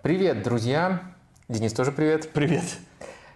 [0.00, 1.02] Привет, друзья!
[1.48, 2.30] Денис тоже привет.
[2.32, 2.62] Привет.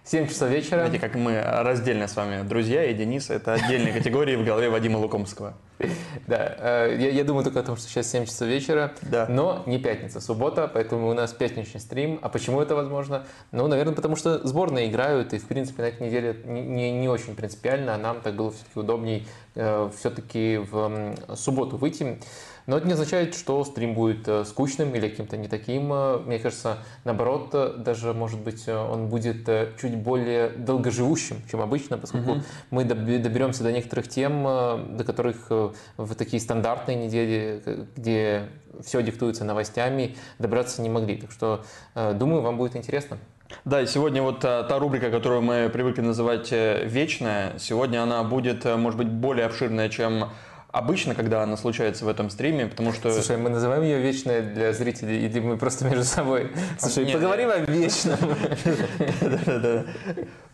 [0.05, 0.79] 7 часов вечера.
[0.79, 4.97] Знаете, как мы раздельно с вами, друзья и Денис, это отдельные категории в голове Вадима
[4.97, 5.55] Лукомского.
[6.27, 9.25] Да, э, я, я думаю только о том, что сейчас 7 часов вечера, Да.
[9.29, 12.19] но не пятница, суббота, поэтому у нас пятничный стрим.
[12.21, 13.23] А почему это возможно?
[13.51, 17.09] Ну, наверное, потому что сборные играют, и, в принципе, на этой неделе не, не, не
[17.09, 22.17] очень принципиально, а нам так было все-таки удобней э, все-таки в м, субботу выйти.
[22.65, 25.91] Но это не означает, что стрим будет э, скучным или каким-то не таким.
[25.91, 31.41] Э, Мне кажется, наоборот, э, даже, может быть, э, он будет э, чуть более долгоживущим,
[31.51, 32.37] чем обычно, поскольку
[32.71, 37.85] мы доб- доберемся до некоторых тем, э, до которых э, в такие стандартные недели, э,
[37.95, 38.49] где
[38.83, 41.17] все диктуется новостями, добраться не могли.
[41.17, 41.63] Так что,
[41.95, 43.17] э, думаю, вам будет интересно.
[43.65, 48.23] Да, и сегодня вот а, та рубрика, которую мы привыкли называть э, «Вечная», сегодня она
[48.23, 50.29] будет, э, может быть, более обширная, чем
[50.73, 53.11] обычно, когда она случается в этом стриме, потому что...
[53.13, 56.51] Слушай, мы называем ее вечной для зрителей, или мы просто между собой?
[56.79, 58.17] Слушай, Нет, поговорим о вечном.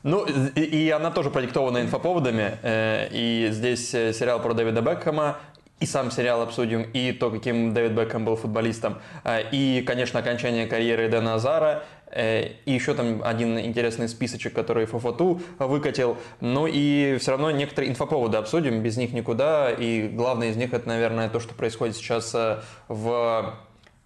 [0.04, 2.58] Ну, и, она тоже продиктована инфоповодами.
[2.62, 5.38] э, И здесь э, сериал про Дэвида Бекхэма,
[5.80, 10.68] и сам сериал обсудим, и то, каким Дэвид Бекхэм был футболистом, э, и, конечно, окончание
[10.68, 11.84] карьеры Дэна Азара,
[12.16, 16.18] и еще там один интересный списочек, который Фофоту выкатил.
[16.42, 19.72] Ну и все равно некоторые инфоповоды обсудим, без них никуда.
[19.72, 23.60] И главное из них это, наверное, то, что происходит сейчас э, в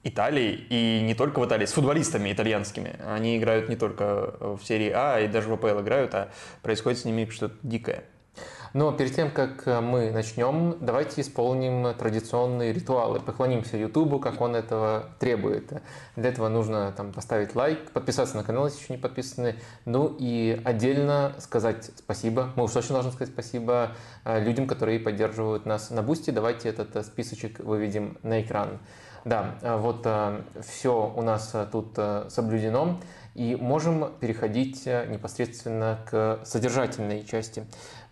[0.03, 2.97] Италии, и не только в Италии, с футболистами итальянскими.
[3.07, 6.29] Они играют не только в серии А, и даже в АПЛ играют, а
[6.61, 8.03] происходит с ними что-то дикое.
[8.73, 13.19] Но перед тем, как э, мы начнем, давайте исполним традиционные ритуалы.
[13.19, 15.71] Поклонимся Ютубу, как он этого требует.
[16.15, 19.55] Для этого нужно там, поставить лайк, подписаться на канал, если еще не подписаны.
[19.85, 22.49] Ну и отдельно сказать спасибо.
[22.55, 23.91] Мы уж точно должны сказать спасибо
[24.25, 26.31] э, людям, которые поддерживают нас на Boosty.
[26.31, 28.79] Давайте этот э, списочек выведем на экран.
[29.23, 30.05] Да, вот
[30.65, 31.97] все у нас тут
[32.27, 32.99] соблюдено.
[33.35, 37.65] И можем переходить непосредственно к содержательной части.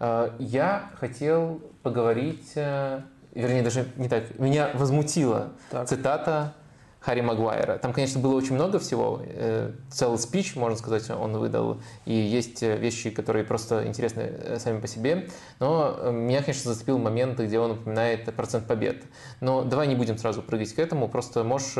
[0.03, 3.01] Э, Я хотел поговорить, э,
[3.35, 5.87] вернее, даже не так, меня возмутила Так.
[5.87, 6.53] цитата
[7.01, 7.79] Харри Магуайра.
[7.79, 9.21] Там, конечно, было очень много всего.
[9.23, 11.81] э, Целый спич, можно сказать, он выдал.
[12.05, 15.27] И есть э, вещи, которые просто интересны э, сами по себе.
[15.59, 19.03] Но меня, конечно, зацепил момент, где он упоминает процент побед.
[19.39, 21.07] Но давай не будем сразу прыгать к этому.
[21.07, 21.73] Просто можешь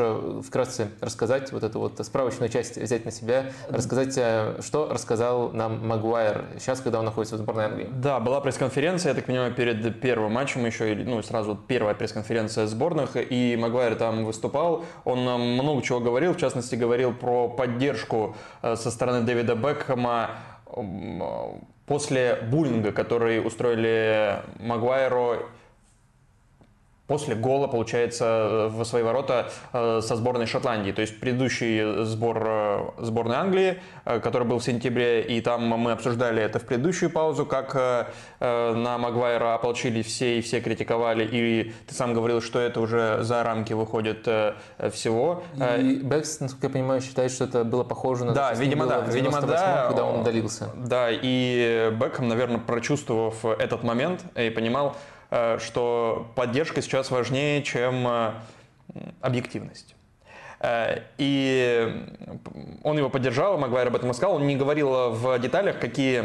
[0.44, 4.18] вкратце рассказать вот эту вот справочную часть взять на себя, рассказать,
[4.64, 7.88] что рассказал нам Магуайр сейчас, когда он находится в сборной Англии.
[7.92, 13.10] Да, была пресс-конференция, я так понимаю, перед первым матчем еще, ну, сразу первая пресс-конференция сборных,
[13.14, 18.76] и Магуайр там выступал, он нам много чего говорил, в частности, говорил про поддержку э,
[18.76, 20.30] со стороны Дэвида Бекхэма
[20.66, 20.80] э,
[21.86, 25.46] после буллинга, который устроили Магуайру
[27.06, 30.92] после гола, получается, в свои ворота э, со сборной Шотландии.
[30.92, 35.92] То есть предыдущий сбор э, сборной Англии, э, который был в сентябре, и там мы
[35.92, 38.06] обсуждали это в предыдущую паузу, как э,
[38.40, 43.18] э, на Магуайра ополчились все и все критиковали, и ты сам говорил, что это уже
[43.22, 44.54] за рамки выходит э,
[44.90, 45.42] всего.
[45.58, 49.00] Э, И Бекс, насколько я понимаю, считает, что это было похоже на Да, видимо, да,
[49.00, 49.84] видимо, 98-м, да.
[49.88, 50.70] когда он удалился.
[50.76, 55.11] Да, и Бекхэм, наверное, прочувствовав этот момент и понимал, э,
[55.58, 58.32] что поддержка сейчас важнее, чем э,
[59.20, 59.94] объективность.
[60.60, 62.06] Э, И
[62.82, 64.36] он его поддержал, Магуайр об этом и сказал.
[64.36, 66.24] Он не говорил в деталях, какие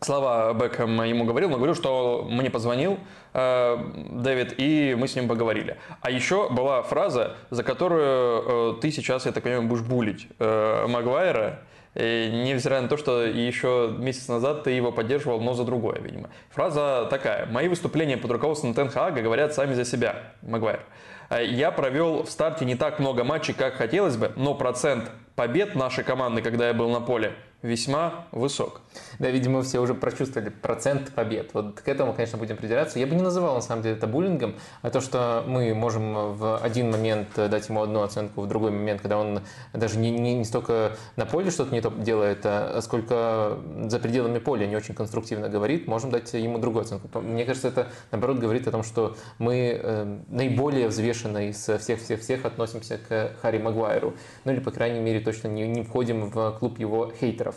[0.00, 2.98] слова Бекхэм ему говорил, но говорил, что мне позвонил
[3.34, 3.76] э,
[4.10, 5.76] Дэвид, и мы с ним поговорили.
[6.00, 10.86] А еще была фраза, за которую э, ты сейчас, я так понимаю, будешь булить э,
[10.88, 11.60] Магуайра,
[11.94, 16.30] невзирая на то, что еще месяц назад ты его поддерживал, но за другое, видимо.
[16.50, 17.46] Фраза такая.
[17.46, 20.16] «Мои выступления под руководством Тенхага говорят сами за себя».
[20.42, 20.80] Магуайр.
[21.30, 25.74] «Э, Я провел в старте не так много матчей, как хотелось бы, но процент побед
[25.74, 28.80] нашей команды, когда я был на поле, весьма высок.
[29.18, 31.52] Да, видимо, все уже прочувствовали процент побед.
[31.52, 32.98] Вот к этому, конечно, будем придираться.
[32.98, 36.58] Я бы не называл, на самом деле, это буллингом, а то, что мы можем в
[36.58, 39.40] один момент дать ему одну оценку, в другой момент, когда он
[39.72, 44.38] даже не, не, не столько на поле что-то не то делает, а сколько за пределами
[44.38, 47.20] поля не очень конструктивно говорит, можем дать ему другую оценку.
[47.20, 52.98] Мне кажется, это, наоборот, говорит о том, что мы э, наиболее взвешенно из всех-всех-всех относимся
[52.98, 54.14] к Харри Магуайру.
[54.44, 57.49] Ну или, по крайней мере, точно не, не входим в клуб его хейтеров.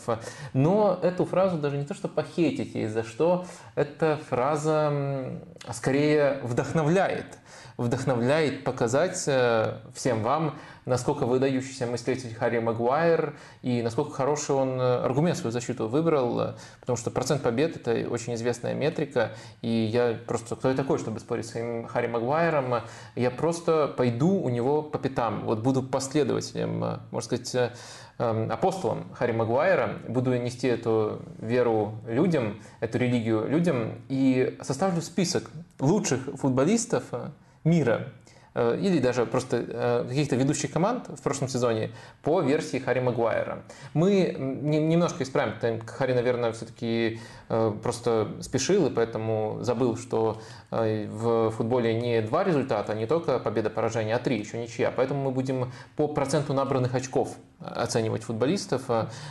[0.52, 5.40] Но эту фразу даже не то, что похейтите, из-за что эта фраза
[5.72, 7.38] скорее вдохновляет.
[7.76, 10.56] Вдохновляет показать э, всем вам,
[10.86, 16.96] насколько выдающийся мыслитель Харри Магуайр и насколько хороший он аргумент в свою защиту выбрал, потому
[16.96, 21.46] что процент побед– это очень известная метрика, и я просто, кто я такой, чтобы спорить
[21.46, 22.82] с своим Харри Магуайром,
[23.16, 27.72] я просто пойду у него по пятам, вот буду последователем, можно сказать,
[28.18, 35.50] апостолом Харри Магуайра, буду нести эту веру людям, эту религию людям и составлю список
[35.80, 37.28] лучших футболистов э,
[37.64, 38.12] мира
[38.54, 41.90] или даже просто э, каких-то ведущих команд в прошлом сезоне
[42.22, 43.62] по версии Харри Магуайра.
[43.94, 50.40] Мы немножко исправим, Харри, наверное, все-таки просто спешил и поэтому забыл, что
[50.70, 54.90] в футболе не два результата, не только победа-поражение, а три, еще ничья.
[54.90, 58.82] Поэтому мы будем по проценту набранных очков оценивать футболистов.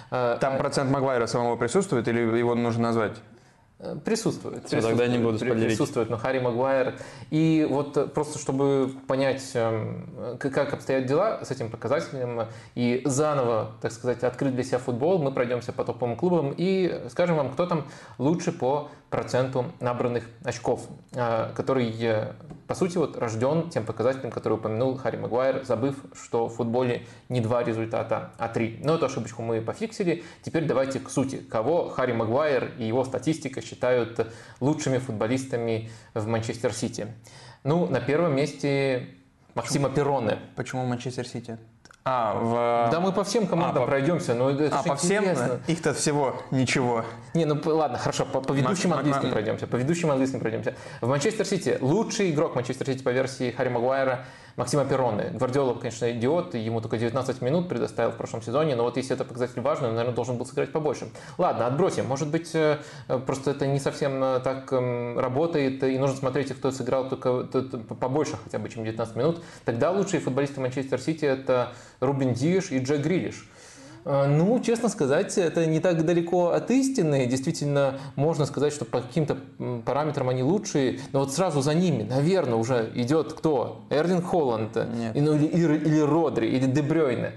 [0.10, 3.18] Там процент Магуайра самого присутствует или его нужно назвать?
[3.84, 4.66] Э, присутствует.
[4.66, 5.68] Все, тогда не буду спойлерить.
[5.68, 6.96] Присутствует, но Харри Магуайр.
[7.32, 13.72] И вот э, просто чтобы понять, эм, как обстоят дела с этим показателем, и заново,
[13.82, 17.66] так сказать, открыть для себя футбол, мы пройдемся по топовым клубам и скажем вам, кто
[17.66, 17.86] там
[18.18, 21.94] лучше по проценту набранных очков, э, который,
[22.68, 27.42] по сути, вот рожден тем показателем, который упомянул Харри Магуайр, забыв, что в футболе не
[27.42, 28.80] два результата, а три.
[28.84, 30.24] Но эту ошибочку мы пофиксили.
[30.42, 31.38] Теперь давайте к сути.
[31.38, 37.08] Кого Харри Магуайр и его статистика считают лучшими футболистами в Манчестер Сити?
[37.64, 39.10] Ну, на первом месте
[39.56, 40.40] Максимо Перроне.
[40.56, 41.58] Почему Манчестер Сити?
[42.06, 42.92] А, в...
[42.92, 45.24] Да мы по всем командам а, пройдемся, но это А, по всем?
[45.68, 47.06] Их-то всего ничего.
[47.34, 49.00] Не, ну ладно, хорошо, по, по ведущим Мак...
[49.00, 49.34] английским Мак...
[49.34, 49.68] пройдемся.
[49.68, 50.76] По ведущим английским пройдемся.
[51.00, 54.26] В Манчестер Сити лучший игрок Манчестер Сити по версии Харри Магуайра
[54.56, 55.32] Максимо Перроне.
[55.34, 59.26] Гвардиола, конечно, идиот, ему только 19 минут предоставил в прошлом сезоне, но вот если это
[59.26, 61.10] показатель важный, он, наверное, должен был сыграть побольше.
[61.38, 62.06] Ладно, отбросим.
[62.06, 62.78] Может быть, э,
[63.26, 67.44] просто это не совсем э, так эм, работает, и нужно смотреть, кто сыграл только
[68.00, 69.44] побольше хотя бы, чем 19 минут.
[69.66, 73.48] Тогда лучшие футболисты Манчестер Сити это Рубин Диш и Джек Грилиш.
[74.06, 77.26] А, ну, честно сказать, это не так далеко от истины.
[77.26, 79.38] Действительно, можно сказать, что по каким-то
[79.86, 81.00] параметрам они лучшие.
[81.12, 83.82] Но вот сразу за ними, наверное, уже идет кто?
[83.90, 85.16] Эрлин Холланд, нет.
[85.16, 87.34] Ну, или, или, или Родри, или Дебрёйне.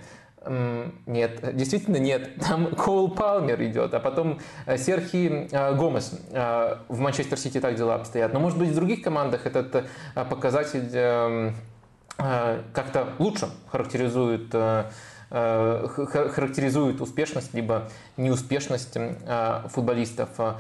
[1.06, 2.37] Нет, действительно нет.
[2.37, 6.20] Там Коул Палмер идет, а потом э, Серхи э, Гомес.
[6.30, 8.32] Э, в Манчестер Сити так дела обстоят.
[8.32, 11.56] Но, может быть, в других командах этот показатель эм,
[12.16, 14.54] как-то лучше характеризует
[15.28, 20.28] характеризует успешность либо неуспешность э, футболистов.
[20.38, 20.54] Э,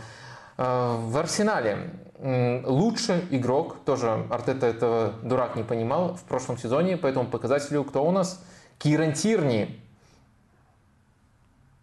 [0.56, 7.26] в Арсенале лучший игрок, тоже Артета этого дурак не понимал в прошлом сезоне, по этому
[7.26, 8.42] показателю кто у нас?
[8.78, 9.80] Киран Тирни.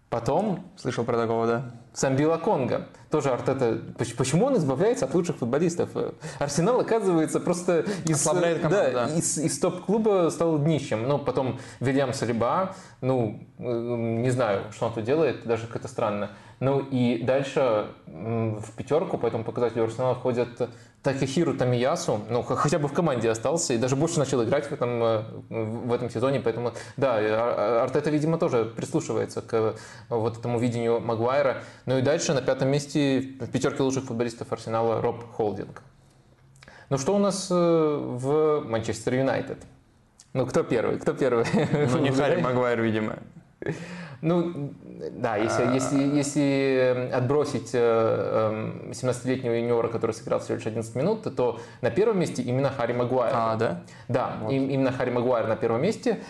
[0.09, 0.63] Потом...
[0.75, 1.71] Слышал про такого, да?
[1.93, 2.87] Самбила Конга.
[3.11, 3.79] Тоже Артета.
[4.17, 5.91] Почему он избавляется от лучших футболистов?
[6.39, 9.05] Арсенал, оказывается, просто из, команду, да, да.
[9.15, 11.07] из, из топ-клуба стал днищем.
[11.07, 16.31] Но потом Вильям Салиба, ну, не знаю, что он тут делает, даже как-то странно.
[16.59, 20.69] Ну и дальше в пятерку по этому показателю Арсенала входят
[21.03, 25.03] Такихиру Тамиясу, ну, хотя бы в команде остался и даже больше начал играть в этом,
[25.03, 29.75] э, в этом сезоне, поэтому, да, Артета, видимо, тоже прислушивается к
[30.07, 31.63] вот этому видению Магуайра.
[31.85, 35.83] Ну и дальше на пятом месте в пятерке лучших футболистов Арсенала Роб Холдинг.
[36.89, 39.57] Ну что у нас э, в Манчестер Юнайтед?
[40.31, 40.99] Ну, кто первый?
[40.99, 41.45] Кто первый?
[41.91, 43.17] Ну, не Харри Магуайр, видимо.
[44.23, 44.71] Ну,
[45.11, 45.73] да, если, а...
[45.73, 51.91] если, если отбросить 17-летнего э, эм, юниора, который сыграл всего лишь 11 минут, то на
[51.91, 53.33] первом месте именно Харри Магуайр.
[53.35, 53.81] А, да?
[54.07, 54.51] Да, вот.
[54.53, 56.21] именно Харри Магуайр на первом месте.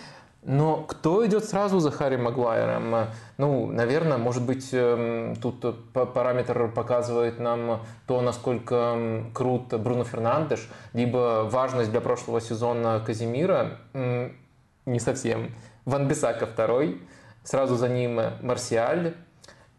[0.41, 3.09] Но кто идет сразу за Харри Магуайром?
[3.37, 8.97] Ну, наверное, может быть, эм, тут параметр показывает нам то, насколько
[9.35, 13.77] крут Бруно Фернандеш, либо важность для прошлого сезона Казимира.
[13.93, 15.51] Не совсем.
[15.85, 17.01] Ван Бисака второй,
[17.43, 19.15] Сразу за ним Марсиаль.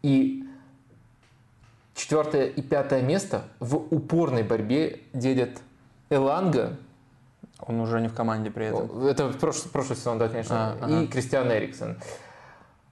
[0.01, 0.45] И
[1.95, 5.61] четвертое и пятое место в упорной борьбе делят
[6.09, 6.77] Эланга.
[7.59, 9.07] Он уже не в команде при этом.
[9.07, 10.73] Это прошлый, прошлый сезон, да, конечно.
[10.73, 11.01] А, ага.
[11.01, 11.97] И Кристиан Эриксон.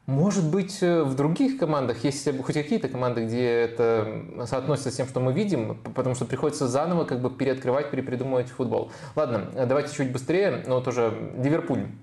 [0.05, 5.21] Может быть, в других командах есть хоть какие-то команды, где это соотносится с тем, что
[5.21, 8.91] мы видим, потому что приходится заново как бы переоткрывать, перепридумывать футбол.
[9.15, 12.02] Ладно, давайте чуть быстрее, но тоже Ливерпуль Э,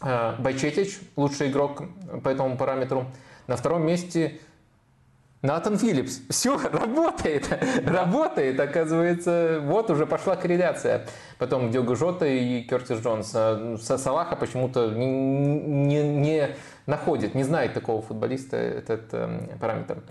[0.00, 1.82] Байчетич, лучший игрок
[2.22, 3.06] по этому параметру.
[3.46, 4.40] На втором месте
[5.42, 6.20] Натан Филлипс.
[6.28, 7.48] Все, работает.
[7.86, 9.60] работает, оказывается.
[9.62, 11.06] Вот уже пошла корреляция.
[11.38, 13.32] Потом Диого Жота и Кертис Джонс.
[13.34, 16.56] А, со Салаха почему-то не, не, не
[16.90, 20.02] находит, не знает такого футболиста этот э, параметр.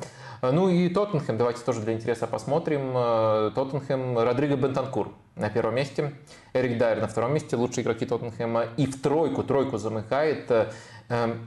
[0.42, 2.94] Ну и Тоттенхэм, давайте тоже для интереса посмотрим.
[2.96, 6.14] Э, Тоттенхэм, Родриго Бентанкур на первом месте,
[6.54, 8.66] Эрик Дайер на втором месте, лучшие игроки Тоттенхэма.
[8.78, 10.72] И в тройку, тройку замыкает э,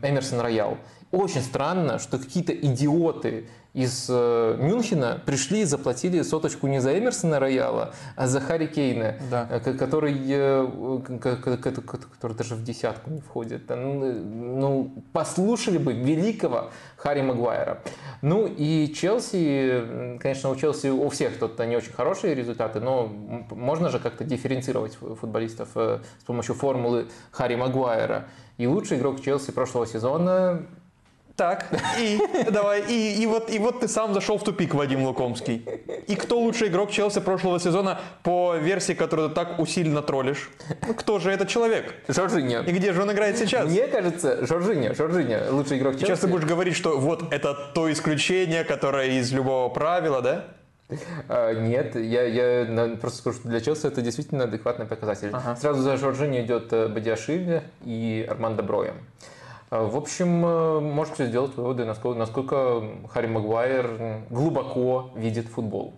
[0.02, 0.76] Эмерсон Роял.
[1.10, 7.40] Очень странно, что какие-то идиоты из э, Мюнхена пришли и заплатили соточку не за Эмерсона
[7.40, 9.48] Рояла, а за Харри Кейна, да.
[9.50, 13.70] Э, который, э, который даже в десятку не входит.
[13.70, 17.80] Ну, ну, послушали бы великого Харри Магуайра.
[18.20, 23.06] Ну и Челси, конечно, у Челси у всех тут не очень хорошие результаты, но
[23.50, 28.26] можно же как-то дифференцировать футболистов с помощью формулы Харри Магуайра.
[28.58, 30.62] И лучший игрок Челси прошлого сезона
[31.36, 31.66] так,
[31.98, 32.18] и
[32.50, 35.66] давай, и, и, вот, и вот ты сам зашел в тупик, Вадим Лукомский.
[36.06, 40.50] И кто лучший игрок Челси прошлого сезона по версии, которую ты так усиленно троллишь?
[40.86, 41.94] Ну, кто же этот человек?
[42.08, 42.60] Жоржиньо.
[42.60, 43.66] И где же он играет сейчас?
[43.68, 46.06] Мне кажется, Жоржиньо, Жоржиньо, лучший игрок Челси.
[46.06, 50.44] Сейчас ты будешь говорить, что вот это то исключение, которое из любого правила, да?
[51.28, 55.30] А, нет, я, я просто скажу, что для Челси это действительно адекватный показатель.
[55.32, 55.56] Ага.
[55.56, 58.94] Сразу за Жоржиньо идет э, Бадиашвили и Армандо Броя.
[59.72, 65.94] А, в общем, э, можете сделать выводы, насколько, насколько Харри Магуайр глубоко видит футбол.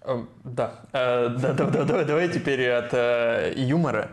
[0.00, 0.80] Э, да.
[0.92, 2.92] Э, да, да, да, давай, теперь от
[3.56, 4.10] юмора.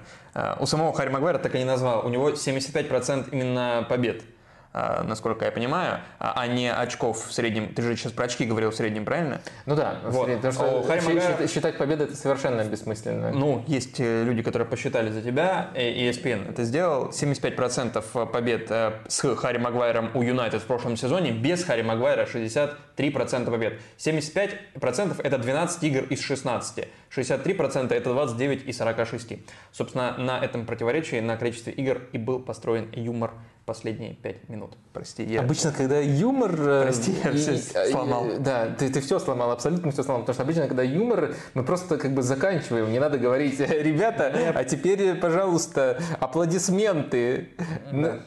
[0.60, 2.06] У самого Харри Магуайра так и не назвал.
[2.06, 4.22] У него 75% именно побед.
[4.71, 7.73] А, насколько я понимаю, а, а не очков в среднем.
[7.73, 9.41] Ты же сейчас про очки говорил в среднем, правильно?
[9.65, 10.25] Ну да, вот.
[10.25, 11.49] среднем, потому что Харри Магуайр...
[11.49, 13.31] считать победы это совершенно бессмысленно.
[13.31, 17.09] Ну, есть э, люди, которые посчитали за тебя, и ESPN это сделал.
[17.09, 23.45] 75% побед э, с Харри Магуайром у Юнайтед в прошлом сезоне, без Харри Магуайра 63%
[23.45, 23.79] побед.
[23.97, 26.88] 75% это 12 игр из 16.
[27.09, 29.33] 63% это 29 из 46.
[29.71, 33.31] Собственно, на этом противоречии, на количестве игр и был построен юмор
[33.69, 34.71] последние пять минут.
[34.93, 35.41] Прости, я...
[35.41, 36.55] Обычно, когда юмор...
[36.59, 37.55] Э, Прости, я и, все
[37.91, 38.25] сломал.
[38.39, 40.23] Да, ты, ты все сломал, абсолютно все сломал.
[40.23, 42.91] Потому что обычно, когда юмор, мы просто как бы заканчиваем.
[42.91, 47.49] Не надо говорить, ребята, а теперь, пожалуйста, аплодисменты.
[47.91, 48.21] Да.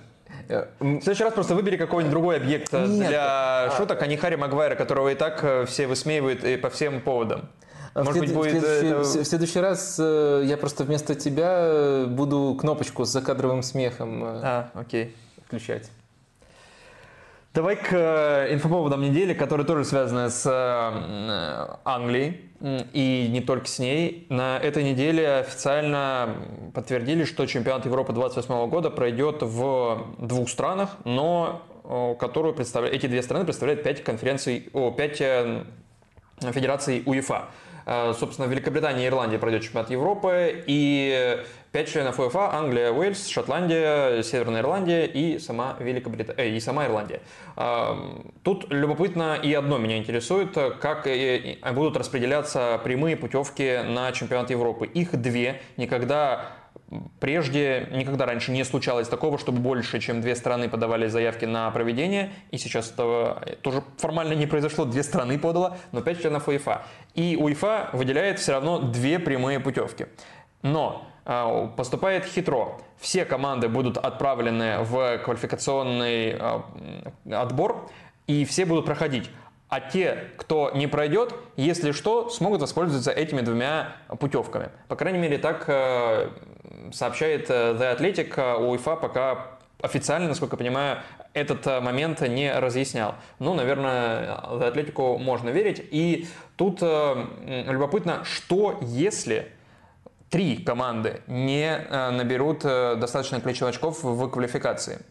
[0.79, 3.09] В следующий раз просто выбери какой-нибудь другой объект Нет.
[3.09, 3.75] для а...
[3.77, 7.49] шуток, а не Харри Магуайра, которого и так э, все высмеивают и по всем поводам.
[7.97, 8.63] Может в быть, будет...
[8.63, 9.01] Следующий, это...
[9.01, 14.23] В следующий раз э, я просто вместо тебя буду кнопочку с закадровым смехом.
[14.25, 15.17] А, окей
[15.53, 15.91] включать.
[17.53, 22.51] Давай к э, инфоповодам недели, которые тоже связаны с э, Англией
[22.95, 24.27] и не только с ней.
[24.31, 26.37] На этой неделе официально
[26.73, 31.61] подтвердили, что чемпионат Европы 28 года пройдет в двух странах, но
[32.19, 35.65] которую представляют, эти две страны представляют пять конференций, о, пять э,
[36.41, 37.49] федераций УЕФА.
[37.85, 44.61] Собственно, Великобритания и Ирландия пройдет чемпионат Европы, и Пять членов УЕФА– Англия, Уэльс, Шотландия, Северная
[44.61, 47.23] Ирландия и сама, Великобритания, э, и сама Ирландия.
[48.43, 51.09] Тут любопытно и одно меня интересует, как
[51.75, 54.87] будут распределяться прямые путевки на чемпионат Европы.
[54.87, 56.53] Их две, никогда
[57.21, 62.33] Прежде, никогда раньше не случалось такого, чтобы больше, чем две страны подавали заявки на проведение,
[62.51, 66.83] и сейчас этого тоже формально не произошло, две страны подало, но пять членов УЕФА.
[67.15, 70.07] И УЕФА выделяет все равно две прямые путевки.
[70.63, 72.79] Но а, поступает хитро.
[72.99, 76.65] Все команды будут отправлены в квалификационный а,
[77.31, 77.89] отбор,
[78.27, 79.31] и все будут проходить.
[79.69, 84.69] А те, кто не пройдет, если что, смогут воспользоваться этими двумя путевками.
[84.89, 86.29] По крайней мере, так э,
[86.93, 88.59] сообщает э, The Athletic.
[88.59, 89.47] УЕФА пока
[89.81, 90.99] официально, насколько я понимаю,
[91.33, 93.15] этот э, момент не разъяснял.
[93.39, 95.83] Ну, наверное, The Athletic можно верить.
[95.91, 99.53] И тут любопытно, что если
[100.33, 105.05] три команды не э, наберут э, достаточное количество очков в квалификации.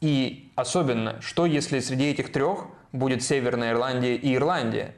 [0.00, 4.94] И особенно, что если среди этих трех будет Северная Ирландия и Ирландия,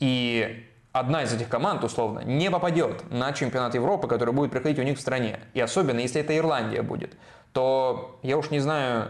[0.00, 0.66] и
[0.98, 4.98] одна из этих команд, условно, не попадет на чемпионат Европы, который будет проходить у них
[4.98, 5.40] в стране.
[5.54, 7.16] И особенно, если это Ирландия будет,
[7.52, 9.08] то я уж не знаю,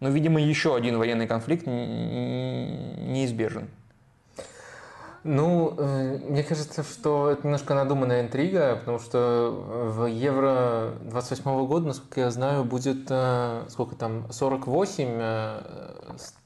[0.00, 3.68] но, видимо, еще один военный конфликт неизбежен.
[5.22, 9.50] Ну, э, мне кажется, что это немножко надуманная интрига, потому что
[9.94, 15.62] в Евро 28 года, насколько я знаю, будет э, сколько там 48 э,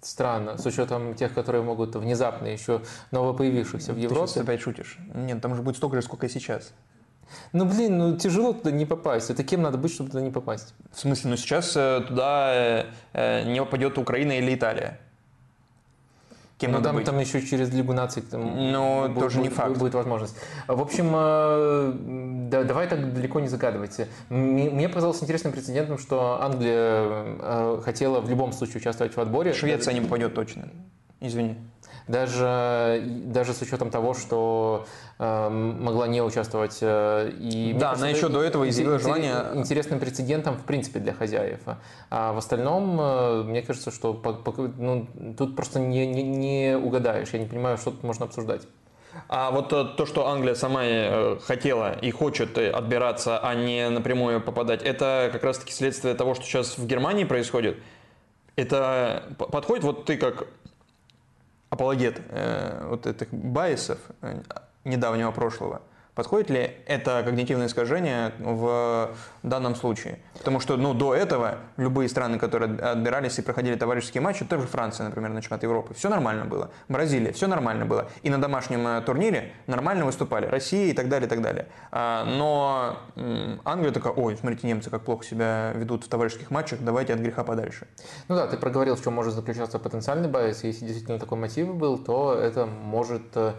[0.00, 4.22] стран, с учетом тех, которые могут внезапно еще новопоявившихся в Европе.
[4.22, 4.98] Ты сейчас опять шутишь?
[5.14, 6.72] Нет, там же будет столько же, сколько и сейчас.
[7.52, 9.30] Ну, блин, ну тяжело туда не попасть.
[9.30, 10.74] Это кем надо быть, чтобы туда не попасть?
[10.92, 15.00] В смысле, ну сейчас туда не попадет Украина или Италия.
[16.64, 17.04] Кем ну, там, быть.
[17.06, 19.76] там еще через Лигу наций там Но бу- тоже не факт.
[19.78, 20.36] будет возможность.
[20.68, 21.92] В общем, э,
[22.50, 24.00] да- давай так далеко не загадывать.
[24.28, 27.04] Мне показалось интересным прецедентом, что Англия
[27.40, 29.52] э, хотела в любом случае участвовать в отборе.
[29.52, 30.68] Швеция не попадет точно.
[31.20, 31.56] Извини.
[32.06, 34.86] Даже, даже с учетом того, что
[35.18, 36.78] э, могла не участвовать.
[36.82, 41.14] э, и, Да, кажется, она еще до этого изъявила желание- Интересным прецедентом, в принципе, для
[41.14, 41.60] хозяев.
[42.10, 45.06] А в остальном, э, мне кажется, что по- по- ну,
[45.38, 47.30] тут просто не, не, не угадаешь.
[47.32, 48.62] Я не понимаю, что тут можно обсуждать.
[49.28, 53.88] А вот э, то, что Англия сама э, хотела и хочет э, отбираться, а не
[53.88, 57.78] напрямую попадать, это как раз-таки следствие того, что сейчас в Германии происходит.
[58.56, 60.46] Это подходит, вот ты как
[61.74, 64.40] апологет э, вот этих байесов э,
[64.84, 65.82] недавнего прошлого,
[66.14, 70.18] подходит ли это когнитивное искажение в данном случае?
[70.38, 75.06] Потому что ну, до этого любые страны, которые отбирались и проходили товарищеские матчи, тоже Франция,
[75.06, 76.70] например, на чемпионат Европы, все нормально было.
[76.88, 78.08] Бразилия, все нормально было.
[78.22, 80.46] И на домашнем э, турнире нормально выступали.
[80.46, 81.66] Россия и так далее, и так далее.
[81.90, 82.98] А, Но
[83.64, 87.44] Англия такая, ой, смотрите, немцы как плохо себя ведут в товарищеских матчах, давайте от греха
[87.44, 87.86] подальше.
[88.28, 90.64] Ну да, ты проговорил, в чем может заключаться потенциальный байс.
[90.64, 93.54] Если действительно такой мотив был, то это может э,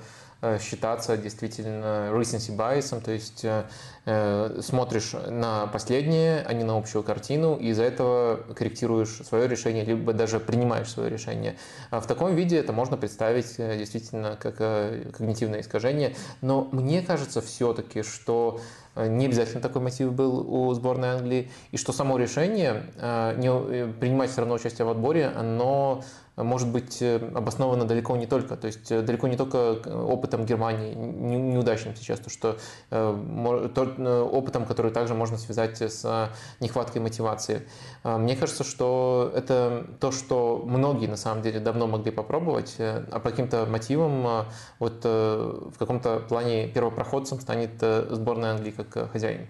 [0.59, 3.65] считаться действительно recency bias, то есть э,
[4.05, 9.83] э, смотришь на последнее, а не на общую картину, и из-за этого корректируешь свое решение,
[9.83, 11.55] либо даже принимаешь свое решение.
[11.89, 17.01] А в таком виде это можно представить э, действительно как э, когнитивное искажение, но мне
[17.01, 18.59] кажется все-таки, что
[18.95, 23.47] э, не обязательно такой мотив был у сборной Англии, и что само решение э, не,
[23.47, 26.03] э, принимать все равно участие в отборе, оно
[26.43, 30.45] может быть э, обосновано далеко не только, то есть э, далеко не только э, опытом
[30.45, 32.57] Германии, не- неудачным сейчас, то что
[32.91, 37.67] опытом, который также можно связать с нехваткой мотивации.
[38.03, 43.29] Мне кажется, что это то, что многие на самом деле давно могли попробовать, а по
[43.29, 44.45] каким-то мотивам
[44.79, 49.47] вот в каком-то плане первопроходцем станет сборная Англии как хозяин.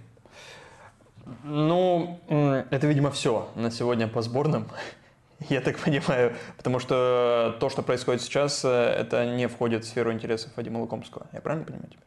[1.43, 4.67] Ну, это, видимо, все на сегодня по сборным.
[5.49, 10.11] Я так понимаю, потому что то, что происходит сейчас, э, это не входит в сферу
[10.11, 11.27] интересов Вадима Лукомского.
[11.33, 11.99] Я правильно понимаю тебя?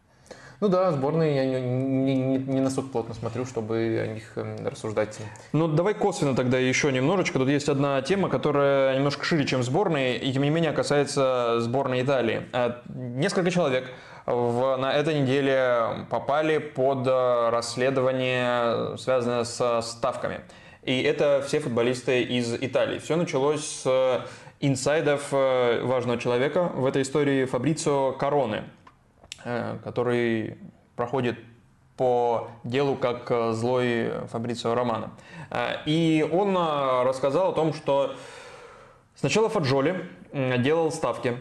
[0.60, 4.56] Ну да, сборные я не, не, не- не настолько плотно смотрю, чтобы о них э,
[4.68, 5.18] рассуждать.
[5.52, 7.38] Ну, давай косвенно тогда еще немножечко.
[7.38, 12.02] Тут есть одна тема, которая немножко шире, чем сборные, и тем не менее касается сборной
[12.02, 12.42] Италии.
[12.52, 13.88] Э, Несколько человек
[14.26, 20.40] в- на этой неделе попали под э, расследование, связанное со ставками.
[20.82, 22.98] И это все футболисты из Италии.
[22.98, 24.24] Все началось с
[24.60, 28.64] инсайдов э, важного человека в этой истории Фабрицио Короны,
[29.44, 30.58] э, который
[30.96, 31.38] проходит
[31.96, 35.10] по делу как э, злой Фабрицио Романо.
[35.50, 38.14] Э, И он э, рассказал о том, что
[39.16, 41.38] сначала Фаджоли делал ставки.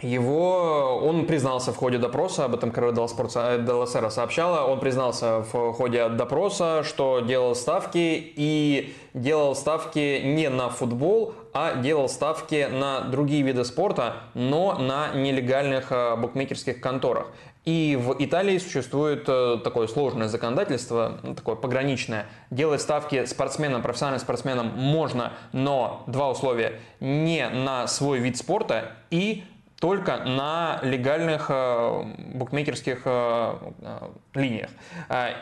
[0.00, 5.72] Его, он признался в ходе допроса, об этом Король Делла Сера сообщала, он признался в
[5.72, 13.02] ходе допроса, что делал ставки и делал ставки не на футбол, а делал ставки на
[13.02, 17.28] другие виды спорта, но на нелегальных э, букмекерских конторах.
[17.64, 22.26] И в Италии существует э, такое сложное законодательство, такое пограничное.
[22.50, 26.80] Делать ставки спортсменам, профессиональным спортсменам можно, но два условия.
[26.98, 29.44] Не на свой вид спорта и
[29.84, 33.98] только на легальных э, букмекерских э, э,
[34.32, 34.70] линиях.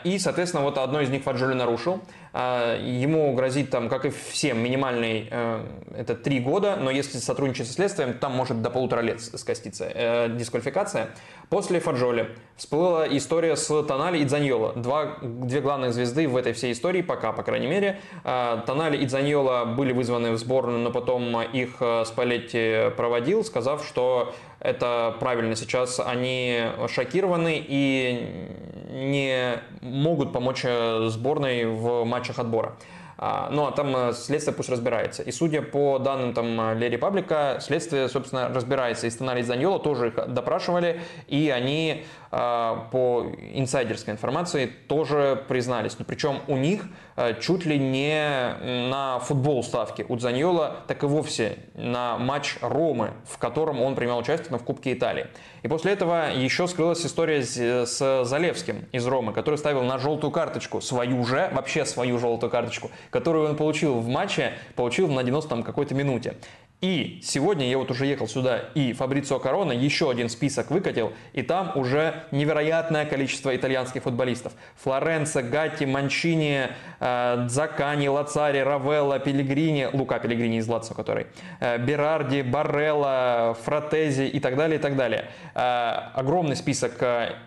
[0.03, 2.01] И, соответственно, вот одно из них Фаджоли нарушил.
[2.33, 5.65] Э, Ему грозит, там, как и всем, минимальный, э,
[5.95, 10.29] это три года, но если сотрудничать со следствием, там может до полутора лет скоститься э,
[10.35, 11.09] дисквалификация.
[11.49, 14.73] После Фаджоли всплыла история с Тонали и Дзаньоло.
[14.73, 17.99] Два, две главных звезды в этой всей истории, пока, по крайней мере.
[18.23, 23.85] Э, Тонали и Дзаньоло были вызваны в сборную, но потом их э, Спалетти проводил, сказав,
[23.85, 24.33] что
[24.63, 25.99] это правильно сейчас.
[25.99, 28.49] Они шокированы и
[28.89, 32.75] не могут помочь э, сборной в матчах отбора.
[33.17, 35.23] А, Ну, а там э, следствие пусть разбирается.
[35.23, 39.07] И судя по данным там э, Ле Репаблика, следствие, собственно, разбирается.
[39.07, 45.99] И Станали и Заньола тоже их допрашивали, и они по инсайдерской информации тоже признались.
[45.99, 48.55] Но причем у них э, чуть ли не
[48.89, 50.03] на футбол ставки.
[50.09, 54.93] У Дзаньола так и вовсе на матч Ромы, в котором он принимал участие в Кубке
[54.93, 55.27] Италии.
[55.61, 60.81] И после этого еще скрылась история с Залевским из Ромы, который ставил на желтую карточку,
[60.81, 65.61] свою же, вообще свою желтую карточку, которую он получил в матче, получил на 90 там
[65.61, 66.35] какой-то минуте.
[66.83, 71.41] И сегодня я вот уже ехал сюда, и Фабрицио Корона еще один список выкатил, и
[71.41, 74.51] там уже невероятное количество итальянских футболистов.
[74.83, 81.27] Флоренцо, Гатти, Манчини, э, Дзакани, Лацари, Равелла, Пелигрини, Лука Пелигрини из Лацо, который,
[81.61, 85.29] э, Берарди, Барелла, Фратези и так далее, и так далее.
[85.55, 87.01] Э, огромный список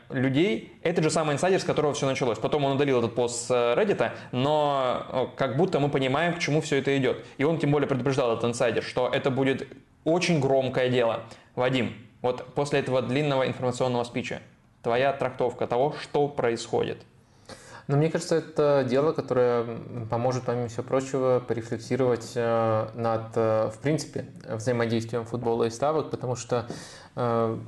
[0.09, 0.76] людей.
[0.87, 2.39] Это же самый инсайдер, с которого все началось.
[2.39, 6.77] Потом он удалил этот пост с Reddit, но как будто мы понимаем, к чему все
[6.77, 7.25] это идет.
[7.39, 9.67] И он тем более предупреждал этот инсайдер, что это будет
[10.05, 11.23] очень громкое дело.
[11.57, 14.43] Вадим, вот после этого длинного информационного спича,
[14.85, 16.99] твоя трактовка того, что происходит?
[17.89, 19.65] Ну, мне кажется, это дело, которое
[20.09, 26.35] поможет, помимо всего прочего, порефлексировать э, над, э, в принципе, взаимодействием футбола и ставок, потому
[26.35, 26.67] что
[27.15, 27.59] э,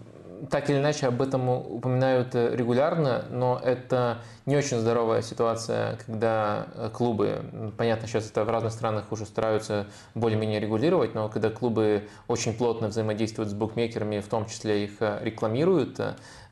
[0.50, 6.66] так или иначе об этом упоминают э, регулярно, но это не очень здоровая ситуация, когда
[6.74, 12.08] э, клубы, понятно, сейчас это в разных странах уже стараются более-менее регулировать, но когда клубы
[12.28, 16.00] очень плотно взаимодействуют с букмекерами, в том числе их э, рекламируют,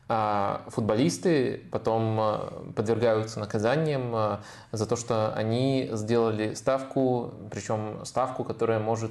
[0.08, 4.38] а футболисты потом подвергаются наказаниям
[4.70, 9.10] за то, что они сделали ставку, причем ставку, которая может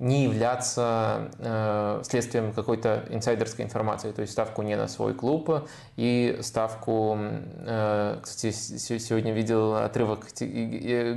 [0.00, 6.38] не являться э, следствием какой-то инсайдерской информации, то есть ставку не на свой клуб и
[6.40, 10.26] ставку, э, кстати, сегодня видел отрывок,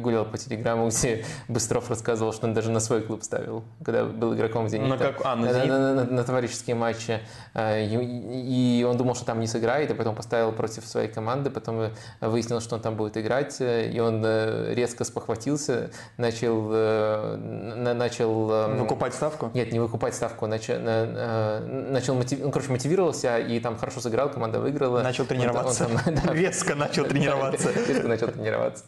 [0.01, 4.35] гулял по телеграмму, где Быстров рассказывал, что он даже на свой клуб ставил, когда был
[4.35, 4.89] игроком Зенита.
[4.89, 5.21] На, как?
[5.23, 7.21] А, на, на, на, на, на товарищеские матчи.
[7.53, 11.91] Э, и он думал, что там не сыграет, и потом поставил против своей команды, потом
[12.19, 19.13] выяснил, что он там будет играть, и он э, резко спохватился, начал, э, начал Выкупать
[19.13, 19.51] ставку?
[19.53, 20.47] Нет, не выкупать ставку.
[20.47, 22.39] Начал, начал мотив...
[22.39, 25.01] ну, короче, мотивировался и там хорошо сыграл, команда выиграла.
[25.01, 25.85] Начал тренироваться.
[25.85, 27.71] Он, он там, да, резко начал тренироваться.
[27.87, 28.83] Резко начал тренироваться.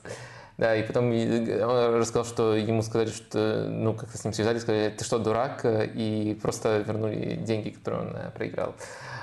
[0.58, 4.90] Да, и потом он рассказал, что ему сказали, что, ну, как-то с ним связались, сказали,
[4.90, 8.74] ты что, дурак, и просто вернули деньги, которые он э, проиграл.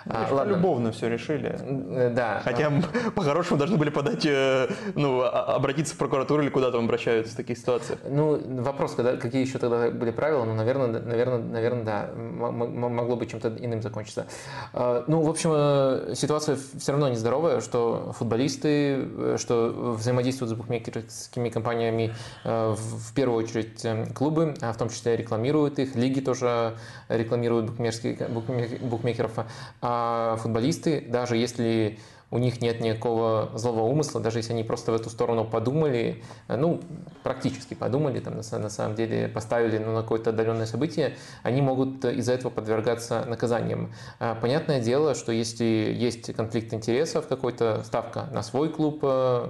[0.06, 0.52] А, ладно.
[0.52, 1.56] Любовно все решили.
[1.60, 2.42] Э, да.
[2.44, 2.70] Хотя
[3.14, 7.58] по-хорошему должны были подать, э, ну, обратиться в прокуратуру или куда там обращаются в таких
[7.58, 7.98] ситуациях.
[8.08, 13.26] Ну, вопрос, когда, какие еще тогда были правила, ну, наверное, наверное, наверное, да, могло бы
[13.26, 14.26] чем-то иным закончиться.
[14.72, 21.21] А, ну, в общем, э, ситуация все равно нездоровая, что футболисты, что взаимодействуют с букмекерскими
[21.50, 26.76] компаниями в первую очередь клубы, а в том числе рекламируют их, лиги тоже
[27.08, 29.32] рекламируют букмекеров.
[29.80, 31.98] А а футболисты, даже если
[32.32, 36.56] у них нет никакого злого умысла, даже если они просто в эту сторону подумали, э,
[36.56, 36.80] ну,
[37.22, 42.04] практически подумали, там, на, на самом деле поставили ну, на какое-то отдаленное событие, они могут
[42.06, 43.92] из-за этого подвергаться наказаниям.
[44.18, 49.48] А, понятное дело, что если есть конфликт интересов, какой-то ставка на свой клуб, э,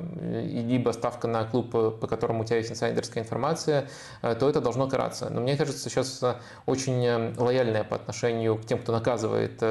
[0.66, 3.88] либо ставка на клуб, по которому у тебя есть инсайдерская информация,
[4.22, 5.30] э, то это должно караться.
[5.30, 6.20] Но мне кажется, сейчас
[6.66, 9.62] очень лояльная по отношению к тем, кто наказывает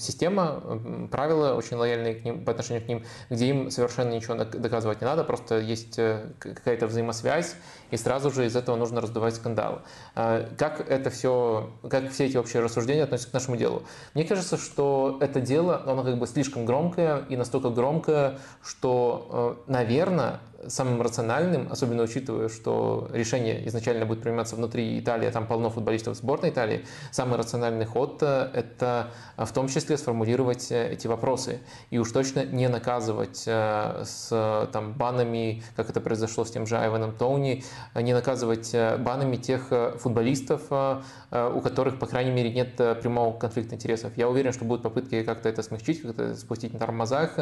[0.00, 5.00] система, правила очень лояльные к ним, по отношению к ним, где им совершенно ничего доказывать
[5.00, 7.56] не надо, просто есть э, какая-то взаимосвязь,
[7.94, 9.82] и сразу же из этого нужно раздувать скандал.
[10.16, 13.84] А, как это все, как все эти общие рассуждения относятся к нашему делу?
[14.14, 19.70] Мне кажется, что это дело, оно как бы слишком громкое и настолько громкое, что, э,
[19.70, 25.68] наверное, самым рациональным, особенно учитывая, что решение изначально будет приниматься внутри Италии, а там полно
[25.68, 31.60] футболистов сборной Италии, самый рациональный ход э,– это в том числе сформулировать э, эти вопросы
[31.90, 37.12] и уж точно не наказывать с там, банами, как это произошло с тем же Айваном
[37.12, 37.62] Тоуни,
[37.94, 44.16] не наказывать банами тех футболистов, у которых, по крайней мере, нет прямого конфликта интересов.
[44.16, 47.38] Я уверен, что будут попытки как-то это смягчить, как-то спустить на тормозах.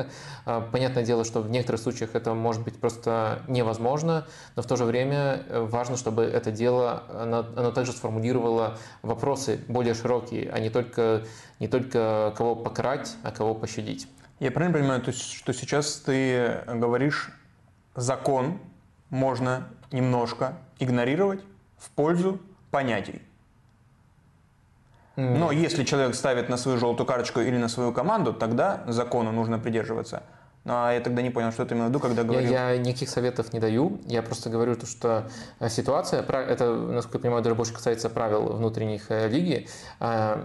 [0.70, 4.26] Понятное дело, что в некоторых случаях это может быть просто невозможно,
[4.56, 9.94] но в то же время важно, чтобы это дело, оно, оно также сформулировало вопросы более
[9.94, 11.22] широкие, а не только,
[11.58, 14.08] не только кого покарать, а кого пощадить.
[14.40, 17.30] Я правильно понимаю, то есть, что сейчас ты говоришь,
[17.94, 18.58] закон
[19.10, 21.40] можно немножко игнорировать
[21.78, 23.22] в пользу понятий.
[25.16, 29.58] Но если человек ставит на свою желтую карточку или на свою команду, тогда закону нужно
[29.58, 30.22] придерживаться.
[30.64, 32.48] Ну, а я тогда не понял, что ты имел в виду, когда говорил.
[32.48, 34.00] Я, я никаких советов не даю.
[34.06, 35.28] Я просто говорю, то, что
[35.58, 39.66] э, ситуация, это, насколько я понимаю, даже больше касается правил внутренних э, лиги,
[39.98, 40.40] а,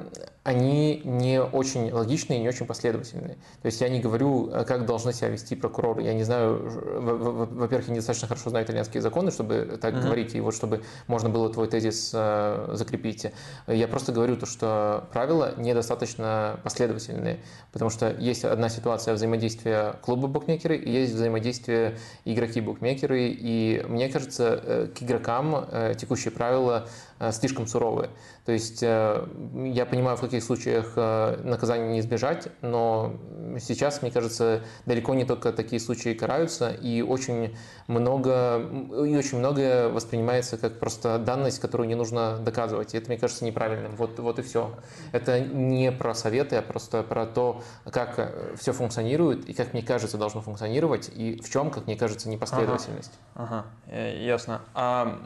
[0.48, 3.36] они не очень логичные и не очень последовательные.
[3.62, 6.04] То есть я не говорю, э, как должны себя вести прокуроры.
[6.04, 10.02] Я не знаю, во-первых, я недостаточно хорошо знаю итальянские законы, чтобы так mm-hmm.
[10.02, 13.28] говорить, и вот чтобы можно было твой тезис закрепить.
[13.68, 17.40] Я просто говорю то, что правила недостаточно последовательные,
[17.74, 23.36] потому что есть одна ситуация взаимодействия клубы-букмекеры и есть взаимодействие игроки-букмекеры.
[23.38, 26.88] И мне кажется, э, к игрокам э, текущие правила
[27.32, 28.10] слишком суровые.
[28.46, 30.96] То есть я понимаю, в каких случаях
[31.44, 33.14] наказание не избежать, но
[33.60, 37.56] сейчас, мне кажется, далеко не только такие случаи караются, и очень
[37.88, 42.94] много, и очень многое воспринимается как просто данность, которую не нужно доказывать.
[42.94, 43.96] И это, мне кажется, неправильным.
[43.96, 44.76] Вот, вот и все.
[45.12, 50.18] Это не про советы, а просто про то, как все функционирует и как, мне кажется,
[50.18, 53.14] должно функционировать, и в чем, как мне кажется, непоследовательность.
[53.36, 53.98] Ага, ага.
[53.98, 54.62] ясно.
[54.74, 55.20] А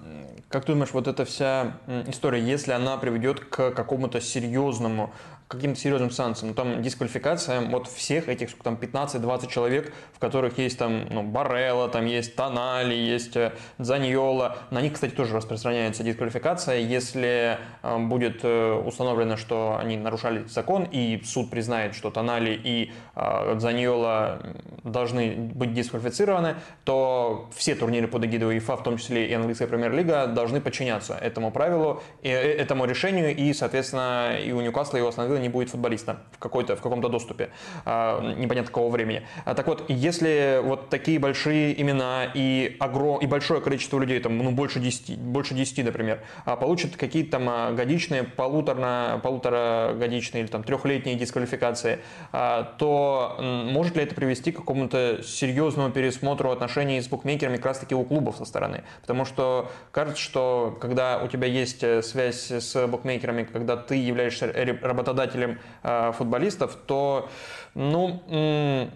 [0.49, 5.13] как ты думаешь, вот эта вся история, если она приведет к какому-то серьезному
[5.51, 6.49] каким-то серьезным санкциям.
[6.49, 11.89] Ну, там дисквалификация вот всех этих, там, 15-20 человек, в которых есть там, ну, Барелла,
[11.89, 14.57] там есть Тонали, есть э, Заньола.
[14.71, 20.87] На них, кстати, тоже распространяется дисквалификация, если э, будет э, установлено, что они нарушали закон,
[20.89, 24.41] и суд признает, что Тонали и э, Заньола
[24.83, 30.27] должны быть дисквалифицированы, то все турниры под эгидой УЕФА, в том числе и английская премьер-лига,
[30.27, 35.49] должны подчиняться этому правилу, и, этому решению, и, соответственно, и у Ньюкасла его остановил не
[35.49, 37.49] будет футболиста в, какой-то, в каком-то доступе,
[37.85, 39.23] а, непонятно какого времени.
[39.45, 44.37] А, так вот, если вот такие большие имена и, огром, и большое количество людей, там,
[44.37, 50.63] ну, больше 10, больше 10 например, а, получат какие-то там годичные, полутора, полуторагодичные или там
[50.63, 51.99] трехлетние дисквалификации,
[52.31, 58.03] то может ли это привести к какому-то серьезному пересмотру отношений с букмекерами как раз-таки у
[58.03, 58.83] клубов со стороны?
[59.01, 64.51] Потому что кажется, что когда у тебя есть э, связь с букмекерами, когда ты являешься
[64.81, 67.29] работодателем, показателям э, футболистов, то,
[67.73, 68.89] ну,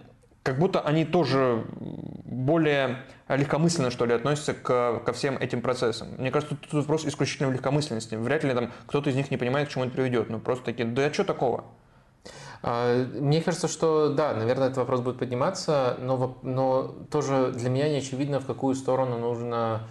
[0.44, 1.66] как будто они тоже
[2.26, 6.10] более легкомысленно, что ли, относятся к, ко всем этим процессам.
[6.18, 8.16] Мне кажется, тут вопрос исключительно в легкомысленности.
[8.16, 10.30] Вряд ли там кто-то из них не понимает, к чему это приведет.
[10.30, 11.64] Ну, просто такие, да что такого?
[12.62, 17.90] А, мне кажется, что да, наверное, этот вопрос будет подниматься, но, но тоже для меня
[17.90, 19.88] не очевидно, в какую сторону нужно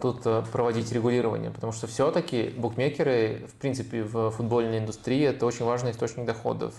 [0.00, 5.64] тут э, проводить регулирование, потому что все-таки букмекеры, в принципе, в футбольной индустрии это очень
[5.64, 6.74] важный источник доходов.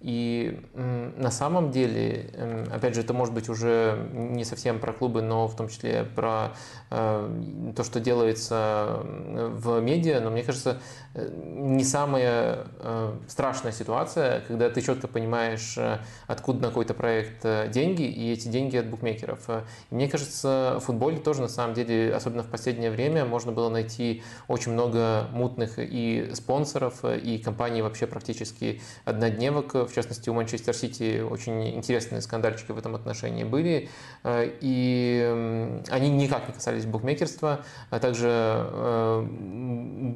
[0.00, 5.22] И на самом деле, эм, опять же, это может быть уже не совсем про клубы,
[5.22, 6.52] но в том числе про
[6.90, 10.78] э, то, что делается в медиа, но мне кажется,
[11.14, 15.78] э, не самая э, страшная ситуация, когда ты четко понимаешь,
[16.26, 19.48] откуда на какой-то проект деньги, и эти деньги от букмекеров.
[19.90, 23.70] И мне кажется, в футболе тоже на самом деле, особенно в последнее время, можно было
[23.70, 30.74] найти очень много мутных и спонсоров, и компаний вообще практически однодневок в частности, у Манчестер
[30.74, 33.88] Сити очень интересные скандальчики в этом отношении были,
[34.24, 37.60] э, и они никак не касались букмекерства.
[37.90, 39.26] А также э,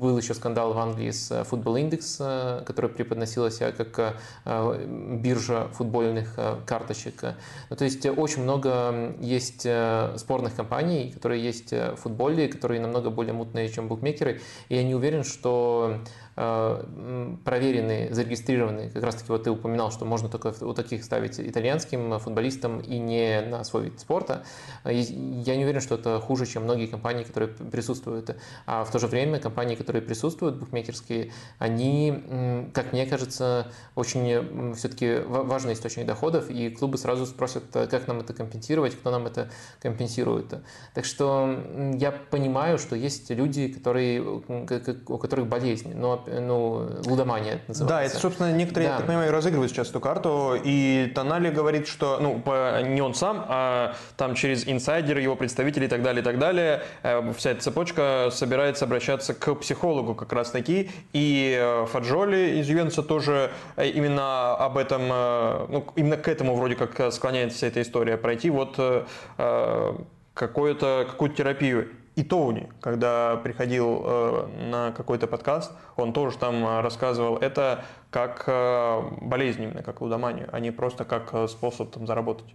[0.01, 4.87] был еще скандал в Англии с Football Index, который преподносила себя как э,
[5.21, 7.23] биржа футбольных карточек.
[7.69, 9.67] Ну, то есть очень много есть
[10.17, 14.95] спорных компаний, которые есть в футболе, которые намного более мутные, чем букмекеры, и я не
[14.95, 16.01] уверен, что
[16.43, 16.83] Э,
[17.45, 22.19] проверенные, зарегистрированные, как раз таки вот ты упоминал, что можно только у таких ставить итальянским
[22.19, 24.43] футболистам и не на свой вид спорта.
[24.85, 28.37] Я не уверен, что это хуже, чем многие компании, которые присутствуют.
[28.67, 35.21] А в то же время компании, которые присутствуют, букмекерские, они, как мне кажется, очень все-таки
[35.27, 40.55] важный источник доходов, и клубы сразу спросят, как нам это компенсировать, кто нам это компенсирует.
[40.95, 41.55] Так что
[41.95, 47.85] я понимаю, что есть люди, которые, у которых болезнь, но ну, лудомания это называется.
[47.87, 48.93] Да, это, собственно, некоторые, да.
[48.93, 52.43] я так понимаю, разыгрывают сейчас эту карту, и Тонали говорит, что, ну,
[52.85, 56.83] не он сам, а там через инсайдеры, его представители и так далее, и так далее,
[57.03, 62.69] э, вся эта цепочка собирается обращаться к психологу как раз таки, и э, Фаджоли из
[62.69, 67.83] Ювентуса тоже э, именно об этом, ну, именно к этому вроде как склоняется вся эта
[67.83, 68.79] история, пройти вот
[70.35, 71.89] какую-то какую терапию
[72.21, 78.45] и Тоуни, когда приходил э, на какой-то подкаст, он тоже там э, рассказывал это как
[78.47, 82.55] э, болезнь именно, как лудоманию, а не просто как способ там заработать.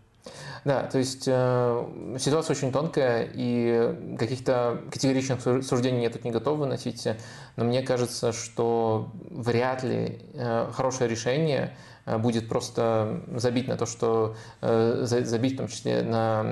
[0.65, 6.59] Да, то есть э, ситуация очень тонкая, и каких-то категоричных суждений я тут не готов
[6.59, 7.07] выносить,
[7.55, 11.75] но мне кажется, что вряд ли э, хорошее решение
[12.05, 16.43] будет просто забить на то, что э, забить в том числе на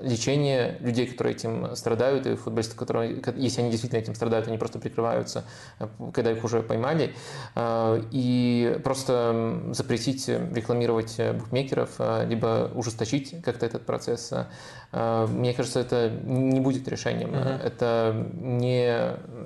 [0.00, 4.78] лечение людей, которые этим страдают, и футболисты, которые, если они действительно этим страдают, они просто
[4.78, 5.44] прикрываются,
[5.78, 7.14] э, когда их уже поймали,
[8.10, 14.32] и просто запретить рекламировать букмекеров, либо ужесточить как-то этот процесс.
[14.92, 17.30] Мне кажется, это не будет решением.
[17.30, 17.62] Uh-huh.
[17.62, 18.88] Это не...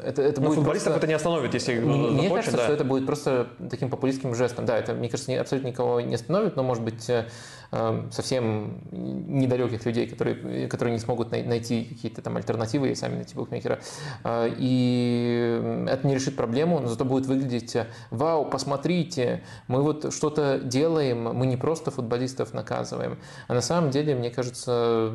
[0.02, 0.98] Это, это Но будет футболистов просто...
[0.98, 2.64] это не остановит, если Мне захочет, кажется, да.
[2.64, 4.66] что это будет просто таким популистским жестом.
[4.66, 7.26] Да, это, мне кажется, абсолютно никого не остановит, но, может быть, э,
[8.10, 13.80] совсем недалеких людей, которые, которые не смогут найти какие-то там альтернативы и сами найти букмекера.
[14.26, 17.76] И это не решит проблему, но зато будет выглядеть,
[18.10, 24.14] вау, посмотрите, мы вот что-то делаем, мы не просто футболистов наказываем, а на самом деле,
[24.14, 25.12] мне кажется,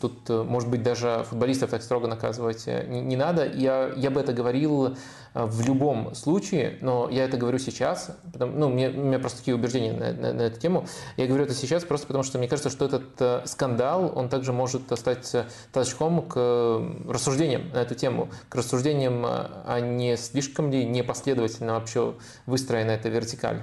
[0.00, 3.46] тут, может быть, даже футболистов так строго наказывать не, не надо.
[3.46, 4.96] Я, я бы это говорил Э,
[5.34, 9.54] в любом случае, но я это говорю сейчас, потому, ну, мне, у меня просто такие
[9.54, 10.86] убеждения на, на, на эту тему.
[11.16, 14.52] Я говорю это сейчас просто потому, что мне кажется, что этот э, скандал, он также
[14.52, 20.84] может стать э, толчком к рассуждениям на эту тему, к рассуждениям, а не слишком ли
[20.84, 22.14] непоследовательно вообще
[22.46, 23.62] выстроена эта вертикаль.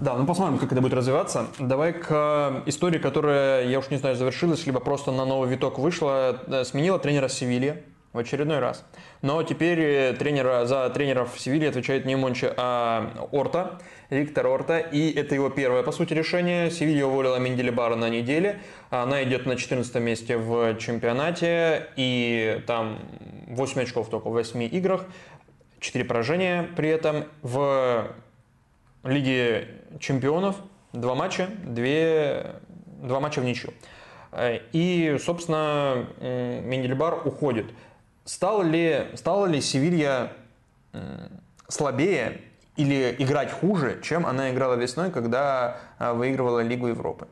[0.00, 1.46] Да, ну посмотрим, как это будет развиваться.
[1.58, 6.40] Давай к истории, которая, я уж не знаю, завершилась, либо просто на новый виток вышла.
[6.64, 8.84] Сменила тренера Севильи в очередной раз.
[9.22, 13.78] Но теперь э, тренера, за тренеров в Севилье отвечает не Мончи, а Орта,
[14.10, 14.78] Виктор Орта.
[14.78, 16.70] И это его первое, по сути, решение.
[16.70, 18.60] Севилья уволила Менделебара на неделе.
[18.90, 21.88] Она идет на 14 месте в чемпионате.
[21.96, 22.98] И там
[23.48, 25.06] 8 очков только в 8 играх.
[25.80, 27.24] 4 поражения при этом.
[27.42, 28.12] В
[29.04, 30.56] Лиге чемпионов
[30.92, 33.72] 2 матча, 2, 2 матча в ничью.
[34.32, 37.66] Э, и, собственно, Менделебар уходит.
[38.24, 40.32] Стал ли, стала ли Севилья
[41.68, 42.40] слабее
[42.76, 47.26] или играть хуже, чем она играла весной, когда а, выигрывала Лигу Европы?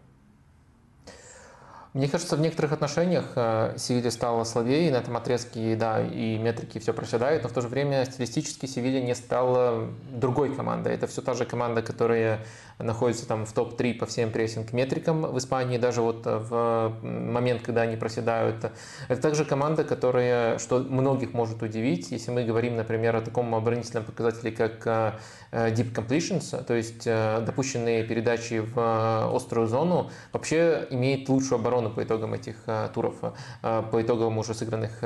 [1.92, 6.38] Мне кажется, в некоторых отношениях э, Севилья стала слабее, и на этом отрезке, да, и
[6.38, 10.94] метрики все проседают, но в то же время стилистически Севилья не стала другой командой.
[10.94, 12.46] Это все та же команда, которая
[12.82, 17.96] находится там в топ-3 по всем прессинг-метрикам в Испании, даже вот в момент, когда они
[17.96, 18.70] проседают.
[19.08, 24.04] Это также команда, которая, что многих может удивить, если мы говорим, например, о таком оборонительном
[24.04, 31.28] показателе, как э, deep completions, то есть э, допущенные передачи в острую зону, вообще имеет
[31.28, 33.16] лучшую оборону по итогам этих э, туров,
[33.60, 35.02] по итогам уже сыгранных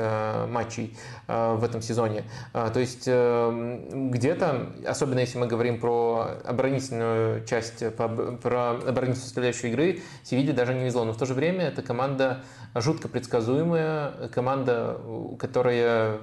[0.49, 2.23] матчей в этом сезоне.
[2.53, 9.71] То есть где-то, особенно если мы говорим про оборонительную часть часть по, про оборонительную составляющую
[9.71, 11.03] игры Севилье даже не везло.
[11.05, 14.99] Но в то же время это команда жутко предсказуемая, команда,
[15.39, 16.17] которая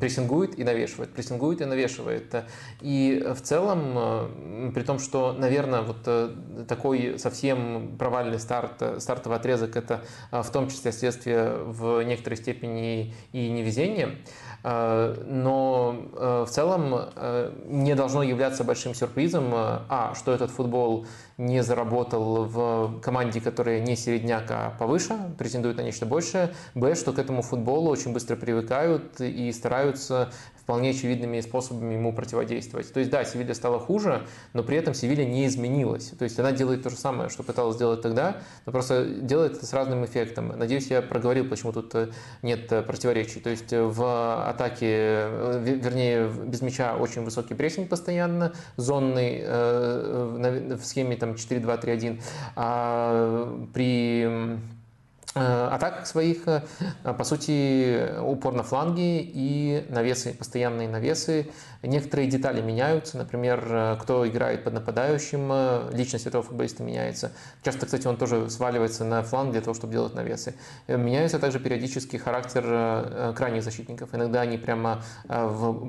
[0.00, 2.34] прессингует и навешивает, прессингует и навешивает.
[2.80, 6.30] И в целом, при том, что, наверное, вот э,
[6.68, 13.14] такой совсем провальный старт, стартовый отрезок, это э, в том числе следствие в некоторой степени
[13.32, 14.16] и невезения,
[14.47, 21.06] Э, но э, в целом э, не должно являться большим сюрпризом, а, что этот футбол
[21.38, 27.12] не заработал в команде, которая не середняк, а повыше, претендует на нечто большее, б, что
[27.12, 30.30] к этому футболу очень быстро привыкают и стараются
[30.68, 32.92] вполне очевидными способами ему противодействовать.
[32.92, 36.08] То есть, да, Севилья стала хуже, но при этом Севилья не изменилась.
[36.18, 39.64] То есть, она делает то же самое, что пыталась сделать тогда, но просто делает это
[39.64, 40.48] с разным эффектом.
[40.48, 42.08] Надеюсь, я проговорил, почему тут э,
[42.42, 43.40] нет э, противоречий.
[43.40, 51.16] То есть, в атаке, э, вернее, без мяча очень высокий прессинг постоянно, зонный в схеме
[51.16, 52.20] там 4-2-3-1,
[52.56, 54.58] а при
[55.34, 56.62] Э, атаках своих, э,
[57.04, 61.48] по сути, упор на фланги и навесы, постоянные навесы.
[61.82, 67.32] Некоторые детали меняются, например, э, кто играет под нападающим, личность этого футболиста меняется.
[67.62, 70.54] Часто, кстати, он тоже сваливается на фланг для того, чтобы делать навесы.
[70.88, 74.14] Меняется также периодически характер крайних защитников.
[74.14, 75.02] Иногда они прямо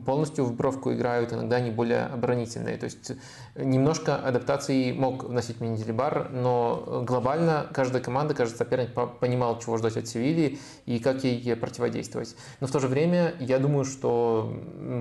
[0.06, 2.78] полностью в бровку играют, иногда они более оборонительные.
[2.78, 3.12] То есть
[3.56, 10.08] немножко адаптации мог вносить Менделибар, но глобально каждая команда, каждый соперник понимал, чего ждать от
[10.08, 12.36] Севильи и как ей противодействовать.
[12.60, 14.54] Но в то же время я думаю, что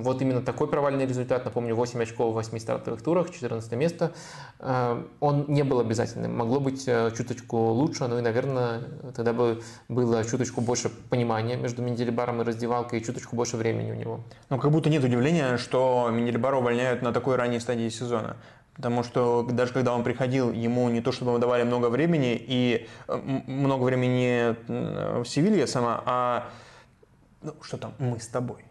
[0.02, 4.12] вот именно такой провальный результат, напомню, 8 очков в 8 стартовых турах, 14 место,
[4.60, 6.36] э, он не был обязательным.
[6.36, 8.82] Могло быть э, чуточку лучше, ну и, наверное,
[9.16, 13.94] тогда бы было чуточку больше понимания между Менделибаром и раздевалкой и чуточку больше времени у
[13.94, 14.20] него.
[14.50, 18.36] Ну, как будто нет удивления, что Менделибара увольняют на такой ранней стадии сезона.
[18.76, 23.16] Потому что даже когда он приходил, ему не то чтобы давали много времени, и э,
[23.48, 26.50] много времени в Севилье сама, а
[27.42, 28.67] ну, что там, мы с тобой.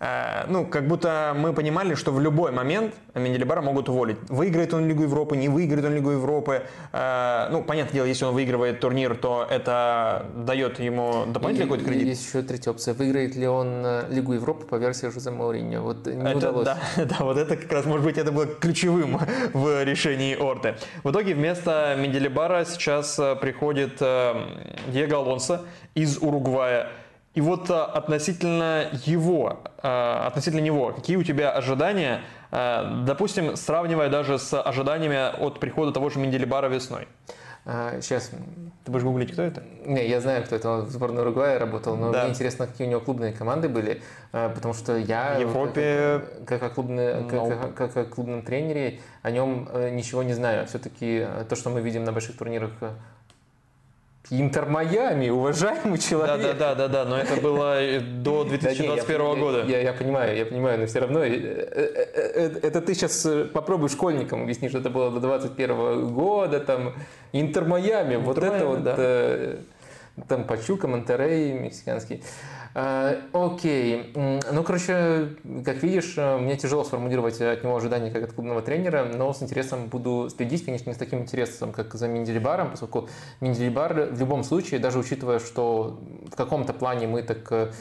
[0.00, 4.18] Э, ну, как будто мы понимали, что в любой момент Менделебара могут уволить.
[4.28, 6.62] Выиграет он Лигу Европы, не выиграет он Лигу Европы.
[6.92, 12.08] Э, ну, понятное дело, если он выигрывает турнир, то это дает ему дополнительный какой-то кредит.
[12.08, 12.94] Есть еще третья опция.
[12.94, 15.82] Выиграет ли он э, Лигу Европы по версии Жозе Мауриньо?
[15.82, 16.64] Вот не это, удалось.
[16.64, 19.18] Да, да, вот это как раз, может быть, это было ключевым
[19.52, 20.76] в решении Орты.
[21.02, 25.62] В итоге вместо Менделебара сейчас приходит Диего Алонсо
[25.94, 26.88] из Уругвая.
[27.38, 34.08] И вот а, относительно его, а, относительно него, какие у тебя ожидания, а, допустим, сравнивая
[34.08, 37.06] даже с ожиданиями от прихода того же Менделибара весной?
[37.64, 38.30] Сейчас.
[38.84, 39.62] Ты будешь гуглить, кто это?
[39.84, 40.68] Не, я знаю, кто это.
[40.68, 42.22] Он в сборной Уругвая работал, но да.
[42.22, 45.34] мне интересно, какие у него клубные команды были, потому что я...
[45.36, 46.22] В Европе...
[46.44, 47.60] Как, как, о, клубный, no.
[47.60, 50.66] как, как, как клубном тренере о нем ничего не знаю.
[50.66, 52.70] Все-таки то, что мы видим на больших турнирах
[54.30, 56.42] Интер Майами, уважаемый человек.
[56.42, 59.64] Да, да, да, да, да, но это было до 2021 да, не, я, года.
[59.64, 63.88] Я, я, понимаю, я понимаю, но все равно э, э, э, это ты сейчас попробуй
[63.88, 66.94] школьникам объяснить, что это было до 2021 года, там
[67.32, 69.56] Интер Майами, вот это вот да.
[70.28, 72.22] там Пачука, Монтерей, мексиканский.
[72.74, 74.12] Э, окей.
[74.14, 79.04] Ну, короче, как видишь, э, мне тяжело сформулировать от него ожидания как от клубного тренера,
[79.04, 83.08] но с интересом буду следить, конечно, не с таким интересом, как за Менделибаром, поскольку
[83.40, 86.00] Менделибар в любом случае, даже учитывая, что
[86.30, 87.72] в каком-то плане мы так э,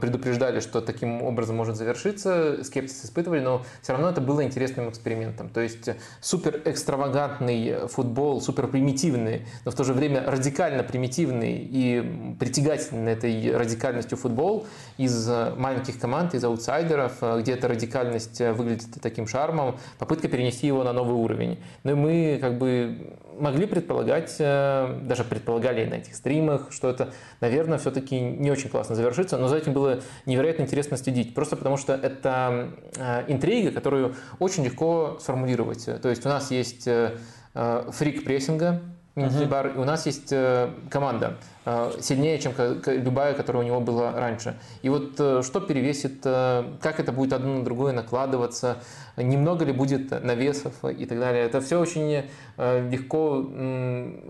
[0.00, 5.48] предупреждали, что таким образом может завершиться, скепсис испытывали, но все равно это было интересным экспериментом.
[5.48, 5.88] То есть
[6.20, 13.56] супер экстравагантный футбол, супер примитивный, но в то же время радикально примитивный и притягательный этой
[13.56, 14.66] радикальностью футбол
[14.96, 20.28] из э, маленьких команд, из аутсайдеров, э, где эта радикальность э, выглядит таким шармом, попытка
[20.28, 21.58] перенести его на новый уровень.
[21.84, 27.78] Ну и мы как бы могли предполагать, даже предполагали на этих стримах, что это, наверное,
[27.78, 31.94] все-таки не очень классно завершится, но за этим было невероятно интересно следить, просто потому что
[31.94, 32.70] это
[33.28, 35.86] интрига, которую очень легко сформулировать.
[36.00, 36.88] То есть у нас есть
[37.54, 38.82] фрик прессинга,
[39.26, 39.74] Uh-huh.
[39.74, 40.32] и у нас есть
[40.88, 42.52] команда, Э, сильнее, чем
[42.86, 44.58] любая, которая у него была раньше.
[44.80, 48.78] И вот э, что перевесит, э, как это будет одно на другое накладываться,
[49.18, 51.44] немного ли будет навесов и так далее.
[51.44, 52.24] Это все очень
[52.56, 53.42] легко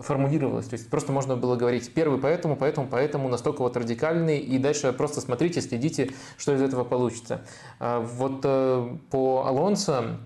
[0.03, 0.67] формулировалось.
[0.67, 4.93] То есть просто можно было говорить первый поэтому, поэтому, поэтому, настолько вот радикальный, и дальше
[4.93, 7.43] просто смотрите, следите, что из этого получится.
[7.79, 10.17] Вот по Алонсо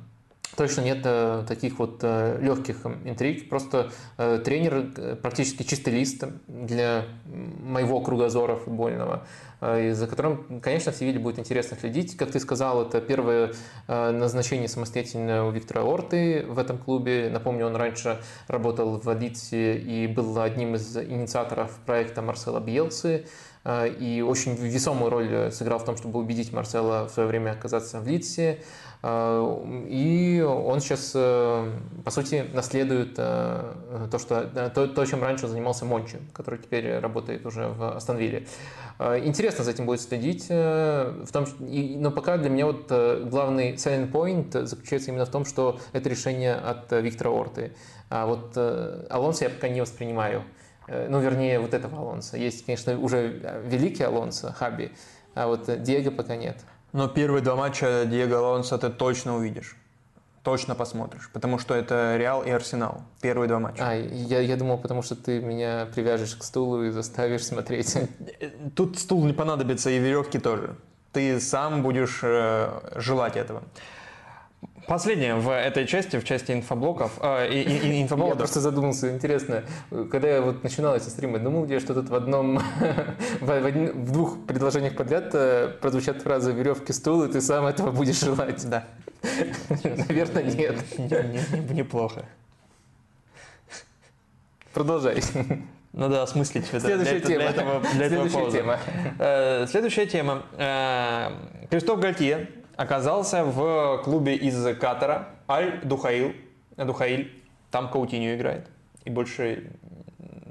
[0.56, 3.48] Точно нет э, таких вот э, легких интриг.
[3.48, 9.26] Просто э, тренер практически чистый лист для моего кругозора футбольного,
[9.60, 12.16] за которым, конечно, в Севиле будет интересно следить.
[12.16, 13.52] Как ты сказал, это первое
[13.88, 17.30] назначение самостоятельно у Виктора Орты в этом клубе.
[17.32, 23.26] Напомню, он раньше работал в Лидсе и был одним из инициаторов проекта Марсела Бьелсы
[23.66, 28.06] и очень весомую роль сыграл в том, чтобы убедить Марсела в свое время оказаться в
[28.06, 28.60] Лидсе.
[29.06, 31.70] Э, и он сейчас, э,
[32.04, 37.44] по сути, наследует э, то, что, то, то, чем раньше занимался Мончи, который теперь работает
[37.44, 38.46] уже в Астонвилле.
[38.98, 40.48] Интересно за этим будет следить.
[40.48, 45.80] В том, но пока для меня вот главный selling point заключается именно в том, что
[45.92, 47.72] это решение от Виктора Орты.
[48.08, 48.56] А вот
[49.10, 50.44] Алонсо я пока не воспринимаю.
[50.86, 52.36] Ну, вернее, вот этого Алонса.
[52.36, 54.92] Есть, конечно, уже великий Алонсо, Хаби,
[55.34, 56.58] а вот Диего пока нет.
[56.94, 59.76] Но первые два матча Диего Алонсо ты точно увидишь.
[60.44, 63.02] Точно посмотришь, потому что это Реал и Арсенал.
[63.20, 63.82] Первые два матча.
[63.84, 67.96] А, я, я думал, потому что ты меня привяжешь к стулу и заставишь смотреть.
[68.76, 70.76] Тут стул не понадобится и веревки тоже.
[71.10, 73.64] Ты сам будешь э, желать этого.
[74.86, 78.34] Последнее в этой части, в части инфоблоков, э, и, и, инфоблогов.
[78.34, 79.64] Я просто задумался, интересно,
[80.10, 82.58] когда я вот начинал эти стримы, думал, где что тут в одном,
[83.40, 87.92] в, в, в двух предложениях подряд э, прозвучат фразы «веревки, стул», и ты сам этого
[87.92, 88.68] будешь желать.
[88.68, 88.84] Да.
[90.08, 90.76] Наверное, нет.
[91.70, 92.26] Неплохо.
[94.74, 95.22] Продолжай.
[95.94, 96.80] Надо осмыслить это.
[96.80, 97.38] Следующая для, тема.
[97.38, 98.78] Для этого, для Следующая этого тема.
[99.18, 100.42] Э, следующая тема.
[100.58, 101.30] Э,
[101.70, 106.32] Кристоф Гальтье оказался в клубе из Катара Аль-Духаил.
[106.76, 107.42] Духаиль.
[107.70, 108.68] Там Каутинью играет.
[109.04, 109.70] И больше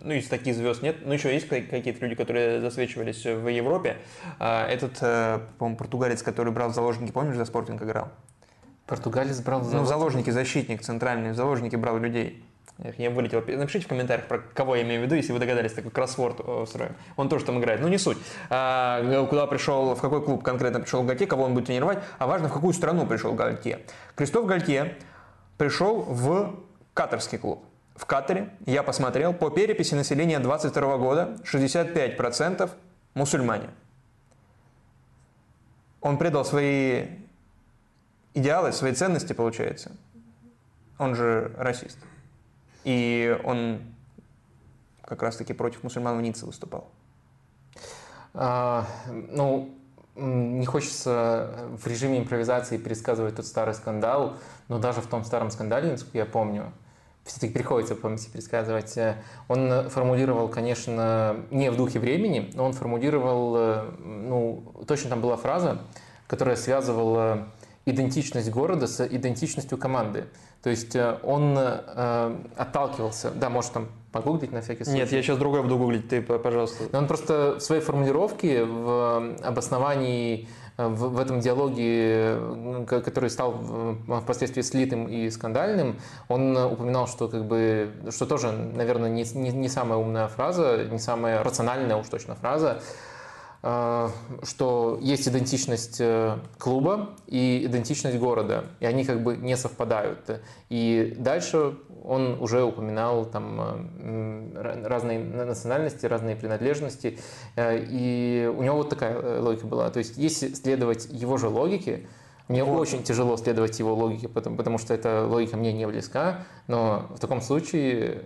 [0.04, 0.98] ну, из таких звезд нет.
[1.06, 3.98] Ну, еще есть какие-то люди, которые засвечивались в Европе.
[4.40, 8.10] А, этот, э, по-моему, португалец, который брал в заложники, помнишь, за спортинг играл?
[8.86, 9.82] Португалец брал в заложники?
[9.82, 12.44] Ну, заложники, защитник центральный, в заложники брал людей.
[12.98, 13.42] Я вылетел.
[13.48, 16.44] Напишите в комментариях, про кого я имею в виду, если вы догадались, такой кроссворд э,
[16.44, 16.96] устроим.
[17.16, 17.80] Он тоже там играет.
[17.80, 18.18] Ну, не суть.
[18.50, 22.50] А, куда пришел, в какой клуб конкретно пришел Гальтье, кого он будет тренировать, а важно,
[22.50, 23.80] в какую страну пришел Гальтье.
[24.16, 24.98] Кристоф Гальтье
[25.58, 26.60] пришел в
[26.94, 27.64] катарский клуб.
[27.96, 32.70] В Катаре, я посмотрел, по переписи населения 22 года 65%
[33.14, 33.70] мусульмане.
[36.02, 37.06] Он предал свои
[38.34, 39.92] идеалы, свои ценности, получается.
[40.98, 41.98] Он же расист.
[42.84, 43.82] И он
[45.04, 46.90] как раз-таки против мусульман в Ницце выступал.
[48.34, 49.70] А, ну,
[50.16, 54.36] не хочется в режиме импровизации пересказывать тот старый скандал,
[54.68, 56.72] но даже в том старом скандале, насколько я помню,
[57.26, 59.16] все-таки приходится помните пересказывать, э,
[59.48, 65.38] он формулировал, конечно, не в духе времени, но он формулировал, э, ну, точно там была
[65.38, 65.82] фраза,
[66.28, 67.48] которая связывала
[67.86, 70.26] идентичность города с идентичностью команды.
[70.62, 75.00] То есть э, он э, отталкивался, да, может там погуглить на всякий случай.
[75.00, 76.86] Нет, я сейчас другое буду гуглить, ты, пожалуйста.
[76.92, 82.40] Но он просто в своей формулировке, в обосновании Э, в, в этом диалоге,
[82.88, 83.54] который стал
[84.22, 89.70] впоследствии слитым и скандальным, он упоминал, что как бы, что тоже, наверное, не, не, не
[89.70, 92.82] самая умная фраза, не самая рациональная уж точно фраза, э,
[93.64, 100.42] что есть идентичность э, клуба и идентичность города, и они как бы не совпадают.
[100.68, 107.18] И дальше он уже упоминал там э, разные национальности, разные принадлежности,
[107.56, 109.90] э, и у него вот такая э, логика была.
[109.90, 112.06] То есть если следовать его же логике,
[112.50, 112.82] мне вот.
[112.82, 117.20] очень тяжело следовать его логике, потому, потому что эта логика мне не близка, но в
[117.20, 118.24] таком случае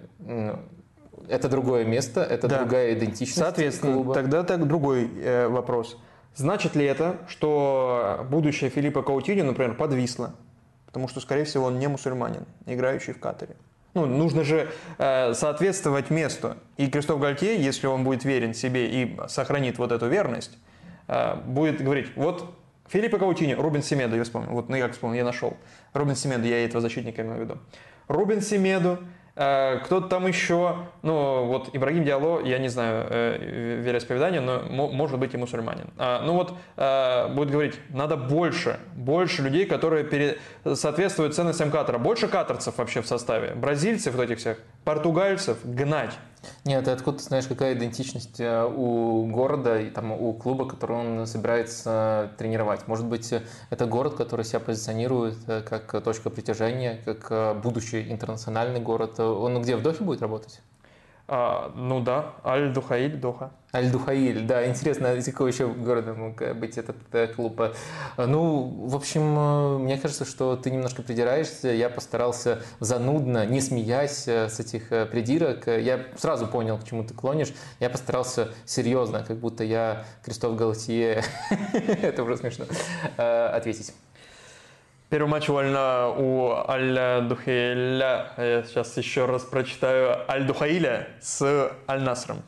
[1.30, 2.60] это другое место, это да.
[2.60, 3.38] другая идентичность.
[3.38, 4.14] Соответственно, клуба.
[4.14, 5.98] тогда так другой э, вопрос.
[6.36, 10.36] Значит ли это, что будущее Филиппа Каутини, например, подвисло?
[10.86, 13.56] Потому что, скорее всего, он не мусульманин, играющий в Катаре.
[13.94, 14.70] Ну, нужно же
[15.00, 16.56] э, соответствовать месту.
[16.78, 20.58] И Кристоф Гальтье, если он будет верен себе и сохранит вот эту верность,
[21.08, 22.54] э, будет говорить, вот
[22.90, 25.58] Филиппо Каутини, Рубин Семеду, я вспомнил, вот, ну я вспомнил, я нашел.
[25.94, 27.58] Рубин Семеду, я этого защитника имею в виду.
[28.08, 29.00] Рубин Семеду,
[29.38, 35.36] кто-то там еще, ну вот Ибрагим Диало, я не знаю э, вероисповедание, но может быть
[35.36, 35.92] и мусульманин.
[35.98, 40.40] А, ну вот э, будет говорить, надо больше, больше людей, которые пере...
[40.74, 46.18] соответствуют ценностям Катара, больше катарцев вообще в составе, бразильцев вот этих всех, португальцев гнать.
[46.66, 51.28] Нет, ты откуда знаешь, какая идентичность э, у города и там у клуба, который он
[51.28, 52.88] собирается тренировать?
[52.88, 53.34] Может быть,
[53.70, 59.20] это город, который себя позиционирует э, как точка притяжения, как э, будущий интернациональный город.
[59.20, 60.62] Он где, в Дохе будет работать?
[61.30, 63.52] А, ну да, Аль-Духаиль, Доха.
[63.74, 67.62] Аль-Духаиль, да, интересно, из какого еще города мог быть этот э, клуб.
[68.16, 71.68] Ну, в общем, э, мне кажется, что ты немножко придираешься.
[71.68, 75.68] Я постарался занудно, не смеясь э, с этих придирок.
[75.68, 77.54] Я сразу понял, к чему ты клонишь.
[77.82, 81.24] Я постарался серьезно, как будто я Кристоф Галатье,
[82.02, 82.66] это уже смешно,
[83.18, 83.94] ответить.
[85.10, 88.32] Первый матч вольно у Аль-Духаиля.
[88.36, 90.30] Я сейчас еще раз прочитаю.
[90.30, 92.42] Аль-Духаиля с Аль-Насром.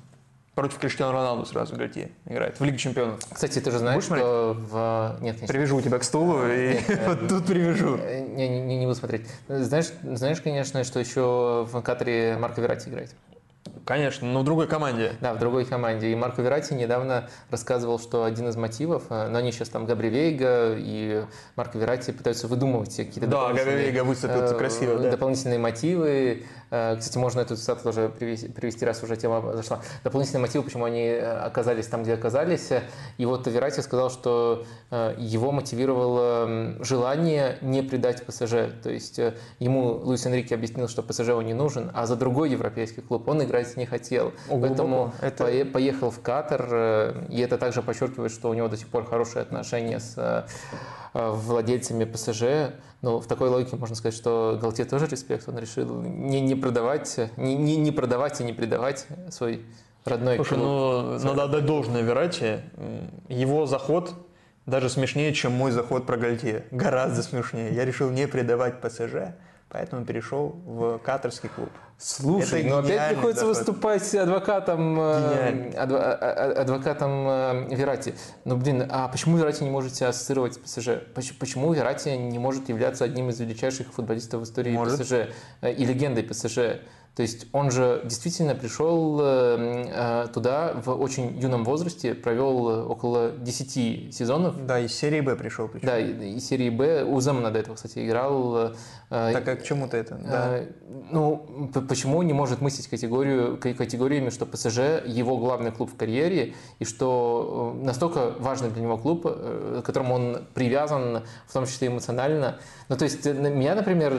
[0.55, 3.21] Против Криштиану Роналду сразу Гальтье играет в Лиге Чемпионов.
[3.31, 5.17] Кстати, ты же знаешь, Будешь что в...
[5.21, 5.47] Нет, нет.
[5.47, 7.95] Привяжу тебя к стулу и вот тут привяжу.
[7.95, 9.25] Э, не, не, не буду смотреть.
[9.47, 13.15] Знаешь, знаешь, конечно, что еще в Катаре Марко Верати играет?
[13.89, 15.13] Конечно, но в другой команде.
[15.19, 16.11] Да, в другой команде.
[16.11, 20.09] И Марко Верати недавно рассказывал, что один из мотивов, э, но они сейчас там Габри
[20.09, 21.23] Вейга и
[21.55, 25.09] Марко Верати пытаются выдумывать какие-то да, дополнительные, выступил э, красиво, да.
[25.09, 26.43] дополнительные мотивы.
[26.69, 29.79] Э, кстати, можно эту цитату тоже привести, привести, раз уже тема зашла.
[30.03, 32.69] Дополнительные мотивы, почему они оказались там, где оказались.
[33.17, 34.65] И вот Верати сказал, что
[35.17, 38.69] его мотивировало желание не предать ПСЖ.
[38.83, 39.19] То есть
[39.57, 43.43] ему Луис Энрике объяснил, что ПСЖ он не нужен, а за другой европейский клуб он
[43.43, 44.33] играть не хотел.
[44.49, 45.65] О, Поэтому это...
[45.65, 49.41] поехал в Катар, э, и это также подчеркивает, что у него до сих пор хорошие
[49.41, 50.43] отношения с э,
[51.13, 52.73] владельцами ПСЖ.
[53.01, 55.47] Но в такой логике можно сказать, что Галтье тоже респект.
[55.49, 59.65] Он решил не, не продавать, не, не, не продавать и не предавать свой
[60.05, 60.63] родной Слушай, клуб.
[60.63, 62.61] ну, надо отдать должное Верати.
[63.29, 64.13] Его заход
[64.65, 66.65] даже смешнее, чем мой заход про Гальтье.
[66.71, 67.73] Гораздо смешнее.
[67.73, 69.33] Я решил не предавать ПСЖ,
[69.69, 71.69] поэтому перешел в катарский клуб.
[72.01, 73.57] Слушай, но опять приходится заход.
[73.57, 78.15] выступать адвокатом, э, адва, а, а, адвокатом э, Верати.
[78.45, 80.89] Ну, блин, а почему Верати не можете ассоциировать с ПСЖ?
[81.39, 85.01] Почему Верати не может являться одним из величайших футболистов в истории может.
[85.01, 85.13] ПСЖ
[85.61, 86.79] э, и легендой ПСЖ?
[87.15, 94.15] То есть он же действительно пришел э, туда в очень юном возрасте, провел около 10
[94.15, 94.65] сезонов.
[94.65, 95.67] Да, из серии Б пришел.
[95.67, 95.87] Причем.
[95.87, 97.03] Да, из серии Б.
[97.03, 98.73] У Земана до этого, кстати, играл.
[99.09, 100.15] Э, так а к чему-то это?
[100.15, 100.59] Да.
[100.59, 100.67] Э,
[101.11, 106.85] ну, почему не может мыслить категорию, категориями, что ПСЖ его главный клуб в карьере, и
[106.85, 112.59] что настолько важный для него клуб, к которому он привязан, в том числе эмоционально.
[112.87, 114.13] Ну, то есть меня, например,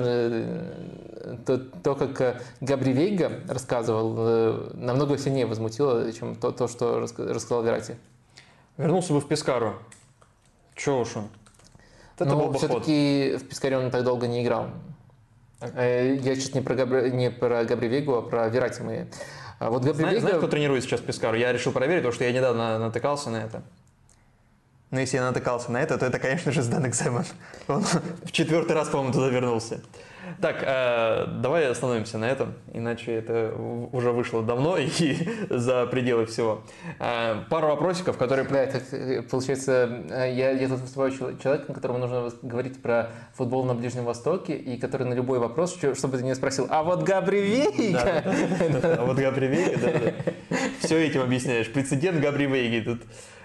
[1.47, 7.63] то, то как Габриэль Вейга рассказывал, э, намного сильнее возмутило, чем то, то что рассказал
[7.63, 7.97] Верати.
[8.77, 9.75] Вернулся бы в Пескару.
[10.75, 11.29] Чего уж он?
[12.17, 14.69] Это Но был все-таки в Пескаре он так долго не играл.
[15.61, 17.11] Э, я сейчас не про, Габри...
[17.11, 19.09] не про Габри Вейгу, а про Верати мы.
[19.59, 20.21] А вот Габри Знаешь, Вейга...
[20.21, 21.37] знаешь, кто тренирует сейчас Пескару?
[21.37, 23.63] Я решил проверить, потому что я недавно натыкался на это.
[24.91, 27.25] Но если я натыкался на это, то это, конечно же, Сдан Экземен.
[27.69, 27.85] Он
[28.25, 29.81] в четвертый раз, по-моему, туда вернулся.
[30.41, 33.53] Так, э, давай остановимся на этом, иначе это
[33.93, 35.17] уже вышло давно и
[35.51, 36.63] за пределы всего.
[36.99, 38.47] Э, пару вопросиков, которые...
[38.49, 43.65] Да, это, э, получается, э, я, я тут выступаю человеком, которому нужно говорить про футбол
[43.65, 47.41] на Ближнем Востоке, и который на любой вопрос, чтобы ты не спросил, а вот Габри
[47.41, 48.23] Вейга?
[48.83, 50.57] А вот Габри Вейга, да.
[50.81, 51.71] Все этим объясняешь.
[51.73, 53.03] Прецедент Габри Вейги тут.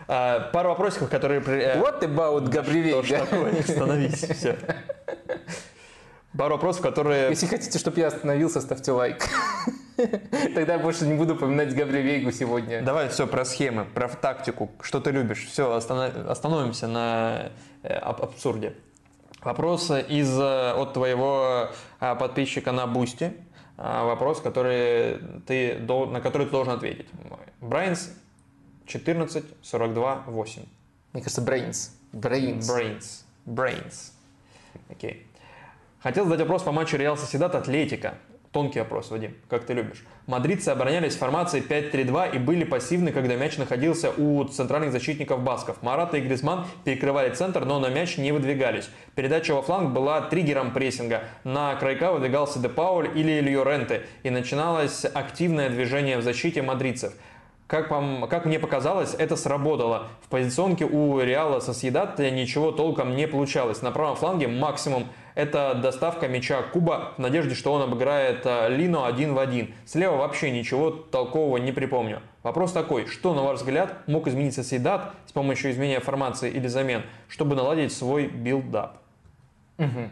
[0.07, 1.41] А, пару вопросиков, которые...
[1.41, 3.21] What about Габри Вейга?
[3.59, 4.55] Остановись, все.
[6.37, 7.29] Пару вопросов, которые...
[7.29, 9.23] Если хотите, чтобы я остановился, ставьте лайк.
[10.53, 12.81] Тогда я больше не буду упоминать Габри Вейгу сегодня.
[12.81, 15.45] Давай все про схемы, про тактику, что ты любишь.
[15.45, 17.51] Все, остановимся на
[17.83, 18.73] э, абсурде.
[19.43, 21.69] Вопрос из, э, от твоего
[21.99, 23.33] а, подписчика на Boosty.
[23.77, 27.07] Вопрос, который ты, на который ты должен ответить.
[27.59, 28.09] Brains
[28.85, 30.61] 14, 42, 8.
[31.13, 31.89] Мне кажется, Brains.
[32.13, 32.59] Brains.
[32.59, 33.23] Brains.
[33.45, 34.11] Brains.
[34.89, 35.27] Окей.
[36.05, 38.13] Хотел задать вопрос по матчу Реал Сосьедад Атлетико.
[38.51, 40.05] Тонкий вопрос, Вадим, как ты любишь.
[40.27, 45.81] Мадридцы оборонялись в формации 5-3-2 и были пассивны, когда мяч находился у центральных защитников басков.
[45.81, 48.87] Мората и Гризманн перекрывали центр, но на мяч не выдвигались.
[49.15, 51.23] Передача во фланг была триггером прессинга.
[51.43, 57.13] На крайка выдвигался Де Пауль или Льоренте, и начиналось активное движение в защите мадридцев.
[57.65, 60.09] Как, вам, как мне показалось, это сработало.
[60.21, 63.81] В позиционке у Реала Сосьедад ничего толком не получалось.
[63.81, 69.05] На правом фланге максимум это доставка мяча Кубо в надежде, что он обыграет э, Лино
[69.05, 69.73] один в один.
[69.85, 72.21] Слева вообще ничего толкового не припомню.
[72.41, 77.03] Вопрос такой, что, на ваш взгляд, мог изменить Сосьедад с помощью изменения формации или замен,
[77.27, 78.97] чтобы наладить свой build-up?
[79.77, 80.09] Угу.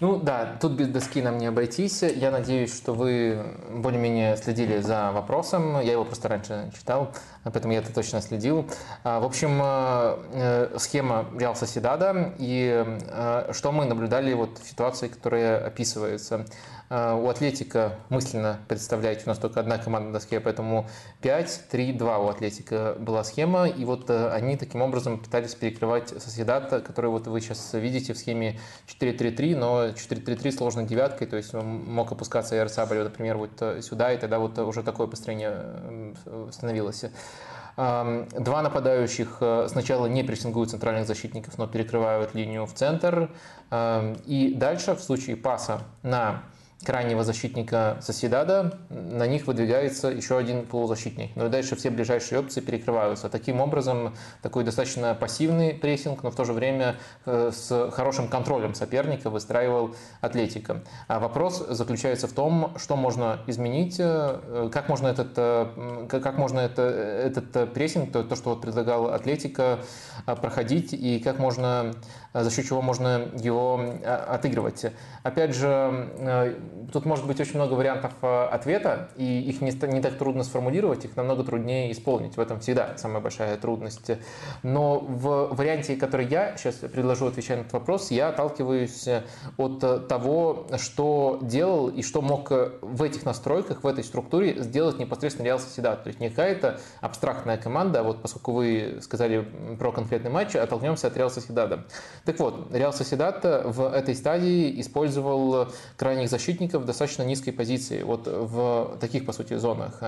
[0.00, 2.02] Ну да, тут без доски нам не обойтись.
[2.02, 5.78] Я надеюсь, что вы более-менее следили за вопросом.
[5.78, 7.12] Я его просто раньше читал,
[7.44, 8.66] поэтому я это точно следил.
[9.04, 14.66] А, в общем, э, э, схема Реал Соседада и э, что мы наблюдали вот в
[14.66, 16.46] ситуации, которая описывается.
[16.92, 20.88] А, у Атлетика мысленно представляете, у нас только одна команда на доске, поэтому
[21.22, 27.08] 5-3-2 у Атлетика была схема, и вот э, они таким образом пытались перекрывать Соседата, который
[27.08, 32.56] вот вы сейчас видите в схеме 4-3-3, но 4-3-3 сложной девяткой, то есть мог опускаться
[32.56, 36.16] Ярсабаль, например, вот э, сюда, и тогда вот уже такое построение
[36.50, 37.04] становилось.
[37.76, 43.30] Два нападающих э, сначала не прессингуют центральных защитников, но перекрывают линию в центр.
[44.26, 46.42] И дальше в случае паса на
[46.84, 51.30] крайнего защитника Соседада, на них выдвигается еще один полузащитник.
[51.36, 53.28] Ну и дальше все ближайшие опции перекрываются.
[53.28, 58.74] Таким образом, такой достаточно пассивный прессинг, но в то же время э, с хорошим контролем
[58.74, 60.82] соперника выстраивал Атлетика.
[61.06, 66.60] А вопрос заключается в том, что можно изменить, э, как можно этот, э, как можно
[66.60, 69.80] это, этот прессинг, то, то, что вот предлагал Атлетика,
[70.40, 71.94] проходить, и как можно,
[72.32, 74.86] за счет чего можно его отыгрывать.
[75.22, 76.50] Опять же,
[76.92, 81.04] тут может быть очень много вариантов э, ответа, и их не, не так трудно сформулировать,
[81.04, 82.36] их намного труднее исполнить.
[82.36, 84.10] В этом всегда самая большая трудность.
[84.62, 89.08] Но в варианте, который я сейчас предложу, отвечая на этот вопрос, я отталкиваюсь
[89.56, 95.46] от того, что делал и что мог в этих настройках, в этой структуре сделать непосредственно
[95.46, 96.04] Реал Соседат.
[96.04, 99.46] То есть не какая-то абстрактная команда, а вот поскольку вы сказали
[99.78, 101.84] про конкретный матч, оттолкнемся от Реал Соседада.
[102.24, 108.26] Так вот, Реал Соседат в этой стадии использовал крайних защитников в достаточно низкой позиции, вот
[108.26, 110.00] в таких, по сути, зонах.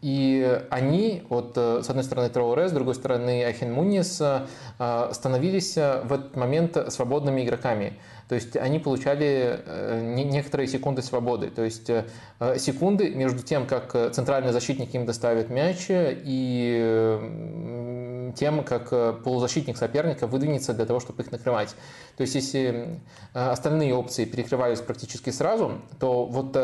[0.00, 4.22] И они, вот с одной стороны Троуре, с другой стороны Ахен Мунис,
[5.12, 7.98] становились в этот момент свободными игроками.
[8.30, 11.50] То есть они получали э, некоторые секунды свободы.
[11.50, 12.04] То есть э,
[12.58, 17.18] секунды между тем, как центральный защитник им доставит мяч и
[18.32, 18.90] тем, как
[19.22, 21.74] полузащитник соперника выдвинется для того, чтобы их накрывать.
[22.16, 23.00] То есть если
[23.32, 26.56] остальные опции перекрывались практически сразу, то вот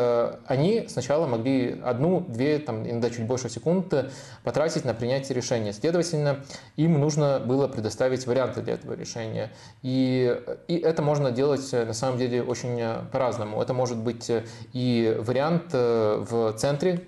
[0.46, 3.94] они сначала могли одну, две, там, иногда чуть больше секунд
[4.42, 5.72] потратить на принятие решения.
[5.72, 6.44] Следовательно,
[6.76, 9.52] им нужно было предоставить варианты для этого решения.
[9.82, 10.38] И,
[10.68, 13.60] и это можно делать э, на самом деле очень э, по-разному.
[13.62, 16.98] Это может быть э, и вариант в центре,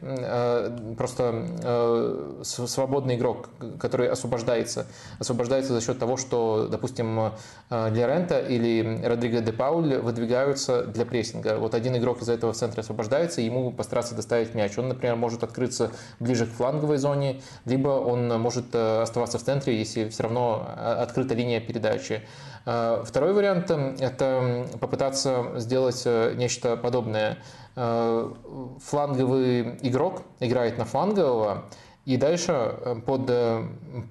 [0.96, 4.08] просто свободный игрок, который
[4.48, 4.86] освобождается.
[5.18, 7.32] Освобождается за счет того, что, допустим,
[7.70, 11.58] Лерента или Родриго де Пауль выдвигаются для прессинга.
[11.58, 14.78] Вот один игрок из этого центра освобождается, ему постараться доставить мяч.
[14.78, 15.90] Он, например, может открыться
[16.20, 21.60] ближе к фланговой зоне, либо он может оставаться в центре, если все равно открыта линия
[21.60, 22.22] передачи.
[22.64, 23.70] Второй вариант–
[24.00, 27.38] это попытаться сделать э, нечто подобное.
[27.74, 31.64] Фланговый игрок играет на флангового,
[32.08, 33.64] И дальше э, под, э,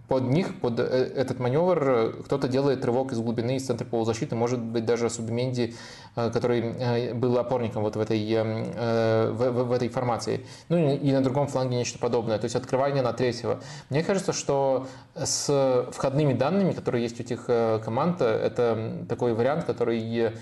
[0.08, 4.60] под них, под э, этот маневр кто-то делает рывок из глубины, из центра полузащиты, может
[4.60, 5.74] быть даже Субменди,
[6.14, 10.46] который был опорником вот в этой, в, в, в этой формации.
[10.70, 13.62] Ну и на другом фланге нечто подобное, то есть открывание на третьего.
[13.90, 14.86] Мне кажется, что
[15.16, 17.46] с входными данными, которые есть у этих
[17.84, 20.34] команд, это такой вариант, который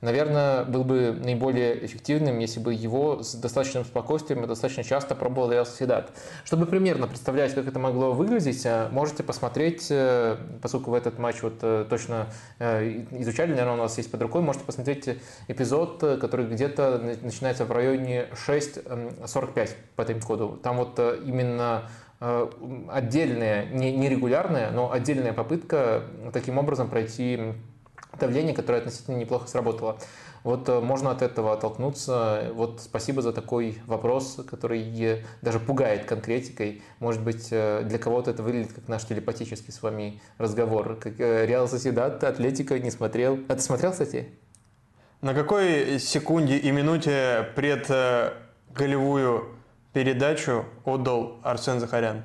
[0.00, 5.52] наверное, был бы наиболее эффективным, если бы его с достаточным спокойствием и достаточно часто пробовал
[5.52, 6.10] Реал Соседат.
[6.44, 11.42] Чтобы примерно представлять, как это могло выглядеть, э, можете посмотреть, э, поскольку в этот матч
[11.42, 12.28] вот э, точно
[12.58, 15.08] изучали, наверное, у нас есть под рукой, можете посмотреть
[15.48, 20.58] эпизод, который где-то начинается в районе 6.45 по тайм-коду.
[20.62, 21.88] Там вот именно
[22.20, 27.54] отдельная, не, не регулярная, но отдельная попытка таким образом пройти
[28.18, 29.98] давление, которое относительно неплохо сработало.
[30.42, 32.50] Вот э, можно от этого оттолкнуться.
[32.54, 36.82] Вот спасибо за такой вопрос, который даже пугает конкретикой.
[36.98, 40.96] Может быть, э, для кого-то это выглядит как наш телепатический с вами разговор.
[40.96, 43.38] Как э, Реал Соседат, Атлетика не смотрел.
[43.48, 44.28] А ты смотрел, кстати?
[45.20, 47.90] На какой секунде и минуте пред
[48.74, 49.48] голевую
[49.92, 52.22] передачу отдал Арсен Захарян?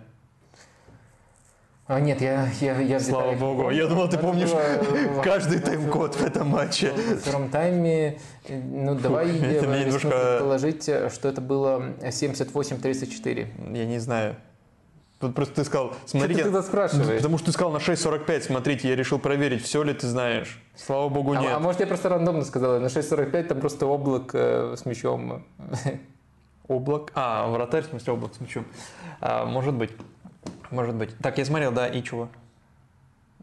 [1.88, 3.70] А, нет, я, я, я Слава богу.
[3.70, 6.92] Я думал, ты помнишь было, каждый тайм-код в этом матче.
[6.92, 8.18] В втором тайме,
[8.50, 10.10] ну давай это немножко...
[10.10, 13.76] предположить, что это было 78-34.
[13.76, 14.36] Я не знаю.
[15.20, 16.42] Тут просто ты сказал, смотрите...
[16.42, 17.18] Что ты тогда спрашиваешь?
[17.18, 20.62] Потому что ты сказал на 6.45, смотрите, я решил проверить, все ли ты знаешь.
[20.76, 21.52] Слава богу, а, нет.
[21.54, 25.46] А, а может я просто рандомно сказал, на 6.45 там просто облак э, с мячом.
[26.68, 27.12] Облак?
[27.14, 28.66] А, вратарь, в смысле облак с мячом.
[29.22, 29.92] А, может быть.
[30.76, 31.18] Может быть.
[31.20, 32.28] Так, я смотрел, да, и чего?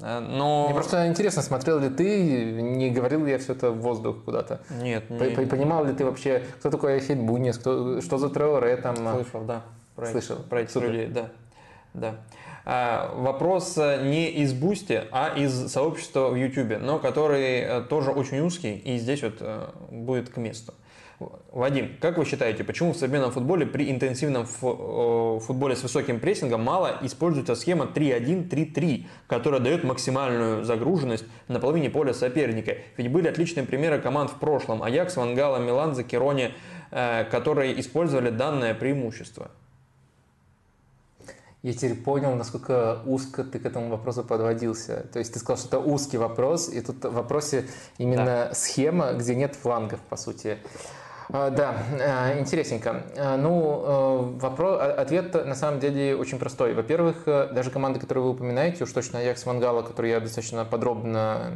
[0.01, 0.67] Э, но...
[0.67, 4.61] Мне просто интересно, смотрел ли ты, не говорил ли я все это в воздух куда-то?
[4.83, 5.47] Нет, не...
[5.47, 8.97] Понимал ли ты вообще, кто такой Ахид Бунис, кто, что за Треоре там?
[8.97, 9.63] Слышал, да.
[9.97, 10.37] Про Слышал.
[10.37, 10.91] Про этих Супер.
[10.91, 11.29] людей, да.
[11.95, 12.15] да.
[12.65, 18.11] А, вопрос э, не из Boosty, а из сообщества в Ютубе, но который э, тоже
[18.11, 19.43] очень узкий, и здесь вот
[19.91, 20.75] будет к месту.
[21.51, 26.99] Вадим, как вы считаете, почему в современном футболе при интенсивном футболе с высоким прессингом мало
[27.03, 32.77] используется схема 3-1-3-3, которая дает максимальную загруженность на половине поля соперника?
[32.97, 34.83] Ведь были отличные примеры команд в прошлом.
[34.83, 36.55] Аякс Ван Гала, Милан Дзаккерони,
[36.91, 39.51] э, которые использовали данное преимущество.
[41.63, 45.07] Я теперь понял, насколько узко ты к этому вопросу подводился.
[45.13, 47.67] То есть ты сказал, что это узкий вопрос, и тут в вопросе
[47.99, 48.55] именно да.
[48.55, 50.59] схема, где нет флангов, по сути.
[51.35, 53.05] А, да, э, интересненько.
[53.17, 56.75] Э, ну, э, вопрос, ответ на самом деле очень простой.
[56.75, 61.53] Во-первых, даже команды, которые вы упоминаете, уж точно Аякс Мангала, который я достаточно подробно,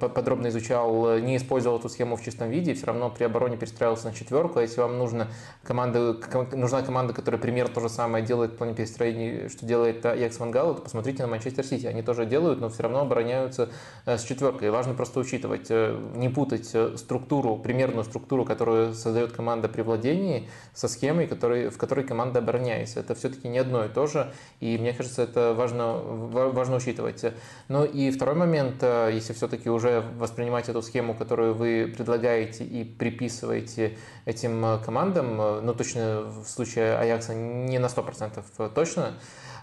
[0.00, 4.14] подробно изучал, не использовал эту схему в чистом виде, все равно при обороне перестраивался на
[4.14, 4.58] четверку.
[4.58, 5.28] А если вам нужна
[5.62, 6.16] команда,
[6.52, 10.74] нужна команда, которая примерно то же самое делает в плане перестроения, что делает Аякс Мангала,
[10.74, 11.86] то посмотрите на Манчестер Сити.
[11.86, 13.68] Они тоже делают, но все равно обороняются
[14.06, 14.70] с четверкой.
[14.70, 21.26] Важно просто учитывать, не путать структуру, примерную структуру, которую создает команда при владении со схемой,
[21.26, 23.00] который, в которой команда обороняется.
[23.00, 27.24] Это все-таки не одно и то же, и мне кажется, это важно, важно учитывать.
[27.68, 32.84] Но и второй момент, э, если все-таки уже воспринимать эту схему, которую вы предлагаете и
[32.84, 38.42] приписываете этим э, командам, э, ну точно в случае Аякса не на 100%
[38.74, 39.14] точно,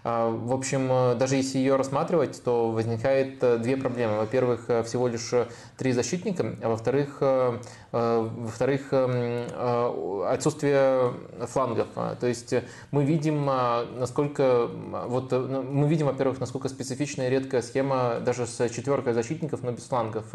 [0.08, 4.18] а, в общем, даже если ее рассматривать, то возникает две проблемы.
[4.18, 5.32] Во-первых, всего лишь
[5.78, 7.22] три защитника, а во-вторых,
[7.92, 8.94] во-вторых,
[10.28, 11.14] отсутствие
[11.48, 11.88] флангов.
[12.20, 12.54] То есть
[12.92, 18.70] мы видим, насколько вот ну, мы видим, во-первых, насколько специфичная и редкая схема даже с
[18.70, 20.26] четверкой защитников, но без флангов.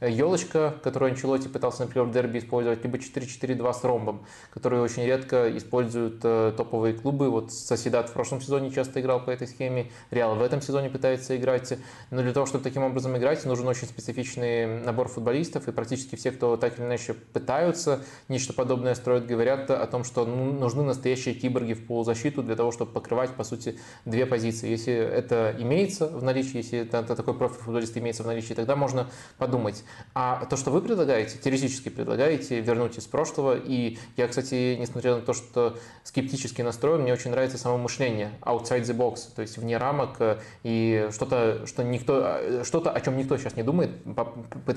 [0.00, 5.56] Елочка, которую Анчелоти пытался, например, в дерби использовать, либо 4-4-2 с ромбом, которые очень редко
[5.56, 7.30] используют топовые клубы.
[7.30, 11.36] Вот Соседат в прошлом сезоне часто играл по этой схеме, Реал в этом сезоне пытается
[11.36, 11.74] играть.
[12.10, 16.32] Но для того, чтобы таким образом играть, нужен очень специфичный набор футболистов, и практически все,
[16.32, 21.34] кто так или иначе пытаются нечто подобное строить, говорят о том, что ну, нужны настоящие
[21.34, 24.68] киборги в полузащиту для того, чтобы покрывать, по сути, две позиции.
[24.68, 29.08] Если это имеется в наличии, если это, такой профиль футболиста имеется в наличии, тогда можно
[29.36, 29.84] подумать.
[30.14, 35.20] А то, что вы предлагаете, теоретически предлагаете вернуть из прошлого, и я, кстати, несмотря на
[35.20, 39.76] то, что скептически настроен, мне очень нравится само мышление outside the box, то есть вне
[39.76, 43.90] рамок э, и что-то, что никто, э, что-то, о чем никто сейчас не думает,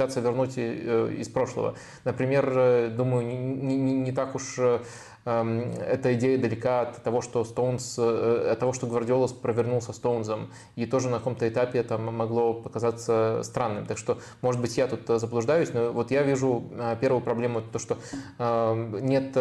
[0.01, 1.75] пытаться вернуть э, из прошлого.
[2.05, 4.81] Например, думаю, не, не, не так уж эм,
[5.23, 11.09] эта идея далека от того, что Стоунс, от того, что Гвардиола провернулся Стоунзом, и тоже
[11.09, 13.85] на каком-то этапе это могло показаться странным.
[13.85, 16.63] Так что, может быть, я тут заблуждаюсь, но вот я вижу
[16.99, 17.97] первую проблему, то, что
[18.39, 19.37] эм, нет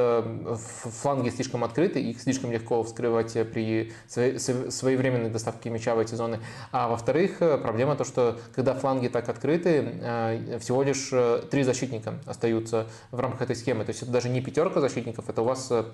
[1.00, 6.40] фланги слишком открыты, их слишком легко вскрывать при своевременной доставке мяча в эти зоны.
[6.72, 11.10] А во-вторых, проблема то, что когда фланги так открыты, всего лишь
[11.50, 13.84] три защитника остаются в рамках этой схемы.
[13.84, 15.84] То есть это даже не пятерка защитников, это у вас э,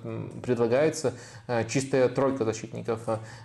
[0.42, 1.12] предлагается
[1.46, 3.00] э, чистая тройка защитников.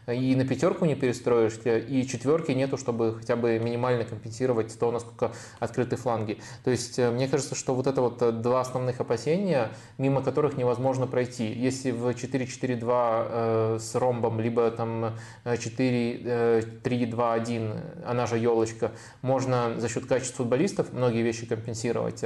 [0.08, 5.32] И на пятерку не перестроишь, и четверки нету, чтобы хотя бы минимально компенсировать то, насколько
[5.60, 6.40] открыты фланги.
[6.64, 11.08] То есть э, мне кажется, что вот это вот два основных опасения, мимо которых невозможно
[11.08, 11.52] пройти.
[11.52, 15.14] Если в 4-4-2 с ромбом, либо там
[15.46, 22.24] 4-3-2-1, она же елочка, можно за счет качества футболистов многие вещи компенсировать,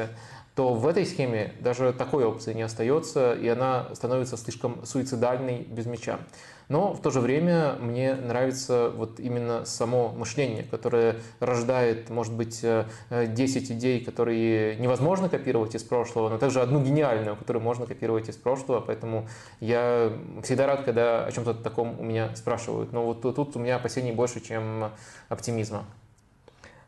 [0.56, 5.86] то в этой схеме даже такой опции не остается, и она становится слишком суицидальной без
[5.86, 6.20] мяча.
[6.70, 12.62] Но в то же время мне нравится вот именно само мышление, которое рождает, может быть,
[12.62, 18.30] 10 э, идей, которые невозможно копировать из прошлого, но также одну гениальную, которую можно копировать
[18.30, 18.80] из прошлого.
[18.80, 19.28] Поэтому
[19.60, 20.12] я
[20.43, 22.93] всегда рад, когда о чем-то таком у меня спрашивают.
[22.93, 24.91] Но вот тут у меня опасений больше, чем
[25.30, 25.86] оптимизма.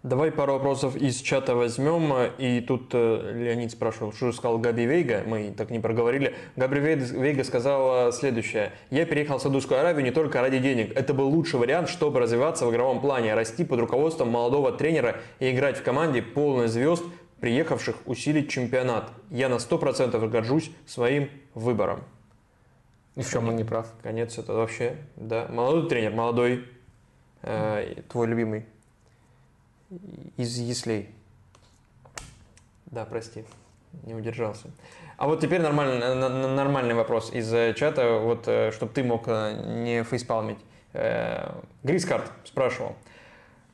[0.07, 2.31] Давай пару вопросов из чата возьмем.
[2.37, 5.23] И тут э, Леонид спрашивал, что же сказал Габи Вейга.
[5.27, 6.33] Мы так не проговорили.
[6.55, 8.71] Габи Вейга сказал следующее.
[8.89, 10.95] Я переехал в Саудовскую Аравию не только ради денег.
[10.95, 15.51] Это был лучший вариант, чтобы развиваться в игровом плане, расти под руководством молодого тренера и
[15.51, 17.03] играть в команде полной звезд,
[17.41, 19.11] приехавших усилить чемпионат.
[19.29, 22.05] Я на 100% горжусь своим выбором.
[23.17, 23.91] И в чем он не прав?
[24.03, 25.47] Конец это вообще, да.
[25.49, 26.63] Молодой тренер, молодой,
[27.41, 28.67] э, твой любимый
[30.37, 31.09] из яслей.
[32.87, 33.43] Да, прости,
[34.03, 34.69] не удержался.
[35.17, 36.15] А вот теперь нормальный,
[36.55, 40.59] нормальный вопрос из э, чата, вот, э, чтобы ты мог э, не фейспалмить.
[41.83, 42.95] Грискард спрашивал.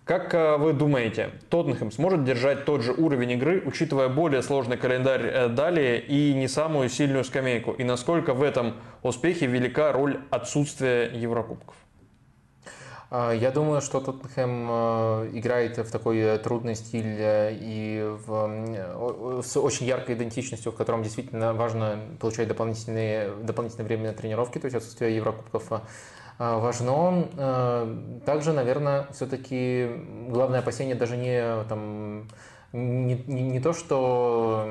[0.03, 6.01] Как вы думаете, Тоттенхэм сможет держать тот же уровень игры, учитывая более сложный календарь далее
[6.01, 7.72] и не самую сильную скамейку?
[7.72, 11.76] И насколько в этом успехе велика роль отсутствия Еврокубков?
[13.16, 19.43] А, я думаю, что Тоттенхэм э, играет в такой э, трудный стиль э, и в,
[19.43, 24.66] с очень яркой идентичностью, в котором действительно важно получать дополнительные, дополнительное время на тренировки, то
[24.66, 25.84] есть отсутствие Еврокубков
[26.39, 27.28] важно.
[28.26, 29.88] Также, наверное, все-таки
[30.30, 32.28] главное опасение даже не там,
[32.74, 34.67] не, не, не то, что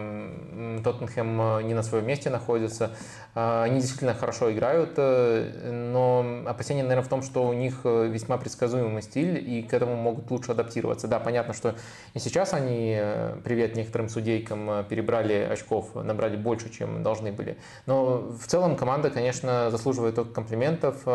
[0.82, 2.90] Тоттенхэм не на своем месте находится,
[3.34, 8.08] а, они действительно хорошо играют, э, но опасение, наверное, в том, что у них э,
[8.08, 11.08] весьма предсказуемый стиль, и к этому могут лучше адаптироваться.
[11.08, 11.74] Да, понятно, что
[12.12, 17.56] и сейчас они, э, привет некоторым судейкам, перебрали очков, набрали больше, чем должны были.
[17.86, 21.06] Но в целом команда, конечно, заслуживает только комплиментов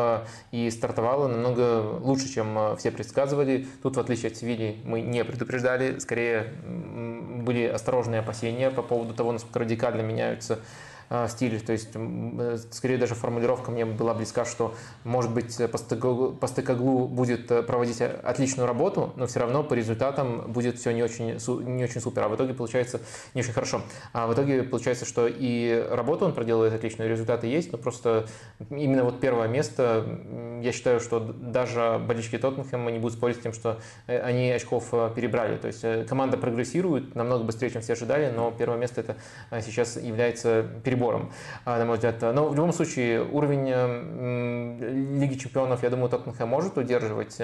[0.51, 3.67] и стартовала намного лучше, чем все предсказывали.
[3.83, 6.53] Тут, в отличие от Севильи, мы не предупреждали, скорее
[7.43, 10.59] были осторожные опасения по поводу того, насколько радикально меняются
[11.09, 11.59] Э, стиле.
[11.59, 17.63] То есть, э, скорее даже формулировка мне была близка, что, может быть, Постекоглу будет э,
[17.63, 22.23] проводить отличную работу, но все равно по результатам будет все не очень, не очень супер.
[22.23, 22.99] А в итоге получается
[23.33, 23.81] не очень хорошо.
[24.11, 28.27] А в итоге получается, что и работу он проделывает отличную, результаты есть, но просто
[28.69, 30.05] именно вот первое место,
[30.61, 35.55] я считаю, что даже болельщики Тоттенхэма не будут спорить с тем, что они очков перебрали.
[35.55, 39.15] То есть команда прогрессирует намного быстрее, чем все ожидали, но первое место это
[39.61, 41.31] сейчас является перебором перебором,
[41.65, 42.21] а, на мой взгляд.
[42.21, 43.67] Но в любом случае уровень
[45.19, 47.37] Лиги Чемпионов, я думаю, Тоттенхэм может удерживать.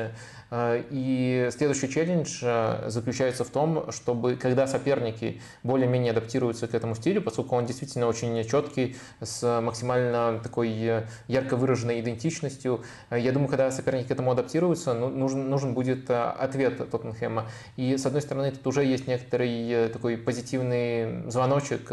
[0.53, 6.95] Э, и следующий челлендж э, заключается в том, чтобы когда соперники более-менее адаптируются к этому
[6.95, 13.49] стилю, поскольку он действительно очень четкий, с максимально такой э, ярко выраженной идентичностью, я думаю,
[13.49, 17.47] когда соперники к этому адаптируются, ну, нужен, нужен будет ответ Тоттенхэма.
[17.75, 21.91] И с одной стороны, тут уже есть некоторый такой позитивный звоночек,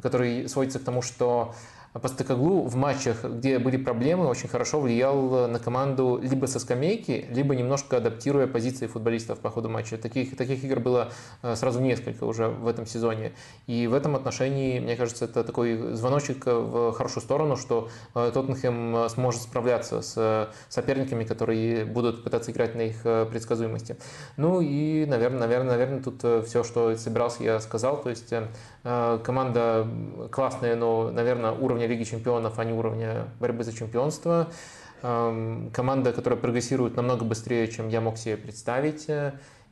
[0.00, 1.54] который сводится к тому, что
[2.00, 7.54] Постекоглу в матчах, где были проблемы, очень хорошо влиял на команду либо со скамейки, либо
[7.54, 9.96] немножко адаптируя позиции футболистов по ходу матча.
[9.96, 13.32] Таких, таких игр было э, сразу несколько уже в этом сезоне.
[13.68, 19.08] И в этом отношении, мне кажется, это такой звоночек в хорошую сторону, что э, Тоттенхэм
[19.08, 23.96] сможет справляться с соперниками, которые будут пытаться играть на их э, предсказуемости.
[24.36, 28.02] Ну и, наверное, наверное, наверное, тут все, что собирался, я сказал.
[28.02, 28.34] То есть
[28.84, 29.88] команда
[30.30, 34.48] классная, но, наверное, уровня Лиги Чемпионов, а не уровня борьбы за чемпионство.
[35.00, 39.06] Команда, которая прогрессирует намного быстрее, чем я мог себе представить.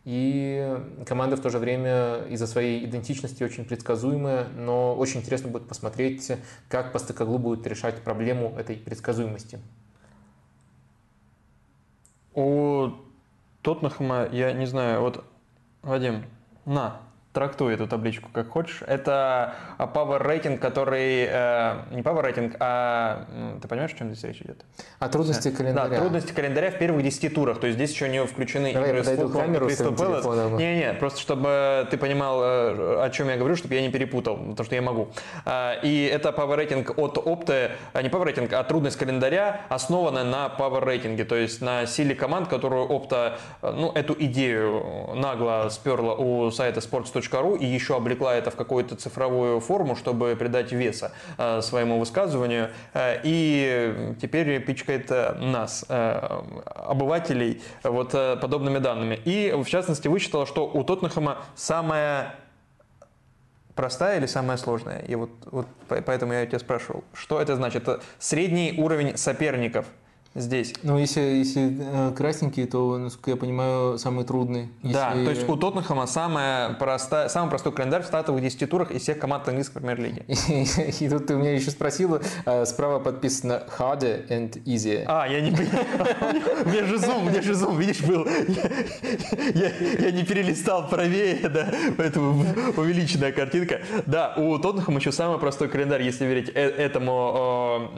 [0.05, 5.69] И команда в то же время из-за своей идентичности очень предсказуемая, но очень интересно будет
[5.69, 6.33] посмотреть,
[6.69, 9.61] как Постекоглу будет решать проблему этой предсказуемости.
[12.35, 12.91] У
[13.63, 15.23] Тоттенхэма, я не знаю, вот,
[15.83, 16.25] Вадим,
[16.65, 17.01] на,
[17.33, 18.83] трактуй эту табличку как хочешь.
[18.87, 23.27] Это power рейтинг, который э, не power рейтинг, а
[23.61, 24.65] ты понимаешь, о чем здесь речь идет?
[24.99, 25.89] О трудности календаря.
[25.89, 27.61] Да, трудности календаря в первых 10 турах.
[27.61, 29.81] То есть здесь еще не включены Давай игры с камеру с
[30.59, 34.37] Не, не, просто чтобы ты понимал, э, о чем я говорю, чтобы я не перепутал,
[34.37, 35.09] потому что я могу.
[35.45, 40.25] А, и это power рейтинг от опты, а не power рейтинг, а трудность календаря основана
[40.25, 45.69] на power рейтинге, то есть на силе команд, которую опта, э, ну, эту идею нагло
[45.71, 50.73] сперла у сайта sports sports.ru и еще облекла это в какую-то цифровую форму, чтобы придать
[50.73, 52.71] веса э, своему высказыванию.
[52.95, 59.21] Э, и теперь пичкает э, нас, обывателей, вот подобными данными.
[59.25, 62.35] И, в частности, вычитала, что у Тоттенхэма самая
[63.75, 65.01] простая или самая сложная?
[65.01, 67.89] И вот, вот поэтому я тебя спрашивал, что это значит?
[68.19, 69.87] Средний уровень соперников–
[70.35, 70.75] здесь.
[70.83, 74.69] Ну, если, если э, красненький, то, насколько я понимаю, самый трудный.
[74.83, 74.95] Если...
[74.95, 79.03] Да, то есть у Тоттенхэма самая простая, самый простой календарь в стартовых 10 турах из
[79.03, 80.25] всех команд английской премьер-лиги.
[80.29, 85.05] И, и тут ты меня еще спросила, а справа подписано harder and easier.
[85.07, 85.71] А, я не понял.
[86.65, 88.27] У меня же зум, у меня же зум, видишь, был.
[89.55, 92.45] Я не перелистал правее, да, поэтому
[92.77, 93.81] увеличенная картинка.
[94.07, 97.91] Да, у Тоттенхэма еще самый простой календарь, если верить э, этому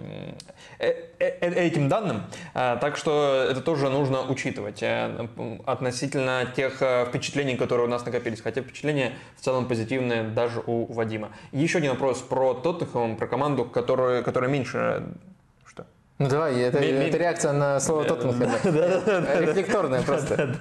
[0.78, 2.23] э, этим данным.
[2.54, 5.28] А, так что это тоже нужно учитывать э,
[5.66, 8.40] относительно тех э, впечатлений, которые у нас накопились.
[8.40, 11.30] Хотя впечатления в целом позитивные даже у Вадима.
[11.52, 15.04] Еще один вопрос про Тоттенхэм, про команду, которая, которая меньше
[16.18, 18.58] ну давай, это, ми, это реакция на слово Тоттенхэма.
[18.64, 20.54] Рефлекторная просто.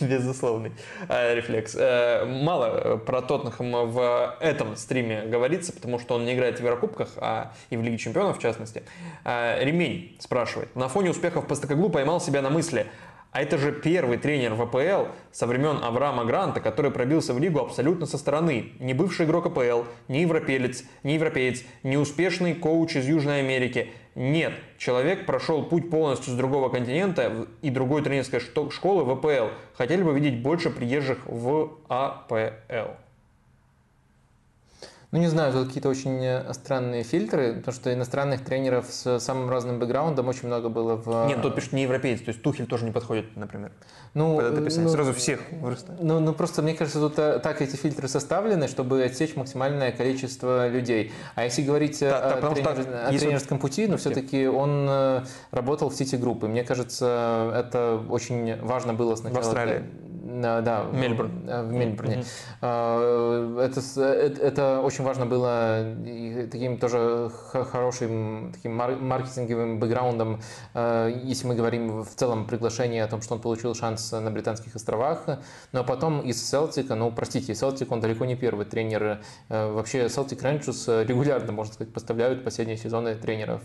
[0.00, 0.72] Безусловный
[1.08, 1.76] э, рефлекс.
[1.78, 6.62] Э, мало э, про Тоттенхэма в этом стриме говорится, потому что он не играет в
[6.62, 8.82] Еврокубках, а и в Лиге Чемпионов в частности.
[9.24, 10.74] Ремень спрашивает.
[10.74, 12.88] На фоне успехов Постакоглу поймал себя на мысли,
[13.30, 18.06] а это же первый тренер ВПЛ со времен Авраама Гранта, который пробился в лигу абсолютно
[18.06, 18.72] со стороны.
[18.80, 23.92] Не бывший игрок АПЛ, не европеец, не европеец, не успешный коуч из Южной Америки.
[24.18, 29.54] Нет, человек прошел путь полностью с другого континента и другой тренерской школы в АПЛ.
[29.76, 32.96] Хотели бы видеть больше приезжих в АПЛ.
[35.12, 39.48] Ну, не знаю, тут какие-то очень э, странные фильтры, потому что иностранных тренеров с самым
[39.48, 41.28] разным бэкграундом очень много было в...
[41.28, 43.70] Нет, тут пишет не европеец, то есть Тухель тоже не подходит, например.
[44.14, 46.00] Ну, это ну, сразу всех вырастает.
[46.02, 50.68] Ну, ну, просто мне кажется, тут э, так эти фильтры составлены, чтобы отсечь максимальное количество
[50.68, 51.12] людей.
[51.34, 55.24] А если говорить да, о, да, тренер, что, о тренерском пути, ну, все-таки он э,
[55.50, 56.48] работал в Сити группы.
[56.48, 59.42] Мне кажется, это очень важно было сначала.
[59.42, 59.82] В Австралии.
[60.28, 61.30] Да, Мельбурн.
[61.46, 62.22] в Мельбурне.
[62.60, 63.60] Mm-hmm.
[63.62, 65.96] Это, это, это очень важно было
[66.50, 70.40] таким тоже хорошим таким маркетинговым бэкграундом,
[70.74, 74.76] э, если мы говорим в целом приглашение о том, что он получил шанс на Британских
[74.76, 75.26] островах.
[75.72, 79.20] Но потом из Селтика, ну, простите, Селтик, он далеко не первый тренер.
[79.48, 83.62] Э, вообще Селтик Ренчус регулярно, можно сказать, поставляют последние сезоны тренеров.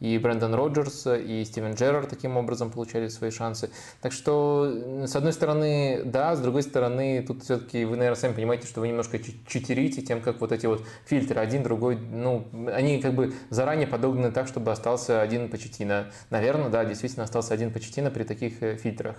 [0.00, 3.70] И Брэндон Роджерс, и Стивен Джерард таким образом получали свои шансы.
[4.00, 8.66] Так что, с одной стороны, да, с другой стороны, тут все-таки вы, наверное, сами понимаете,
[8.66, 13.14] что вы немножко читерите тем, как вот эти вот фильтры, один, другой, ну, они как
[13.14, 16.06] бы заранее подогнаны так, чтобы остался один Почетина.
[16.30, 19.16] Наверное, да, действительно остался один Почетина при таких э, фильтрах.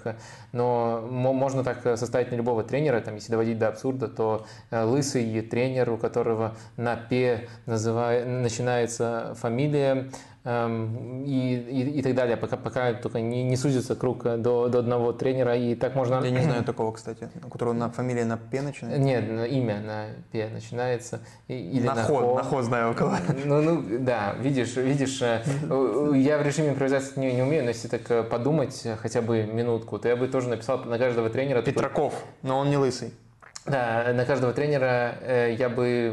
[0.58, 5.42] Но можно так составить на любого тренера, там, если доводить до абсурда, то э, лысый
[5.42, 10.10] тренер, у которого на П называет, начинается фамилия,
[10.48, 15.12] и, и, и так далее, пока, пока только не, не сузится круг до, до одного
[15.12, 16.24] тренера, и так можно...
[16.24, 19.04] Я не знаю такого, кстати, у которого на, фамилия на П начинается.
[19.04, 21.20] Нет, имя на П начинается.
[21.50, 23.18] Или на, на ход, на ход знаю у кого.
[23.44, 25.44] Ну, ну, да, видишь, видишь, э,
[26.16, 30.00] я в режиме импровизации не, не умею, но если так э, подумать хотя бы минутку,
[30.00, 31.62] то я бы тоже написал на каждого тренера...
[31.62, 32.28] Петраков, такой...
[32.44, 33.12] но он не лысый.
[33.68, 36.12] Да, на каждого тренера э, я бы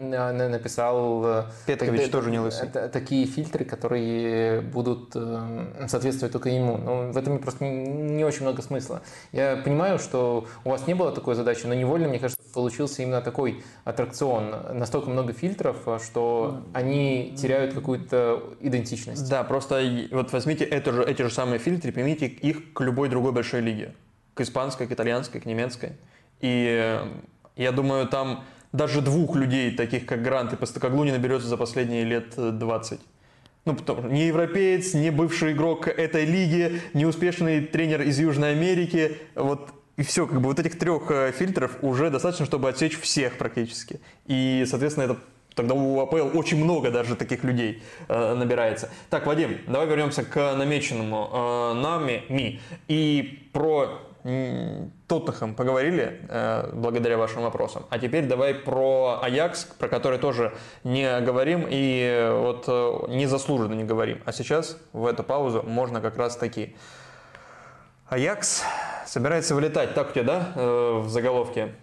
[0.00, 1.24] написал...
[1.24, 2.68] Э, Петкович так, тоже не лысый.
[2.68, 6.76] Такие фильтры, которые будут э, соответствовать только ему.
[6.76, 9.00] Но в этом просто не, не очень много смысла.
[9.32, 13.22] Я понимаю, что у вас не было такой задачи, но невольно, мне кажется, получился именно
[13.22, 14.54] такой аттракцион.
[14.74, 19.28] Настолько много фильтров, что они теряют какую-то идентичность.
[19.30, 23.32] Да, просто вот возьмите это же, эти же самые фильтры, примите их к любой другой
[23.32, 23.94] большой лиге.
[24.34, 25.92] К испанской, к итальянской, к немецкой.
[26.40, 27.00] И
[27.56, 32.04] я думаю, там даже двух людей, таких как Грант и Постакоглу, не наберется за последние
[32.04, 33.00] лет 20.
[33.66, 38.52] Ну, потому что не европеец, не бывший игрок этой лиги, не успешный тренер из Южной
[38.52, 39.18] Америки.
[39.34, 43.36] Вот и все, как бы вот этих трех э, фильтров уже достаточно, чтобы отсечь всех
[43.36, 44.00] практически.
[44.26, 45.16] И, соответственно, это
[45.54, 48.88] Тогда у АПЛ очень много даже таких людей э, набирается.
[49.10, 52.60] Так, Вадим, давай вернемся к намеченному э, нами МИ.
[52.86, 57.86] И про Тоттенхэм поговорили э, благодаря вашим вопросам.
[57.90, 60.52] А теперь давай про Аякс, про который тоже
[60.84, 64.20] не говорим и вот э, незаслуженно не говорим.
[64.26, 66.76] А сейчас в эту паузу можно как раз таки.
[68.08, 68.62] Аякс
[69.06, 69.94] собирается вылетать.
[69.94, 71.74] Так у тебя, да, э, в заголовке?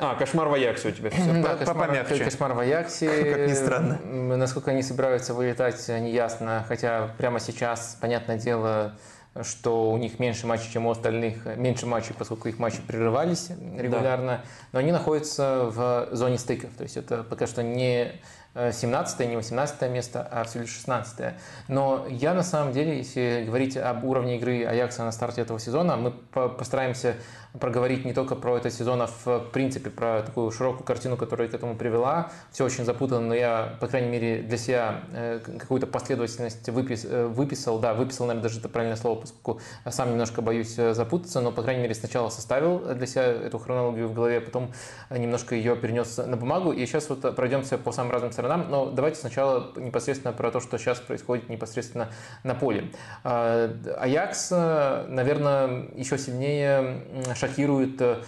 [0.00, 1.42] А, кошмар в Аяксе у тебя все.
[1.42, 2.24] Да, кошмар, помягче.
[2.24, 3.24] Кошмар в Аяксе.
[3.32, 3.98] Как ни странно.
[4.36, 6.64] Насколько они собираются вылетать, не ясно.
[6.66, 8.96] Хотя прямо сейчас, понятное дело,
[9.42, 14.26] что у них меньше матчей, чем у остальных, меньше матчей, поскольку их матчи прерывались регулярно,
[14.26, 14.44] да.
[14.72, 18.20] но они находятся в зоне стыков, то есть это пока что не
[18.54, 21.34] 17 не 18 место, а всего лишь 16
[21.68, 25.96] Но я на самом деле, если говорить об уровне игры Аякса на старте этого сезона,
[25.96, 27.16] мы постараемся
[27.60, 31.54] проговорить не только про этот сезон, а в принципе про такую широкую картину, которая к
[31.54, 32.32] этому привела.
[32.50, 37.26] Все очень запутано, но я, по крайней мере, для себя э, какую-то последовательность выпис, э,
[37.26, 37.78] выписал.
[37.78, 41.62] Да, выписал, наверное, даже это правильное слово, поскольку сам немножко боюсь э, запутаться, но, по
[41.62, 44.72] крайней мере, сначала составил для себя эту хронологию в голове, потом
[45.10, 46.72] немножко ее перенес на бумагу.
[46.72, 48.66] И сейчас вот пройдемся по самым разным сторонам.
[48.68, 52.08] Но давайте сначала непосредственно про то, что сейчас происходит непосредственно
[52.42, 52.90] на поле.
[53.22, 57.04] Аякс, наверное, еще сильнее
[57.46, 58.22] шокирует э,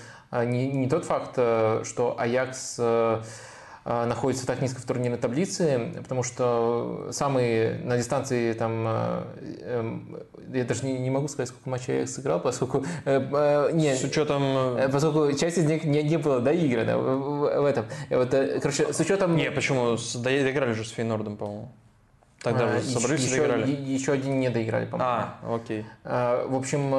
[0.44, 3.22] не, не тот факт, э, что Аякс э,
[3.84, 10.18] находится так низко в турнирной таблице, потому что самые на дистанции там, эм,
[10.52, 15.38] я даже не, не могу сказать, сколько матчей я сыграл, поскольку не, с учетом, поскольку
[15.38, 17.86] часть из них не, не было доиграна в, в этом.
[18.10, 19.36] Вот, короче, с учетом.
[19.36, 19.96] Не, почему?
[20.16, 21.70] Доиграли же с Фейнордом, по-моему.
[22.42, 23.70] Тогда а, собрались еще, доиграли.
[23.70, 25.12] Еще один не доиграли, по-моему.
[25.12, 25.86] А, окей.
[26.02, 26.90] В общем,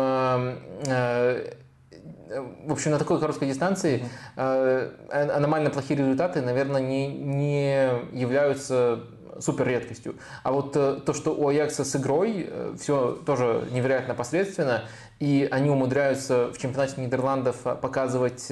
[2.65, 4.03] в общем, на такой короткой дистанции
[4.35, 9.03] э, аномально плохие результаты, наверное, не, не являются
[9.39, 10.15] супер редкостью.
[10.43, 14.83] А вот э, то, что у Аякса с игрой э, все тоже невероятно посредственно,
[15.19, 18.51] и они умудряются в чемпионате Нидерландов показывать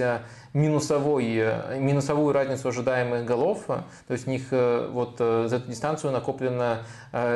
[0.56, 3.66] минусовой, э, минусовую разницу ожидаемых голов.
[3.66, 3.84] То
[4.14, 6.80] есть у них э, вот э, за эту дистанцию накоплено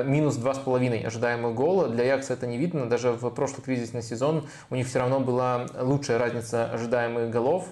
[0.05, 1.87] минус 2,5 ожидаемых гола.
[1.87, 2.89] Для Якса это не видно.
[2.89, 7.67] Даже в прошлый кризисный сезон у них все равно была лучшая разница ожидаемых голов.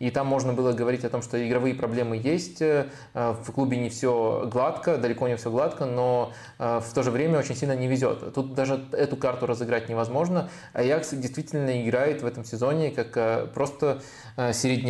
[0.00, 2.60] И там можно было говорить о том, что игровые проблемы есть.
[2.60, 7.54] В клубе не все гладко, далеко не все гладко, но в то же время очень
[7.54, 8.34] сильно не везет.
[8.34, 10.50] Тут даже эту карту разыграть невозможно.
[10.72, 14.02] Аякс действительно играет в этом сезоне как просто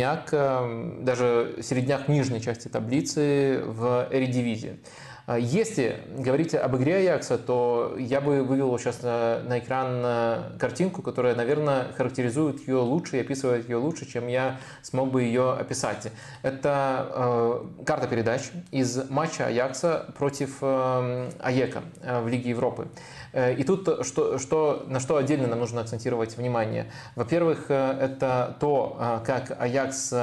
[0.03, 4.79] середняк, эм, даже середняк нижней части таблицы в Эридивизии.
[5.25, 10.57] А если говорить об игре Аякса, то я бы вывел сейчас на, на экран э,
[10.59, 15.53] картинку, которая, наверное, характеризует ее лучше и описывает ее лучше, чем я смог бы ее
[15.53, 16.11] описать.
[16.41, 18.41] Это э, карта передач
[18.71, 22.89] из матча Аякса против э, Аека в Лиге Европы.
[23.33, 26.91] И тут что, что, на что отдельно нам нужно акцентировать внимание.
[27.15, 30.13] Во-первых, э, это то, э, как Аякс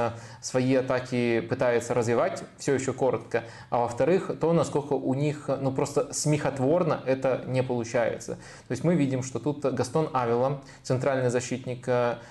[0.41, 3.43] свои атаки пытается развивать, все еще коротко.
[3.69, 8.35] А во-вторых, то, насколько у них ну, просто смехотворно это не получается.
[8.67, 11.87] То есть мы видим, что тут Гастон Авела, центральный защитник,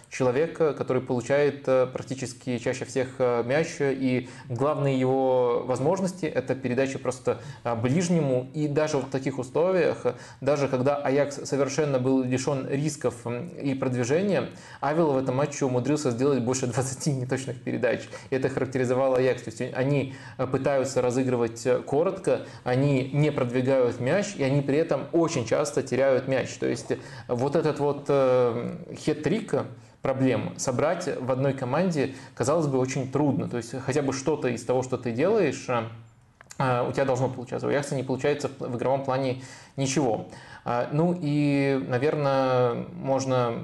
[0.08, 7.40] человек, который получает практически чаще всех мяч, и главные его возможности– это передача просто
[7.82, 10.06] ближнему, и даже в таких условиях,
[10.40, 13.26] даже когда Аякс совершенно был лишен рисков
[13.61, 14.49] и продвижения,
[14.80, 18.08] Авел в этом матче умудрился сделать больше 20 неточных передач.
[18.30, 19.42] Это характеризовало Аякс.
[19.42, 24.78] То есть они э, пытаются разыгрывать э, коротко, они не продвигают мяч, и они при
[24.78, 26.50] этом очень часто теряют мяч.
[26.58, 26.92] То есть
[27.28, 29.66] вот этот вот э, хет-трик,
[30.03, 33.49] проблем собрать в одной команде, казалось бы, очень трудно.
[33.49, 37.66] То есть хотя бы что-то из того, что ты делаешь, у тебя должно получаться.
[37.66, 39.42] У Аякса не получается в игровом плане
[39.76, 40.28] ничего.
[40.64, 43.62] А, ну и, наверное, можно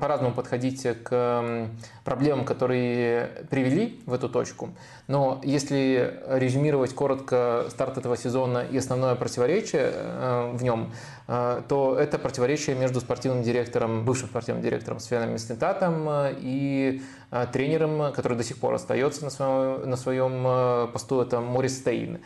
[0.00, 1.68] по-разному подходить к
[2.04, 4.70] проблемам, которые привели в эту точку.
[5.08, 10.92] Но если резюмировать коротко старт этого сезона и основное противоречие э, в нем,
[11.26, 16.08] э, то это противоречие между спортивным директором, бывшим спортивным директором Свеном Местентатом
[16.38, 21.78] и э, тренером, который до сих пор остается на своем, на своем посту, это Морис
[21.78, 22.20] Стейн.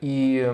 [0.00, 0.52] И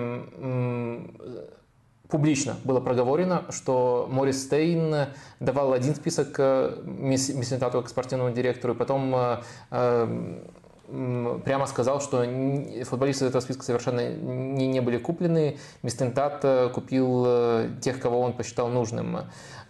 [2.13, 5.07] публично было проговорено, что Морис Стейн
[5.39, 9.37] давал один список Мессентату как спортивному директору, и потом э,
[9.71, 12.23] э, прямо сказал, что
[12.85, 15.57] футболисты этого списка совершенно не, не были куплены.
[15.81, 19.21] Мистентат э, купил э, тех, кого он посчитал нужным.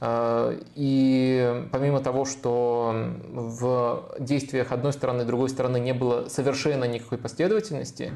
[0.04, 2.94] Э, и помимо того, что
[3.32, 8.12] в действиях одной стороны и другой стороны не было совершенно никакой последовательности,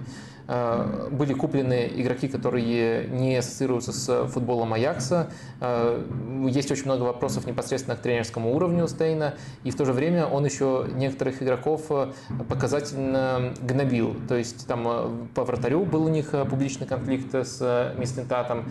[0.48, 5.30] были куплены игроки, которые не ассоциируются с футболом Аякса.
[6.48, 9.34] Есть очень много вопросов непосредственно к тренерскому уровню Стейна.
[9.66, 11.92] И в то же время он еще некоторых игроков
[12.50, 14.16] показательно гнобил.
[14.28, 18.66] То есть там э, по вратарю был у них э, публичный конфликт с э, Мистентатом.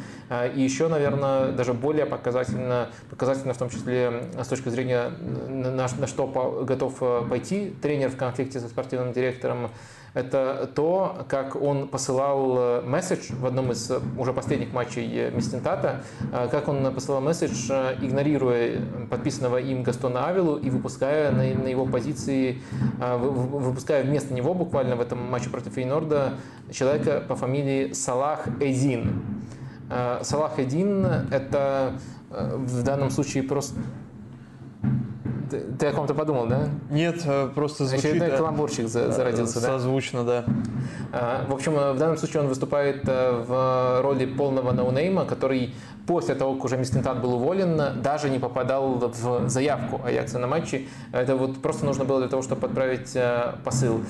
[0.54, 5.10] И еще, наверное, даже более показательно, показательно в том числе с точки зрения
[5.48, 9.70] на, на что готов пойти тренер в конфликте со спортивным директором,
[10.16, 15.30] это то, как он посылал э, месседж в одном из э, уже последних матчей э,
[15.30, 16.00] Местентата,
[16.32, 17.70] как он посылал месседж,
[18.00, 18.80] игнорируя
[19.10, 22.62] подписанного им Гастона Авилу и выпуская на, на его позиции,
[22.98, 26.32] выпуская вместо него буквально в этом матче против Фейнорда
[26.72, 29.22] человека по фамилии Салах Эдин.
[30.22, 31.92] Салах Эдин– это
[32.30, 33.80] в данном случае просто
[35.50, 36.68] ты, ты о ком-то подумал, да?
[36.90, 38.04] Нет, э, просто звучит...
[38.06, 39.66] Очередной да, каламбурчик зародился, да?
[39.66, 40.44] Созвучно, да.
[41.48, 45.74] В общем, в данном случае он выступает э, в роли полного ноунейма, который
[46.06, 50.88] после того, как уже Мистентат был уволен, даже не попадал в заявку Аякса на матчи.
[51.12, 54.02] Это вот просто нужно было для того, чтобы отправить э, посыл.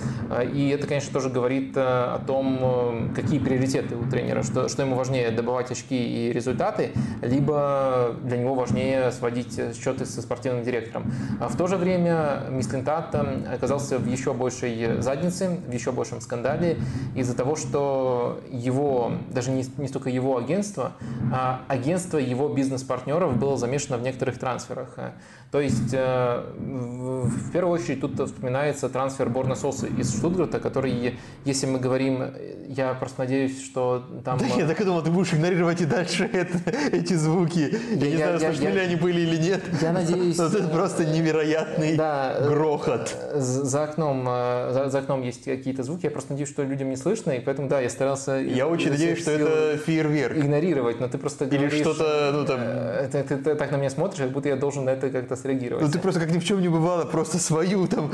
[0.53, 5.31] И это, конечно, тоже говорит о том, какие приоритеты у тренера, что, что ему важнее
[5.31, 6.93] добывать очки и результаты,
[7.23, 11.13] либо для него важнее сводить счеты со спортивным директором.
[11.41, 16.79] А в то же время Мислентат оказался в еще большей заднице, в еще большем скандале
[17.15, 20.93] из-за того, что его, даже не столько его агентство,
[21.33, 24.99] а агентство его бизнес-партнеров было замешано в некоторых трансферах.
[25.51, 31.67] То есть, э, в первую очередь, тут вспоминается трансфер Борна Сосы из Штутгарта, который, если
[31.67, 32.23] мы говорим,
[32.69, 34.39] я просто надеюсь, что там...
[34.39, 36.59] Да я так и думал, ты будешь игнорировать и дальше это,
[36.93, 37.79] эти звуки.
[37.93, 39.63] Я, я не знаю, смешны ли они были или нет.
[39.81, 40.37] Я надеюсь...
[40.39, 43.15] Но это просто невероятный да, грохот.
[43.35, 46.97] За окном, э, за, за окном есть какие-то звуки, я просто надеюсь, что людям не
[46.97, 48.33] слышно, и поэтому, да, я старался...
[48.37, 50.37] Я очень надеюсь, что это фейерверк.
[50.37, 51.81] Игнорировать, но ты просто Или говоришь...
[51.81, 52.59] что-то, ну там...
[52.61, 55.36] Э, ты, ты, ты так на меня смотришь, как будто я должен на это как-то
[55.37, 55.85] среагировать.
[55.85, 58.13] Ну ты просто как ни в чем не бывало, просто свою там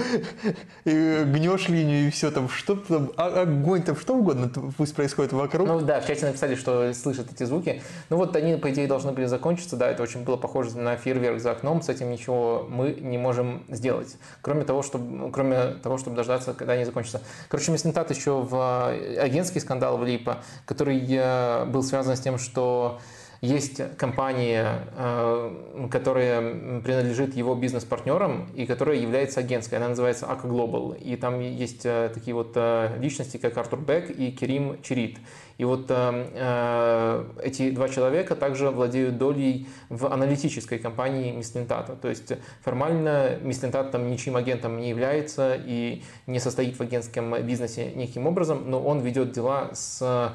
[0.84, 5.66] гнешь линию и все там, что там, а, огонь там, что угодно пусть происходит вокруг.
[5.66, 7.82] Ну да, в чате написали, что слышат эти звуки.
[8.10, 11.40] Ну вот они, по идее, должны были закончиться, да, это очень было похоже на фейерверк
[11.40, 16.16] за окном, с этим ничего мы не можем сделать, кроме того, чтобы, кроме того, чтобы
[16.16, 17.20] дождаться, когда они закончатся.
[17.48, 18.88] Короче, Меснитат еще в
[19.18, 20.28] агентский скандал влип,
[20.66, 23.00] который э, был связан с тем, что
[23.42, 29.78] есть компания, э, которая принадлежит его бизнес-партнерам и которая является агентской.
[29.78, 30.96] Она называется Ака Global.
[30.96, 35.18] И там есть э, такие вот э, личности, как Артур Бек и Керим Чирит.
[35.58, 41.96] И вот э, эти два человека также владеют долей в аналитической компании Мислентата.
[41.96, 47.90] То есть формально Мислентат там ничьим агентом не является и не состоит в агентском бизнесе
[47.90, 50.32] никаким образом, но он ведет дела с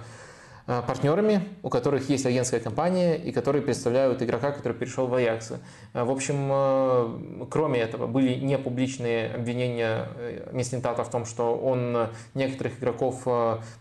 [0.68, 5.53] партнерами, у которых есть агентская компания и которые представляют игрока, который перешел в Аякс.
[5.94, 10.07] Э, в общем, э, кроме этого, были непубличные обвинения
[10.52, 13.26] Меснитата в том, что он некоторых игроков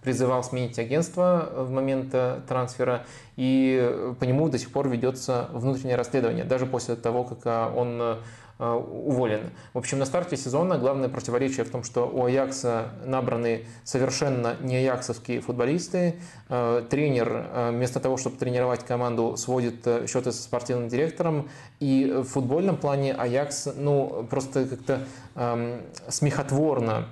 [0.02, 2.14] призывал сменить агентство в момент
[2.46, 3.04] трансфера,
[3.36, 8.20] и по нему до сих пор ведется внутреннее расследование, даже после того, как он Э,
[8.58, 9.50] уволен.
[9.74, 14.76] В общем, на старте сезона главное противоречие в том, что у Аякса набраны совершенно не
[14.76, 16.16] аяксовские футболисты.
[16.48, 21.48] Э, тренер э, вместо того, чтобы тренировать команду, сводит счеты со спортивным директором.
[21.80, 25.00] И в футбольном плане Аякс ну, просто как-то
[25.34, 27.06] эм, смехотворно Э,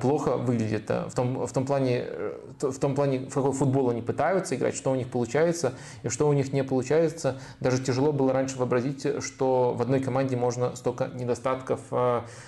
[0.00, 0.90] плохо выглядит.
[0.90, 4.54] Э, в том, в, том плане, э, в том плане, в какой футбол они пытаются
[4.56, 7.38] играть, что у них получается и что у них не получается.
[7.60, 11.80] Даже тяжело было раньше вообразить, что в одной команде можно столько недостатков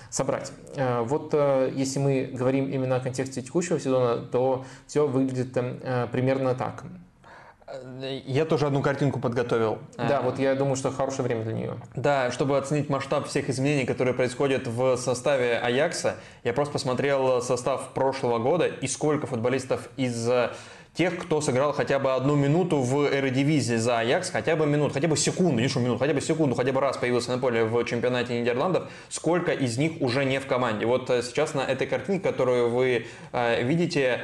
[0.09, 0.51] собрать.
[0.75, 5.53] Вот если мы говорим именно о контексте текущего сезона, то все выглядит
[6.11, 6.83] примерно так.
[8.25, 9.79] Я тоже одну картинку подготовил.
[9.97, 11.77] Да, а, вот я думаю, что хорошее время для нее.
[11.95, 17.93] Да, чтобы оценить масштаб всех изменений, которые происходят в составе Аякса, я просто посмотрел состав
[17.93, 20.29] прошлого года и сколько футболистов из
[20.93, 25.07] тех, кто сыграл хотя бы одну минуту в Эредивизии за Аякс, хотя бы минуту, хотя
[25.07, 27.83] бы секунду, не что минуту, хотя бы секунду, хотя бы раз появился на поле в
[27.85, 30.85] чемпионате Нидерландов, сколько из них уже не в команде.
[30.85, 34.21] Вот э, сейчас на этой картинке, которую вы э, видите,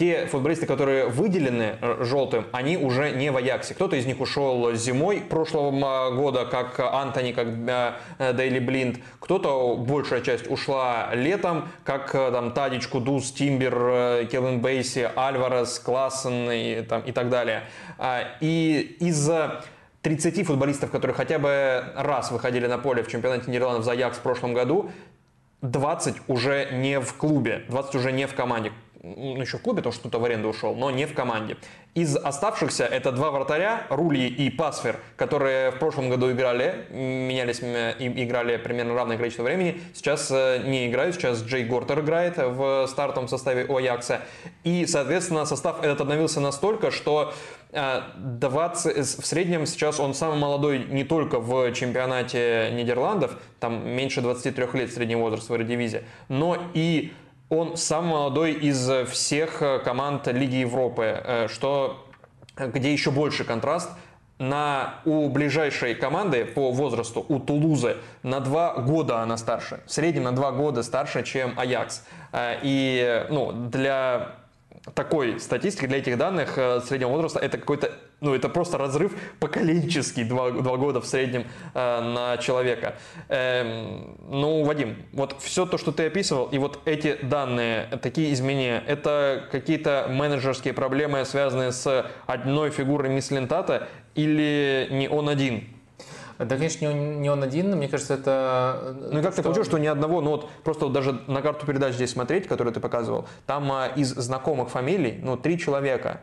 [0.00, 3.74] те футболисты, которые выделены э, желтым, они уже не в Аяксе.
[3.74, 7.48] Кто-то из них ушел зимой прошлого года, как Антони, как
[8.18, 8.96] э, Дейли Блинд.
[9.18, 16.80] Кто-то, большая часть, ушла летом, как там Тадич, Кудус, Тимбер, Келвин Бейси, Альварес, Классен и,
[16.80, 17.64] там, и так далее.
[17.98, 19.64] А, и из-за
[20.00, 24.22] 30 футболистов, которые хотя бы раз выходили на поле в чемпионате Нидерландов за Аякс в
[24.22, 24.90] прошлом году,
[25.60, 28.72] 20 уже не в клубе, 20 уже не в команде.
[29.02, 31.56] Ну, еще в клубе, что кто-то в аренду ушел, но не в команде.
[31.94, 38.24] Из оставшихся это два вратаря, Рули и Пасфер, которые в прошлом году играли, менялись и
[38.24, 39.80] играли примерно равное количество времени.
[39.94, 44.20] Сейчас э, не играют, сейчас Джей Гортер играет в стартовом составе у Аякса.
[44.64, 47.32] И, соответственно, состав этот обновился настолько, что
[47.72, 54.20] 20, э, в среднем сейчас он самый молодой не только в чемпионате Нидерландов, там меньше
[54.20, 57.14] 23 лет средний возраст в Эредивизии, но и
[57.50, 62.06] он самый молодой из всех э, команд Лиги Европы, э, что,
[62.56, 63.90] где еще больше контраст.
[64.38, 69.80] На, у ближайшей команды по возрасту, у Тулузы, на два года она старше.
[69.84, 72.04] В среднем на два года старше, чем Аякс.
[72.32, 74.36] Э, и ну, для
[74.94, 80.50] такой статистики, для этих данных среднего возраста, это какой-то ну, это просто разрыв поколенческий, два,
[80.50, 82.96] два года в среднем э, на человека.
[83.28, 88.82] Эм, ну, Вадим, вот все то, что ты описывал, и вот эти данные, такие изменения,
[88.86, 95.79] это какие-то менеджерские проблемы, связанные с одной фигурой мисс Лентата, или не он один?
[96.40, 98.96] Да, конечно, не он, не он один, но мне кажется, это...
[98.98, 99.42] Ну и как что...
[99.42, 102.48] ты получил, что ни одного, ну вот просто вот даже на карту передач здесь смотреть,
[102.48, 106.22] которую ты показывал, там а, из знакомых фамилий, ну, три человека.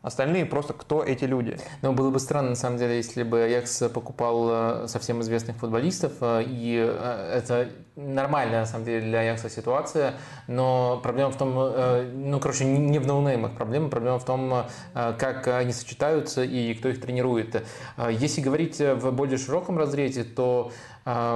[0.00, 1.58] Остальные просто кто эти люди?
[1.82, 6.12] Ну, было бы странно, на самом деле, если бы Аякс покупал э, совсем известных футболистов,
[6.20, 10.14] э, и э, это нормальная, на самом деле, для Аякса ситуация,
[10.46, 15.72] но проблема в том, ну, короче, не в ноунеймах проблема, проблема в том, как они
[15.72, 17.66] сочетаются и кто их тренирует.
[18.08, 20.70] Если говорить в более широком разрезе, то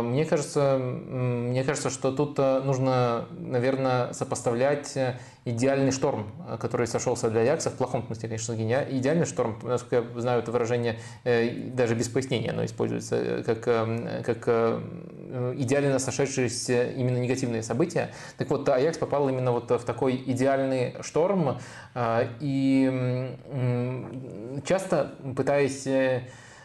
[0.02, 4.96] мне кажется, мне кажется, что тут нужно, наверное, сопоставлять
[5.44, 10.20] идеальный шторм, э, который сошелся для Аякса, в плохом смысле, конечно, идеальный шторм, насколько я
[10.20, 14.82] знаю, это выражение э, даже без пояснения, оно используется э, как, как
[15.56, 18.12] идеально сошедшиеся именно негативные события.
[18.36, 21.58] Так вот, Аякс попал именно вот в такой идеальный шторм,
[22.40, 23.34] и
[24.64, 26.20] часто пытаясь Э,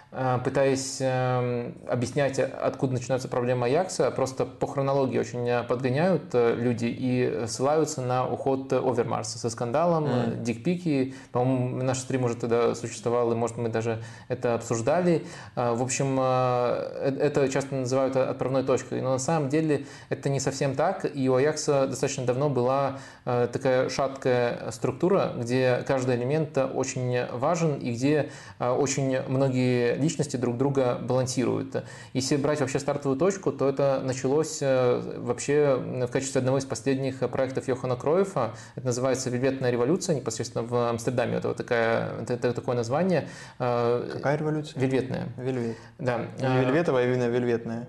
[0.09, 6.85] пытаясь эм, объяснять, откуда начинаются проблемы Аякса, просто по хронологии очень э, подгоняют э, люди
[6.85, 10.43] и ссылаются на уход Овермарса со скандалом, mm.
[10.43, 11.13] дикпики.
[11.33, 15.25] По-моему, наш стрим уже тогда существовал, и, может, мы даже это обсуждали.
[15.55, 21.05] В общем, это часто называют отправной точкой, но на самом деле это не совсем так,
[21.13, 27.91] и у Аякса достаточно давно была такая шаткая структура, где каждый элемент очень важен, и
[27.93, 31.83] где очень многие личности друг друга балансируют.
[32.13, 37.19] Если брать вообще стартовую точку, то это началось э, вообще в качестве одного из последних
[37.29, 38.53] проектов Йохана Кроева.
[38.75, 41.37] Это называется «Вельветная революция», непосредственно в Амстердаме.
[41.37, 43.27] Это вот такая, это такое название.
[43.59, 44.79] Э, Какая революция?
[44.79, 45.29] Вельветная.
[45.37, 45.77] Вельвет.
[45.99, 46.27] Да.
[46.39, 47.87] Не вельветовая, а именно вельветная.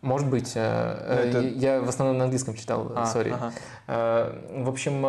[0.00, 0.52] Может быть.
[0.54, 1.40] Э, ну, это...
[1.40, 3.34] Я в основном на английском читал, сори.
[3.36, 3.52] А,
[3.88, 4.64] ага.
[4.64, 5.00] В общем,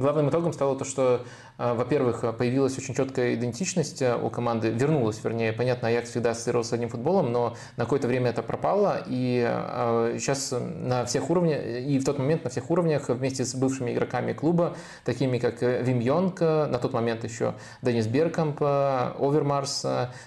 [0.00, 1.26] главным итогом стало то, что а,
[1.58, 6.72] во-первых, появилась очень четкая идентичность э, у команды, вернулась, вернее, понятно, Аякс всегда ассоциировался с
[6.74, 9.40] одним футболом, но на какое-то время это пропало, и
[10.18, 13.92] сейчас а, на всех уровнях, и в тот момент на всех уровнях вместе с бывшими
[13.92, 19.86] игроками клуба, такими как э, Вим Йонг, э, на тот момент еще Денис Беркамп, Овермарс,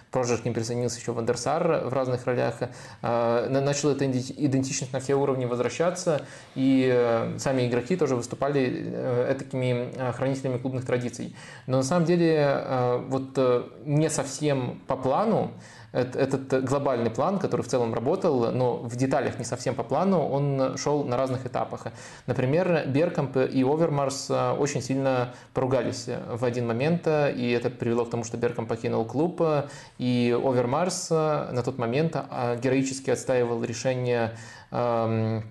[0.10, 2.56] позже к ним присоединился еще Вандерсар в разных ролях,
[3.01, 6.22] начала эта идентичность на все уровни возвращаться,
[6.56, 11.36] и сами игроки тоже выступали такими хранителями клубных традиций инвестиций.
[11.68, 15.52] Но на самом деле э, вот э, не совсем по плану
[15.91, 20.78] этот глобальный план, который в целом работал, но в деталях не совсем по плану, он
[20.78, 21.88] шел на разных этапах.
[22.28, 28.12] Например, Беркамп и Овермарс э, очень сильно поругались в один момент, и это привело к
[28.12, 29.41] тому, что Беркамп покинул клуб,
[29.98, 32.16] и Овермарс на тот момент
[32.62, 34.38] героически отстаивал решение
[34.72, 35.44] эм,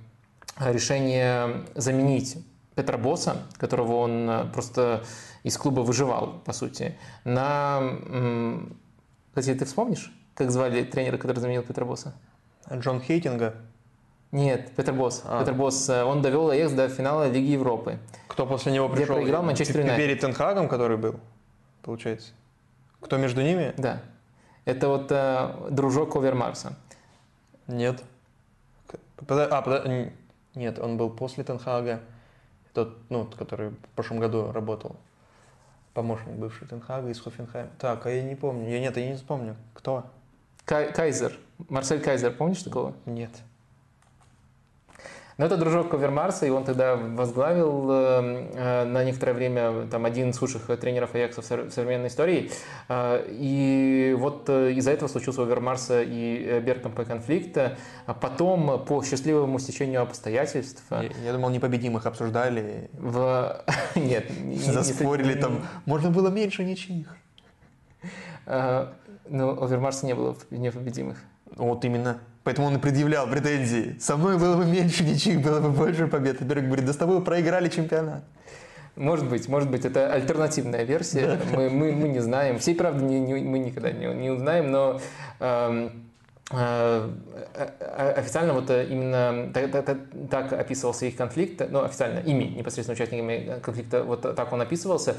[0.60, 2.38] решение заменить
[2.78, 5.02] Петра Босса, которого он просто
[5.42, 7.82] из клуба выживал, по сути, на...
[9.34, 12.14] Кстати, ты вспомнишь, как звали тренера, который заменил Петра Босса?
[12.72, 13.54] Джон Хейтинга?
[14.30, 15.22] Нет, Петр Босс.
[15.24, 15.40] А.
[15.40, 17.98] Петр Босс, э, он довел Аякс до финала Лиги Европы.
[18.28, 19.14] Кто после него пришел?
[19.16, 19.96] Где проиграл Манчестер Юнайтед.
[19.96, 21.18] Перед Тенхагом, который был,
[21.82, 22.32] получается?
[23.00, 23.72] Кто между ними?
[23.78, 24.02] Да.
[24.66, 26.76] Это вот э, дружок Овермарса.
[27.66, 28.04] Нет.
[29.28, 30.12] А, под...
[30.54, 32.00] Нет, он был после Тенхага.
[32.84, 34.96] Тот, ну, который в прошлом году работал.
[35.94, 37.70] Помощник бывший Тенхага из Хофенхайма.
[37.78, 38.68] Так, а я не помню.
[38.68, 39.56] Я нет, я не вспомню.
[39.74, 40.04] Кто?
[40.64, 41.36] Кай- Кайзер.
[41.68, 42.94] Марсель Кайзер, помнишь такого?
[43.04, 43.30] Нет.
[45.38, 50.30] Но это дружок Ковермарса, и он тогда возглавил э, э, на некоторое время там, один
[50.30, 52.50] из лучших тренеров Аякса в современной истории.
[52.88, 57.56] Э, и вот из-за этого случился у Овермарса и Беркомпа конфликт.
[57.56, 60.82] А потом, по счастливому стечению обстоятельств...
[60.90, 62.90] Я, я думал, непобедимых обсуждали.
[62.94, 63.64] В...
[63.94, 64.32] Нет.
[64.56, 65.62] Заспорили не, там.
[65.86, 67.14] Можно было меньше ничьих.
[68.44, 71.18] Ну, у Овермарса не было непобедимых.
[71.54, 72.18] Вот именно.
[72.48, 73.98] Поэтому он и предъявлял претензии.
[74.00, 76.40] Со мной было бы меньше ничьих, было бы больше побед.
[76.40, 78.24] Берг говорит, да с тобой проиграли чемпионат.
[78.96, 81.26] Может быть, может быть, это альтернативная версия.
[81.26, 81.38] Да.
[81.54, 82.58] Мы, мы, мы не знаем.
[82.58, 84.98] Всей правды не, не, мы никогда не, не узнаем, но
[85.40, 86.07] эм,
[86.50, 89.98] официально вот э, именно так, так,
[90.30, 95.16] так описывался их конфликт, ну, официально ими, непосредственно участниками конфликта, вот так он описывался.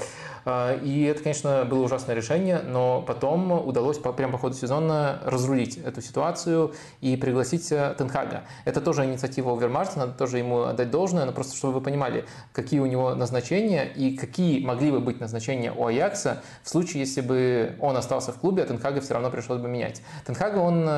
[0.82, 6.02] И это, конечно, было ужасное решение, но потом удалось прямо по ходу сезона разрулить эту
[6.02, 8.46] ситуацию и пригласить Тенхага.
[8.66, 12.80] Это тоже инициатива Овермарта, надо тоже ему отдать должное, но просто чтобы вы понимали, какие
[12.80, 17.76] у него назначения и какие могли бы быть назначения у Аякса в случае, если бы
[17.80, 20.02] он остался в клубе, а Тенхага все равно пришлось бы менять.
[20.26, 20.90] Тенхага, он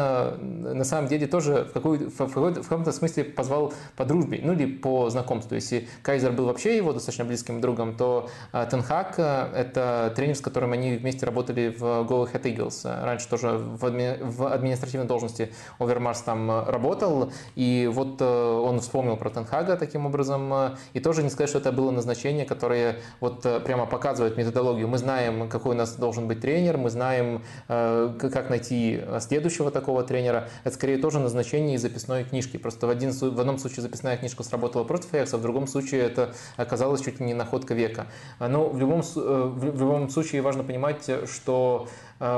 [0.42, 4.54] на самом деле тоже в, какой, в, в, в каком-то смысле позвал по дружбе, ну
[4.54, 5.56] или по знакомству.
[5.56, 10.42] Если Кайзер был вообще его достаточно близким другом, то э, Тенхак э,– это тренер, с
[10.42, 13.04] которым они вместе работали в Go Ahead Eagles.
[13.04, 19.18] Раньше тоже в, адми, в административной должности Овермарс там работал, и вот э, он вспомнил
[19.18, 20.54] про Тенхага таким образом,
[20.94, 24.88] и тоже не сказать, что это было назначение, которое вот прямо показывает методологию.
[24.88, 30.11] Мы знаем, какой у нас должен быть тренер, мы знаем, как найти следующего такого тренера,
[30.20, 32.58] это скорее тоже назначение из записной книжки.
[32.58, 36.34] Просто в, один, в одном случае записная книжка сработала против Аякса, в другом случае это
[36.58, 38.08] оказалось чуть ли не находка века.
[38.40, 41.88] Но в любом, э, в любом случае важно понимать, что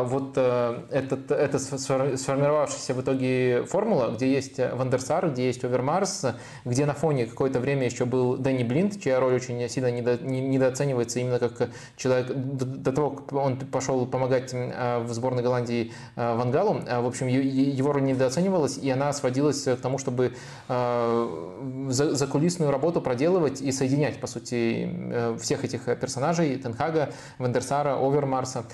[0.03, 6.26] вот э, этот, эта сформировавшаяся в итоге формула, где есть Вандерсар, где есть Овермарс,
[6.64, 11.19] где на фоне какое-то время еще был Дэнни Блинд, чья роль очень сильно недо, недооценивается
[11.19, 17.27] именно как человек, до того, как он пошел помогать в сборной Голландии Вангалу, в общем,
[17.27, 20.34] его роль недооценивалась, и она сводилась к тому, чтобы
[21.89, 28.65] закулисную работу проделывать и соединять, по сути, э, всех этих персонажей, Тенхага, Вандерсара, Овермарса.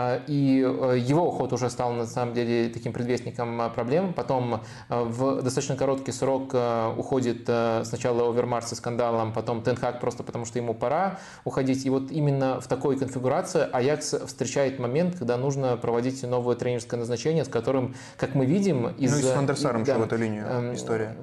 [0.00, 4.12] А, и э, его уход уже стал на самом деле таким предвестником а, проблем.
[4.12, 7.50] Потом э, в достаточно короткий срок э, уходит
[7.82, 11.84] сначала Овермарс со скандалом, потом Тенхак просто потому, что ему пора уходить.
[11.84, 17.44] И вот именно в такой конфигурации Аякс встречает момент, когда нужно проводить новое тренерское назначение,
[17.44, 19.10] с которым, как мы видим, из...
[19.10, 21.16] Ну и с Фандерсаром да, еще в эту линию эм, история.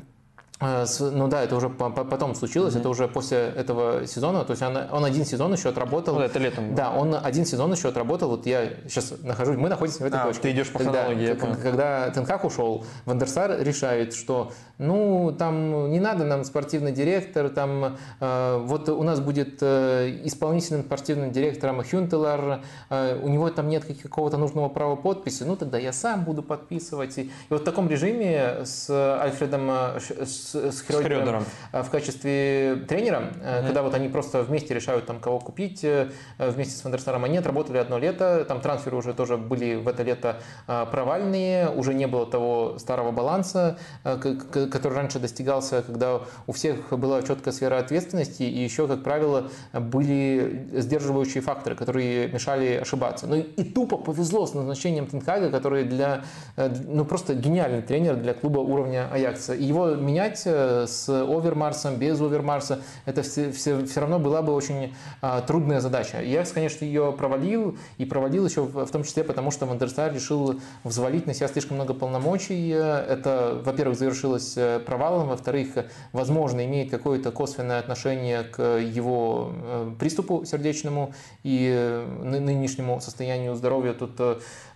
[0.59, 2.79] А, ну да, это уже потом случилось, mm-hmm.
[2.79, 6.15] это уже после этого сезона, то есть он, он один сезон еще отработал.
[6.15, 6.73] Ну, это летом.
[6.73, 10.27] Да, он один сезон еще отработал, вот я сейчас нахожусь, мы находимся в этой а,
[10.27, 10.43] точке.
[10.43, 11.33] ты идешь по когда, хронологии.
[11.33, 17.97] Когда, когда Тенхак ушел, Вандерсар решает, что ну там не надо нам спортивный директор, там
[18.21, 23.85] э, вот у нас будет э, исполнительным спортивным директором Хюнтелар, э, у него там нет
[24.01, 27.17] какого-то нужного права подписи, ну тогда я сам буду подписывать.
[27.17, 32.85] И, и вот в таком режиме с Альфредом, э, с с, Хрёдером э, в качестве
[32.87, 33.65] тренера, mm-hmm.
[33.65, 37.23] когда вот они просто вместе решают, там, кого купить, э, вместе с Вандерсаром.
[37.23, 42.07] Они отработали одно лето, там трансферы уже тоже были в это лето провальные, уже не
[42.07, 48.63] было того старого баланса, который раньше достигался, когда у всех была четкая сфера ответственности, и
[48.63, 53.27] еще, как правило, были сдерживающие факторы, которые мешали ошибаться.
[53.27, 56.23] Ну и тупо повезло с назначением Тенхага, который для,
[56.57, 59.53] ну просто гениальный тренер для клуба уровня Аякса.
[59.53, 64.53] И его менять менять с овермарсом, без овермарса, это все, все, все равно была бы
[64.53, 66.21] очень а, трудная задача.
[66.21, 70.59] Я, конечно, ее провалил, и провалил еще в, в том числе потому, что Вандерстар решил
[70.83, 72.69] взвалить на себя слишком много полномочий.
[72.69, 75.69] Это, во-первых, завершилось э, провалом, во-вторых,
[76.13, 81.13] возможно, имеет какое-то косвенное отношение к его э, приступу сердечному
[81.43, 83.93] и э, нынешнему состоянию здоровья.
[83.93, 84.19] Тут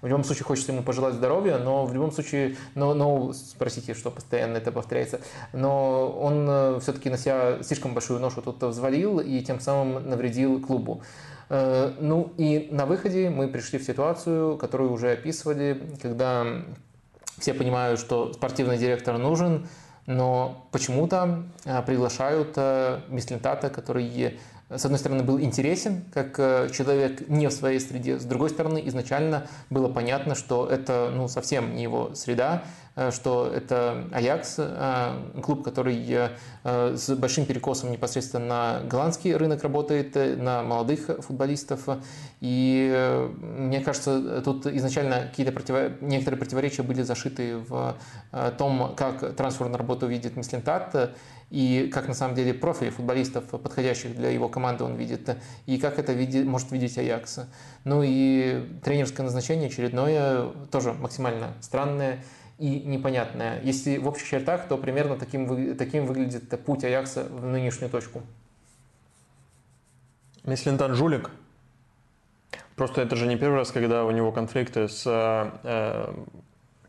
[0.02, 4.12] в любом случае хочется ему пожелать здоровья, но в любом случае, но, но спросите, что
[4.12, 5.20] постоянно это повторяется,
[5.54, 10.60] но он э, все-таки на себя слишком большую ношу тут взвалил и тем самым навредил
[10.60, 11.02] клубу.
[11.50, 16.46] Э, ну и на выходе мы пришли в ситуацию, которую уже описывали, когда
[17.38, 19.68] все понимают, что спортивный директор нужен,
[20.06, 22.58] но почему-то э, приглашают
[23.10, 24.40] Мислентата, который
[24.70, 26.36] с одной стороны, был интересен, как
[26.72, 31.76] человек не в своей среде, с другой стороны, изначально было понятно, что это ну, совсем
[31.76, 32.66] не его среда,
[33.12, 34.60] что это Аякс,
[35.42, 36.30] клуб, который
[36.64, 41.88] с большим перекосом непосредственно на голландский рынок работает, на молодых футболистов.
[42.42, 46.02] И мне кажется, тут изначально какие-то против...
[46.02, 47.96] некоторые противоречия были зашиты в
[48.58, 51.16] том, как трансферную работу видит Мислентат
[51.50, 55.36] и как на самом деле профили футболистов, подходящих для его команды, он видит,
[55.66, 57.40] и как это видит, может видеть Аякс.
[57.86, 62.24] Ну и тренерское назначение очередное, тоже максимально странное
[62.60, 63.62] и непонятное.
[63.64, 68.22] Если в общих чертах, то примерно таким, таким выглядит путь Аякса в нынешнюю точку.
[70.44, 71.32] Меслинтан жулик.
[72.76, 76.14] Просто это же не первый раз, когда у него конфликты с э,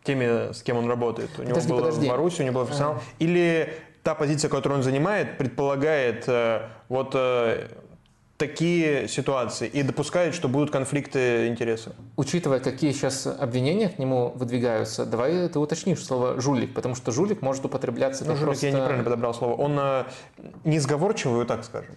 [0.02, 1.30] теми, с кем он работает.
[1.38, 2.06] У него подожди, было подожди.
[2.06, 2.96] в Маруси, у него был профессионал.
[2.96, 3.00] А.
[3.18, 3.72] Или
[4.02, 7.68] та позиция, которую он занимает, предполагает э, вот э,
[8.40, 11.92] такие ситуации и допускает, что будут конфликты интересов.
[12.16, 17.42] Учитывая, какие сейчас обвинения к нему выдвигаются, давай ты уточнишь слово «жулик», потому что жулик
[17.42, 18.24] может употребляться...
[18.24, 18.66] Ну, жулик просто...
[18.68, 19.56] я неправильно подобрал слово.
[19.56, 20.04] Он э,
[20.64, 21.96] несговорчивый, так скажем.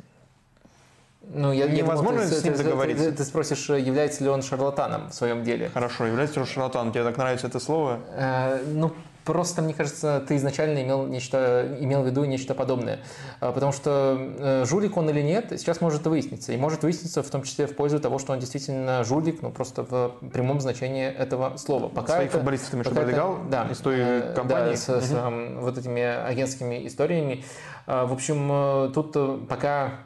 [1.22, 3.06] Ну, я, Невозможно я думал, ты, с ним ты, договориться.
[3.06, 5.72] Ты, ты, ты спросишь, является ли он шарлатаном в своем деле.
[5.74, 6.92] Хорошо, является ли он шарлатаном?
[6.92, 8.02] Тебе так нравится это слово?
[8.18, 8.92] Э, ну,
[9.26, 13.00] Просто, мне кажется, ты изначально имел, нечто, имел в виду нечто подобное.
[13.40, 16.52] А, потому что э, жулик он или нет, сейчас может выясниться.
[16.52, 19.84] И может выясниться в том числе в пользу того, что он действительно жулик, ну просто
[19.84, 21.88] в прямом значении этого слова.
[21.88, 24.72] Пока Своих это, футболистов ты имеешь это, да, из той э, компании?
[24.72, 25.02] Да, с, угу.
[25.02, 27.46] с вот этими агентскими историями.
[27.88, 30.00] А, в общем, э, тут пока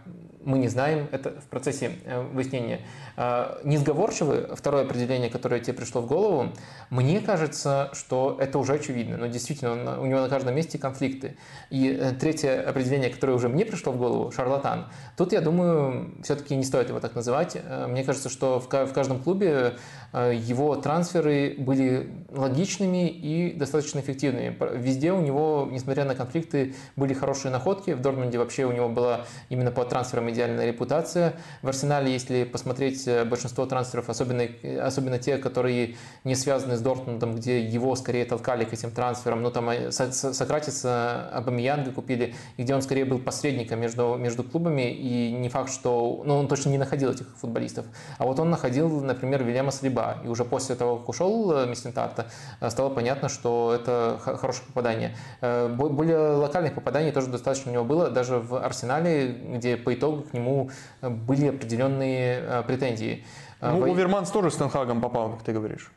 [0.43, 1.91] мы не знаем, это в процессе
[2.31, 2.79] выяснения.
[3.19, 6.53] А, несговорчивый, второе определение, которое тебе пришло в голову,
[6.91, 9.17] мне кажется, что это уже очевидно.
[9.17, 11.35] Но действительно, у него на каждом месте конфликты.
[11.71, 14.85] И э, третье определение, которое уже мне пришло в голову, шарлатан.
[15.17, 17.55] Тут, я думаю, все-таки не стоит его так называть.
[17.55, 19.77] Э, мне кажется, что в каждом клубе
[20.13, 24.55] э, его трансферы были логичными и достаточно эффективными.
[24.75, 27.91] Везде у него, несмотря на конфликты, были хорошие находки.
[27.91, 31.33] В Дортмунде вообще у него была именно по трансферам идеальная репутация.
[31.63, 34.47] В Арсенале, если посмотреть Э, большинство трансферов, особенно,
[34.81, 39.41] особенно те, которые не связаны с Дортмундом, где его скорее толкали к этим трансферам.
[39.41, 45.31] Ну, там э, Сократиса, Абамиянга купили, где он скорее был посредником между, между клубами, и
[45.31, 46.21] не факт, что...
[46.25, 47.85] Ну, он точно не находил этих футболистов.
[48.17, 52.27] А вот он находил, например, Вильяма Слиба, и уже после того, как ушел э, Мессентарта,
[52.69, 55.15] стало понятно, что это хорошее попадание.
[55.41, 60.33] Более локальных попаданий тоже достаточно у него было, даже в Арсенале, где по итогу к
[60.33, 60.69] нему
[61.01, 63.25] были определенные претензии Финляндии.
[63.59, 63.85] А, ну, Во...
[63.85, 65.91] Оверманс тоже с Тенхагом попал, как ты говоришь.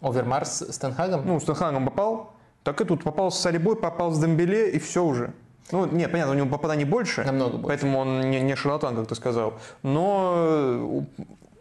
[0.00, 1.26] Овермарс с Тенхагом?
[1.26, 2.32] Ну, с Тенхагом попал,
[2.62, 5.32] так и тут попал с Салибой, попал с Дембеле, и все уже.
[5.72, 7.24] Ну, нет, понятно, у него попаданий больше.
[7.24, 7.66] Намного больше.
[7.66, 9.54] Поэтому он не, не шарлатан, как ты сказал.
[9.82, 11.00] Но э,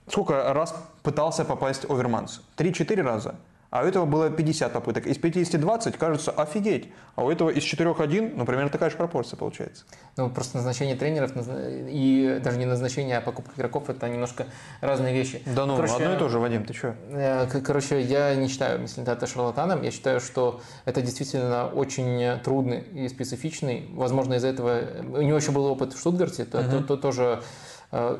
[0.07, 2.41] сколько раз пытался попасть Оверманс?
[2.55, 3.35] Три-четыре раза
[3.75, 5.05] а у этого было 50 попыток.
[5.05, 6.87] Из 50 20, кажется, офигеть.
[7.15, 9.83] А у этого из 4 1, ну, примерно такая же пропорция получается.
[10.15, 14.45] Ну, просто назначение тренеров и даже не назначение, а покупка игроков– это немножко
[14.79, 15.41] разные вещи.
[15.45, 16.95] Да ну, короче, одно и то же, Вадим, ты что?
[17.09, 19.81] Э, короче, я не считаю Меслентата шарлатаном.
[19.81, 23.89] Я считаю, что это действительно очень трудный и специфичный.
[23.91, 24.83] Возможно, из-за этого…
[25.01, 26.79] У него еще был опыт в Штутгарте, то, uh-huh.
[26.79, 27.41] то, то тоже Э,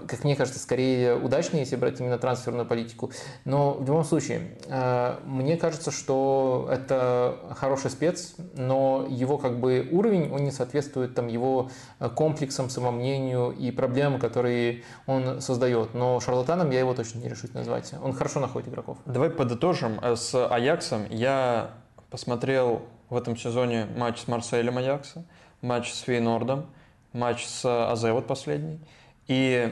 [0.08, 3.12] как мне кажется, скорее удачнее, если брать именно трансферную политику.
[3.44, 9.88] Но в любом случае, э, мне кажется, что это хороший спец, но его как бы
[9.92, 11.70] уровень, он не соответствует там его
[12.00, 15.94] э, комплексам, самомнению и проблемам, которые он создает.
[15.94, 17.94] Но шарлатаном я его точно не решусь назвать.
[18.02, 18.98] Он хорошо находит игроков.
[19.06, 20.00] Давай подытожим.
[20.02, 21.72] С Аяксом я
[22.10, 25.26] посмотрел в этом сезоне матч с Марселем Аякса,
[25.62, 26.68] матч с Фейнордом,
[27.12, 28.80] матч с Азе вот последний–
[29.28, 29.72] и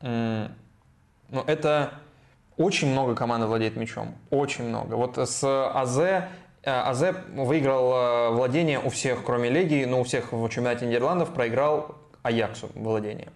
[0.00, 1.94] ну, это
[2.56, 4.14] очень много команд владеет мячом.
[4.30, 4.94] Очень много.
[4.94, 6.22] Вот с АЗ э,
[6.62, 11.96] АЗ выиграл э, владение у всех, кроме Легии, но у всех в чемпионате Нидерландов проиграл
[12.22, 13.28] Аяксу владение.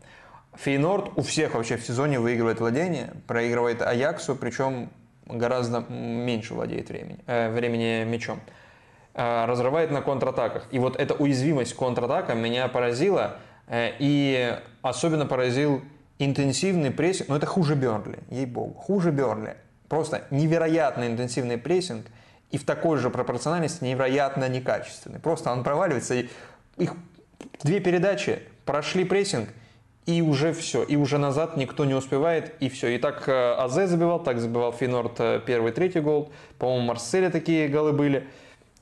[0.55, 4.91] Фейнорд у всех вообще в сезоне выигрывает владение, проигрывает Аяксу, причем
[5.27, 8.41] гораздо меньше владеет времени, э, времени мячом.
[9.15, 10.69] Э, разрывает на контратаках.
[10.71, 13.39] И вот эта уязвимость контратака меня поразила–
[13.71, 15.83] и особенно поразил
[16.19, 19.57] интенсивный прессинг, но это хуже Бернли, ей-богу, хуже Бернли.
[19.89, 22.07] Просто невероятно интенсивный прессинг
[22.51, 25.19] и в такой же пропорциональности невероятно некачественный.
[25.19, 26.29] Просто он проваливается, и
[26.77, 26.95] их
[27.63, 29.49] две передачи прошли прессинг,
[30.07, 32.89] и уже все, и уже назад никто не успевает, и все.
[32.89, 37.69] И так э, Азе забивал, так забивал Финорд э, первый, третий гол, по-моему, Марселе такие
[37.69, 38.27] голы были.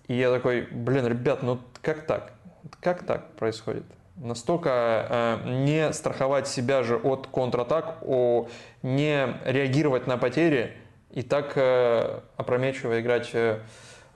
[0.07, 2.33] И я такой, блин, ребят, ну как так?
[2.81, 3.83] Как так происходит?
[4.17, 8.49] Настолько э, не страховать себя же от контратак, о,
[8.83, 10.73] не реагировать на потери
[11.11, 13.61] и так э, опрометчиво играть э,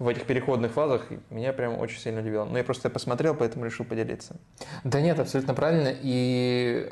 [0.01, 2.47] в этих переходных фазах меня прям очень сильно удивило.
[2.47, 4.37] Но я просто посмотрел, поэтому решил поделиться.
[4.83, 5.93] Да нет, абсолютно правильно.
[5.95, 6.91] И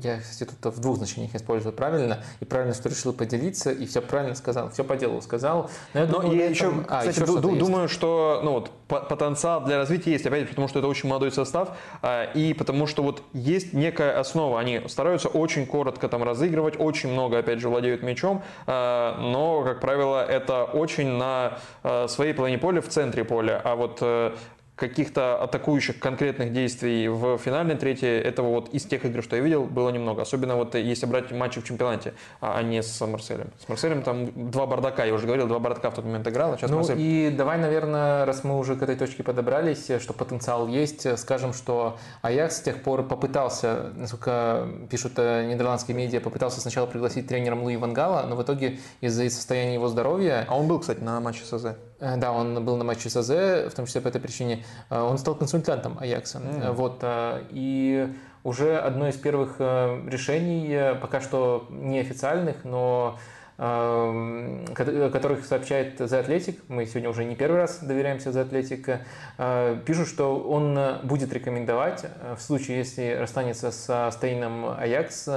[0.00, 2.22] я, кстати, тут в двух значениях использую правильно.
[2.38, 5.70] И правильно, что решил поделиться, и все правильно сказал, все по делу сказал.
[5.92, 9.76] Но я, думаю, я еще, а, кстати, еще ду- думаю, что ну, вот, потенциал для
[9.78, 13.72] развития есть, опять потому что это очень молодой состав, а, и потому что вот есть
[13.72, 14.60] некая основа.
[14.60, 19.80] Они стараются очень коротко там разыгрывать, очень много, опять же, владеют мячом, а, но, как
[19.80, 21.58] правило, это очень на
[22.04, 23.60] а, своей половине поля, в центре поля.
[23.64, 24.34] А вот э,
[24.76, 29.64] каких-то атакующих конкретных действий в финальной трети, этого вот из тех игр, что я видел,
[29.64, 30.22] было немного.
[30.22, 33.50] Особенно вот если брать матчи в чемпионате, а не с Марселем.
[33.64, 36.56] С Марселем там два бардака, я уже говорил, два бардака в тот момент играл, а
[36.56, 36.96] сейчас Ну Марсель...
[36.98, 41.96] и давай, наверное, раз мы уже к этой точке подобрались, что потенциал есть, скажем, что
[42.22, 47.76] Аякс с тех пор попытался, насколько пишут э, нидерландские медиа, попытался сначала пригласить тренером Луи
[47.76, 50.46] Вангала, но в итоге из-за состояния его здоровья...
[50.48, 51.64] А он был, кстати, на матче СЗ.
[51.64, 51.74] Э,
[52.16, 54.64] да, он был на матче с АЗ, в том числе по этой причине.
[54.90, 56.38] Э, он стал консультантом Аякса.
[56.38, 56.72] Mm.
[56.72, 57.04] Вот,
[57.50, 63.18] и уже одно из первых решений, пока что неофициальных, но
[63.56, 70.40] которых сообщает The Athletic, мы сегодня уже не первый раз доверяемся The Athletic, пишут, что
[70.40, 72.04] он будет рекомендовать
[72.36, 75.28] в случае, если расстанется со Стейном Аякс,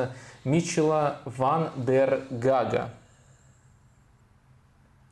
[0.45, 2.89] Митчелла Ван дер Гага.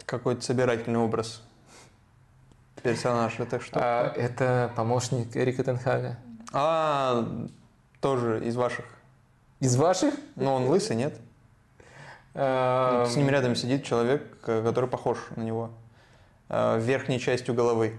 [0.07, 1.44] Какой-то собирательный образ.
[2.85, 3.79] Персонаж, это что?
[3.81, 6.19] А, это помощник Эрика Тенхага.
[6.53, 7.27] А,
[7.99, 8.85] тоже из ваших.
[9.59, 10.13] Из ваших?
[10.35, 11.19] Но он лысый, нет?
[12.35, 13.07] А...
[13.07, 15.71] С ним рядом сидит человек, который похож на него.
[16.47, 17.95] А, верхней частью головы.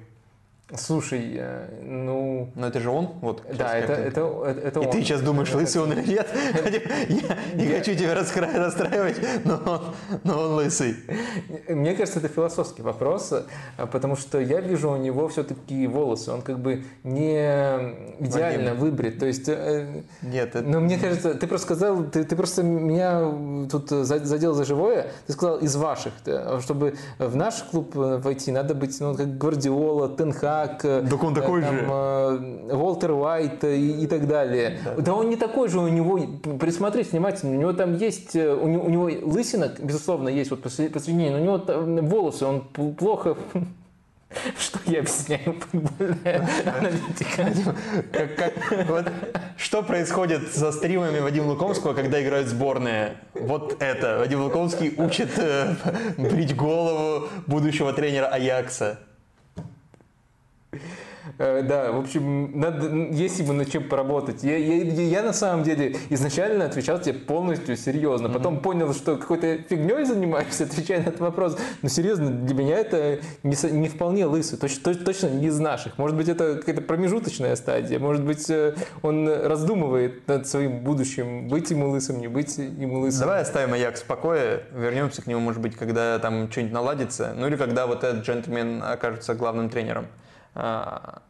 [0.75, 2.51] Слушай, э, ну...
[2.57, 3.11] Но это же он?
[3.21, 4.91] Вот, да, это, это, это, это И он.
[4.91, 6.29] ты сейчас думаешь, лысый он или нет?
[7.09, 9.81] Я не хочу тебя расстраивать, но он,
[10.25, 10.97] но он лысый.
[11.69, 13.33] Мне кажется, это философский вопрос,
[13.93, 16.33] потому что я вижу у него все-таки волосы.
[16.33, 17.37] Он как бы не
[18.19, 19.21] идеально выбрит.
[19.21, 19.49] То есть...
[19.49, 20.63] Э, нет, это...
[20.63, 23.33] Но мне кажется, ты просто сказал, ты, ты просто меня
[23.71, 25.13] тут задел за живое.
[25.29, 26.13] Ты сказал из ваших.
[26.61, 31.63] Чтобы в наш клуб войти, надо быть, ну, как Гвардиола, Тенха, как так он такой
[31.63, 32.75] там, же.
[32.75, 34.79] Уолтер Уайт и, и так далее.
[34.85, 34.95] Да.
[35.03, 36.19] да он не такой же, у него,
[36.59, 40.69] присмотрись внимательно, у него там есть, у него, у него лысина, безусловно, есть вот по
[40.69, 43.37] сравнению, но у него там волосы, он плохо
[44.59, 47.53] что я объясняю футбольная аналитика?
[48.13, 49.13] Как, как, вот,
[49.57, 53.17] что происходит со стримами Вадима Лукомского, когда играют сборные?
[53.35, 54.19] Вот это.
[54.19, 55.75] Вадим Лукомский учит э,
[56.19, 58.99] брить голову будущего тренера Аякса.
[61.39, 64.43] Э, да, в общем, надо, есть ему над чем поработать.
[64.43, 68.29] Я, я, я на самом деле изначально отвечал тебе полностью серьезно.
[68.29, 68.61] Потом mm-hmm.
[68.61, 71.59] понял, что какой-то фигней занимаешься, отвечая на этот вопрос.
[71.83, 74.59] Но серьезно, для меня это не, не вполне лысый.
[74.59, 75.99] Точно, точно не из наших.
[75.99, 77.99] Может быть, это какая-то промежуточная стадия.
[77.99, 81.49] Может быть, э, он раздумывает над своим будущим.
[81.49, 83.21] Быть ему лысым, не быть ему лысым.
[83.21, 84.63] Давай оставим Аякс в покое.
[84.73, 87.35] Вернемся к нему, может быть, когда там что-нибудь наладится.
[87.37, 90.07] Ну или когда вот этот джентльмен окажется главным тренером.
[90.57, 91.23] А,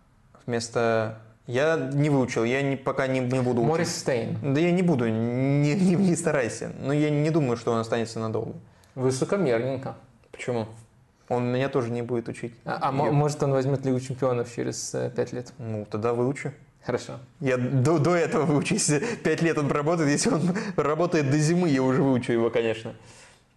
[0.47, 1.19] вместо...
[1.47, 3.71] Я не выучил, я не, пока не, не буду учить.
[3.71, 4.37] Морис Стейн.
[4.43, 6.73] Да я не буду, не, не, не старайся.
[6.81, 8.55] Но я не думаю, что он останется надолго.
[8.97, 9.95] Высокомерненько.
[10.33, 10.67] Почему?
[11.29, 12.53] Он меня тоже не будет учить.
[12.65, 13.13] А, а я...
[13.13, 15.53] может он возьмет Лигу чемпионов через э, пять лет?
[15.59, 16.53] Ну, тогда выучу.
[16.85, 17.15] Хорошо.
[17.41, 18.91] Я до, до этого выучусь.
[19.25, 20.09] Пять лет он проработает.
[20.09, 22.95] Если он работает до зимы, я уже выучу его, конечно.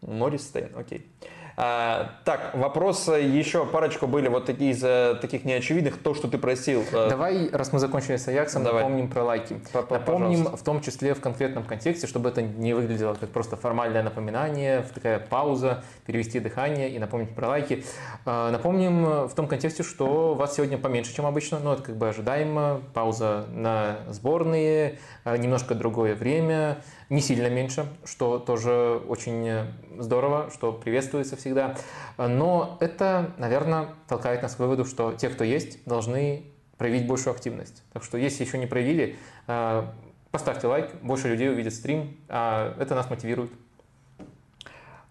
[0.01, 1.07] Морис Стейн, окей.
[1.21, 1.27] А,
[1.60, 5.98] так, вопросы еще парочку были вот такие из таких неочевидных.
[6.02, 6.84] То, что ты просил.
[6.91, 8.84] Э, Давай, раз мы закончили с Аяксом, Давай.
[8.84, 9.60] напомним про лайки.
[9.90, 14.86] Напомним в том числе в конкретном контексте, чтобы это не выглядело как просто формальное напоминание,
[14.94, 17.84] такая пауза, перевести дыхание и напомнить про лайки.
[18.26, 22.10] А, напомним в том контексте, что вас сегодня поменьше, чем обычно, но это как бы
[22.10, 22.81] ожидаемо.
[22.94, 26.77] Пауза на сборные, а, немножко другое время
[27.10, 29.68] не сильно меньше, что тоже очень
[29.98, 31.76] здорово, что приветствуется всегда.
[32.18, 36.45] Но это, наверное, толкает нас к выводу, что те, кто есть, должны
[36.77, 37.84] проявить большую активность.
[37.94, 39.18] Так что, если еще не проявили,
[39.48, 39.84] э,
[40.31, 43.52] поставьте лайк, больше людей увидят стрим, а это нас мотивирует.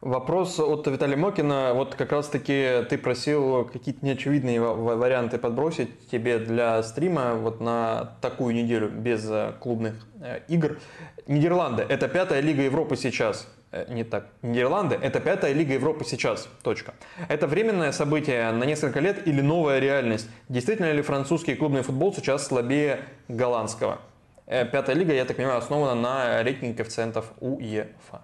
[0.01, 1.73] Вопрос от Виталия Мокина.
[1.75, 8.55] Вот как раз-таки ты просил какие-то неочевидные варианты подбросить тебе для стрима вот на такую
[8.55, 10.79] неделю без э, клубных э, игр.
[11.27, 13.49] Нидерланды– это пятая лига Европы сейчас.
[13.73, 14.29] Э, не так.
[14.43, 16.49] Нидерланды– это пятая лига Европы сейчас.
[16.63, 16.95] Точка.
[17.29, 20.31] Это временное событие на несколько лет или новая реальность?
[20.49, 23.99] Действительно ли французский клубный футбол сейчас слабее голландского?
[24.47, 28.23] Пятая лига, я так понимаю, основана на рейтинге коэффициентов УЕФА.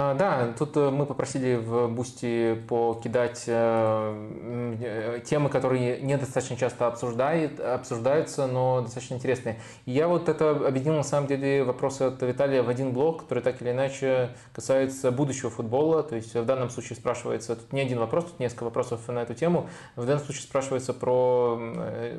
[0.00, 7.58] А, да, тут э, мы попросили в Boosty покидать э, темы, которые недостаточно часто обсуждают,
[7.58, 9.60] обсуждаются, но достаточно интересные.
[9.86, 13.60] Я вот это объединил на самом деле вопросы от Виталия в один блок, который так
[13.60, 16.04] или иначе касается будущего футбола.
[16.04, 19.34] То есть в данном случае спрашивается, тут не один вопрос, тут несколько вопросов на эту
[19.34, 19.68] тему.
[19.96, 21.60] В данном случае спрашивается про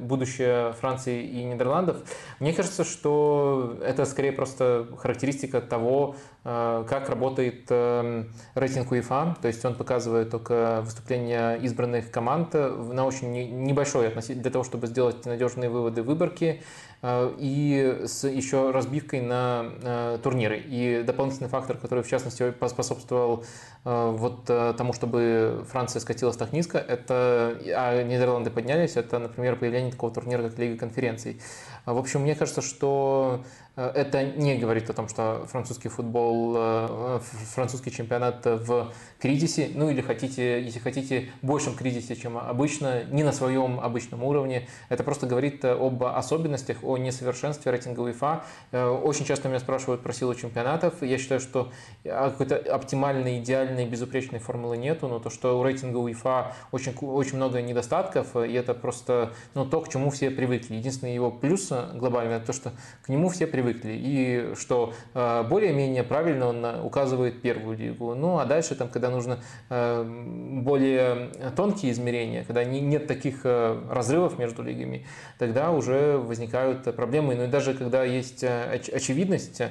[0.01, 2.01] будущее Франции и Нидерландов.
[2.41, 9.63] Мне кажется, что это скорее просто характеристика того, Э, как работает рейтинг УЕФА, то есть
[9.65, 15.69] он показывает только выступления избранных команд на очень небольшой относительно для того, чтобы сделать надежные
[15.69, 16.49] выводы выборки.
[16.49, 16.63] э,
[17.03, 20.57] и с еще разбивкой на э, турниры.
[20.59, 23.45] И дополнительный фактор, который в частности поспособствовал
[23.85, 30.13] вот тому, чтобы Франция скатилась так низко, это, а Нидерланды поднялись, это, например, появление такого
[30.13, 31.39] турнира, как Лига конференций.
[31.85, 33.41] В общем, мне кажется, что
[33.79, 37.19] Э, это не говорит о том, что французский футбол, э,
[37.53, 43.31] французский чемпионат в кризисе, ну или хотите, если хотите, большем кризисе, чем обычно, не на
[43.31, 44.67] своем обычном уровне.
[44.89, 48.43] Это просто говорит об особенностях, о несовершенстве рейтинга УЕФА.
[48.71, 51.01] Э, очень часто меня спрашивают про силу чемпионатов.
[51.01, 51.71] Я считаю, что
[52.03, 57.61] какой-то оптимальной, идеальной, безупречной формулы нету, но то, что у рейтинга УЕФА очень, очень много
[57.61, 60.75] недостатков, и это просто ну, то, к чему все привыкли.
[60.75, 62.71] Единственный его плюс глобальный, это то, что
[63.03, 68.15] к нему все привыкли и что э, более-менее правильно он указывает первую лигу.
[68.15, 69.39] Ну, а дальше, там, когда нужно
[69.69, 75.05] э, более тонкие измерения, когда нет таких э, разрывов между лигами,
[75.37, 77.35] тогда уже возникают проблемы.
[77.35, 79.61] Ну и даже когда есть очевидность,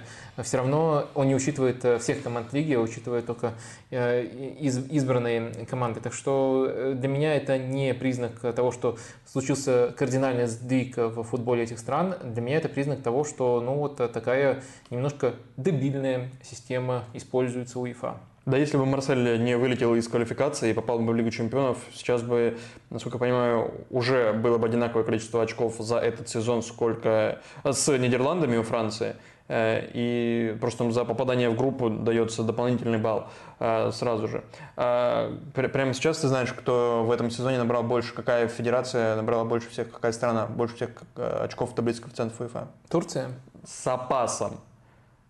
[0.43, 3.55] все равно он не учитывает всех команд лиги, а учитывает только
[3.91, 6.01] избранные команды.
[6.01, 11.79] Так что для меня это не признак того, что случился кардинальный сдвиг в футболе этих
[11.79, 12.15] стран.
[12.23, 18.17] Для меня это признак того, что ну, вот такая немножко дебильная система используется у УЕФА.
[18.49, 22.23] Да, если бы Марсель не вылетел из квалификации и попал бы в Лигу чемпионов, сейчас
[22.23, 22.57] бы,
[22.89, 28.57] насколько я понимаю, уже было бы одинаковое количество очков за этот сезон, сколько с Нидерландами
[28.57, 29.17] у Франции.
[29.49, 33.27] Э, и просто за попадание в группу дается дополнительный балл
[33.59, 34.43] э, сразу же.
[34.79, 39.69] Э, прямо сейчас ты знаешь, кто в этом сезоне набрал больше, какая федерация набрала больше
[39.69, 42.69] всех, какая страна больше всех очков в таблице коэффициентов УЕФА?
[42.89, 43.29] Турция.
[43.67, 44.59] С запасом.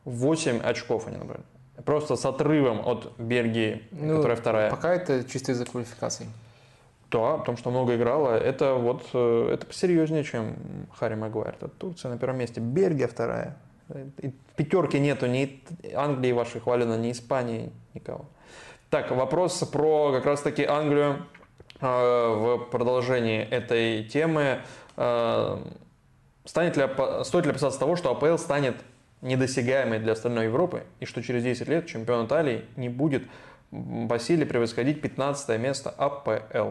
[0.04, 1.42] 8 очков они набрали.
[1.84, 4.70] Просто с отрывом от Бельгии, ну, которая вторая.
[4.70, 6.26] Пока это чисто из-за квалификаций.
[7.10, 8.36] Да, потому что много играла.
[8.36, 10.56] Это вот это посерьезнее, чем
[10.92, 11.54] Харри Магуайр.
[11.54, 13.56] Это Турция на первом месте, Бельгия вторая.
[13.88, 15.62] В пятерке нету ни
[15.94, 18.26] Англии вашей хвалено, ни Испании, никого.
[18.90, 21.26] Так, вопрос про как раз-таки Англию
[21.80, 24.60] э, в продолжении этой темы.
[24.96, 25.58] Э,
[26.44, 26.84] станет ли,
[27.24, 28.76] стоит ли опасаться того, что АПЛ станет
[29.20, 33.24] недосягаемой для остальной Европы, и что через 10 лет чемпион Италии не будет
[33.70, 36.70] по силе превосходить 15 место АПЛ?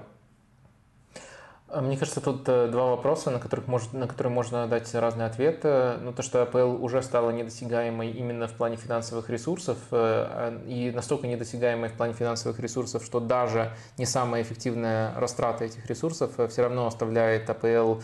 [1.69, 5.27] А мне кажется, тут э, два вопроса, на, которых может, на которые можно дать разные
[5.27, 5.98] ответы.
[6.02, 10.91] Ну, то, что APL уже стала недосягаемой именно в плане финансовых ресурсов, э, а, и
[10.91, 16.48] настолько недосягаемой в плане финансовых ресурсов, что даже не самая эффективная растрата этих ресурсов э,
[16.48, 18.02] все равно оставляет APL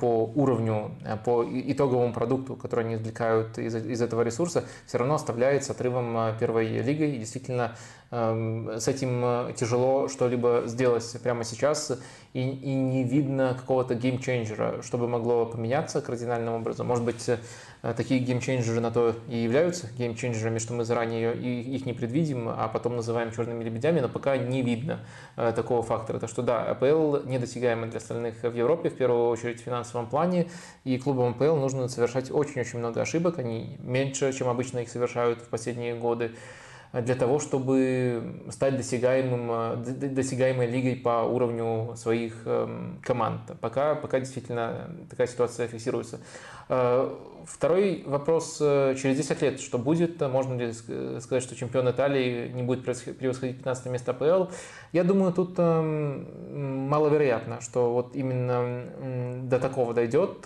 [0.00, 0.90] по уровню,
[1.24, 6.36] по итоговому продукту, который они извлекают из, из этого ресурса, все равно остается с отрывом
[6.40, 7.12] первой лигой.
[7.12, 7.76] И действительно,
[8.12, 11.92] Эм, с этим тяжело что-либо сделать прямо сейчас,
[12.36, 16.86] и, и не видно какого-то game changer а, чтобы могло поменяться кардинальным образом.
[16.86, 17.38] Может быть, э,
[17.96, 21.86] такие game changer ы на то и являются game changer ами, что мы заранее их
[21.86, 25.00] не предвидим, а потом называем черными лебедями, но пока не видно
[25.36, 26.18] э, такого фактора.
[26.18, 30.50] Так что да, АПЛ недосягаемый для остальных в Европе, в первую очередь в финансовом плане,
[30.84, 35.48] и клубам АПЛ нужно совершать очень-очень много ошибок, они меньше, чем обычно их совершают в
[35.48, 36.32] последние годы
[37.02, 39.76] для того, чтобы стать досягаемым, э,
[40.08, 43.40] досягаемой лигой по уровню своих эм, команд.
[43.60, 46.20] Пока, пока действительно такая ситуация фиксируется.
[46.68, 47.14] Э,
[47.44, 48.58] второй вопрос.
[48.60, 50.20] Э, через 10 лет что будет?
[50.20, 54.50] Можно ли сказать, что чемпион Италии не будет превосходить 15 место АПЛ?
[54.92, 60.44] Я думаю, тут маловероятно, что вот именно до такого дойдет.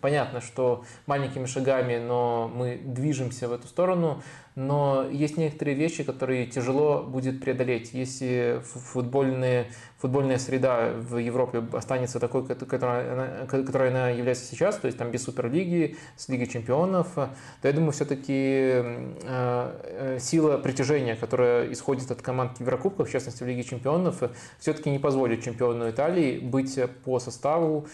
[0.00, 4.22] Понятно, что маленькими шагами, но мы движемся в эту сторону
[4.54, 7.94] но есть некоторые вещи, которые тяжело будет преодолеть.
[7.94, 9.68] Если футбольные,
[10.02, 15.12] футбольная среда в Европе останется такой, которой она, которой она является сейчас, то есть там
[15.12, 17.30] без Суперлиги, с Лигой Чемпионов, то
[17.62, 23.62] я думаю, все-таки э, сила притяжения, которая исходит от команд Еврокубков, в частности в Лиге
[23.62, 24.24] Чемпионов,
[24.58, 27.86] все-таки не позволит чемпиону Италии быть по составу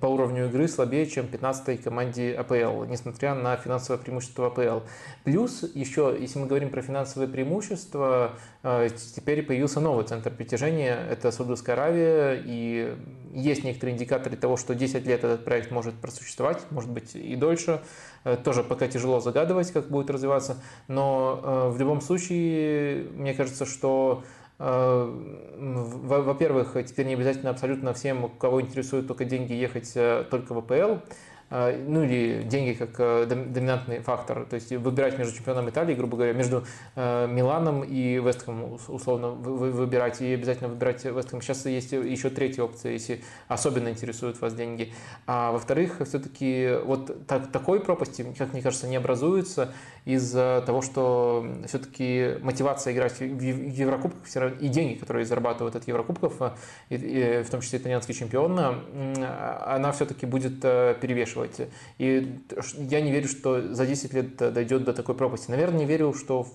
[0.00, 4.86] по уровню игры слабее, чем 15-й команде АПЛ, несмотря на финансовое преимущество АПЛ.
[5.24, 8.32] Плюс еще, если мы говорим про финансовое преимущество,
[8.62, 12.96] э, теперь появился новый центр притяжения, это Саудовская Аравия, и
[13.34, 17.82] есть некоторые индикаторы того, что 10 лет этот проект может просуществовать, может быть и дольше.
[18.24, 23.66] Э, тоже пока тяжело загадывать, как будет развиваться, но э, в любом случае, мне кажется,
[23.66, 24.24] что
[24.58, 29.92] во-первых, теперь не обязательно абсолютно всем, кого интересуют только деньги, ехать
[30.30, 31.00] только в АПЛ.
[31.50, 36.16] А, ну или деньги как э, доминантный фактор, то есть выбирать между чемпионом Италии, грубо
[36.16, 36.64] говоря, между
[36.96, 41.42] э, Миланом и Вестхэмом условно выбирать, и обязательно выбирать Вестхэм.
[41.42, 44.92] Сейчас есть еще третья опция, если особенно интересуют вас деньги.
[45.26, 49.72] А во-вторых, все-таки вот так, такой пропасти, как мне кажется, не образуется
[50.04, 56.50] из-за того, что все-таки мотивация играть в Еврокубках и деньги, которые зарабатывают от Еврокубков, э,
[56.88, 61.68] и, и, в том числе итальянский чемпион, она все-таки будет перевешивать взвешивать.
[61.98, 62.40] И
[62.76, 65.50] я не верю, что за 10 лет дойдет до такой пропасти.
[65.50, 66.46] Наверное, не верю, что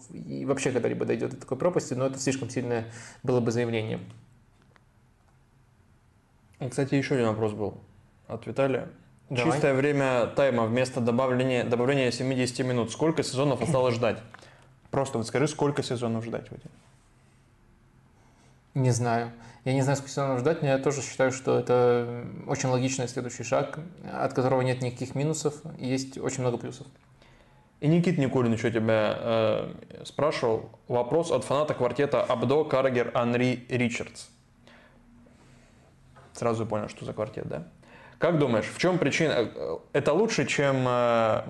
[0.45, 2.91] вообще когда-либо дойдет до такой пропасти, но это слишком сильное
[3.23, 3.99] было бы заявление.
[6.69, 7.77] Кстати, еще один вопрос был
[8.27, 8.89] от Виталия.
[9.29, 9.53] Давай.
[9.53, 12.91] Чистое время тайма вместо добавления, добавления 70 минут.
[12.91, 14.17] Сколько сезонов осталось ждать?
[14.89, 16.71] Просто вот скажи, сколько сезонов ждать, Вадим?
[18.75, 19.31] Не знаю.
[19.65, 23.43] Я не знаю, сколько сезонов ждать, но я тоже считаю, что это очень логичный следующий
[23.43, 23.79] шаг,
[24.11, 26.87] от которого нет никаких минусов, есть очень много плюсов.
[27.79, 29.73] И Никит Никулин еще тебя э,
[30.05, 30.69] спрашивал.
[30.87, 34.27] Вопрос от фаната квартета Абдо, Каргер, Анри, Ричардс.
[36.33, 37.67] Сразу понял, что за квартет, да?
[38.17, 39.49] Как думаешь, в чем причина?
[39.93, 41.43] Это лучше, чем э,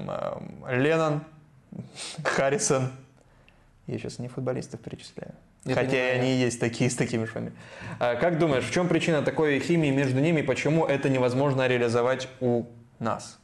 [0.68, 1.24] э, Леннон,
[2.24, 2.92] Харрисон?
[3.88, 5.34] Я сейчас не футболистов перечисляю.
[5.70, 6.20] Я Хотя понимаю.
[6.20, 7.58] они и есть такие с такими фамилиями.
[8.00, 12.66] А как думаешь, в чем причина такой химии между ними, почему это невозможно реализовать у
[12.98, 13.40] нас?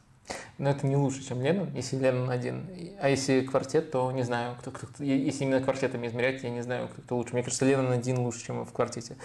[0.58, 2.68] Но это не лучше, чем Леннон, если Леннон один.
[3.00, 6.88] А если квартет, то не знаю, кто, кто, если именно квартетами измерять, я не знаю,
[6.88, 7.32] кто, кто лучше.
[7.34, 9.16] Мне кажется, Леннон один лучше, чем в квартете.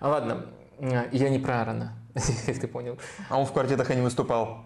[0.00, 0.46] А ладно,
[1.12, 1.92] я не про Аарона,
[2.46, 2.98] как ты понял.
[3.28, 4.64] А он в квартетах и не выступал.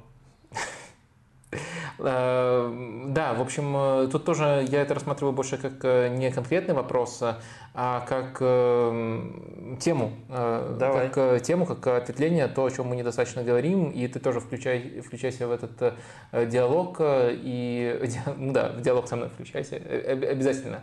[1.99, 6.75] Э, да, в общем, э, тут тоже я это рассматриваю больше как э, не конкретный
[6.75, 7.23] вопрос,
[7.79, 8.39] а как
[9.81, 10.13] тему.
[10.29, 11.11] Давай.
[11.11, 15.47] Как тему, как ответвление, то, о чем мы недостаточно говорим, и ты тоже включай, включайся
[15.47, 15.95] в этот
[16.33, 20.81] диалог, и ну да, в диалог со мной включайся, обязательно.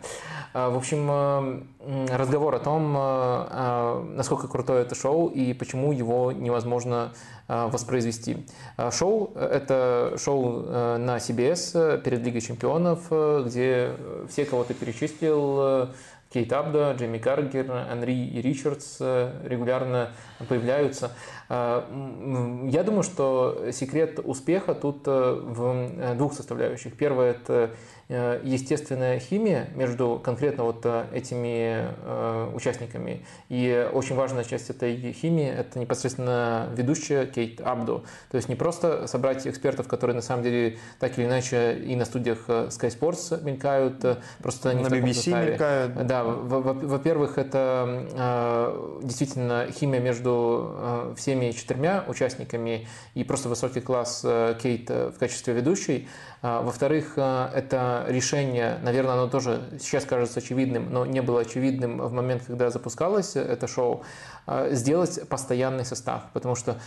[0.52, 1.66] В общем,
[2.12, 8.46] разговор о том, насколько крутое это шоу и почему его невозможно Э, воспроизвести.
[8.76, 13.10] Э, шоу– это шоу э, на CBS перед Лигой чемпионов,
[13.46, 13.92] где
[14.28, 15.90] все, кого ты перечислил,
[16.32, 20.10] Кейт Абда, Джейми Каргер, Анри и Ричардс регулярно
[20.48, 21.12] появляются.
[21.48, 26.96] Я думаю, что секрет успеха тут в двух составляющих.
[26.96, 27.70] Первое– это
[28.08, 33.24] Э, естественная химия между конкретно вот э, этими э, участниками.
[33.48, 38.04] И очень важная часть этой химии– это непосредственно ведущая Кейт Абду.
[38.30, 42.04] То есть не просто собрать экспертов, которые на самом деле так или иначе и на
[42.04, 44.04] студиях Sky Sports мелькают,
[44.42, 46.06] просто они на BBC мелькают.
[46.06, 54.24] Да, во-первых, это действительно химия между всеми четырьмя участниками и просто высокий класс
[54.62, 56.08] Кейт в качестве ведущей.
[56.46, 61.96] А, во-вторых, э, это решение, наверное, оно тоже сейчас кажется очевидным, но не было очевидным
[61.96, 64.02] в момент, когда запускалось это шоу.
[64.46, 66.24] Э, сделать постоянный состав.
[66.34, 66.78] Потому что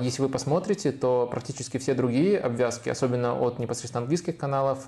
[0.00, 4.86] если вы посмотрите, то практически все другие обвязки, особенно от непосредственно английских каналов,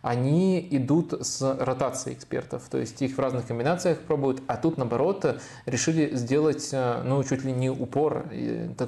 [0.00, 2.62] они идут с ротацией экспертов.
[2.70, 7.52] То есть их в разных комбинациях пробуют, а тут наоборот решили сделать, ну, чуть ли
[7.52, 8.26] не упор,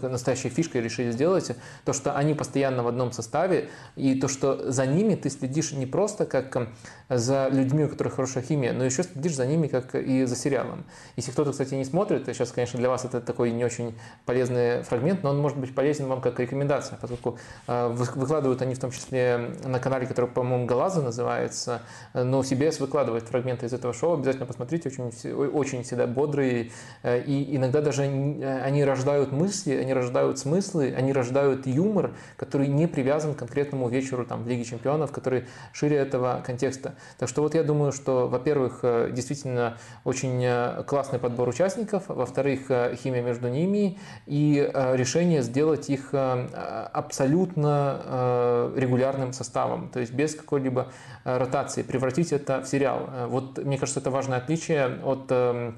[0.03, 1.53] настоящей фишкой решили сделать,
[1.85, 5.87] то, что они постоянно в одном составе, и то, что за ними ты следишь не
[5.87, 6.69] просто как
[7.09, 10.85] за людьми, у которых хорошая химия, но еще следишь за ними как и за сериалом.
[11.17, 13.95] Если кто-то, кстати, не смотрит, сейчас, конечно, для вас это такой не очень
[14.25, 18.79] полезный фрагмент, но он может быть полезен вам как рекомендация, поскольку э, выкладывают они в
[18.79, 21.83] том числе на канале, который, по-моему, Галаза называется,
[22.15, 26.71] но CBS выкладывает фрагменты из этого шоу, обязательно посмотрите, очень, очень всегда бодрые,
[27.03, 32.87] э, и иногда даже они рождают мысли, они рождают смыслы, они рождают юмор, который не
[32.87, 36.95] привязан к конкретному вечеру там, в Лиге Чемпионов, который шире этого контекста.
[37.19, 42.95] Так что вот я думаю, что, во-первых, э, действительно очень классный подбор участников, во-вторых, э,
[42.97, 50.35] химия между ними и э, решение сделать их э, абсолютно регулярным составом, то есть без
[50.35, 50.93] какой-либо
[51.25, 53.09] ротации, превратить это в сериал.
[53.29, 55.73] Вот мне кажется, это важное отличие от Э,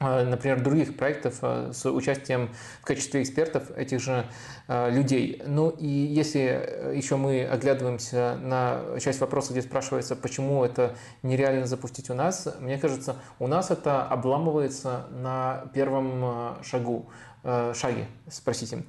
[0.00, 2.50] например, других проектов э, с участием
[2.80, 4.26] в качестве экспертов этих же
[4.68, 5.42] э, людей.
[5.46, 12.10] Ну и если еще мы оглядываемся на часть вопроса, где спрашивается, почему это нереально запустить
[12.10, 17.10] у нас, мне кажется, у нас это обламывается на первом шагу,
[17.74, 18.84] шаге, спросите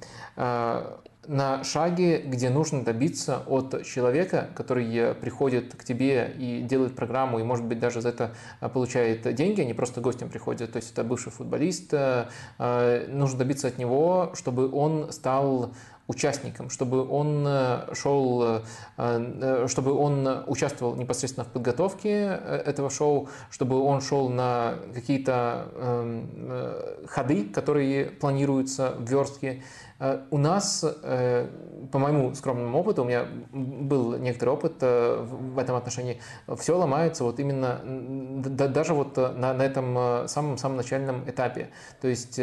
[1.26, 7.42] на шаге, где нужно добиться от человека, который приходит к тебе и делает программу, и,
[7.42, 11.04] может быть, даже за это а, получает деньги, они просто гостем приходят, то есть это
[11.04, 12.26] бывший футболист, э,
[12.58, 15.72] э, нужно добиться от него, чтобы он стал
[16.06, 18.62] участником, чтобы он э, шел,
[19.68, 27.44] чтобы он участвовал непосредственно в подготовке этого шоу, чтобы он шел на какие-то эм, ходы,
[27.44, 29.89] которые планируются в верстке, Э,
[30.30, 31.48] у нас, э,
[31.92, 36.18] по моему скромному опыту, у меня был некоторый опыт э, в этом отношении,
[36.58, 41.68] все ломается вот именно даже вот на, на этом самом-самом начальном этапе.
[42.00, 42.40] То есть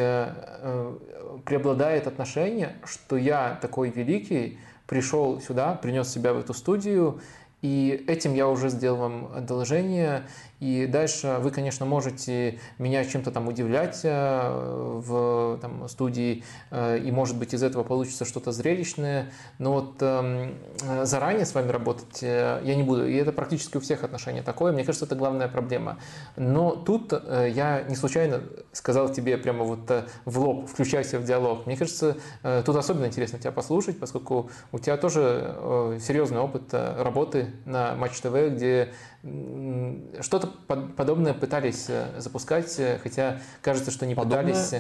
[1.46, 7.20] преобладает отношение, что я такой великий, пришел сюда, принес себя в эту студию,
[7.62, 10.28] и этим я уже сделал вам одолжение,
[10.60, 17.12] и дальше вы, конечно, можете меня чем-то там удивлять э, в там, студии, э, и,
[17.12, 22.22] может быть, из этого получится что-то зрелищное, но вот эм, э, заранее с вами работать
[22.22, 23.08] я не буду.
[23.08, 24.72] И это практически у всех отношения такое.
[24.72, 26.00] Мне кажется, это главная проблема.
[26.36, 29.92] Но тут я не случайно сказал тебе прямо вот
[30.26, 31.66] в лоб, включайся в диалог.
[31.66, 32.18] Мне кажется,
[32.66, 38.34] тут особенно интересно тебя послушать, поскольку у тебя тоже серьезный опыт работы на Матч ТВ,
[38.52, 38.94] где
[40.22, 40.48] что-то
[40.96, 44.54] подобное пытались э, запускать, э, хотя кажется, что не подобное?
[44.54, 44.76] пытались.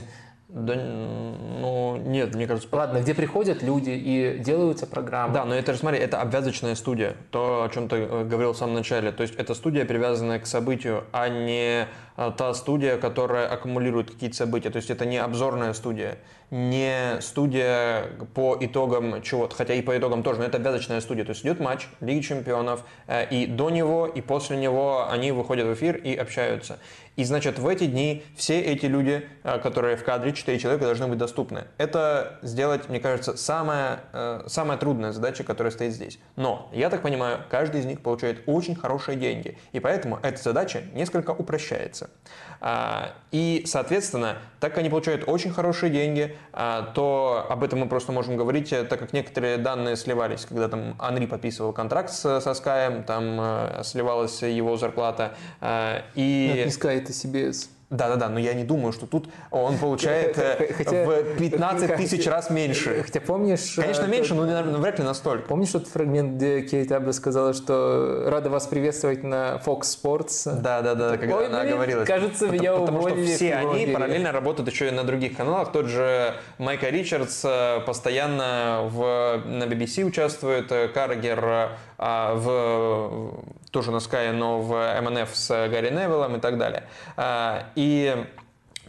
[0.49, 2.73] Да, ну, нет, мне кажется...
[2.73, 5.33] Ладно, где приходят люди и делаются программы.
[5.33, 8.57] Да, но это же, смотри, это обвязочная студия, то, о чем ты э, говорил в
[8.57, 9.11] самом начале.
[9.11, 14.69] То есть это студия, привязанная к событию, а не та студия, которая аккумулирует какие-то события.
[14.69, 16.17] То есть это не обзорная студия
[16.49, 21.25] не студия по итогам чего-то, хотя и по итогам тоже, но это обвязочная студия.
[21.25, 25.67] То есть идет матч Лиги Чемпионов, э, и до него, и после него они выходят
[25.67, 26.79] в эфир и общаются.
[27.17, 31.07] И, значит, в эти дни все эти люди, э, которые в кадре, 4 человека, должны
[31.07, 31.65] быть доступны.
[31.77, 36.19] Это сделать, мне кажется, самая, э, самая трудная задача, которая стоит здесь.
[36.35, 40.83] Но, я так понимаю, каждый из них получает очень хорошие деньги, и поэтому эта задача
[40.93, 42.09] несколько упрощается.
[42.59, 47.87] А, и, соответственно, так как они получают очень хорошие деньги, а, то об этом мы
[47.87, 52.41] просто можем говорить, э, так как некоторые данные сливались, когда там Анри подписывал контракт с,
[52.41, 55.35] со Sky, там э, сливалась его зарплата.
[55.61, 56.65] А, и...
[56.67, 57.69] Sky, это CBS.
[57.89, 62.49] Да-да-да, но я не думаю, что тут он получает э, хотя, в 15 тысяч раз
[62.49, 63.01] меньше.
[63.03, 63.75] Хотя помнишь...
[63.77, 64.43] Конечно, э, меньше, но
[64.79, 65.47] вряд ли настолько.
[65.47, 70.59] Помнишь тот фрагмент, где Кейт Абла сказала, что рада вас приветствовать на Fox Sports?
[70.61, 72.03] Да-да-да, когда она говорила.
[72.03, 73.25] Кажется, меня Потому уволили.
[73.25, 75.71] что все они параллельно работают еще и на других каналах.
[75.71, 83.97] Тот же Майка Ричардс э, постоянно в, на BBC участвует, Каргер а, в, тоже на
[83.97, 86.83] Sky, но в MNF с Гарри Невиллом и так далее.
[87.15, 88.25] А, и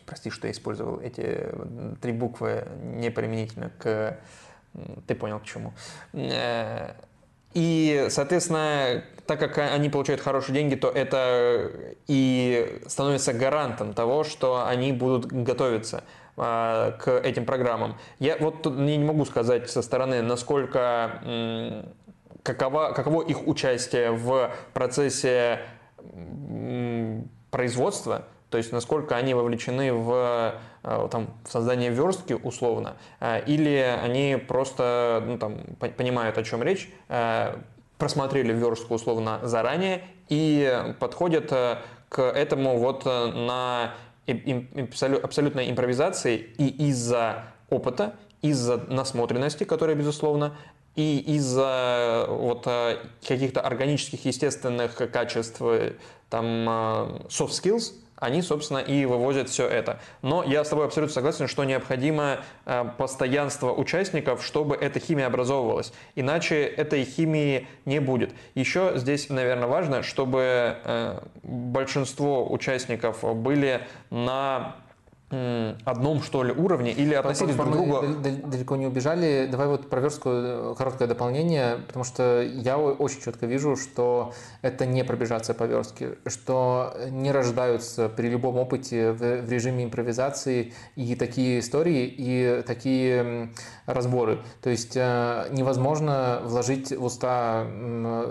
[0.06, 1.48] прости, что я использовал эти
[2.00, 4.18] три буквы неприменительно к...
[5.06, 5.72] Ты понял к чему.
[6.12, 6.92] Э,
[7.54, 11.70] и, соответственно, так как они получают хорошие деньги, то это
[12.06, 16.04] и становится гарантом того, что они будут готовиться
[16.36, 17.96] а, к этим программам.
[18.18, 21.84] Я вот не могу сказать со стороны, насколько
[22.42, 25.60] каково, каково их участие в процессе
[27.50, 33.98] производства, то есть насколько они вовлечены в, э, там, в создание верстки условно, э, или
[34.02, 35.58] они просто ну, там,
[35.96, 37.56] понимают, о чем речь, э,
[37.98, 41.50] просмотрели верстку условно заранее и подходят
[42.08, 43.94] к этому вот на
[44.26, 50.54] абсолютной импровизации и из-за опыта, из-за насмотренности, которая, безусловно,
[50.98, 52.96] и из-за вот э,
[53.26, 55.92] каких-то органических, естественных качеств, э,
[56.28, 60.00] там, э, soft skills, они, собственно, и вывозят все это.
[60.22, 62.38] Но я с тобой абсолютно согласен, что необходимо
[62.96, 65.92] постоянство участников, чтобы эта химия образовывалась.
[66.16, 68.32] Иначе этой химии не будет.
[68.56, 74.74] Еще здесь, наверное, важно, чтобы большинство участников были на
[75.30, 78.00] одном, что ли, уровне или относились друг к другу?
[78.46, 79.46] Далеко не убежали.
[79.50, 84.32] Давай вот про верстку э, короткое дополнение, потому что я очень четко вижу, что
[84.62, 90.72] это не пробежаться по верстке, что не рождаются при любом опыте в, в режиме импровизации
[90.96, 93.50] и такие истории, и такие
[93.84, 94.38] разборы.
[94.62, 97.66] То есть невозможно вложить в уста,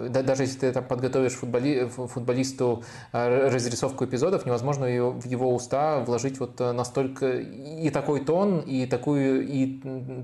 [0.09, 6.59] даже если ты там подготовишь футболи, футболисту разрисовку эпизодов, невозможно в его уста вложить вот
[6.87, 9.79] настолько и такой тон, и, такую, и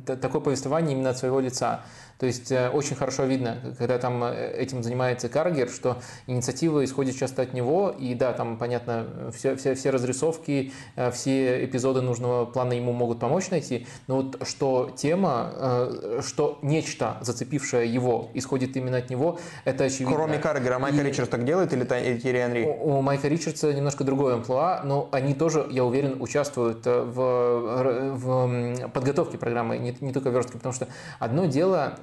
[0.05, 1.81] такое повествование именно от своего лица.
[2.19, 7.17] То есть э, очень хорошо видно, когда там э, этим занимается Каргер, что инициатива исходит
[7.17, 12.45] часто от него, и да, там, понятно, все, все, все разрисовки, э, все эпизоды нужного
[12.45, 15.89] плана ему могут помочь найти, но вот что тема,
[16.21, 20.15] что нечто, зацепившее его, исходит именно от него, это очевидно.
[20.15, 21.03] Кроме Каргера, Майка и...
[21.03, 22.63] Ричардс так делает или Терри Анри?
[22.63, 28.89] У, у Майка Ричардса немножко другое амплуа, но они тоже, я уверен, участвуют в, в
[28.89, 30.87] подготовке программы, не, не только верстки, потому что
[31.19, 31.97] одно дело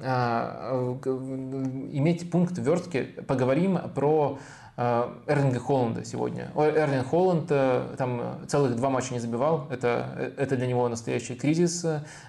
[1.91, 2.63] иметь пункт в
[3.27, 4.37] поговорим про а,
[5.27, 6.51] Эрлинга Холланда сегодня.
[6.55, 9.67] Эрлинг Холланд э, там целых два матча не забивал.
[9.69, 11.85] Это, это для него настоящий кризис.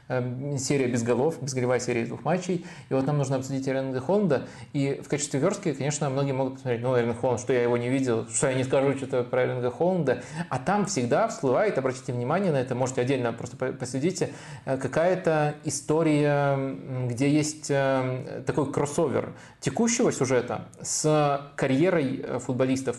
[0.08, 2.66] Э, серия без голов, безголевая серия из двух матчей.
[2.88, 4.42] И вот нам нужно обсудить Эрлинга Холланда.
[4.72, 7.88] И в качестве верстки, конечно, многие могут посмотреть, ну, Эрлинг Холланд, что я его не
[7.88, 10.22] видел, что я не скажу что-то про Эрлинга Холланда.
[10.50, 14.30] А там всегда всплывает, обратите внимание на это, можете отдельно просто последите,
[14.64, 16.76] э, какая-то история,
[17.08, 22.96] где есть такой кроссовер текущего сюжета с карьерой футболистов.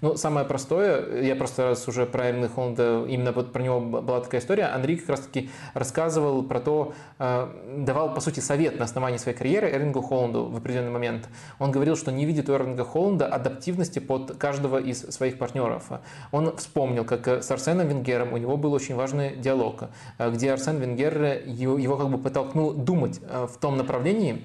[0.00, 4.20] Ну, самое простое, я просто раз уже про Эрна Холланда, именно вот про него была
[4.20, 9.18] такая история, Андрей как раз-таки рассказывал про то, э, давал, по сути, совет на основании
[9.18, 11.28] своей карьеры Эрлингу Холланду в определенный момент.
[11.60, 15.84] Он говорил, что не видит у Эрлинга Холланда адаптивности под каждого из своих партнеров.
[16.32, 19.84] Он вспомнил, как с Арсеном Венгером у него был очень важный диалог,
[20.18, 24.44] э, где Арсен Венгер его, как бы подтолкнул думать э, в том направлении,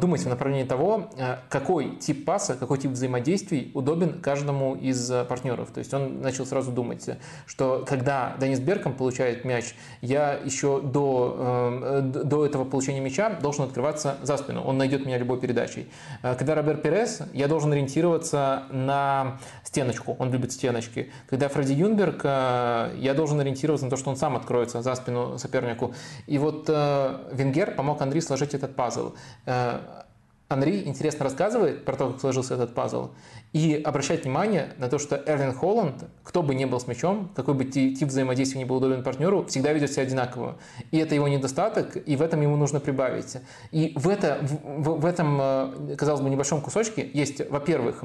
[0.00, 0.87] думать в направлении того,
[1.48, 5.70] какой тип паса, какой тип взаимодействий удобен каждому из э, партнеров.
[5.70, 7.08] То есть он начал сразу думать,
[7.46, 13.64] что когда Денис Берком получает мяч, я еще до, э, до этого получения мяча должен
[13.64, 14.62] открываться за спину.
[14.62, 15.88] Он найдет меня любой передачей.
[16.22, 20.16] Э, когда Роберт Перес, я должен ориентироваться на стеночку.
[20.18, 21.10] Он любит стеночки.
[21.28, 25.94] Когда Фредди Юнберг, я должен ориентироваться на то, что он сам откроется за спину сопернику.
[26.26, 29.14] И вот Венгер помог Андрей сложить этот пазл.
[30.48, 33.10] Анри интересно рассказывает про то, как сложился этот пазл,
[33.52, 37.54] и обращать внимание на то, что Эрлин Холланд, кто бы ни был с мячом, какой
[37.54, 40.58] бы тип взаимодействия ни был удобен партнеру, всегда ведет себя одинаково.
[40.90, 43.38] И это его недостаток, и в этом ему нужно прибавить.
[43.72, 48.04] И в, это, в, в этом, э, казалось бы, небольшом кусочке есть, во-первых,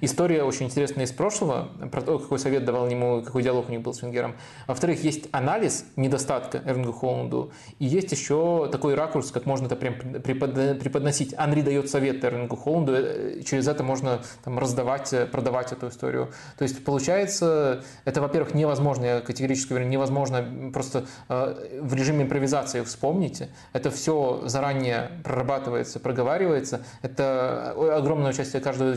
[0.00, 3.80] история очень интересная из прошлого, про то, какой совет давал ему, какой диалог у них
[3.80, 4.36] был с Венгером.
[4.68, 7.50] Во-вторых, есть анализ недостатка Эрлингу Холланду,
[7.80, 11.34] и есть еще такой ракурс, как можно это прям преподносить.
[11.36, 15.88] Анри дает совет Эрлингу Холланду, э, через это можно там, раздавать продавать, э, продавать эту
[15.88, 16.30] историю.
[16.58, 22.82] То есть получается, это, во-первых, невозможно, я категорически говорю, невозможно просто э, в режиме импровизации
[22.82, 23.42] вспомнить.
[23.72, 26.84] Это все заранее прорабатывается, проговаривается.
[27.02, 28.94] Это э, огромное участие каждого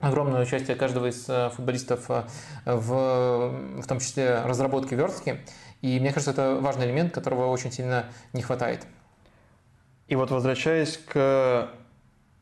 [0.00, 2.24] огромное участие каждого из футболистов в,
[2.64, 5.38] в том числе разработке верстки.
[5.80, 8.84] И мне кажется, это важный элемент, которого очень сильно не хватает.
[10.08, 11.68] И вот возвращаясь к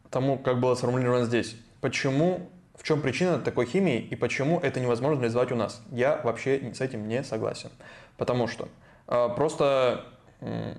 [0.08, 5.20] тому, как было сформулировано здесь, Почему, в чем причина такой химии и почему это невозможно
[5.20, 5.82] реализовать у нас?
[5.90, 7.70] Я вообще с этим не согласен.
[8.16, 8.68] Потому что
[9.06, 10.04] э, просто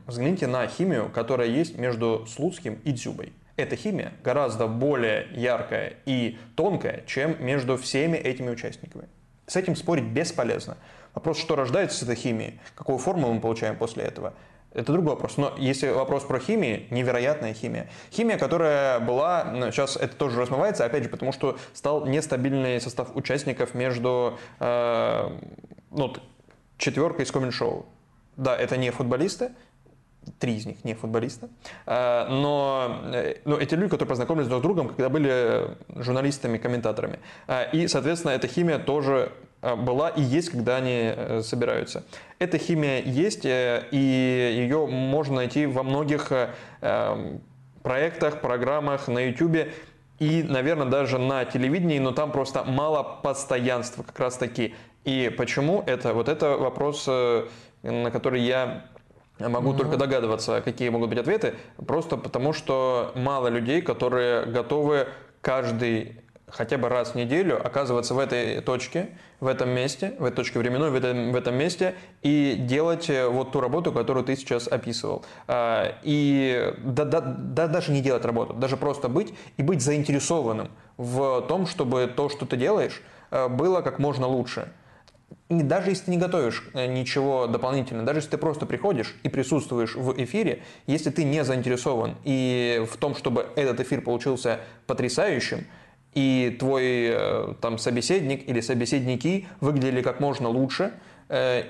[0.08, 3.34] взгляните на химию, которая есть между Слуцким и Дзюбой.
[3.58, 9.08] Эта химия гораздо более яркая и тонкая, чем между всеми этими участниками.
[9.46, 10.78] С этим спорить бесполезно.
[11.14, 14.34] Вопрос, что рождается с этой химией, какую форму мы получаем после этого,
[14.74, 15.38] это другой вопрос.
[15.38, 17.90] Но если вопрос про химию, невероятная химия.
[18.12, 23.74] Химия, которая была, сейчас это тоже размывается, опять же, потому что стал нестабильный состав участников
[23.74, 25.30] между э,
[25.92, 26.14] ну,
[26.78, 27.86] четверкой из коммент-шоу.
[28.38, 29.52] Да, это не футболисты,
[30.40, 31.50] три из них не футболисты,
[31.86, 37.20] э, но, э, но эти люди, которые познакомились друг с другом, когда были журналистами, комментаторами.
[37.48, 39.32] Э, и, соответственно, эта химия тоже
[39.62, 41.14] была и есть, когда они
[41.44, 42.04] собираются.
[42.40, 46.32] Эта химия есть, и ее можно найти во многих
[47.84, 49.70] проектах, программах на YouTube
[50.20, 54.76] и, наверное, даже на телевидении, но там просто мало постоянства как раз таки.
[55.04, 56.14] И почему это?
[56.14, 58.86] Вот это вопрос, на который я
[59.50, 59.78] Могу mm-hmm.
[59.78, 61.56] только догадываться, какие могут быть ответы,
[61.88, 65.08] просто потому что мало людей, которые готовы
[65.42, 66.18] каждый
[66.48, 69.10] хотя бы раз в неделю оказываться в этой точке,
[69.42, 73.28] в этом месте, в этой точке временной, в этом, в этом месте и делать э,
[73.28, 75.26] вот ту работу, которую ты сейчас описывал.
[75.48, 80.70] А, и да, да, да, даже не делать работу, даже просто быть и быть заинтересованным
[80.96, 83.02] в том, чтобы то, что ты делаешь,
[83.32, 84.72] э, было как можно лучше
[85.52, 89.30] не, даже если ты не готовишь э, ничего дополнительного, даже если ты просто приходишь и
[89.30, 95.66] присутствуешь в эфире, если ты не заинтересован и в том, чтобы этот эфир получился потрясающим,
[96.14, 100.94] и твой э, там собеседник или собеседники выглядели как можно лучше,
[101.30, 101.64] э,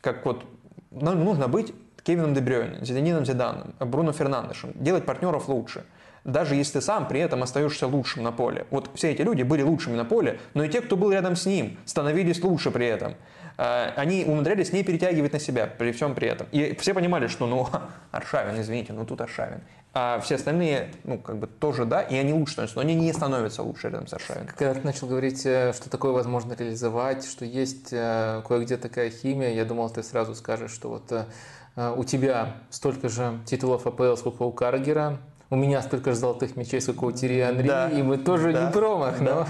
[0.00, 0.44] как вот
[0.90, 1.72] ну, нужно быть
[2.02, 5.84] Кевином Дебрёйне, Зиданином Зиданом, Бруно Фернандешем, делать партнеров лучше–
[6.24, 8.66] даже если ты сам при этом остаешься лучшим на поле.
[8.70, 11.46] Вот все эти люди были лучшими на поле, но и те, кто был рядом с
[11.46, 13.14] ним, становились лучше при этом.
[13.56, 16.46] А, они умудрялись не перетягивать на себя при всем при этом.
[16.52, 17.68] И все понимали, что, ну,
[18.10, 19.60] Аршавин, извините, ну тут Аршавин.
[19.92, 23.12] А все остальные, ну, как бы тоже да, и они лучше становятся, но они не
[23.12, 24.46] становятся лучше рядом с Аршавиным.
[24.56, 29.52] Когда ты начал говорить, э, что такое возможно реализовать, что есть э, кое-где такая химия,
[29.52, 34.44] я думал, ты сразу скажешь, что вот э, у тебя столько же титулов АПЛ, сколько
[34.44, 35.18] у Каргера,
[35.50, 37.90] у меня столько же золотых мячей, сколько у Тири Анри, да.
[37.90, 38.66] и мы тоже да.
[38.66, 39.48] не промах, да.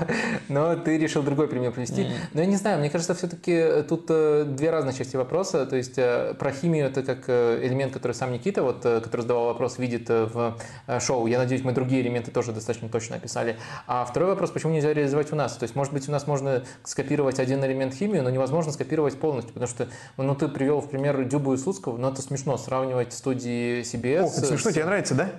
[0.48, 2.02] но, но ты решил другой пример привести.
[2.02, 2.12] Mm.
[2.32, 5.66] Но я не знаю, мне кажется, все-таки тут э, две разные части вопроса.
[5.66, 9.47] То есть э, про химию это как э, элемент, который сам Никита, вот, который задавал
[9.47, 10.56] вопрос, видит в
[11.01, 11.27] шоу.
[11.27, 13.59] Я надеюсь, мы другие элементы тоже достаточно точно описали.
[13.86, 15.56] А второй вопрос, почему нельзя реализовать у нас?
[15.56, 19.52] То есть, может быть, у нас можно скопировать один элемент химии, но невозможно скопировать полностью,
[19.52, 23.82] потому что, ну, ты привел в пример Дюбу и Слуцкого, но это смешно сравнивать студии
[23.82, 24.22] CBS.
[24.22, 25.31] О, это смешно, тебе нравится, да?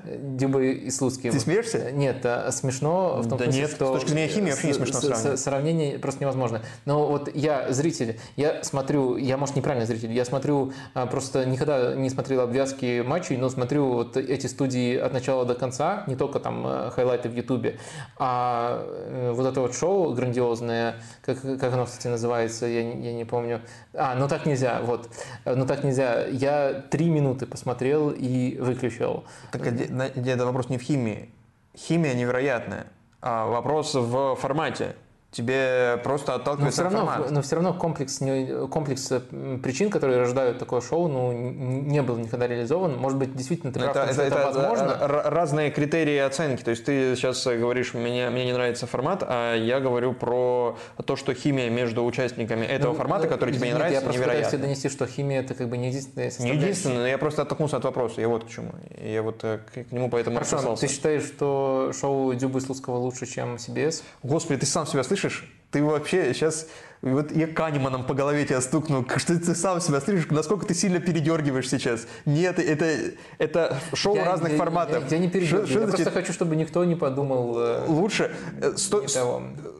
[0.51, 1.31] Дюбы и Слуцкий.
[1.31, 1.91] Ты смеешься?
[1.91, 3.87] Нет, а смешно в том да смысле, нет, что...
[3.87, 5.39] с точки зрения химии вообще не смешно сравнивать.
[5.39, 6.61] Сравнение просто невозможно.
[6.85, 11.95] Но вот я зритель, я смотрю, я, может, неправильный зритель, я смотрю, а, просто никогда
[11.95, 16.39] не смотрел обвязки матчей, но смотрю вот эти студии от начала до конца, не только
[16.39, 17.79] там э, хайлайты в Ютубе,
[18.17, 23.25] а э, вот это вот шоу грандиозное, как, как оно, кстати, называется, я, я не
[23.25, 23.61] помню.
[23.93, 25.09] А, ну так нельзя, вот.
[25.45, 26.25] Ну так нельзя.
[26.25, 29.23] Я три минуты посмотрел и выключил.
[29.51, 29.61] Так
[30.41, 31.29] это вопрос не в химии.
[31.77, 32.87] Химия невероятная.
[33.21, 34.95] А вопрос в формате
[35.31, 37.31] тебе просто отталкивается но все равно, формат.
[37.31, 38.19] Но все равно комплекс,
[38.69, 39.09] комплекс
[39.63, 42.97] причин, которые рождают такое шоу, ну, не был никогда реализован.
[42.97, 44.97] Может быть, действительно, ты прав, это, это, это возможно.
[45.07, 46.63] Разные критерии оценки.
[46.63, 51.15] То есть ты сейчас говоришь, мне, мне не нравится формат, а я говорю про то,
[51.15, 54.55] что химия между участниками этого ну, формата, который тебе не нравится, я просто невероятно.
[54.57, 57.77] Я донести, что химия это как бы не единственная Не единственная, но я просто оттолкнулся
[57.77, 58.19] от вопроса.
[58.19, 58.73] Я вот к чему.
[59.01, 63.25] Я вот э, к, к нему поэтому Хорошо, ты считаешь, что шоу Дюбы Слуцкого лучше,
[63.25, 64.03] чем CBS?
[64.23, 65.20] Господи, ты сам себя слышишь?
[65.71, 66.67] Ты вообще сейчас...
[67.01, 70.99] Вот я Канеманом по голове тебя стукну, что ты сам себя слышишь, насколько ты сильно
[70.99, 72.05] передергиваешь сейчас.
[72.25, 75.09] Нет, это, это шоу я, разных я, форматов.
[75.09, 77.55] Я, я не передергиваю, я значит, просто хочу, чтобы никто не подумал...
[77.57, 78.31] Э, Лучше
[78.61, 78.91] э, с,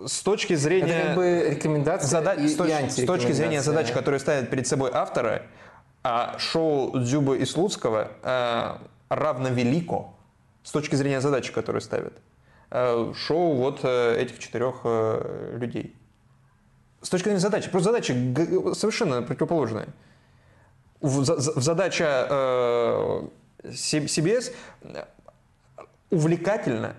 [0.08, 0.94] с, точки зрения...
[0.94, 2.34] Это как бы рекомендация зада...
[2.34, 2.72] и, с, точ...
[2.72, 5.44] с точки зрения задач, которые ставят перед собой авторы,
[6.04, 8.78] а шоу Дзюба и Слуцкого э,
[9.10, 10.16] равно велико
[10.64, 12.14] с точки зрения задачи, которые ставят.
[12.72, 15.94] Э, шоу вот э, этих четырех э, людей.
[17.02, 17.70] С точки зрения задачи.
[17.70, 18.14] Просто задача
[18.76, 19.90] совершенно противоположная.
[21.02, 22.28] Задача
[23.64, 24.54] CBS
[26.12, 26.96] увлекательно,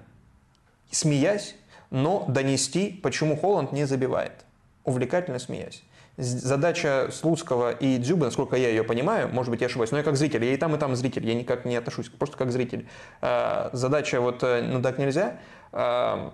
[0.91, 1.55] смеясь,
[1.91, 4.45] но донести, почему Холланд не забивает.
[4.85, 5.85] Увлекательно смеясь.
[6.17, 10.17] Задача Слуцкого и Дзюбы, насколько я ее понимаю, может быть, я ошибаюсь, но я как
[10.17, 12.89] зритель, я и там, и там зритель, я никак не отношусь, просто как зритель.
[13.21, 15.39] Задача вот «ну так нельзя»
[15.73, 16.31] э,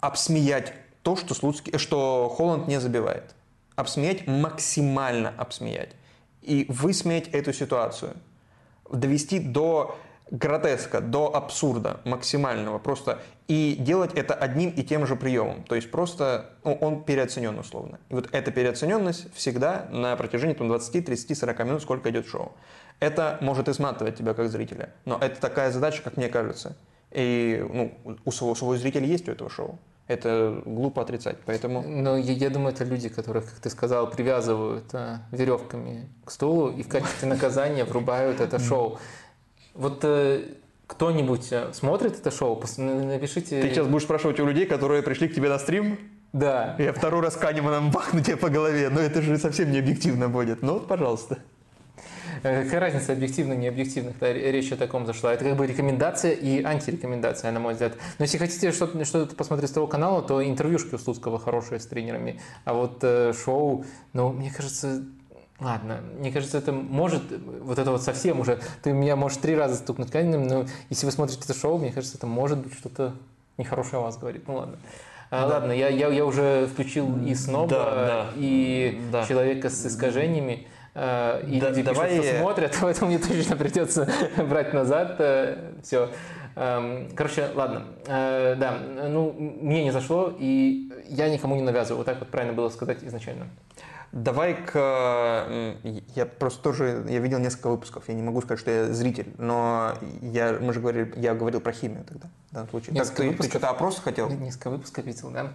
[0.00, 0.72] обсмеять
[1.02, 3.34] то, что, Слуцкий, что Холланд не забивает.
[3.76, 5.90] Обсмеять, максимально обсмеять.
[6.42, 8.14] И высмеять эту ситуацию.
[8.90, 9.96] Довести до
[10.30, 13.20] гротеска, до абсурда максимального просто.
[13.46, 15.62] И делать это одним и тем же приемом.
[15.62, 18.00] То есть просто ну, он переоценен условно.
[18.08, 22.52] И вот эта переоцененность всегда на протяжении там, 20, 30, 40 минут, сколько идет шоу.
[22.98, 24.92] Это может изматывать тебя как зрителя.
[25.04, 26.76] Но это такая задача, как мне кажется.
[27.16, 29.78] И ну, у своего, своего зрителя есть у этого шоу.
[30.06, 31.82] Это глупо отрицать, поэтому...
[31.82, 36.70] Но я, я думаю, это люди, которых, как ты сказал, привязывают а, веревками к стулу
[36.70, 38.98] и в качестве наказания врубают это шоу.
[39.74, 40.44] Вот э,
[40.86, 42.62] кто-нибудь э, смотрит это шоу?
[42.76, 43.62] Напишите...
[43.62, 45.98] Ты сейчас будешь спрашивать у людей, которые пришли к тебе на стрим?
[46.34, 46.76] Да.
[46.78, 50.60] Я второй раз Канеманом бахну тебе по голове, но это же совсем не объективно будет.
[50.60, 51.38] Ну, пожалуйста.
[52.42, 54.18] Э, какая разница объективных, не объективных?
[54.18, 55.32] Да, речь о таком зашла.
[55.32, 57.94] Это как бы рекомендация и антирекомендация, на мой взгляд.
[58.18, 61.86] Но если хотите что-то что посмотреть с того канала, то интервьюшки у Слуцкого хорошие с
[61.86, 62.40] тренерами.
[62.64, 65.02] А вот э, шоу, ну, мне кажется,
[65.58, 67.22] Ладно, мне кажется, это может,
[67.62, 71.12] вот это вот совсем уже, ты меня можешь три раза стукнуть камнем, но если вы
[71.12, 73.14] смотрите это шоу, мне кажется, это может быть что-то
[73.56, 74.46] нехорошее о вас говорит.
[74.46, 74.76] Ну ладно.
[75.30, 75.54] А, да.
[75.54, 79.26] Ладно, я, я, я уже включил и сноба, да, да, и да.
[79.26, 80.66] человека с искажениями.
[80.96, 82.08] И да, люди давай...
[82.08, 85.20] пишут, что смотрят, поэтому мне точно придется брать назад
[85.82, 86.10] все.
[86.54, 87.84] Эм, короче, ладно.
[88.06, 88.78] Да,
[89.08, 91.98] ну, мне не зашло, и я никому не навязываю.
[91.98, 93.46] Вот так вот правильно было сказать изначально.
[94.12, 95.46] Давай к...
[96.14, 97.04] Я просто тоже...
[97.08, 98.04] Я видел несколько выпусков.
[98.08, 101.72] Я не могу сказать, что я зритель, но я, мы же говорили, я говорил про
[101.72, 102.94] химию тогда, в данном случае.
[102.94, 103.46] Несколько как, выпусков?
[103.46, 104.30] Ты, ты что-то опрос хотел?
[104.30, 105.52] Несколько выпусков видел, да.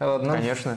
[0.00, 0.32] Ладно.
[0.32, 0.76] Конечно.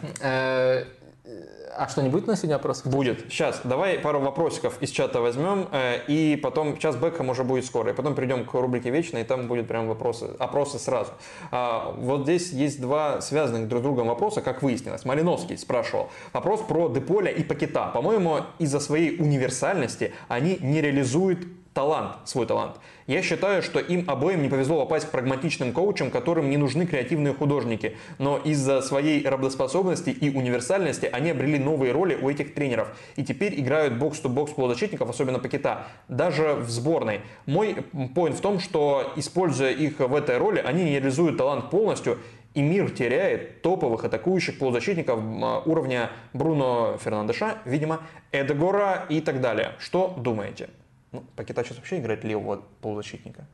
[1.78, 2.88] А что, не будет на сегодня вопросов?
[2.88, 3.26] Будет.
[3.30, 7.92] Сейчас, давай пару вопросиков из чата возьмем, э, и потом, час Бекхэм уже будет скоро,
[7.92, 11.12] и потом перейдем к рубрике «Вечно», и там будет прям вопросы, опросы сразу.
[11.52, 15.04] А, вот здесь есть два связанных друг с другом вопроса, как выяснилось.
[15.06, 16.10] Малиновский спрашивал.
[16.32, 17.92] Вопрос про Деполя и Пакета.
[17.94, 21.40] По-моему, из-за своей универсальности они не реализуют
[21.76, 22.78] талант, свой талант.
[23.06, 27.34] Я считаю, что им обоим не повезло попасть к прагматичным коучам, которым не нужны креативные
[27.34, 27.98] художники.
[28.18, 32.88] Но из-за своей работоспособности и универсальности они обрели новые роли у этих тренеров.
[33.18, 37.22] И теперь играют бокс-то-бокс полузащитников, особенно Пакета, даже в сборной.
[37.46, 37.76] Мой
[38.16, 42.20] поинт в том, что используя их в этой роли, они не реализуют талант полностью
[42.54, 48.00] и мир теряет топовых атакующих полузащитников а, уровня Бруно Фернандеша, видимо,
[48.32, 49.74] Эдегора и так далее.
[49.78, 50.70] Что думаете?
[51.16, 53.46] Ну, Пакета сейчас вообще играет левого полузащитника.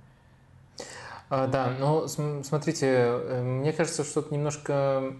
[1.29, 2.07] А, да, ну
[2.43, 5.13] смотрите, э, мне кажется, что это немножко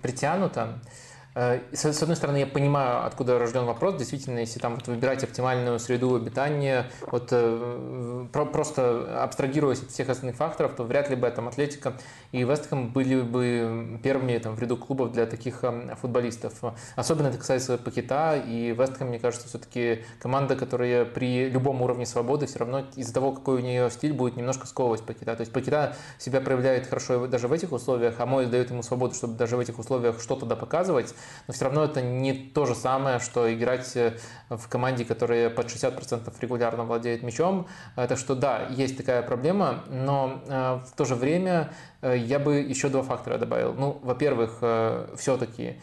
[0.00, 0.78] притянуто.
[1.34, 3.96] Э, с одной стороны, я понимаю, откуда рожден вопрос.
[3.96, 10.36] Действительно, если там вот выбирать оптимальную среду обитания, вот э, просто абстрагируясь от всех остальных
[10.36, 11.94] факторов, то вряд ли бы там Атлетика
[12.32, 16.52] и Вестхэм были бы первыми там, в ряду клубов для таких эм, футболистов.
[16.96, 22.46] Особенно это касается Пакета, и Вестхэм, мне кажется, все-таки команда, которая при любом уровне свободы
[22.46, 25.34] все равно из-за того, какой у нее стиль, будет немножко сковывать Пакета.
[25.34, 29.14] То есть Пакета себя проявляет хорошо даже в этих условиях, а Мой дает ему свободу,
[29.14, 31.14] чтобы даже в этих условиях что-то показывать,
[31.46, 34.16] но все равно это не то же самое, что играть э,
[34.48, 37.66] в команде, которая под 60% регулярно владеет мячом.
[37.96, 41.72] Э, так что да, есть такая проблема, но э, в то же время
[42.02, 43.74] я бы еще два фактора добавил.
[43.74, 44.58] Ну, во-первых,
[45.16, 45.76] все-таки Э,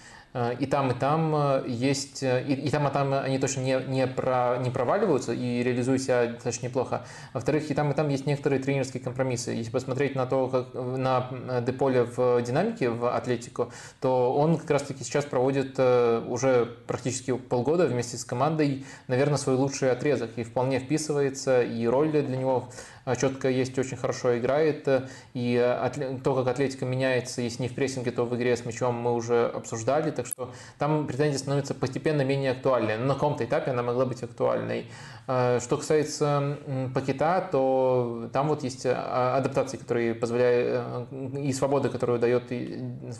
[0.59, 3.83] и там, и там э, есть, э, и, и там, и там они точно не,
[3.87, 7.03] не, про, не проваливаются и реализуют себя достаточно неплохо.
[7.33, 9.51] Во-вторых, и там, и там есть некоторые тренерские компромиссы.
[9.51, 15.03] Если посмотреть на то, как на Деполе в динамике в Атлетику, то он как раз-таки
[15.03, 21.63] сейчас проводит уже практически полгода вместе с командой, наверное, свой лучший отрезок и вполне вписывается,
[21.63, 24.87] и роль для него а, четко есть, очень хорошо играет.
[25.33, 25.77] И
[26.23, 29.47] то, как Атлетика меняется, если не в прессинге, то в игре с мячом мы уже
[29.47, 30.11] обсуждали.
[30.11, 32.97] Так что там претензия становится постепенно менее актуальной.
[32.97, 34.85] Но на каком-то этапе она могла быть актуальной.
[35.31, 36.57] А, что касается
[36.91, 42.51] пакета, то там вот есть а, адаптации, которые позволяют, э, и свобода, которую дает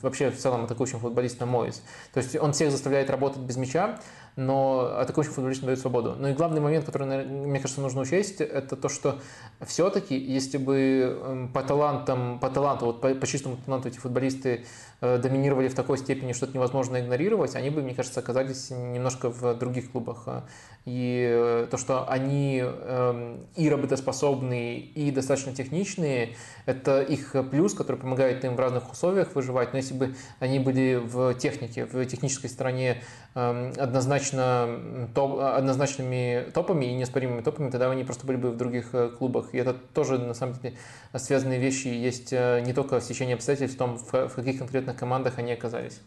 [0.02, 1.84] вообще в целом атакующим футболистам Моис.
[2.12, 4.00] То есть он всех заставляет работать без мяча,
[4.36, 6.16] но атакующим футболистам дает свободу.
[6.18, 9.20] Ну и главный момент, который, мне кажется, нужно учесть, это то, что
[9.62, 14.66] все-таки, если бы по талантам, по таланту, вот по, по чистому таланту эти футболисты
[15.02, 19.58] доминировали в такой степени, что это невозможно игнорировать, они бы, мне кажется, оказались немножко в
[19.58, 20.28] других клубах.
[20.86, 26.36] И э, то, что они эм, и работоспособные, и достаточно техничные,
[26.66, 29.74] это их плюс, который помогает им в разных условиях выживать.
[29.74, 33.04] Но если бы они были в технике, в технической стороне
[33.36, 38.90] эм, однозначно топ, однозначными топами и неоспоримыми топами, тогда они просто были бы в других
[38.94, 39.54] э, клубах.
[39.54, 40.76] И это тоже, на самом деле,
[41.14, 45.38] связанные вещи есть э, не только в течение обстоятельств, в том, в каких конкретных командах
[45.38, 46.02] они оказались.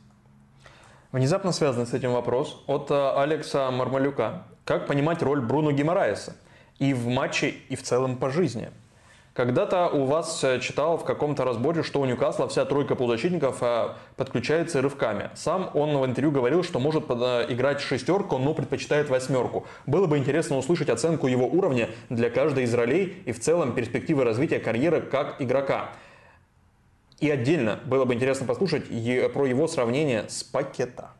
[1.12, 4.44] Внезапно связанный с этим вопрос от Алекса Мармалюка.
[4.64, 6.34] Как понимать роль Бруно Гимараеса
[6.78, 8.70] и в матче, и в целом по жизни?
[9.34, 13.88] Когда-то у вас э, читал в каком-то разборе, что у Ньюкасла вся тройка полузащитников э,
[14.16, 15.30] подключается рывками.
[15.34, 19.64] Сам он в интервью говорил, что может э, играть шестерку, но предпочитает восьмерку.
[19.86, 24.24] Было бы интересно услышать оценку его уровня для каждой из ролей и в целом перспективы
[24.24, 25.92] развития карьеры как игрока.
[27.22, 31.12] И отдельно было бы интересно послушать про его сравнение с Пакета.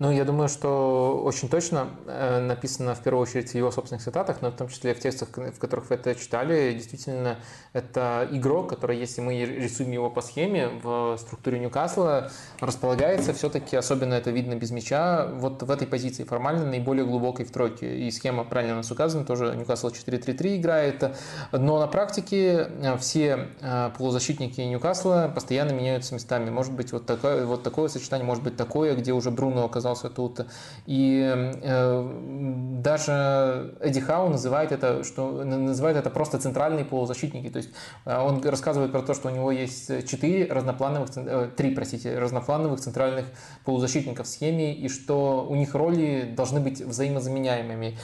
[0.00, 4.40] Ну, я думаю, что очень точно э, написано в первую очередь в его собственных цитатах,
[4.40, 6.72] но в том числе в текстах, в которых вы это читали.
[6.72, 7.36] Действительно,
[7.74, 14.14] это игрок, который, если мы рисуем его по схеме в структуре Ньюкасла, располагается все-таки, особенно
[14.14, 17.98] это видно без мяча, вот в этой позиции формально наиболее глубокой в тройке.
[17.98, 21.14] И схема правильно у нас указана, тоже Ньюкасл 4-3-3 играет.
[21.52, 26.48] Но на практике э, все э, полузащитники Ньюкасла постоянно меняются местами.
[26.48, 30.10] Может быть, вот такое, вот такое сочетание, может быть такое, где уже Бруно оказался оказался
[30.10, 30.46] тут.
[30.86, 31.22] И
[31.62, 37.48] э, даже Эдди Хау называет это, что называет это просто центральные полузащитники.
[37.50, 37.70] То есть
[38.04, 41.10] он рассказывает про то, что у него есть четыре разноплановых,
[41.56, 43.26] три, простите, разноплановых центральных
[43.64, 47.98] полузащитников в схеме, и что у них роли должны быть взаимозаменяемыми.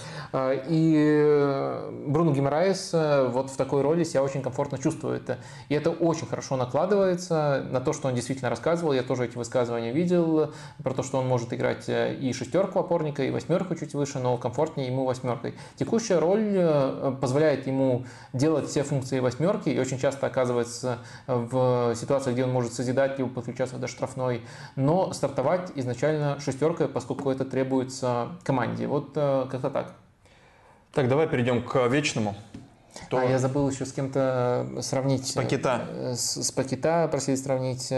[0.69, 2.93] И Бруно Гимараес
[3.33, 5.39] вот в такой роли себя очень комфортно чувствует.
[5.69, 8.93] И это очень хорошо накладывается на то, что он действительно рассказывал.
[8.93, 10.53] Я тоже эти высказывания видел
[10.83, 14.89] про то, что он может играть и шестерку опорника, и восьмерку чуть выше, но комфортнее
[14.89, 15.55] ему восьмеркой.
[15.77, 22.35] Текущая роль э, позволяет ему делать все функции восьмерки и очень часто оказывается в ситуациях,
[22.35, 24.43] где он может созидать либо подключаться до штрафной,
[24.77, 28.87] но стартовать изначально шестеркой, поскольку это требуется команде.
[28.87, 29.93] Вот э, как-то так.
[30.93, 32.35] Так, давай перейдем к вечному.
[33.11, 33.19] То...
[33.19, 35.27] А я забыл еще с кем-то сравнить.
[35.27, 35.87] С Пакета.
[35.89, 37.93] Э, с, с Пакета просили сравнить.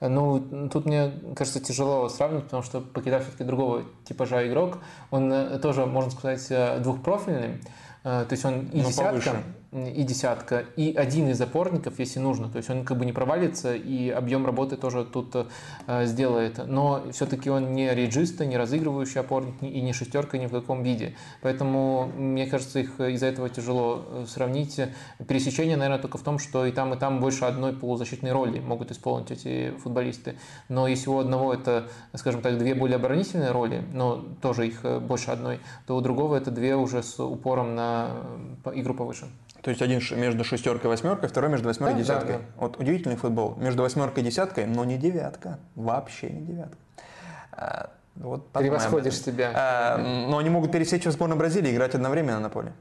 [0.00, 4.78] Ну, тут мне кажется тяжело сравнивать, потому что Пакета все-таки другого типажа игрок.
[5.10, 7.60] Он э, тоже, можно сказать, э, двухпрофильный.
[8.02, 9.42] То есть он и ну, десятка, повыше
[9.72, 12.50] и десятка, и один из опорников, если нужно.
[12.50, 15.34] То есть он как бы не провалится, и объем работы тоже тут
[15.86, 16.60] э, сделает.
[16.66, 21.14] Но все-таки он не реджиста, не разыгрывающий опорник, и не шестерка ни в каком виде.
[21.40, 24.78] Поэтому, мне кажется, их из-за этого тяжело э, сравнить.
[25.26, 28.90] Пересечение, наверное, только в том, что и там, и там больше одной полузащитной роли могут
[28.90, 30.36] исполнить эти футболисты.
[30.68, 34.98] Но если у одного это, скажем так, две более оборонительные роли, но тоже их э,
[34.98, 38.10] больше одной, то у другого это две уже с упором на
[38.66, 39.28] э, игру повыше.
[39.62, 42.32] То есть один между шестеркой и восьмеркой, второй между восьмеркой и десяткой.
[42.32, 42.44] Да, да.
[42.56, 43.54] Вот удивительный футбол.
[43.56, 45.60] Между восьмеркой и десяткой, но не девятка.
[45.76, 46.76] Вообще не девятка.
[47.52, 49.52] А, вот Превосходишь себя.
[49.54, 52.72] А, но они могут пересечь в сборной Бразилии и играть одновременно на поле.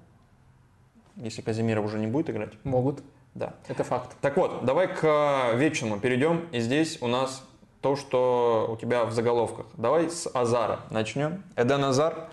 [1.18, 2.54] Если Казимиров уже не будет играть.
[2.64, 3.04] Могут.
[3.36, 3.54] Да.
[3.68, 4.16] Это факт.
[4.20, 6.48] Так вот, давай к вечному перейдем.
[6.52, 7.44] И здесь у нас
[7.82, 9.68] то, что у тебя в заголовках.
[9.78, 11.44] Давай с Азара начнем.
[11.56, 12.28] Эден Азар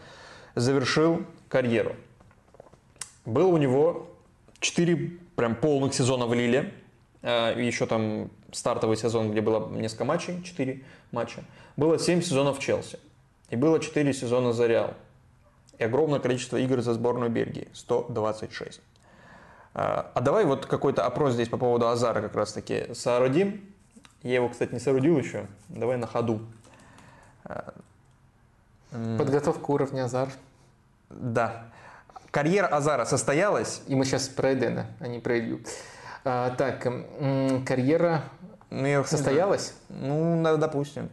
[0.54, 1.96] завершил карьеру.
[3.26, 4.07] Был у него
[4.60, 6.72] Четыре прям полных сезона в Лиле.
[7.22, 10.82] Э, Еще там стартовый сезон, где было несколько матчей, четыре
[11.12, 11.44] матча.
[11.76, 12.98] Было семь сезонов в Челси.
[13.50, 14.94] И было четыре сезона за Реал.
[15.78, 17.68] И огромное количество игр за сборную Бельгии.
[17.72, 18.78] 126.
[18.78, 18.82] Э,
[20.14, 23.64] а давай вот какой-то опрос здесь по поводу Азара как раз таки соорудим.
[24.22, 25.46] Я его, кстати, не соорудил еще.
[25.68, 26.40] Давай на ходу.
[27.44, 27.70] Э,
[28.90, 30.30] Подготовка уровня Азар.
[31.10, 31.66] Да.
[32.30, 33.82] Карьера Азара состоялась?
[33.86, 35.60] И мы сейчас про Эдена, а не про Илью.
[36.24, 36.86] А, так,
[37.66, 38.24] карьера
[38.70, 39.74] ну, состоялась?
[39.88, 41.10] Ну, допустим.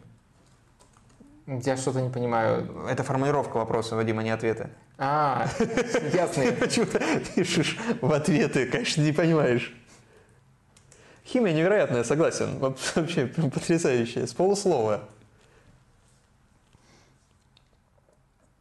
[1.46, 2.86] Я что-то не понимаю.
[2.88, 4.68] Это формулировка вопроса, Вадима, не ответы.
[4.98, 5.46] А,
[6.12, 6.44] ясно.
[6.58, 9.74] Почему ты пишешь в ответы, конечно, не понимаешь.
[11.24, 12.58] Химия невероятная, согласен.
[12.58, 14.26] Вообще потрясающая.
[14.26, 15.08] С полуслова.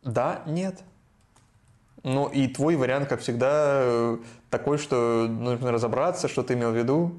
[0.03, 0.79] Да, нет.
[2.05, 4.17] Ну и твой вариант, как всегда, э,
[4.51, 7.15] такой, что нужно разобраться, что ты имел в виду.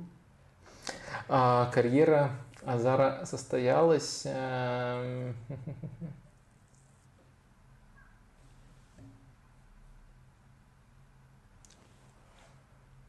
[1.28, 2.30] А, карьера
[2.64, 4.22] Азара состоялась.
[4.26, 5.34] Эм,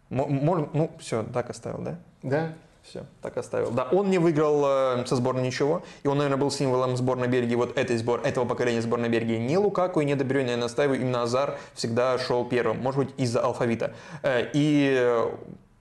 [0.09, 1.99] ну, все, так оставил, да?
[2.23, 2.53] Да.
[2.89, 3.71] Все, так оставил.
[3.71, 7.55] Да, он не выиграл э, со сборной ничего, и он, наверное, был символом сборной Бельгии,
[7.55, 9.35] вот этой сбор, этого поколения сборной Бельгии.
[9.35, 13.41] Не Лукаку и не Дебрюйне, я настаиваю, именно Азар всегда шел первым, может быть, из-за
[13.41, 13.93] алфавита.
[14.23, 15.21] Э, и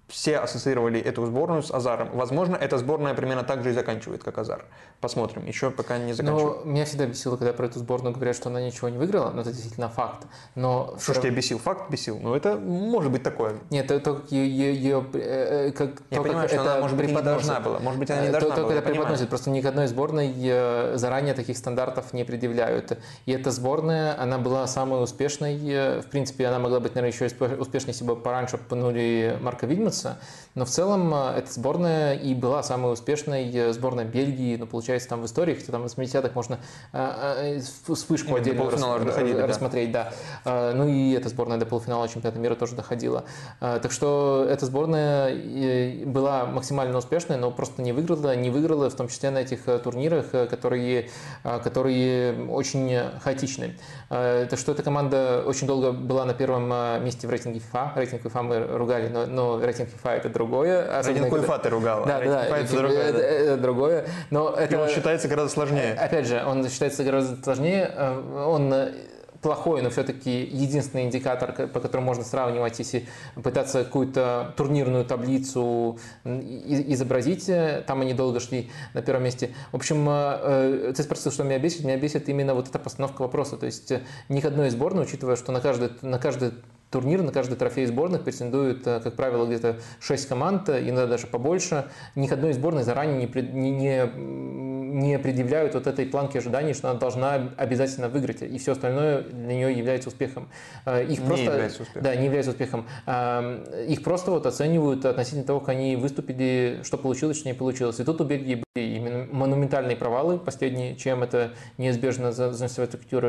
[0.09, 2.11] все ассоциировали эту сборную с Азаром.
[2.13, 4.65] Возможно, эта сборная примерно так же и заканчивает, как Азар.
[5.01, 6.65] Посмотрим, еще пока не заканчивает.
[6.65, 9.41] Но меня всегда бесило, когда про эту сборную говорят, что она ничего не выиграла, но
[9.41, 10.27] это действительно факт.
[10.55, 11.59] Но что ж тебя бесил?
[11.59, 12.21] Факт бесил?
[12.21, 13.57] Ну, это может быть такое.
[13.71, 17.09] Нет, то, как ее, ее э, как, Я то, понимаю, как что она, может быть,
[17.11, 17.79] не должна была.
[17.81, 18.69] Может быть, она не э, должна то, была.
[18.69, 19.29] Только это преподносит.
[19.29, 22.97] Просто ни к одной сборной э, заранее таких стандартов не предъявляют.
[23.27, 25.57] И эта сборная, она была самой успешной.
[26.01, 27.27] В принципе, она могла быть, наверное, еще
[27.57, 29.96] успешнее, если бы пораньше пнули Марка Вильмутса.
[30.57, 35.07] Но в целом э, эта сборная и была самой успешной э, сборной Бельгии, ну, получается,
[35.07, 36.59] там в истории, хотя там в 80-х можно
[36.95, 40.13] э, вспышку Именно отдельно рас, доходили, рассмотреть, да.
[40.45, 40.73] да.
[40.75, 43.25] Ну и эта сборная до полуфинала чемпионата мира тоже доходила.
[43.61, 49.09] Так что эта сборная была максимально успешной, но просто не выиграла, не выиграла, в том
[49.09, 51.11] числе на этих турнирах, которые,
[51.43, 53.77] которые очень хаотичны.
[54.09, 56.69] Так что эта команда очень долго была на первом
[57.05, 57.91] месте в рейтинге FIFA.
[57.97, 60.99] Рейтинг FIFA мы ругали, но, но рейтинг FIFA это другое.
[60.99, 61.59] Особенно, Один когда...
[61.59, 64.07] ты ругал, да, да, это, другое, это, это другое.
[64.31, 64.75] Но это...
[64.75, 65.95] И он считается гораздо сложнее.
[65.95, 67.91] Опять же, он считается гораздо сложнее.
[67.95, 68.73] Э, он
[69.47, 73.07] плохой, но все-таки единственный индикатор, по которому можно сравнивать, если
[73.41, 77.49] пытаться какую-то турнирную таблицу изобразить.
[77.87, 79.51] Там они долго шли на первом месте.
[79.71, 81.85] В общем, э, ты спросил, что меня бесит.
[81.85, 83.57] Меня бесит именно вот эта постановка вопроса.
[83.57, 83.93] То есть
[84.29, 86.51] ни к одной сборной, учитывая, что на каждый, на каждый
[86.91, 91.87] турнир, на каждый трофей сборных претендуют, э, как правило, где-то 6 команд, иногда даже побольше.
[92.15, 94.11] Ни к одной сборной заранее не, не,
[94.97, 99.55] не предъявляют вот этой планки ожиданий, что она должна обязательно выиграть, и все остальное для
[99.55, 100.49] нее является успехом.
[100.85, 102.03] Э, их не просто, является успехом.
[102.03, 102.87] Да, не является успехом.
[103.07, 107.99] Э, их просто вот оценивают относительно того, как они выступили, что получилось, что не получилось.
[108.01, 112.67] И тут у Бельгии были именно монументальные провалы последние, чем это неизбежно за, за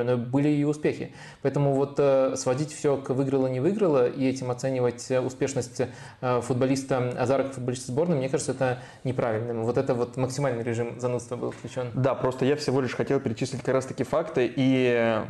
[0.03, 1.11] но были и успехи.
[1.41, 1.99] Поэтому вот
[2.39, 3.09] сводить все к
[3.47, 5.81] выиграла не выиграла, и этим оценивать успешность
[6.21, 9.63] футболиста Азара как футболиста сборной, мне кажется, это неправильным.
[9.63, 11.91] Вот это вот максимальный режим занудства был включен.
[11.93, 15.21] Да, просто я всего лишь хотел перечислить как раз-таки факты и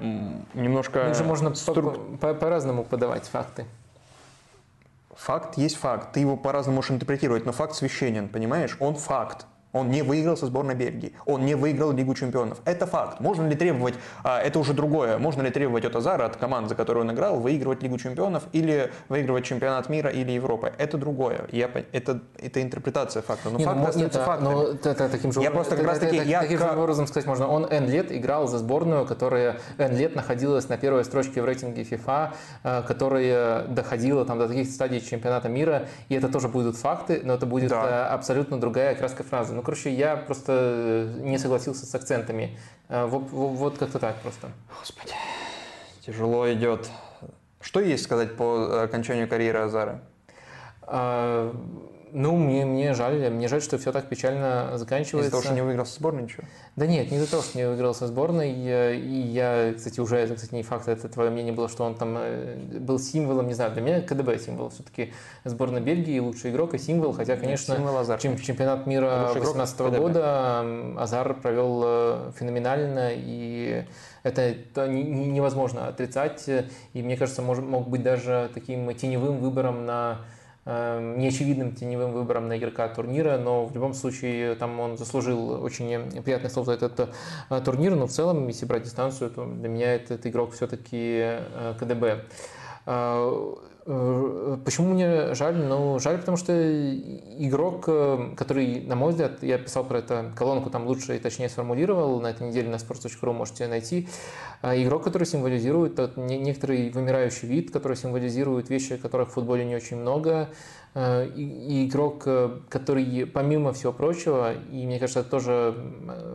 [0.54, 1.10] немножко...
[1.10, 2.20] Их же можно струк...
[2.20, 3.66] по-разному по подавать факты.
[5.16, 8.78] Факт есть факт, ты его по-разному можешь интерпретировать, но факт священен, понимаешь?
[8.80, 9.46] Он факт.
[9.78, 11.14] Он не выиграл со сборной Бельгии.
[11.26, 12.60] Он не выиграл Лигу чемпионов.
[12.66, 13.20] Это факт.
[13.20, 13.94] Можно ли требовать,
[14.24, 17.40] а, это уже другое, можно ли требовать от Азара, от команд, за которую он играл,
[17.40, 20.74] выигрывать Лигу чемпионов или выигрывать чемпионат мира или Европы?
[20.78, 21.48] Это другое.
[21.52, 23.50] Я, это, это интерпретация факта.
[23.50, 24.52] Но не, факт ну, остается фактом.
[24.52, 26.18] Но это, таким же, я просто как раз таки...
[26.18, 27.48] Я, таким же образом сказать можно.
[27.48, 31.84] Он N лет играл за сборную, которая N лет находилась на первой строчке в рейтинге
[31.84, 32.30] FIFA,
[32.64, 35.88] э, которая доходила там, до таких стадий чемпионата мира.
[36.10, 38.08] И это тоже будут факты, но это будет да.
[38.10, 39.54] Э, абсолютно другая окраска фразы.
[39.54, 42.58] Ну, короче, я просто э, не согласился с акцентами.
[42.88, 44.50] Э, вот, вот как-то так просто.
[44.80, 45.12] Господи,
[46.00, 46.90] тяжело идет.
[47.60, 50.02] Что есть сказать по окончанию карьеры Азара?
[52.12, 55.28] Ну, мне, мне жаль, мне жаль, что все так печально заканчивается.
[55.28, 56.44] Из-за того, что не выиграл со сборной ничего?
[56.76, 58.52] Да нет, не из-за того, что не выиграл со сборной.
[58.52, 62.16] И я, кстати, уже, это, кстати, не факт, это твое мнение было, что он там
[62.18, 64.70] э, был символом, не знаю, для меня КДБ символ.
[64.70, 65.14] Все-таки
[65.44, 68.20] сборная Бельгии лучший игрок и символ, хотя, конечно, символ Азар.
[68.20, 70.66] чем, чемпионат мира 2018 года
[70.98, 73.86] Азар провел э, феноменально, и
[74.24, 76.48] это невозможно отрицать.
[76.94, 80.22] И мне кажется, мог, мог быть даже таким теневым выбором на
[80.68, 86.50] неочевидным теневым выбором на игрока турнира, но в любом случае там он заслужил очень приятный
[86.50, 87.10] слов за этот
[87.50, 91.74] э, турнир, но в целом, если брать дистанцию, то для меня этот игрок все-таки э,
[91.80, 92.26] КДБ.
[93.88, 95.56] Э, Э, почему мне жаль?
[95.56, 96.54] Ну, жаль, потому что
[97.40, 101.50] игрок, э, который, на мой взгляд, я писал про это колонку, там лучше и точнее
[101.50, 104.08] сформулировал, на этой неделе на sports.ru можете найти,
[104.62, 109.98] э, игрок, который символизирует некоторый вымирающий вид, который символизирует вещи, которых в футболе не очень
[109.98, 110.50] много,
[110.96, 112.28] и игрок,
[112.70, 115.76] который, помимо всего прочего, и мне кажется, это тоже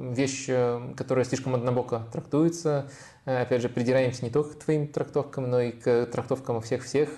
[0.00, 0.48] вещь,
[0.96, 5.72] которая слишком однобоко трактуется, Э, опять же, придираемся не только к твоим трактовкам, но и
[5.72, 7.10] к трактовкам всех-всех.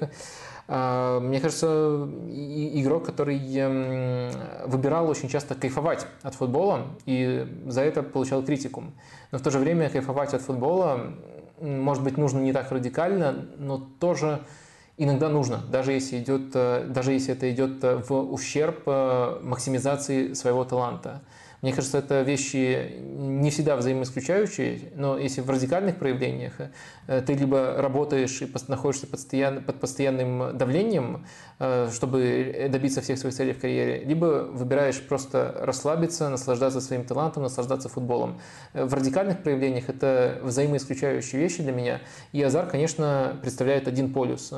[0.66, 4.31] А, мне кажется, игрок, который эм,
[4.66, 8.85] выбирал очень часто кайфовать от футбола и за это получал критику.
[9.31, 11.12] Но в то же время кайфовать от футбола,
[11.60, 14.40] может быть, нужно не так радикально, но тоже
[14.97, 20.64] иногда нужно, даже если, идет, э, даже если это идет в ущерб э, максимизации своего
[20.64, 21.22] таланта.
[21.65, 26.53] Мне кажется, это вещи не всегда взаимоисключающие, но если в радикальных проявлениях
[27.07, 31.24] э, ты либо работаешь и находишься под постоянным давлением,
[31.59, 37.45] э, чтобы добиться всех своих целей в карьере, либо выбираешь просто расслабиться, наслаждаться своим талантом,
[37.45, 38.43] наслаждаться футболом.
[38.74, 44.53] Э, в радикальных проявлениях это взаимоисключающие вещи для меня, и Азар, конечно, представляет один полюс.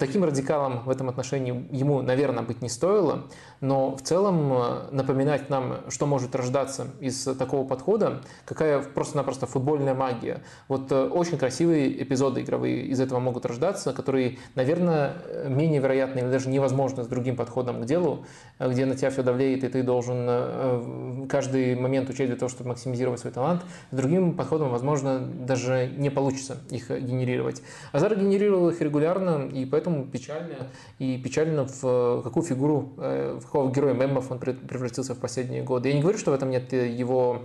[0.00, 3.28] Таким радикалом в этом отношении ему, наверное, быть не стоило,
[3.62, 4.52] но в целом
[4.90, 10.42] напоминать нам, что может рождаться из такого подхода, какая просто-напросто футбольная магия.
[10.68, 15.14] Вот э, очень красивые эпизоды игровые из этого могут рождаться, которые, наверное,
[15.46, 18.26] менее вероятны или даже невозможны с другим подходом к делу,
[18.58, 22.48] э, где на тебя все давлеет, и ты должен э, каждый момент учесть для того,
[22.48, 23.62] чтобы максимизировать свой талант.
[23.92, 27.62] С другим подходом, возможно, даже не получится их генерировать.
[27.92, 30.68] Азар генерировал их регулярно, и поэтому печально,
[30.98, 35.90] и печально в какую фигуру, в какого героя мемов он превратился в последние годы.
[35.90, 37.42] Я не говорю, что в этом нет его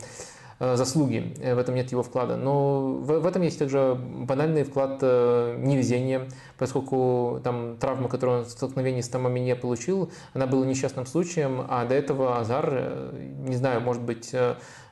[0.60, 2.38] э, заслуги, э, в этом нет его вклада.
[2.38, 8.46] Но в, в этом есть также банальный вклад э, невезения, поскольку там травма, которую он
[8.46, 13.12] в столкновении с Томами не получил, она была несчастным случаем, а до этого Азар,
[13.46, 14.34] не знаю, может быть,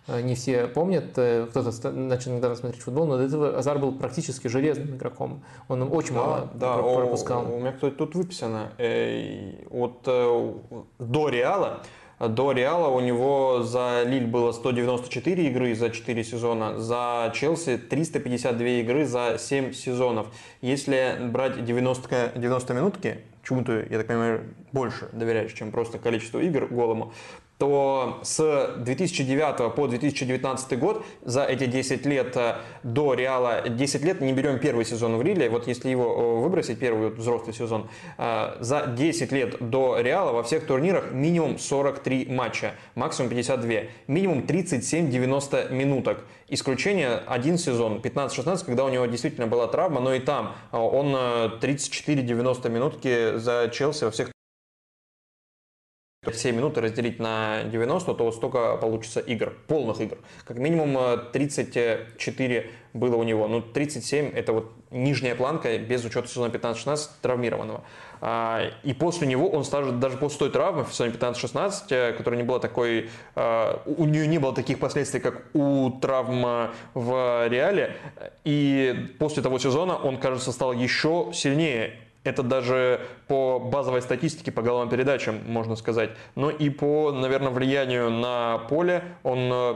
[0.08, 4.96] не все помнят, кто-то начал недавно смотреть футбол, но до этого Азар был практически железным
[4.96, 5.44] игроком.
[5.68, 7.52] Он очень да, мало да, пропускал.
[7.52, 10.54] У, у меня, кстати, тут выписано, э, вот э,
[11.00, 11.82] до Реала
[12.20, 18.68] До Реала у него за Лиль было 194 игры за 4 сезона, за Челси 352
[18.68, 20.28] игры за 7 сезонов.
[20.62, 26.68] Если брать 90, 90 минутки, чему-то, я так понимаю, больше доверяешь, чем просто количество игр
[26.68, 27.12] голому,
[27.58, 34.22] то с 2009 по 2019 год, за эти 10 лет э, до Реала, 10 лет,
[34.22, 38.58] не берем первый сезон в Риле, вот если его э, выбросить, первый взрослый сезон, э,
[38.60, 43.72] за 10 лет до Реала во всех турнирах минимум 43 матча, максимум 52,
[44.08, 46.26] минимум 37-90 минуток.
[46.50, 52.70] Исключение один сезон, 15-16, когда у него действительно была травма, но и там он 34-90
[52.70, 54.35] минутки за Челси во всех
[56.32, 60.18] все минуты разделить на 90, то вот столько получится игр, полных игр.
[60.46, 60.98] Как минимум
[61.32, 63.48] 34 э, было у него.
[63.48, 67.84] Ну, 37 это вот нижняя планка без учета сезона 15-16 травмированного.
[68.22, 69.64] А, и после него он
[70.00, 74.28] даже после той травмы в сезоне 15-16, э, которая не была такой, э, у нее
[74.28, 77.96] не было таких последствий, как у травм в Реале.
[78.44, 84.62] И после того сезона он, кажется, стал еще сильнее это даже по базовой статистике, по
[84.62, 86.10] головам передачам, можно сказать.
[86.36, 89.76] Но и по, наверное, влиянию на поле он э,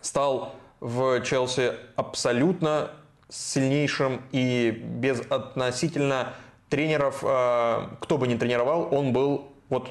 [0.00, 2.90] стал в Челси абсолютно
[3.28, 6.32] сильнейшим и без относительно
[6.70, 9.90] тренеров, э, кто бы ни тренировал, он был вот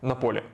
[0.00, 0.44] на поле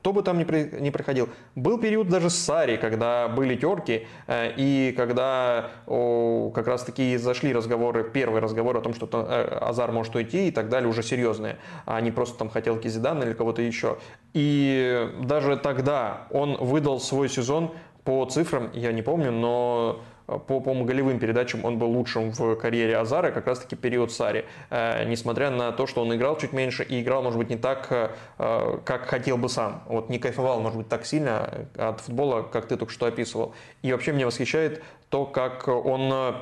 [0.00, 1.28] кто бы там ни, при, ни приходил.
[1.54, 7.18] Был период даже с Сари, когда были терки, э, и когда о, как раз таки
[7.18, 11.02] зашли разговоры, первые разговоры о том, что э, Азар может уйти и так далее, уже
[11.02, 13.98] серьезные, а не просто там хотелки Зидана или кого-то еще.
[14.32, 17.72] И даже тогда он выдал свой сезон
[18.04, 20.00] по цифрам, я не помню, но
[20.38, 24.44] по, по голевым передачам он был лучшим в карьере Азара, как раз-таки период Сари.
[24.70, 27.88] Э, несмотря на то, что он играл чуть меньше и играл, может быть, не так,
[27.90, 29.82] э, как хотел бы сам.
[29.86, 33.54] Вот не кайфовал, может быть, так сильно от футбола, как ты только что описывал.
[33.82, 36.10] И вообще меня восхищает то, как он...
[36.12, 36.32] Э,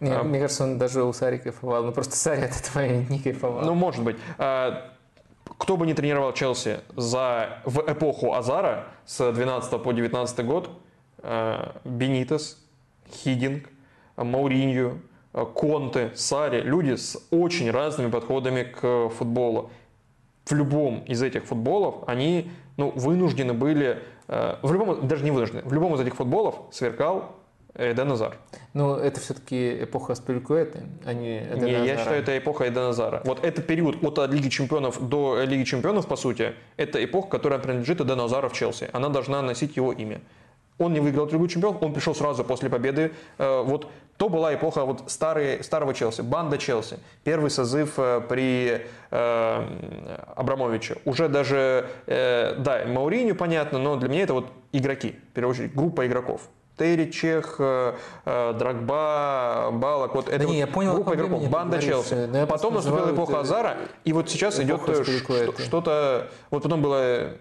[0.00, 3.18] мне, э, мне кажется, он даже у Сари кайфовал, но просто Сари от этого не
[3.18, 3.64] кайфовал.
[3.64, 4.16] Ну, может быть.
[4.38, 4.72] Э,
[5.58, 10.70] кто бы ни тренировал Челси за, в эпоху Азара с 12 по 19 год,
[11.18, 12.58] э, Бенитес,
[13.12, 13.68] Хидинг,
[14.16, 15.02] Мауринью,
[15.32, 19.70] Конте, Сари, люди с очень разными подходами к футболу.
[20.44, 25.62] В любом из этих футболов они ну, вынуждены были, э, в любом, даже не вынуждены,
[25.62, 27.36] в любом из этих футболов сверкал
[27.74, 28.38] Эден Азар.
[28.72, 33.22] Ну, это все-таки эпоха Спилькуэты, а не Эден Не, я считаю, это эпоха Эден Азара.
[33.24, 38.00] Вот этот период от Лиги Чемпионов до Лиги Чемпионов, по сути, это эпоха, которая принадлежит
[38.00, 38.88] Эден Азару в Челси.
[38.92, 40.20] Она должна носить его имя.
[40.78, 43.12] Он не выиграл Лигу чемпионов, он пришел сразу после победы.
[43.38, 46.98] Э, вот то была эпоха вот старые, старого Челси, банда Челси.
[47.24, 49.66] Первый созыв э, при э,
[50.36, 50.96] Абрамовиче.
[51.04, 55.74] Уже даже, э, да, Мауриню понятно, но для меня это вот игроки, в первую очередь,
[55.74, 56.42] группа игроков.
[56.76, 57.94] Терри, Чех, э,
[58.24, 60.14] э, Драгба, Балок.
[60.14, 62.26] Вот это да вот не, я понял, группа игроков, банда Челси.
[62.26, 64.80] Да потом наступила эпоха Азара, и вот сейчас идет
[65.58, 66.28] что-то...
[66.50, 67.32] Вот потом было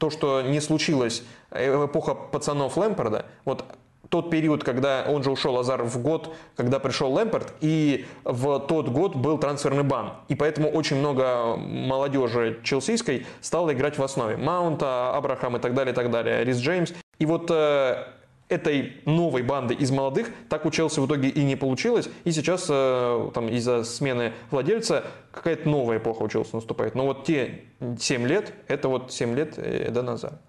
[0.00, 3.64] то, что не случилось э, эпоха пацанов Лэмпорда, вот
[4.08, 8.88] тот период, когда он же ушел, Азар, в год, когда пришел Лэмпорт, и в тот
[8.88, 10.14] год был трансферный бан.
[10.28, 14.36] И поэтому очень много молодежи челсийской стало играть в основе.
[14.36, 16.92] Маунта, Абрахам и так далее, и так далее, Рис Джеймс.
[17.18, 18.04] И вот э,
[18.50, 22.08] этой новой банды из молодых так у Челси в итоге и не получилось.
[22.24, 26.94] И сейчас э, там из-за смены владельца какая-то новая эпоха у Челси наступает.
[26.94, 27.62] Но вот те
[27.98, 30.40] 7 лет, это вот 7 лет до назад.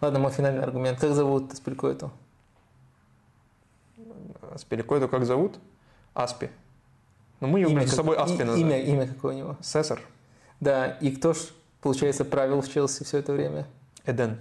[0.00, 1.00] Ладно, мой финальный аргумент.
[1.00, 2.10] Как зовут Аспилькоэту?
[4.54, 5.58] Аспилькоэту как зовут?
[6.14, 6.48] Аспи.
[7.40, 8.66] Но ну, мы ее между собой Аспи называем.
[8.66, 9.56] Имя, имя какое у него?
[9.62, 10.00] Сесар.
[10.60, 11.38] Да, и кто ж,
[11.80, 13.66] получается, правил в Челси все это время?
[14.04, 14.38] Эден.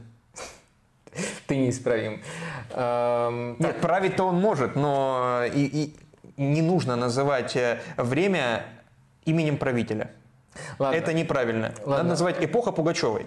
[1.47, 2.21] Ты неисправим.
[2.71, 5.95] Эм, Нет, править-то он может, но и, и
[6.37, 8.65] не нужно называть э, время
[9.25, 10.11] именем правителя.
[10.79, 10.95] Ладно.
[10.95, 11.73] Это неправильно.
[11.79, 11.97] Ладно.
[11.97, 13.25] Надо называть эпоха Пугачевой.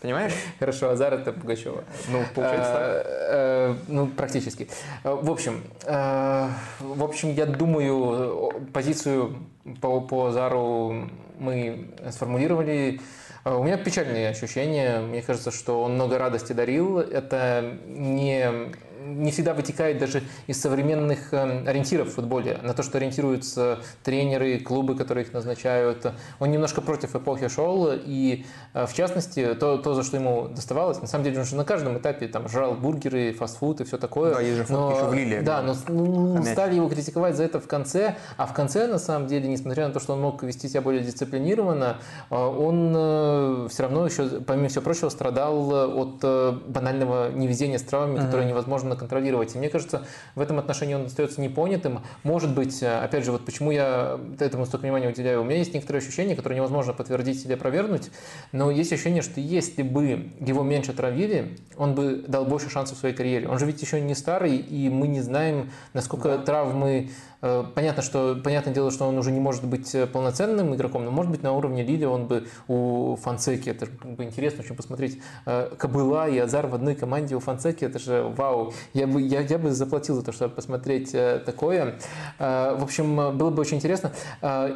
[0.00, 0.32] Понимаешь?
[0.58, 1.84] Хорошо, Азар это Пугачева.
[2.08, 2.82] Ну, получается так.
[2.82, 4.68] Э, э, ну, практически.
[5.04, 9.36] В общем, в общем, я думаю, позицию
[9.82, 13.00] по, по Азару мы сформулировали.
[13.42, 15.00] А, у меня печальные ощущения.
[15.00, 16.98] Мне кажется, что он много радости дарил.
[16.98, 18.72] Это не
[19.06, 24.58] не всегда вытекает даже из современных эм, ориентиров в футболе, на то, что ориентируются тренеры,
[24.58, 26.12] клубы, которые их назначают.
[26.38, 31.00] Он немножко против эпохи шел, и э, в частности, то, то, за что ему доставалось,
[31.00, 34.34] на самом деле он же на каждом этапе там жрал бургеры, фастфуд и все такое.
[34.34, 35.42] Да, есть фотки еще в Лиле.
[35.42, 39.28] Да, но ну, стали его критиковать за это в конце, а в конце, на самом
[39.28, 41.98] деле, несмотря на то, что он мог вести себя более дисциплинированно,
[42.30, 46.24] э, он э, все равно еще, помимо всего прочего, страдал от
[46.66, 48.26] банального невезения с травмами, mm-hmm.
[48.26, 49.54] которое невозможно контролировать.
[49.54, 52.00] И мне кажется, в этом отношении он остается непонятым.
[52.22, 56.00] Может быть, опять же, вот почему я этому столько внимания уделяю, у меня есть некоторые
[56.00, 58.10] ощущения, которые невозможно подтвердить или опровергнуть,
[58.52, 63.00] но есть ощущение, что если бы его меньше травили, он бы дал больше шансов в
[63.00, 63.48] своей карьере.
[63.48, 66.38] Он же ведь еще не старый, и мы не знаем, насколько да.
[66.38, 67.08] травмы Э,
[67.40, 71.30] понятно, что, понятное дело, что он уже не может быть э, полноценным игроком, но может
[71.30, 76.28] быть на уровне Лили он бы у Фанцеки, это бы интересно очень посмотреть, э, Кобыла
[76.28, 79.70] и Азар в одной команде у Фанцеки, это же вау, я бы, я, я бы
[79.70, 81.98] заплатил за то, чтобы посмотреть такое.
[82.38, 84.12] В общем, было бы очень интересно.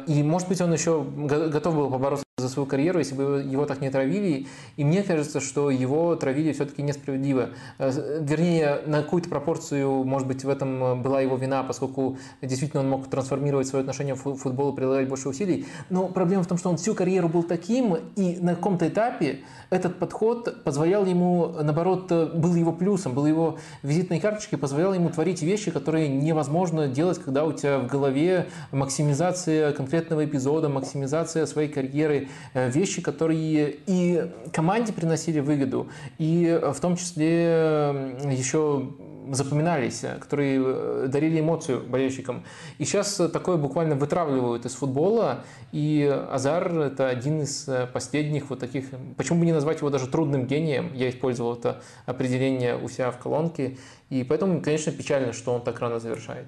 [0.07, 3.79] И может быть он еще готов был побороться за свою карьеру, если бы его так
[3.79, 4.47] не травили.
[4.75, 7.51] И мне кажется, что его травили все-таки несправедливо.
[7.79, 13.09] Вернее, на какую-то пропорцию, может быть, в этом была его вина, поскольку действительно он мог
[13.09, 15.65] трансформировать свое отношение к футболу, прилагать больше усилий.
[15.89, 19.39] Но проблема в том, что он всю карьеру был таким, и на каком-то этапе
[19.69, 25.41] этот подход позволял ему, наоборот, был его плюсом, был его визитной карточкой, позволял ему творить
[25.41, 32.24] вещи, которые невозможно делать, когда у тебя в голове максимизация конкретного эпизода, максимизация своей карьеры,
[32.53, 38.89] э, вещи, которые и команде приносили выгоду, и в том числе еще
[39.31, 42.43] запоминались, э, которые э, дарили эмоцию болельщикам.
[42.77, 48.59] И сейчас такое буквально вытравливают из футбола, и Азар– это один из э, последних вот
[48.59, 48.85] таких,
[49.17, 53.17] почему бы не назвать его даже трудным гением, я использовал это определение у себя в
[53.17, 53.77] колонке,
[54.09, 56.47] и поэтому, конечно, печально, что он так рано завершает.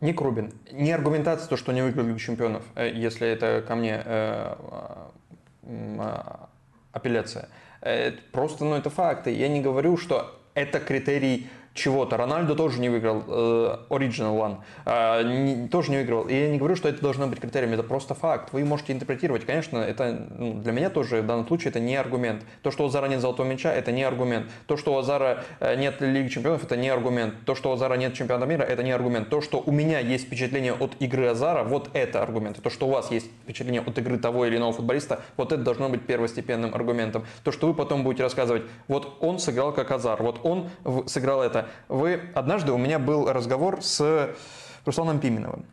[0.00, 0.52] Ник Рубин.
[0.72, 4.54] Не аргументация то, что не выиграл Лигу чемпионов, если это ко мне э,
[5.62, 6.18] э,
[6.92, 7.48] апелляция.
[8.32, 9.30] Просто, ну, это факты.
[9.30, 12.16] Я не говорю, что это критерий чего-то.
[12.16, 16.24] Рональдо тоже не выиграл э, Original One, э, не, тоже не выиграл.
[16.26, 18.52] И я не говорю, что это должно быть критерием, это просто факт.
[18.52, 19.44] Вы можете интерпретировать.
[19.44, 22.42] Конечно, это ну, для меня тоже в данном случае это не аргумент.
[22.62, 24.46] То, что у Азара нет золотого мяча, это не аргумент.
[24.66, 27.34] То, что у Азара э, нет Лиги Чемпионов, это не аргумент.
[27.44, 29.28] То, что у Азара нет чемпионата мира, это не аргумент.
[29.28, 32.62] То, что у меня есть впечатление от игры Азара, вот это аргумент.
[32.62, 35.88] То, что у вас есть впечатление от игры того или иного футболиста, вот это должно
[35.88, 37.26] быть первостепенным аргументом.
[37.44, 40.70] То, что вы потом будете рассказывать, вот он сыграл как Азар, вот он
[41.06, 41.65] сыграл это.
[41.88, 44.30] Вы однажды у меня был разговор с
[44.84, 45.64] Русланом Пименовым.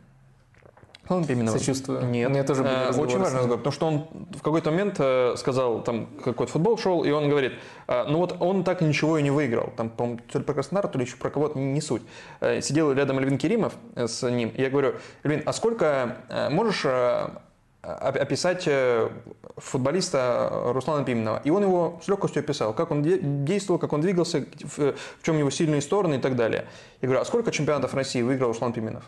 [1.04, 1.58] Руслан Пименов.
[1.58, 2.06] Сочувствую.
[2.06, 2.30] Нет.
[2.30, 5.82] Меня тоже был э, Очень важный разговор, потому что он в какой-то момент э, сказал,
[5.82, 7.52] там какой-то футбол шел, и он говорит,
[7.88, 9.72] э, ну вот он так ничего и не выиграл.
[9.76, 12.02] Там, по то ли про Краснодар, то ли еще про кого-то, не, суть.
[12.40, 16.16] Сидел рядом Эльвин Керимов с ним, и я говорю, Эльвин, а сколько
[16.50, 16.86] можешь
[17.84, 19.10] описать э,
[19.56, 21.40] футболиста Руслана Пименова.
[21.44, 23.02] И он его с легкостью описал, как он
[23.44, 26.66] действовал, как он двигался, в чем его сильные стороны и так далее.
[27.00, 29.04] Я говорю, а сколько чемпионатов России выиграл Руслан Пименов?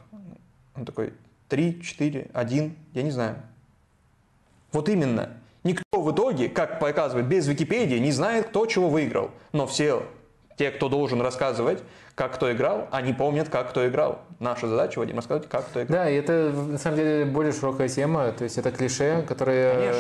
[0.74, 1.14] Он такой,
[1.48, 3.36] три, четыре, один, я не знаю.
[4.72, 5.30] Вот именно.
[5.64, 9.30] Никто в итоге, как показывает без Википедии, не знает, кто чего выиграл.
[9.52, 10.02] Но все
[10.56, 11.82] те, кто должен рассказывать,
[12.16, 14.20] как кто играл, они помнят, как кто играл.
[14.40, 15.98] Наша задача, Вадим, рассказать, как кто играл.
[15.98, 19.92] Да, и это на самом деле более широкая тема, то есть это клише, которое,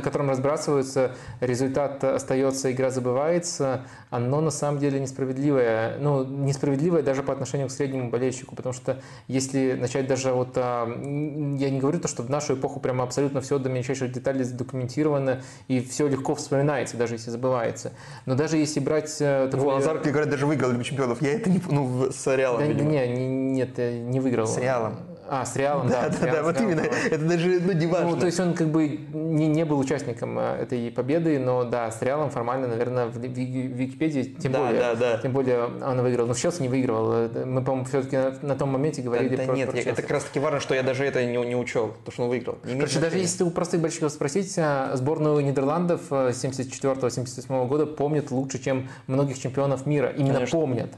[0.00, 5.98] которым разбрасываются, результат остается, игра забывается, оно на самом деле несправедливое.
[5.98, 10.86] Ну, несправедливое даже по отношению к среднему болельщику, потому что если начать даже вот, а,
[10.86, 15.42] я не говорю то, что в нашу эпоху прямо абсолютно все до мельчайших деталей задокументировано,
[15.66, 17.92] и все легко вспоминается, даже если забывается.
[18.26, 19.16] Но даже если брать...
[19.20, 19.66] Э, такой...
[19.66, 21.20] Ну, Азар, говорят, даже выиграл Лигу чемпионов.
[21.20, 22.90] Я это не ну, с Реалом, да, видимо.
[22.90, 24.46] Не, не, нет, не выиграл.
[24.46, 24.96] С Реалом.
[25.34, 26.08] А, с Реалом, да.
[26.08, 26.80] Да, да, да, вот именно.
[26.80, 28.10] Это даже ну, не важно.
[28.10, 31.90] Ну, то есть он как бы не, не был участником э, этой победы, но да,
[31.90, 35.18] с Реалом формально, наверное, в Википедии тем да, более, да, да.
[35.18, 36.28] тем более он выиграл.
[36.28, 37.12] Но в Челси не выиграл.
[37.12, 40.10] Э, мы, по-моему, все-таки на, на том моменте говорили да, про, нет, про это как
[40.10, 42.58] раз таки важно, что я даже это не, не учел, то, что он выиграл.
[42.64, 48.62] Не Короче, даже если у простых болельщиков спросить, э, сборную Нидерландов 74-78 года помнят лучше,
[48.62, 50.12] чем многих чемпионов мира.
[50.16, 50.60] Именно Конечно.
[50.60, 50.92] помнят.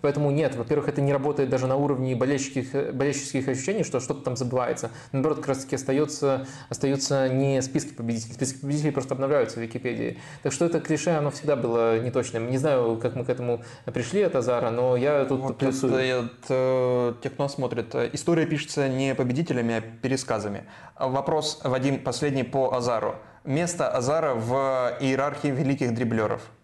[0.00, 4.36] Поэтому нет, во-первых, это не работает даже на уровне болельщических, болельщических ощущений, что что-то там
[4.36, 4.90] забывается.
[5.12, 8.34] Наоборот, как раз таки остается, остаются не списки победителей.
[8.34, 10.18] Списки победителей просто обновляются в Википедии.
[10.42, 12.50] Так что это клише, оно всегда было неточным.
[12.50, 15.94] Не знаю, как мы к этому пришли от Азара, но я тут вот плюсую.
[15.94, 20.64] Это, это, те, кто смотрит, история пишется не победителями, а пересказами.
[20.98, 23.16] Вопрос, Вадим, последний по Азару.
[23.44, 26.42] Место Азара в иерархии великих дриблеров–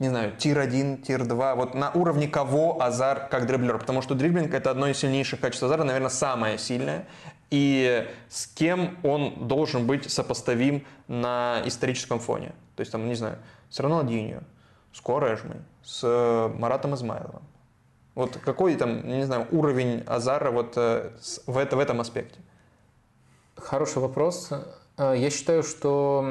[0.00, 4.70] не знаю, tier-1, tier-2, вот на уровне кого Азар как дриблер, потому что дриблинг это
[4.70, 7.06] одно из сильнейших качеств Азара, наверное, самое сильное,
[7.50, 12.54] и с кем он должен быть сопоставим на историческом фоне.
[12.76, 13.36] То есть, там, не знаю,
[13.68, 14.40] с Роналдиньо,
[14.94, 17.42] с Куарежмой, с Маратом Измайловым.
[18.14, 21.10] Вот какой там, не знаю, уровень Азара вот э,
[21.46, 22.40] в, это, в этом аспекте?
[23.54, 24.50] Хороший вопрос.
[25.00, 26.22] А, я считаю, что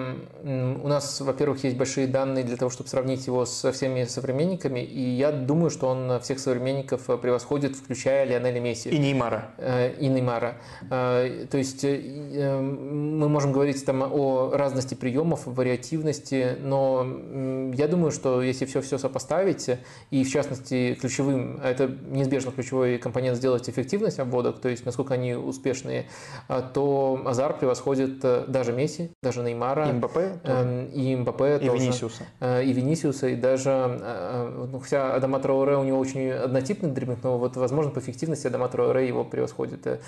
[0.43, 5.01] у нас, во-первых, есть большие данные для того, чтобы сравнить его со всеми современниками, и
[5.01, 8.89] я думаю, что он всех современников э, превосходит, включая Лионеля Месси.
[8.89, 9.49] И Неймара.
[9.57, 10.57] Э, и Неймара.
[10.91, 18.11] А, то есть э, мы можем говорить там о разности приемов, вариативности, но я думаю,
[18.11, 19.67] что если все-все сопоставить,
[20.11, 25.33] и в частности ключевым, это неизбежно ключевой компонент сделать эффективность обводок, то есть насколько они
[25.33, 26.05] успешные,
[26.47, 29.89] то Азар превосходит даже Месси, даже Неймара.
[29.89, 30.39] И Мбаппе?
[30.43, 31.83] Э, и Мбаппе И тоже.
[31.83, 32.23] Винисиуса.
[32.39, 36.91] Э, и Винисиуса, и даже, э, э, ну, хотя Адама Трауре у него очень однотипный
[36.91, 39.85] дриблинг, но вот, возможно, по эффективности Адама Трауре его превосходит.
[39.87, 39.99] Э,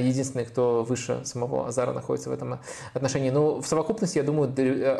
[0.00, 2.58] Единственный, кто выше самого Азара находится в этом
[2.94, 3.30] отношении.
[3.30, 4.52] Но в совокупности, я думаю,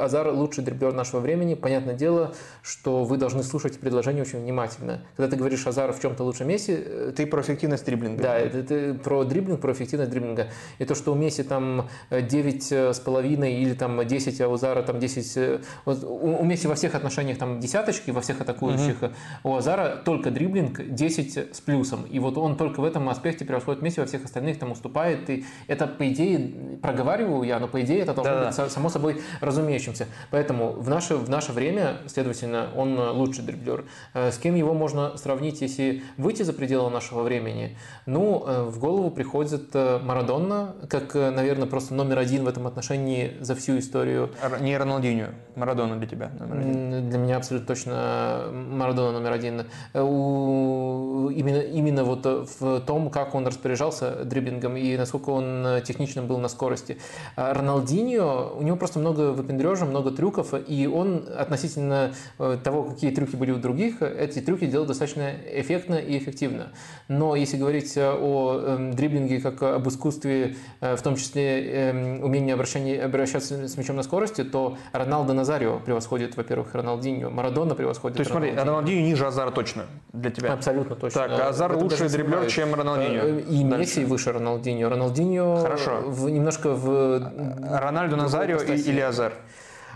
[0.03, 1.55] Азар лучший дриблер нашего времени.
[1.55, 2.33] Понятное дело,
[2.63, 5.03] что вы должны слушать предложение очень внимательно.
[5.17, 6.75] Когда ты говоришь Азар в чем-то лучше Месси...
[6.77, 8.23] э, Ты про эффективность дриблинга.
[8.23, 10.49] Да, это ты про дриблинг, про эффективность дриблинга.
[10.79, 14.83] И то, что у Месси там 9 с половиной или там 10, а у Зара
[14.83, 15.37] там 10.
[15.37, 19.03] Э, вот у Месси во всех отношениях там десяточки, во всех атакующих.
[19.03, 19.13] Угу.
[19.45, 22.05] У Азара только дриблинг 10 с плюсом.
[22.05, 25.31] И вот он только в этом аспекте превосходит Месси, во всех остальных там уступает.
[25.31, 29.23] И это, по идее, проговариваю я, но по идее это должно да, быть само собой
[29.41, 30.07] разумеющимся.
[30.31, 33.85] Поэтому в наше, в наше время, следовательно, он лучший дриблер.
[34.15, 37.77] Э, с кем его можно сравнить, если выйти за пределы нашего времени?
[38.07, 43.33] Ну, э, в голову приходит Марадонна, как, наверное, просто номер один в этом отношении отношении
[43.41, 44.31] за всю историю.
[44.61, 47.11] Не Роналдинho, Марадона для тебя номер один.
[47.11, 49.67] Для меня абсолютно точно Марадона номер один.
[49.95, 51.29] У...
[51.31, 52.25] Именно, именно вот
[52.59, 56.99] в том, как он распоряжался дриблингом и насколько он техничным был на скорости.
[57.37, 63.11] А Роналдинho, у него просто много выпендрежа, много трюков, и он относительно э, того, какие
[63.11, 66.69] трюки были у других, эти трюки делал достаточно эффектно и эффективно.
[67.09, 72.53] Но если говорить о эм, дриблинге как об искусстве, э, в том числе эм, умении
[72.53, 78.17] обращаться обращении, обращаться с мячом на скорости, то Роналдо Назарио превосходит, во-первых, Роналдинho, Марадона превосходит
[78.17, 80.53] То есть, смотри, Роналдинho ниже Азара точно для тебя?
[80.53, 81.29] Абсолютно точно.
[81.29, 82.75] Так, Азар лучший дриблер, чем.
[82.75, 83.79] Э, и Дальше.
[83.79, 84.89] Месси выше Роналдинho.
[84.89, 86.03] Роналдинho Хорошо.
[86.07, 87.33] В, немножко в...
[87.63, 89.33] Рональдо Назарио или Азар?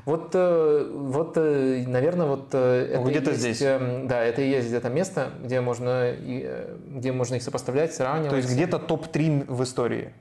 [0.05, 3.61] Вот, э, вот, э, наверное, вот это где-то есть, здесь.
[3.61, 8.31] Да, это и есть где-то место, где можно, где можно их сопоставлять, сравнивать.
[8.31, 10.13] То есть где-то топ-3 в истории.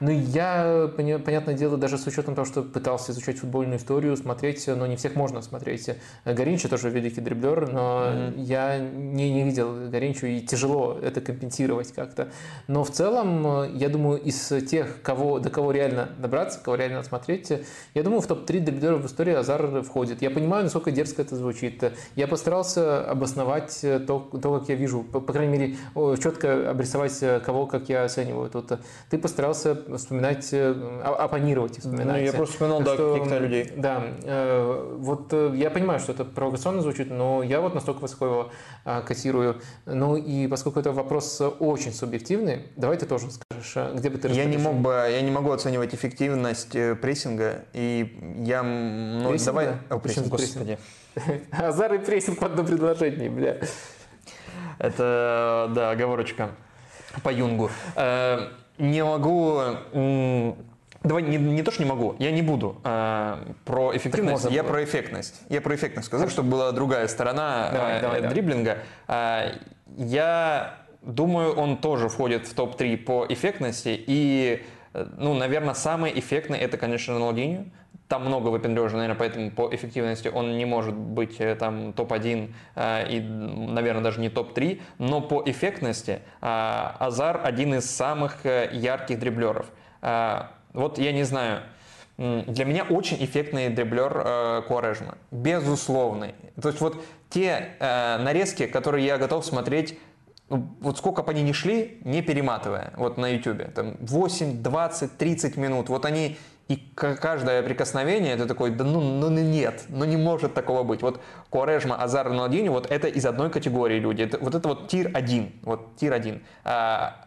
[0.00, 4.86] Ну, я, понятное дело, даже с учетом того, что пытался изучать футбольную историю, смотреть, но
[4.86, 5.90] не всех можно смотреть.
[6.24, 8.40] Горинчо тоже великий дриблер, но mm-hmm.
[8.42, 12.30] я не, не видел Горинчо, и тяжело это компенсировать как-то.
[12.66, 17.52] Но в целом, я думаю, из тех, кого, до кого реально добраться, кого реально смотреть,
[17.94, 20.22] я думаю, в топ-3 дриблеров в истории Азар входит.
[20.22, 21.84] Я понимаю, насколько дерзко это звучит.
[22.16, 25.76] Я постарался обосновать то, то как я вижу, по, по крайней мере,
[26.22, 28.48] четко обрисовать, кого как я оцениваю.
[28.48, 28.72] Тут
[29.10, 32.06] ты постарался вспоминать, э, оппонировать и вспоминать.
[32.06, 33.72] Ну, я просто вспоминал, да, каких-то людей.
[33.76, 38.26] Да, э, вот э, я понимаю, что это провокационно звучит, но я вот настолько высоко
[38.26, 38.50] его
[39.06, 39.60] котирую.
[39.86, 44.44] Ну и поскольку это вопрос очень субъективный, давай ты тоже скажешь, где бы ты я
[44.44, 48.62] не мог бы, Я не могу оценивать эффективность прессинга, и я...
[48.62, 49.52] Ну, прессинга?
[49.52, 49.68] давай...
[49.88, 50.78] О, прессинг, господи.
[51.50, 53.58] Азар и прессинг в одном предложении, бля.
[54.78, 56.50] Это, да, оговорочка
[57.22, 57.70] по Юнгу.
[58.80, 59.76] Не могу
[61.02, 64.84] Давай не, не то, что не могу, я не буду э, про эффективность, я про
[64.84, 65.40] эффектность.
[65.48, 68.78] Я про эффектность сказал, чтобы была другая сторона давай, э, давай, дриблинга.
[69.08, 69.52] Э,
[69.96, 73.98] я думаю, он тоже входит в топ-3 по эффектности.
[74.06, 77.70] И, ну, наверное, самый эффектный это, конечно, Роналдинho.
[78.10, 83.08] Там много выпендрежа, наверное, поэтому по эффективности он не может быть э, там топ-1 э,
[83.08, 84.82] и, наверное, даже не топ-3.
[84.98, 89.66] Но по эффектности э, Азар один из самых ярких дриблеров.
[90.72, 91.62] Вот я не знаю,
[92.18, 95.16] для меня очень эффектный дриблер э, Куарежма.
[95.30, 96.34] Безусловный.
[96.60, 99.96] То есть вот те нарезки, которые я готов смотреть
[100.48, 105.16] ну, вот сколько бы они ни шли, не перематывая, вот на YouTube, там 8, 20,
[105.16, 106.38] 30 минут, вот они
[106.70, 111.02] и каждое прикосновение, это такой, да ну, ну нет, ну не может такого быть.
[111.02, 114.22] Вот Куарежма, Азар, Роналдинho, вот это из одной категории люди.
[114.22, 116.44] Это, вот это вот тир один, вот тир один.
[116.62, 117.26] А,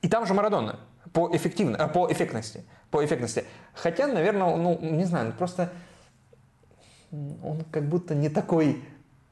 [0.00, 0.78] и там же Марадона
[1.12, 2.62] по, эффективно, а, по эффектности.
[2.92, 3.44] По эффектности.
[3.74, 5.72] Хотя, наверное, ну, не знаю, просто
[7.10, 8.84] он как будто не такой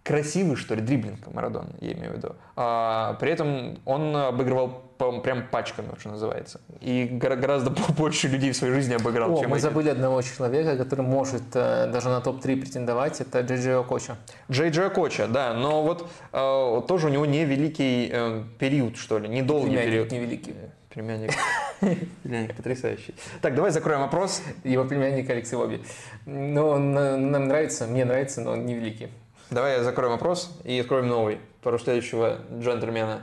[0.03, 2.35] красивый, что ли, дриблинг Марадон, я имею в виду.
[2.57, 4.83] А, при этом он обыгрывал
[5.23, 6.61] прям пачками, что называется.
[6.81, 9.63] И гораздо больше людей в своей жизни обыграл, О, чем мы эти.
[9.63, 14.17] забыли одного человека, который может э, даже на топ-3 претендовать, это Джей Джей Окоча.
[14.51, 19.29] Джей Джей Окоча, да, но вот э, тоже у него невеликий э, период, что ли,
[19.29, 20.13] недолгий Племянник период.
[20.13, 20.55] невеликий.
[20.91, 21.31] Племянник.
[22.23, 23.15] Племянник потрясающий.
[23.41, 24.43] Так, давай закроем вопрос.
[24.63, 25.83] Его племянник Алексей Лоби.
[26.27, 29.09] Ну, э, нам нравится, мне нравится, но он невеликий.
[29.51, 33.23] Давай закроем вопрос и откроем новый про следующего джентльмена.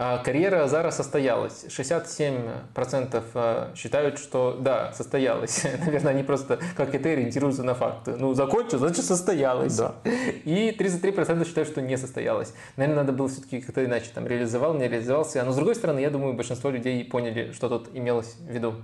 [0.00, 1.64] А, Карьера Азара состоялась.
[1.64, 5.64] 67% э, считают, что да, состоялась.
[5.84, 8.14] Наверное, они просто, как и ты, ориентируются на факты.
[8.16, 9.76] Ну, закончил, значит, состоялась.
[9.76, 9.96] Да.
[10.44, 12.54] И 33% считают, что не состоялась.
[12.76, 14.06] Наверное, надо было все-таки как-то иначе.
[14.14, 15.42] Там реализовал, не реализовался.
[15.42, 18.74] Но, с другой стороны, я думаю, большинство людей поняли, что тут имелось в виду.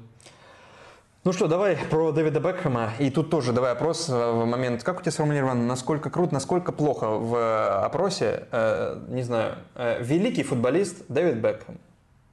[1.24, 2.92] Ну что, давай про Дэвида Бекхэма.
[2.98, 4.82] И тут тоже давай опрос в момент.
[4.82, 10.42] Как у тебя сформулировано, насколько круто, насколько плохо в опросе, э, не знаю, э, великий
[10.42, 11.78] футболист Дэвид Бекхэм.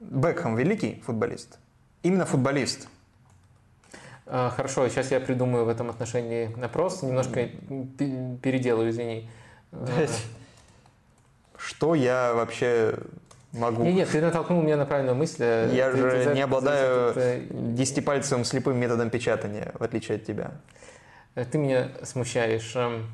[0.02, 1.58] Бекхэм великий футболист?
[2.04, 2.90] Именно футболист.
[4.26, 7.02] А, Хорошо, сейчас я придумаю в этом отношении опрос.
[7.02, 7.48] Немножко
[7.98, 9.30] пе- переделаю, извини.
[9.72, 9.88] А,
[11.58, 12.96] Что я вообще
[13.54, 13.84] могу?
[13.84, 15.44] Нет, нет, ты натолкнул меня на правильную мысль.
[15.44, 20.26] Я Ты- же ты за- не обладаю это- десятипальцевым слепым методом печатания, в отличие от
[20.26, 20.52] тебя.
[21.36, 22.74] Ты меня смущаешь.
[22.76, 23.08] Эм,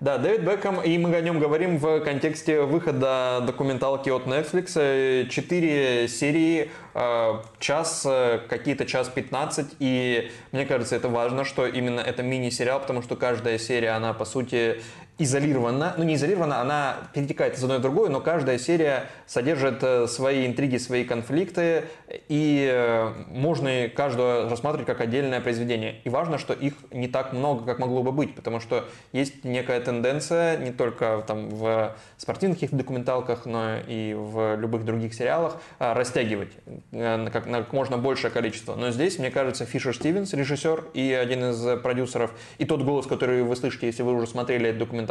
[0.00, 4.72] Да, Дэвид Бекхэм, и мы о нем говорим в контексте выхода документалки от Netflix.
[4.76, 11.66] Э, Четыре серии, э, час, э, какие-то час 15, и мне кажется, это важно, что
[11.66, 14.80] именно это мини-сериал, потому что каждая серия, она, по сути,
[15.20, 20.06] изолирована, ну не изолирована, она перетекает из одной в другую, но каждая серия содержит э,
[20.06, 21.84] свои интриги, свои конфликты,
[22.28, 26.00] и э, можно каждую рассматривать как отдельное произведение.
[26.04, 29.78] И важно, что их не так много, как могло бы быть, потому что есть некая
[29.80, 36.52] тенденция не только там, в спортивных документалках, но и в любых других сериалах э, растягивать
[36.92, 38.74] э, на как, можно большее количество.
[38.74, 43.42] Но здесь, мне кажется, Фишер Стивенс, режиссер и один из продюсеров, и тот голос, который
[43.42, 45.09] вы слышите, если вы уже смотрели эту документалку,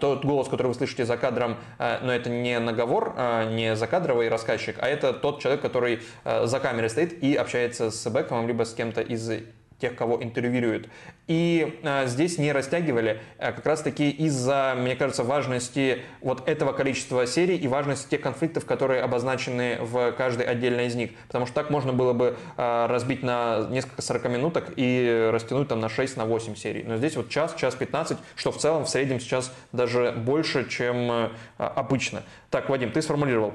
[0.00, 4.28] тот голос, который вы слышите за кадром, э, но это не наговор, э, не закадровый
[4.28, 8.64] рассказчик, а это тот человек, который э, за камерой стоит и общается с Бекомом, либо
[8.64, 9.30] с кем-то из
[9.78, 10.88] тех, кого интервьюируют.
[11.26, 16.72] И э, здесь не растягивали, э, как раз таки из-за, мне кажется, важности вот этого
[16.72, 21.10] количества серий и важности тех конфликтов, которые обозначены в каждой отдельной из них.
[21.26, 25.80] Потому что так можно было бы э, разбить на несколько 40 минуток и растянуть там
[25.80, 26.82] на 6, на 8 серий.
[26.84, 31.10] Но здесь вот час, час 15, что в целом в среднем сейчас даже больше, чем
[31.10, 32.22] э, обычно.
[32.50, 33.52] Так, Вадим, ты сформулировал.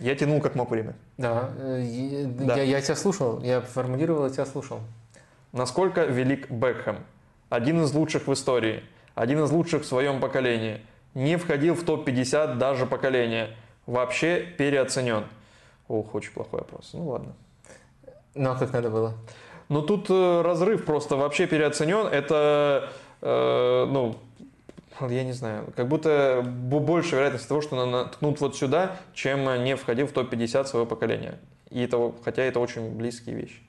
[0.00, 0.94] Я тянул как мог время.
[1.16, 2.56] Да, э, и- Да.
[2.56, 4.80] Я, я тебя слушал, я формулировал, я тебя слушал.
[5.54, 6.98] Насколько велик Бекхэм?
[7.48, 8.82] Один из лучших в истории,
[9.14, 10.80] один из лучших в своем поколении.
[11.14, 13.50] Не входил в топ-50 даже поколения.
[13.86, 15.26] Вообще переоценен.
[15.86, 16.90] Ох, очень плохой вопрос.
[16.92, 17.34] Ну ладно.
[18.34, 19.14] Ну, а как надо было?
[19.68, 22.08] Но тут э, разрыв просто вообще переоценен.
[22.08, 22.90] Это,
[23.22, 24.16] э, ну,
[25.08, 29.62] я не знаю, как будто бо- больше вероятность того, что на- наткнут вот сюда, чем
[29.62, 31.38] не входил в топ-50 своего поколения.
[31.70, 33.60] И это, хотя это очень близкие вещи.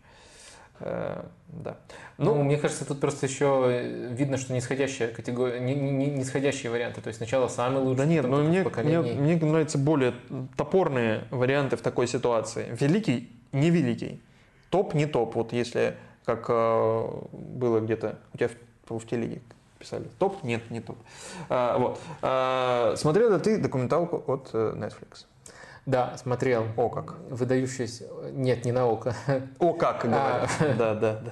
[0.79, 1.77] Э, да.
[2.17, 6.71] Ну, Ну, мне кажется, тут просто еще э, видно, что нисходящая категория, не, не- нисходящие
[6.71, 7.01] варианты.
[7.01, 10.13] То есть сначала самый лучший, Да нет, потом но таких мне, мне, мне нравятся более
[10.57, 12.65] топорные варианты в такой ситуации.
[12.79, 14.21] Великий, не великий.
[14.69, 15.35] Топ, не топ.
[15.35, 15.95] Вот если,
[16.25, 18.49] как э, было где-то у тебя
[18.87, 19.41] в, в телеге
[19.79, 20.05] писали.
[20.19, 20.97] Топ, нет, не топ.
[21.49, 21.99] А, вот.
[22.21, 25.25] А, смотрел ли ты документалку от Netflix?
[25.85, 26.65] Да, смотрел.
[26.77, 27.15] О как.
[27.29, 28.05] Выдающийся...
[28.31, 29.15] Нет, не на око.
[29.59, 30.49] О как, говорят.
[30.77, 31.31] Да, да, да.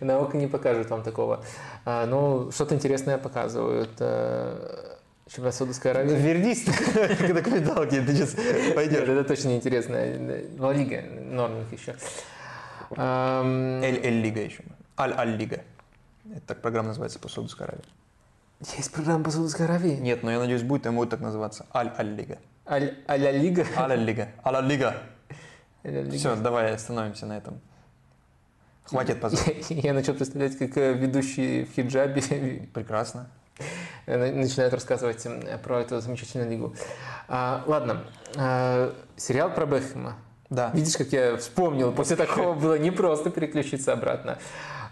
[0.00, 1.44] на око не покажут вам такого.
[1.84, 3.90] А, ну, что-то интересное показывают.
[3.98, 4.96] э,
[5.28, 6.14] Чемпионат Саудовской Аравии.
[6.14, 6.64] Вернись
[7.18, 8.36] к документалке, ты сейчас
[8.74, 9.00] пойдешь.
[9.00, 9.96] это точно интересно.
[10.58, 11.96] Ла Лига, норминг еще.
[12.92, 14.62] Эль-Эль-Лига еще.
[14.96, 15.60] Аль-Аль-Лига.
[16.30, 17.84] Это так программа называется по Саудовской Аравии.
[18.76, 19.96] Есть программа по Саудовской Аравии?
[19.96, 21.66] Нет, но я надеюсь, будет, и будет так называться.
[21.74, 22.38] Аль-Аль-Лига.
[22.68, 23.66] Аля Лига?
[23.76, 24.28] Аль-Аль-Лига.
[24.44, 24.96] Аль-Аль-Лига.
[25.84, 26.16] Аля Лига.
[26.18, 27.60] Все, давай остановимся на этом.
[28.84, 29.40] Хватит позор.
[29.70, 33.30] Я, я начал представлять, как э, ведущий в хиджабе Прекрасно.
[34.06, 35.26] э, начинают рассказывать
[35.62, 36.74] про эту замечательную лигу.
[37.28, 38.04] А, ладно,
[38.36, 40.16] а, сериал про Бекхэма.
[40.50, 40.70] Да.
[40.72, 44.38] Видишь, как я вспомнил, после такого было непросто переключиться обратно.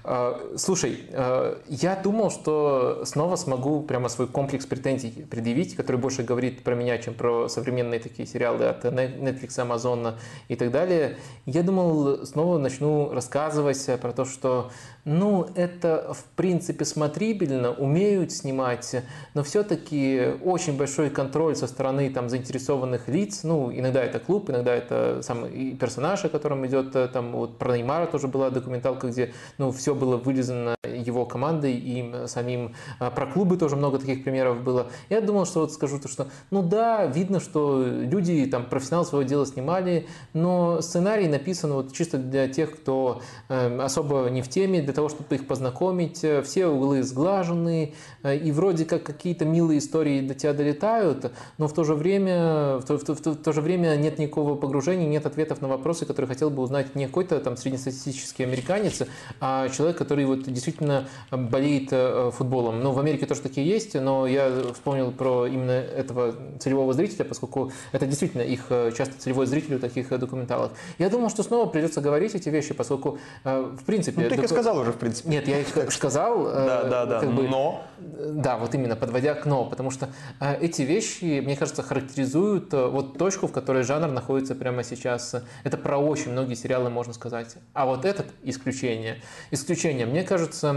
[0.08, 6.22] А, Слушай, а, я думал, что снова смогу прямо свой комплекс претензий предъявить, который больше
[6.22, 10.14] говорит про меня, чем про современные такие сериалы от Netflix, Amazon
[10.46, 11.16] и так далее.
[11.44, 14.70] Я думал, снова начну рассказывать про то, что
[15.06, 18.96] ну, это в принципе смотрибельно, умеют снимать,
[19.34, 24.74] но все-таки очень большой контроль со стороны там заинтересованных лиц, ну, иногда это клуб, иногда
[24.74, 25.46] это сам
[25.78, 29.94] персонаж, о котором идет, э, там вот про Неймара тоже была документалка, где, ну, все
[29.94, 34.88] было вылезано его командой и самим, а, про клубы тоже много таких примеров было.
[35.08, 39.28] Я думал, что вот скажу то, что, ну да, видно, что люди, там, профессионалы своего
[39.28, 44.82] дела снимали, но сценарий написан вот чисто для тех, кто э, особо не в теме,
[44.82, 50.20] для того, чтобы их познакомить, все углы сглажены, э, и вроде как какие-то милые истории
[50.20, 53.36] до тебя долетают, но в то же время, в то, в, то, в, то, в
[53.36, 57.06] то же время нет никакого погружения, нет ответов на вопросы, которые хотел бы узнать не
[57.06, 59.02] какой-то там среднестатистический американец,
[59.40, 62.80] а человек, который вот действительно болеет э, футболом.
[62.80, 67.70] Ну, в Америке тоже такие есть, но я вспомнил про именно этого целевого зрителя, поскольку
[67.92, 70.72] это действительно их э, часто целевой зритель у таких документалок.
[70.98, 74.22] Я думал, что снова придется говорить эти вещи, поскольку, в принципе...
[74.22, 75.28] Ну, ты их сказал уже, в принципе.
[75.28, 76.44] Нет, я их сказал.
[76.44, 77.82] Да, да, да, но...
[77.98, 80.08] Да, вот именно, подводя к «но», потому что
[80.40, 85.34] эти вещи, мне кажется, характеризуют вот точку, в которой жанр находится прямо сейчас.
[85.64, 87.56] Это про очень многие сериалы можно сказать.
[87.72, 89.22] А вот этот исключение.
[89.50, 90.06] Исключение.
[90.06, 90.72] Мне кажется,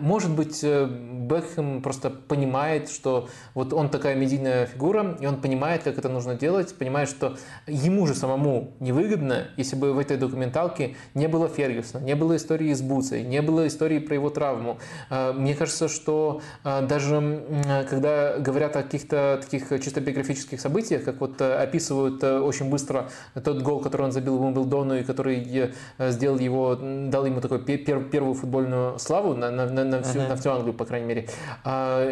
[0.00, 5.82] может быть, э, Бекхэм просто понимает, что вот он такая медийная фигура, и он понимает,
[5.82, 10.96] как это нужно делать, понимает, что ему же самому невыгодно, если бы в этой документалке
[11.14, 14.78] не было Фергюсона, не было истории с Буцей, не было истории про его травму.
[15.10, 17.44] Э, мне кажется, что э, даже
[17.88, 23.10] когда говорят о каких-то таких чисто биографических событиях, как вот описывают очень быстро
[23.42, 28.34] тот гол, который он забил в Уимблдону и который сделал его, дал ему такую первую
[28.34, 30.28] футбольную славу на, на, на, всю, uh-huh.
[30.28, 31.28] на всю Англию, по крайней мере.
[31.64, 32.08] А,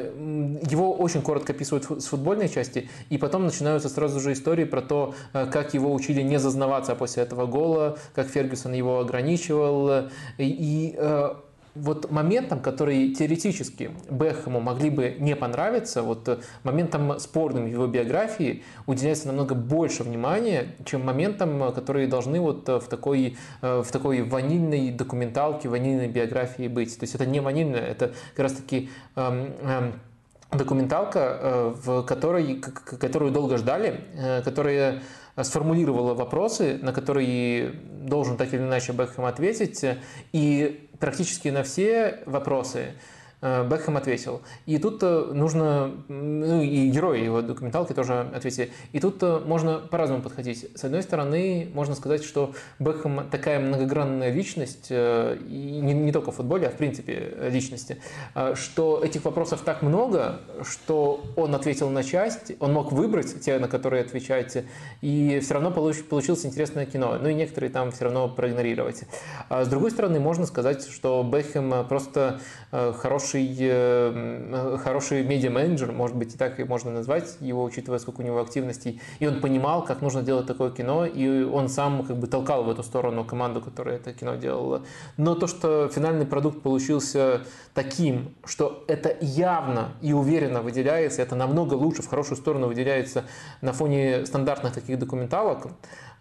[0.71, 5.15] его очень коротко описывают с футбольной части, и потом начинаются сразу же истории про то,
[5.33, 10.09] э, как его учили не зазнаваться после этого гола, как Фергюсон его ограничивал.
[10.39, 11.35] И, и э,
[11.77, 18.65] вот моментом, который теоретически Бэхэму могли бы не понравиться, вот э, моментом спорным его биографии
[18.87, 24.23] уделяется намного больше внимания, чем моментам, которые должны вот э, в такой, э, в такой
[24.23, 26.99] ванильной документалке, ванильной биографии быть.
[26.99, 29.93] То есть это не ванильная, это как раз таки эм, эм,
[30.53, 34.01] документалка, в которой, которую долго ждали,
[34.45, 35.03] которая
[35.43, 37.73] сформулировала вопросы, на которые
[38.07, 39.85] должен так или иначе Бекхэм ответить,
[40.33, 42.95] и практически на все вопросы
[43.43, 44.41] Бекхэм ответил.
[44.65, 48.71] И тут э, нужно, ну и герои его документалки тоже ответили.
[48.93, 50.67] И тут э, можно по-разному подходить.
[50.75, 56.37] С одной стороны, можно сказать, что Бекхэм такая многогранная личность, и не, не только в
[56.37, 57.99] футболе, а в принципе личности,
[58.55, 63.69] что этих вопросов так много, что он ответил на часть, он мог выбрать те, на
[63.69, 64.65] которые отвечать,
[65.03, 67.19] и все равно получ, получилось интересное кино.
[67.21, 69.03] Ну и некоторые там все равно проигнорировать.
[69.51, 72.41] А с другой стороны, можно сказать, что Бекхэм просто
[72.71, 78.21] хороший хороший, э, хороший медиа-менеджер, может быть, и так и можно назвать его, учитывая, сколько
[78.21, 79.01] у него активностей.
[79.19, 82.71] И он понимал, как нужно делать такое кино, и он сам как бы толкал в
[82.71, 84.83] эту сторону команду, которая это кино делала.
[85.17, 87.43] Но то, что финальный продукт получился
[87.75, 93.25] таким, что это явно и уверенно выделяется, это намного лучше, в хорошую сторону выделяется
[93.61, 95.67] на фоне стандартных таких документалок,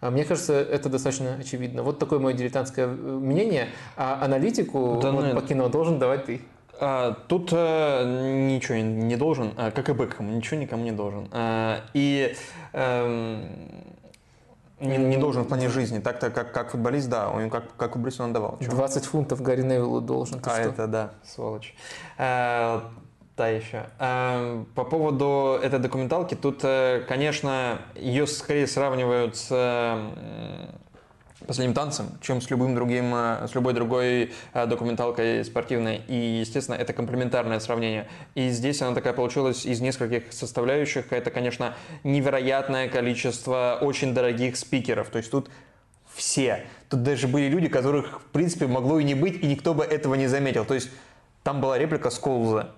[0.00, 1.82] а мне кажется, это достаточно очевидно.
[1.82, 3.68] Вот такое мое дилетантское мнение.
[3.96, 6.42] А аналитику да, вот, по кино должен давать ты.
[6.80, 11.28] А, тут а, ничего не должен, а, как и Бекхэм, ничего никому не должен.
[11.32, 12.34] А, и
[12.72, 13.42] а,
[14.80, 16.00] не, не должен в плане жизни.
[16.00, 18.58] Так-то, как, как футболист, да, он как, как футболист он давал.
[18.60, 18.76] Чего?
[18.76, 20.40] 20 фунтов Гарри Невиллу должен.
[20.40, 20.62] Ты а, что?
[20.68, 21.74] это да, сволочь.
[22.18, 22.90] А,
[23.36, 23.86] да, еще.
[23.98, 29.48] А, по поводу этой документалки, тут, э, конечно, ее скорее сравнивают с
[31.46, 36.02] последним танцем, чем с любым другим, э, с любой другой э, документалкой спортивной.
[36.08, 38.08] И, естественно, это комплементарное сравнение.
[38.34, 41.12] И здесь она такая получилась из нескольких составляющих.
[41.12, 45.08] Это, конечно, невероятное количество очень дорогих спикеров.
[45.08, 45.50] То есть тут
[46.14, 46.64] все.
[46.88, 50.14] Тут даже были люди, которых, в принципе, могло и не быть, и никто бы этого
[50.14, 50.64] не заметил.
[50.64, 50.90] То есть
[51.42, 52.72] там была реплика Сколза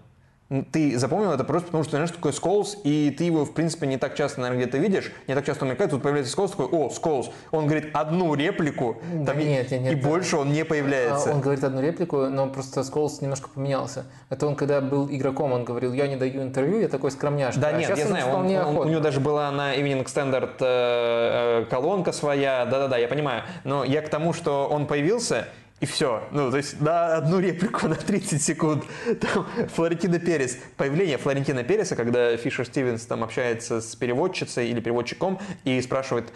[0.73, 3.99] ты запомнил это просто потому, что знаешь, такой Сколс, и ты его, в принципе, не
[3.99, 6.89] так часто, наверное, где-то видишь, не так часто он мелькает, тут появляется Сколс, такой, о,
[6.89, 7.31] Сколс.
[7.51, 10.09] Он говорит одну реплику, да там нет, нет, нет, и да.
[10.09, 11.31] больше он не появляется.
[11.31, 14.07] А, он говорит одну реплику, но просто Сколс немножко поменялся.
[14.31, 17.61] Это он, когда был игроком, он говорил, я не даю интервью, я такой скромняшка.
[17.61, 21.63] Да а нет, я знаю, он, он, у него даже была на Evening Standard э,
[21.63, 23.43] э, колонка своя, да-да-да, я понимаю.
[23.65, 25.49] Но я к тому, что он появился,
[25.81, 26.25] и все.
[26.33, 28.85] Ну, то есть на одну реплику на 30 секунд.
[29.21, 30.59] Там Флорентина Перес.
[30.77, 36.33] Появление Флорентина Переса, когда Фишер Стивенс там общается с переводчицей или переводчиком и спрашивает,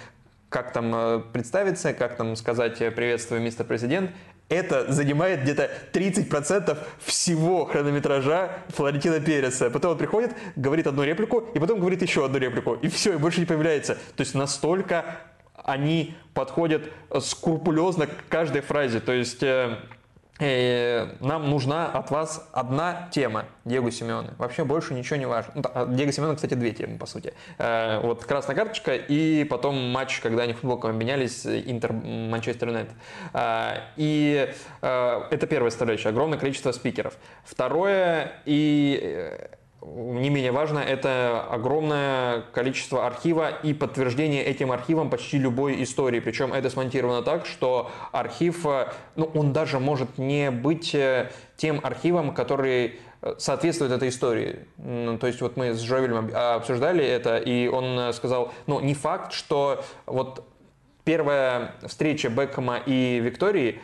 [0.48, 4.10] как там э, представиться, как там сказать «приветствую, мистер президент»,
[4.48, 9.70] это занимает где-то 30% всего хронометража Флорентина Переса.
[9.70, 12.74] Потом он приходит, говорит одну реплику, и потом говорит еще одну реплику.
[12.74, 13.94] И все, и больше не появляется.
[13.94, 15.16] То есть настолько
[15.64, 16.82] они подходят
[17.20, 19.00] скрупулезно к каждой фразе.
[19.00, 19.76] То есть э,
[20.38, 24.30] э, нам нужна от вас одна тема Диего Симеоне.
[24.38, 25.52] Вообще больше ничего не важно.
[25.54, 27.34] Ну, а Диего Симеоне, кстати, две темы, по сути.
[27.58, 32.94] Э, вот красная карточка и потом матч, когда они футболком обменялись, Интер Манчестер Юнайтед.
[33.96, 36.08] И это первая составляющая.
[36.08, 37.14] Огромное количество спикеров.
[37.44, 39.48] Второе, и
[39.84, 46.20] не менее важно, это огромное количество архива и подтверждение этим архивом почти любой истории.
[46.20, 51.80] Причем это смонтировано так, что архив, э, ну, он даже может не быть э, тем
[51.82, 54.60] архивом, который э, соответствует этой истории.
[54.76, 59.84] То есть вот мы с Жовелем обсуждали это, и он сказал, ну, не факт, что
[60.06, 60.44] вот
[61.04, 63.80] первая встреча Бекхэма и Виктории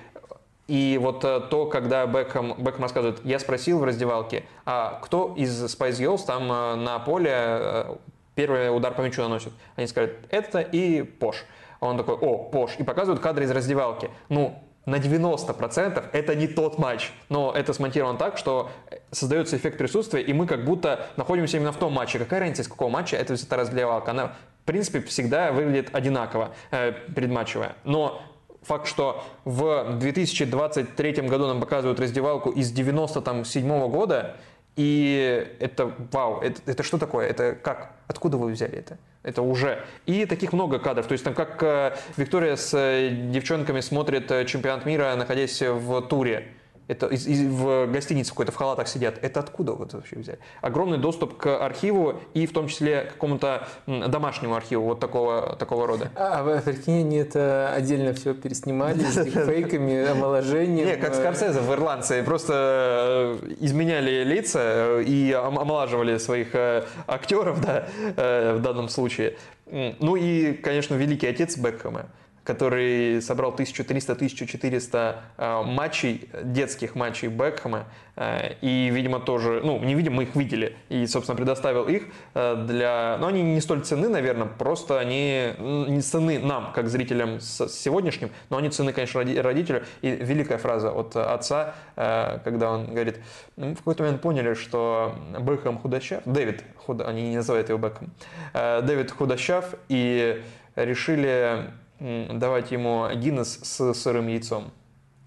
[0.69, 5.65] и вот э, то, когда Бекхэм, Бекхэм рассказывает, я спросил в раздевалке, а кто из
[5.65, 7.97] Spice Girls там э, на поле э,
[8.35, 9.53] первый удар по мячу наносит?
[9.77, 11.47] Они сказали, это и Пош.
[11.81, 12.77] Он такой, о, Пош.
[12.77, 14.11] И показывают кадры из раздевалки.
[14.29, 18.71] Ну, на 90% это не тот матч, но это смонтировано так, что
[19.11, 22.19] создается эффект присутствия, и мы как будто находимся именно в том матче.
[22.19, 24.11] Какая разница, из какого матча эта раздевалка?
[24.11, 27.77] Она, в принципе, всегда выглядит одинаково э, предматчевая.
[27.85, 28.21] Но
[28.69, 34.37] факт, что в 2023 году нам показывают раздевалку из 97 года,
[34.77, 37.27] и это, вау, это, это что такое?
[37.27, 37.95] Это как?
[38.07, 38.97] Откуда вы взяли это?
[39.25, 39.85] Это уже.
[40.07, 41.07] И таких много кадров.
[41.09, 46.03] То есть там как э, Виктория с э, девчонками смотрит э, чемпионат мира, находясь в
[46.03, 46.47] туре
[46.89, 49.19] это из, из, в гостинице какой-то в халатах сидят.
[49.23, 50.39] Это откуда вот вообще взяли?
[50.63, 55.87] Огромный доступ к архиву и в том числе к какому-то домашнему архиву вот такого, такого
[55.87, 56.11] рода.
[56.15, 60.89] А, в Архине это отдельно все переснимали с фейками, омоложением?
[60.89, 62.23] Не, как Скорсезе в «Ирландце».
[62.23, 67.87] Просто э, изменяли лица э, и омолаживали своих э, актеров, да,
[68.17, 69.37] в данном случае.
[69.67, 72.07] Ну и, конечно, великий отец Бекхэма
[72.49, 77.85] который собрал 1300-1400 э, матчей, детских матчей Бекхэма,
[78.17, 82.65] э, и, видимо, тоже, ну, не видим, мы их видели, и, собственно, предоставил их э,
[82.67, 87.69] для, но они не столь цены, наверное, просто они не цены нам, как зрителям с
[87.69, 93.21] сегодняшним, но они цены, конечно, родителю, и великая фраза от отца, когда он говорит,
[93.57, 98.11] в какой-то момент поняли, что Бекхэм худощав, Дэвид, худо, они не называют его Бекхэм,
[98.55, 100.43] Дэвид худощав, и
[100.77, 101.67] решили
[102.01, 104.73] давать ему Гиннес с сырым яйцом.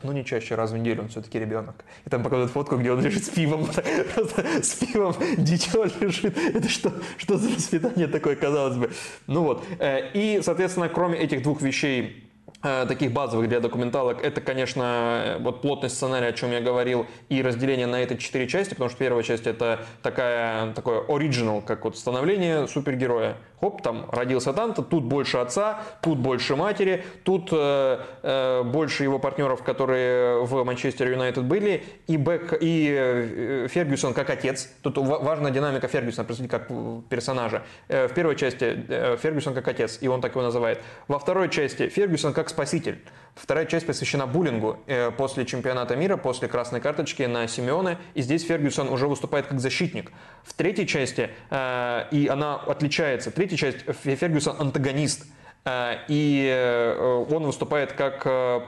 [0.03, 1.85] Ну, не чаще, раз в неделю, он все-таки ребенок.
[2.05, 3.67] И там показывают фотку, где он лежит с пивом.
[4.15, 6.35] Просто с пивом дитё лежит.
[6.37, 8.91] Это что, что за воспитание такое, казалось бы.
[9.27, 9.63] Ну вот.
[9.77, 12.31] Э, и, соответственно, кроме этих двух вещей,
[12.63, 17.41] Э, таких базовых для документалок, это, конечно, вот плотность сценария, о чем я говорил, и
[17.41, 21.97] разделение на эти четыре части, потому что первая часть это такая, такое оригинал, как вот
[21.97, 23.37] становление супергероя.
[23.61, 29.19] Хоп, там родился там-то, тут больше отца, тут больше матери, тут э, э, больше его
[29.19, 34.67] партнеров, которые в Манчестер Юнайтед были, и, Бек, и э, Фергюсон как отец.
[34.81, 36.69] Тут важна динамика Фергюсона, как
[37.07, 37.61] персонажа.
[37.87, 40.79] Э, в первой части э, Фергюсон как отец, и он так его называет.
[41.07, 42.97] Во второй части Фергюсон как спаситель.
[43.35, 44.79] Вторая часть посвящена буллингу.
[44.87, 49.59] Э, после чемпионата мира, после красной карточки на Симеоне, и здесь Фергюсон уже выступает как
[49.59, 50.11] защитник.
[50.43, 55.25] В третьей части, э, и она отличается, третья часть, Фергюсон антагонист.
[55.63, 58.23] Э, и он выступает как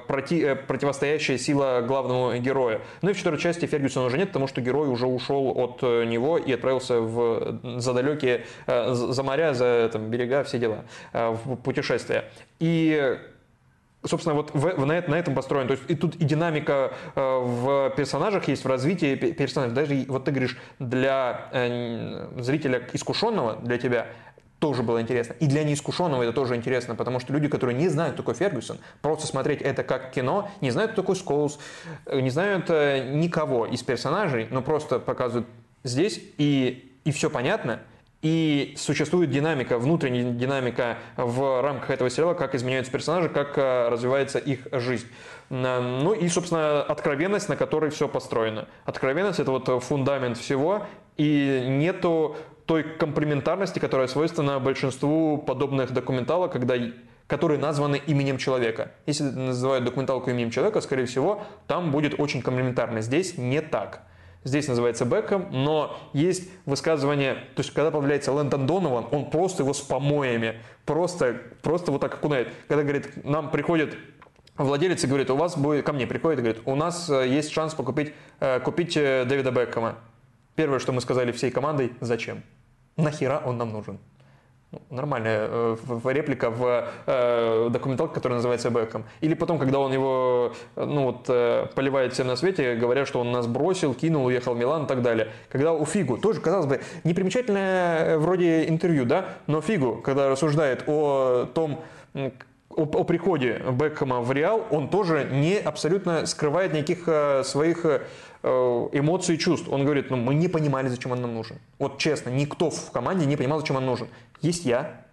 [0.07, 2.81] проти, противостоящая сила главному герою.
[3.01, 6.37] Ну и в четвертой части Фергюсона уже нет, потому что герой уже ушел от него
[6.37, 12.25] и отправился в, за далекие, за моря, за там, берега, все дела, в путешествие.
[12.59, 13.17] И
[14.05, 15.67] собственно, вот в, на, на этом построен.
[15.67, 19.75] То есть и тут и динамика э, в персонажах есть, в развитии персонажей.
[19.75, 24.07] Даже вот ты говоришь, для э, зрителя искушенного, для тебя,
[24.59, 25.35] тоже было интересно.
[25.41, 28.77] И для неискушенного это тоже интересно, потому что люди, которые не знают, кто такой Фергюсон,
[29.01, 31.59] просто смотреть это как кино, не знают, кто такой Скоулс,
[32.05, 35.47] э, не знают э, никого из персонажей, но просто показывают
[35.83, 37.81] здесь, и, и все понятно–
[38.23, 44.39] и существует динамика, внутренняя динамика в рамках этого сериала, как изменяются персонажи, как э, развивается
[44.39, 45.07] их жизнь.
[45.49, 48.67] Ну и, собственно, откровенность, на которой все построено.
[48.85, 50.87] Откровенность– это вот фундамент всего,
[51.17, 56.75] и нету той комплементарности, которая свойственна большинству подобных документалок, когда
[57.27, 58.91] которые названы именем человека.
[59.05, 63.01] Если называют документалку именем человека, скорее всего, там будет очень комплементарно.
[63.01, 64.03] Здесь не так
[64.43, 69.73] здесь называется Бекхэм, но есть высказывание, то есть когда появляется Лэндон Донован, он просто его
[69.73, 72.49] с помоями, просто, просто вот так окунает.
[72.67, 73.95] Когда говорит, нам приходит
[74.57, 77.73] владелец и говорит, у вас будет, ко мне приходит говорит, у нас э, есть шанс
[77.73, 79.97] покупить, э, купить э, Дэвида Бекхэма.
[80.55, 82.43] Первое, что мы сказали всей командой, зачем?
[82.95, 83.99] Нахера он нам нужен?
[84.89, 89.03] Нормальная э, реплика в э, документалке, которая называется Бэком.
[89.21, 93.31] Или потом, когда он его ну, вот, э, поливает всем на свете, говорят, что он
[93.31, 95.29] нас бросил, кинул, уехал в Милан и так далее.
[95.49, 101.45] Когда у Фигу, тоже, казалось бы, непримечательное вроде интервью, да, но Фигу, когда рассуждает о
[101.53, 101.81] том,
[102.13, 102.31] о,
[102.69, 107.07] о приходе Бекхэма в Реал, он тоже не абсолютно скрывает никаких
[107.45, 107.85] своих
[108.45, 109.69] Э, эмоций и чувств.
[109.69, 111.59] Он говорит, ну мы не понимали, зачем он нам нужен.
[111.79, 114.09] Вот честно, никто в команде не понимал, зачем он нужен.
[114.43, 115.05] Есть я,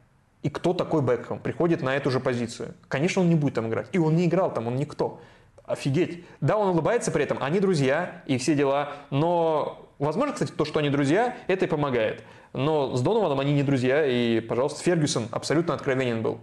[0.42, 2.74] и кто такой Бекхэм приходит на эту же позицию.
[2.88, 3.86] Конечно, он не будет там играть.
[3.92, 5.20] И он не играл там, он никто.
[5.64, 6.24] Офигеть.
[6.40, 10.80] Да, он улыбается при этом, они друзья и все дела, но, возможно, кстати, то, что
[10.80, 12.24] они друзья, это и помогает.
[12.52, 16.40] Но с Донованом они не друзья, и, пожалуйста, Фергюсон абсолютно откровенен был.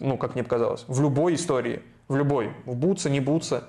[0.00, 0.84] Ну, как мне показалось.
[0.88, 1.82] В любой истории.
[2.08, 2.52] В любой.
[2.64, 3.68] В Бутса, не Бутса.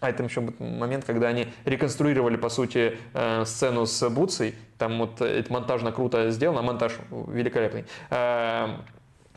[0.00, 4.54] А это еще момент, когда они реконструировали, по сути, э, сцену с Буцей.
[4.76, 7.86] Там вот это монтажно круто сделано, монтаж великолепный.
[8.10, 8.76] Э,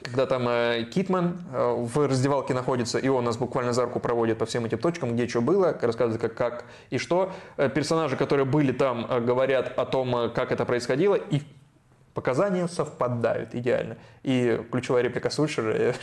[0.03, 4.45] когда там э, Китман в раздевалке находится, и он нас буквально за руку проводит по
[4.45, 7.31] всем этим точкам, где что было, рассказывает, как, как и что.
[7.55, 11.41] Персонажи, которые были там, говорят о том, как это происходило, и
[12.19, 13.95] показания совпадают идеально.
[14.23, 15.71] И ключевая реплика Сульшера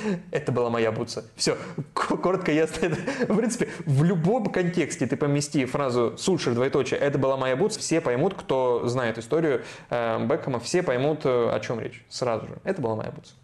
[0.30, 1.26] –это была моя бутса.
[1.36, 1.58] Все,
[1.92, 2.88] коротко, ясно.
[3.28, 8.00] В принципе, в любом контексте ты помести фразу Сульшер, двоеточие, это была моя бутса, все
[8.00, 12.56] поймут, кто знает историю э, Бекхэма, все поймут, э, о чем речь сразу же.
[12.64, 13.34] Это была моя бутса.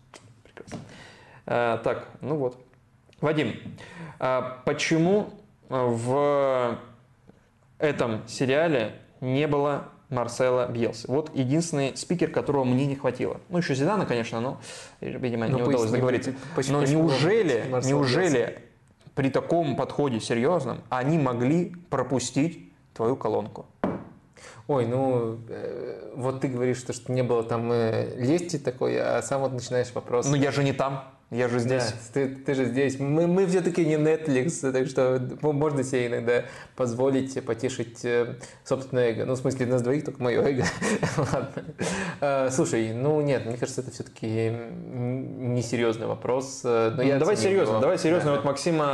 [0.45, 0.79] Прекрасно.
[1.45, 2.57] Э, так, ну вот.
[3.21, 3.55] Вадим,
[4.65, 5.35] почему
[5.69, 6.79] в
[7.79, 11.11] этом сериале не было Марсела Бьелса.
[11.11, 13.41] Вот единственный спикер, которого мне не хватило.
[13.49, 14.61] Ну, еще Зидана, конечно, но,
[15.01, 16.35] видимо, но не удалось договориться.
[16.55, 18.59] Почему, но неужели, неужели
[19.15, 23.67] при таком подходе серьезном они могли пропустить твою колонку?
[24.69, 29.21] Ой, ну, э, вот ты говоришь, что, что не было там э, лести такой, а
[29.23, 30.29] сам вот начинаешь вопрос.
[30.29, 31.05] Ну, я же не там.
[31.33, 31.91] Я же здесь.
[31.91, 33.01] Да, ты, ты же здесь.
[33.01, 36.45] Мы, мы все-таки не Netflix, так что можно себе иногда
[36.77, 39.25] позволить потешить э, собственное эго.
[39.25, 40.65] Ну, в смысле, нас двоих, только мое эго.
[41.17, 41.65] Ладно.
[42.21, 46.61] А, слушай, ну нет, мне кажется, это все-таки несерьезный вопрос.
[46.67, 47.81] Э, но я давай серьезно, его.
[47.81, 48.33] давай серьезно.
[48.33, 48.37] Да.
[48.37, 48.87] Вот Максима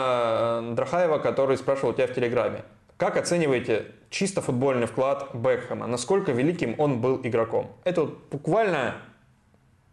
[0.63, 2.63] э, Драхаева, который спрашивал тебя в Телеграме.
[2.99, 5.89] Как оцениваете чисто футбольный вклад Бекхэма?
[5.89, 7.73] Насколько великим он был игроком?
[7.83, 8.95] Это вот буквально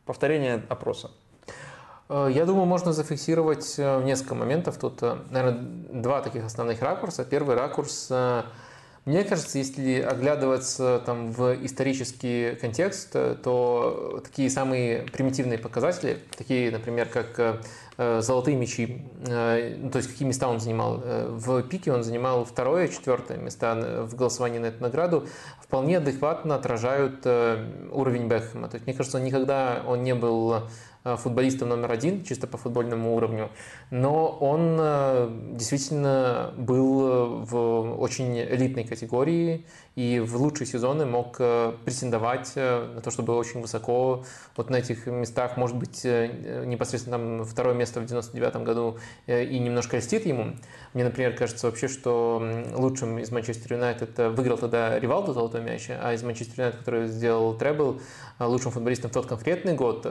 [0.05, 1.09] повторение опроса.
[2.09, 4.77] Э, я думаю, можно зафиксировать э, несколько моментов.
[4.77, 5.59] Тут, э, наверное,
[5.91, 7.25] два таких основных ракурса.
[7.25, 8.11] Первый ракурс,
[9.05, 17.07] мне кажется, если оглядываться там, в исторический контекст, то такие самые примитивные показатели, такие, например,
[17.09, 17.61] как
[17.97, 20.97] золотые мячи, ну, то есть какие места он занимал.
[20.97, 25.27] В пике он занимал второе, четвертое места в голосовании на эту награду,
[25.61, 28.69] вполне адекватно отражают уровень Бекхэма.
[28.69, 30.63] То есть, мне кажется, он никогда он не был
[31.17, 33.51] футболистом номер один, чисто по футбольному уровню,
[33.91, 41.37] но он э, действительно был э, в очень элитной категории и в лучшие сезоны мог
[41.37, 44.25] претендовать на то, чтобы очень высоко
[44.57, 49.95] вот на этих местах, может быть, непосредственно там второе место в 99 году и немножко
[49.95, 50.55] льстит ему.
[50.95, 52.41] Мне, например, кажется вообще, что
[52.73, 57.53] лучшим из Манчестер Юнайтед выиграл тогда Ривалду золотой мяч, а из Манчестер Юнайтед, который сделал
[57.53, 57.99] требл,
[58.39, 60.03] лучшим футболистом в тот конкретный год,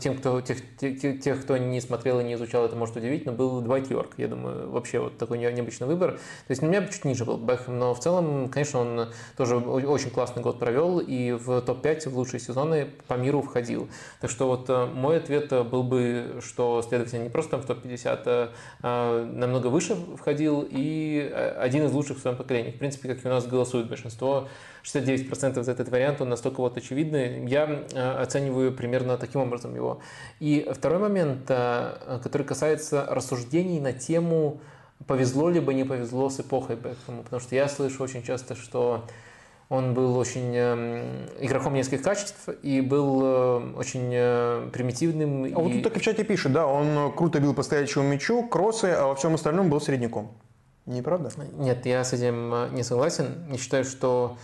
[0.00, 3.32] тем, кто, тех, тех, тех, кто не смотрел и не изучал, это может удивить, но
[3.32, 4.14] был Двайт Йорк.
[4.16, 6.12] Я думаю, вообще вот такой необычный выбор.
[6.12, 10.10] То есть у меня чуть ниже был Бэхэм, но в целом, конечно, он тоже очень
[10.10, 13.90] классный год провел и в топ-5 в лучшие сезоны по миру входил.
[14.22, 18.22] Так что вот э, мой ответ был бы, что, следовательно, не просто там в топ-50,
[18.24, 22.70] а, а намного выше входил и э, один из лучших в своем поколении.
[22.70, 24.48] В принципе, как и у нас голосует большинство
[24.84, 27.46] 69% за этот вариант, он настолько вот очевидный.
[27.46, 30.00] Я э, оцениваю примерно таким образом его.
[30.38, 34.60] И второй момент, э, который касается рассуждений на тему,
[35.06, 37.22] повезло либо не повезло с эпохой Бекхэма.
[37.22, 39.04] Потому что я слышу очень часто, что
[39.70, 45.44] он был очень э, игроком нескольких качеств и был э, очень э, примитивным.
[45.44, 45.54] А и...
[45.54, 48.86] вот тут так и в чате пишет, да, он круто бил по стоячему мячу, кроссы,
[48.86, 50.32] а во всем остальном был средняком.
[50.86, 51.30] Не правда?
[51.56, 53.46] Нет, я с этим не согласен.
[53.48, 54.36] Я считаю, что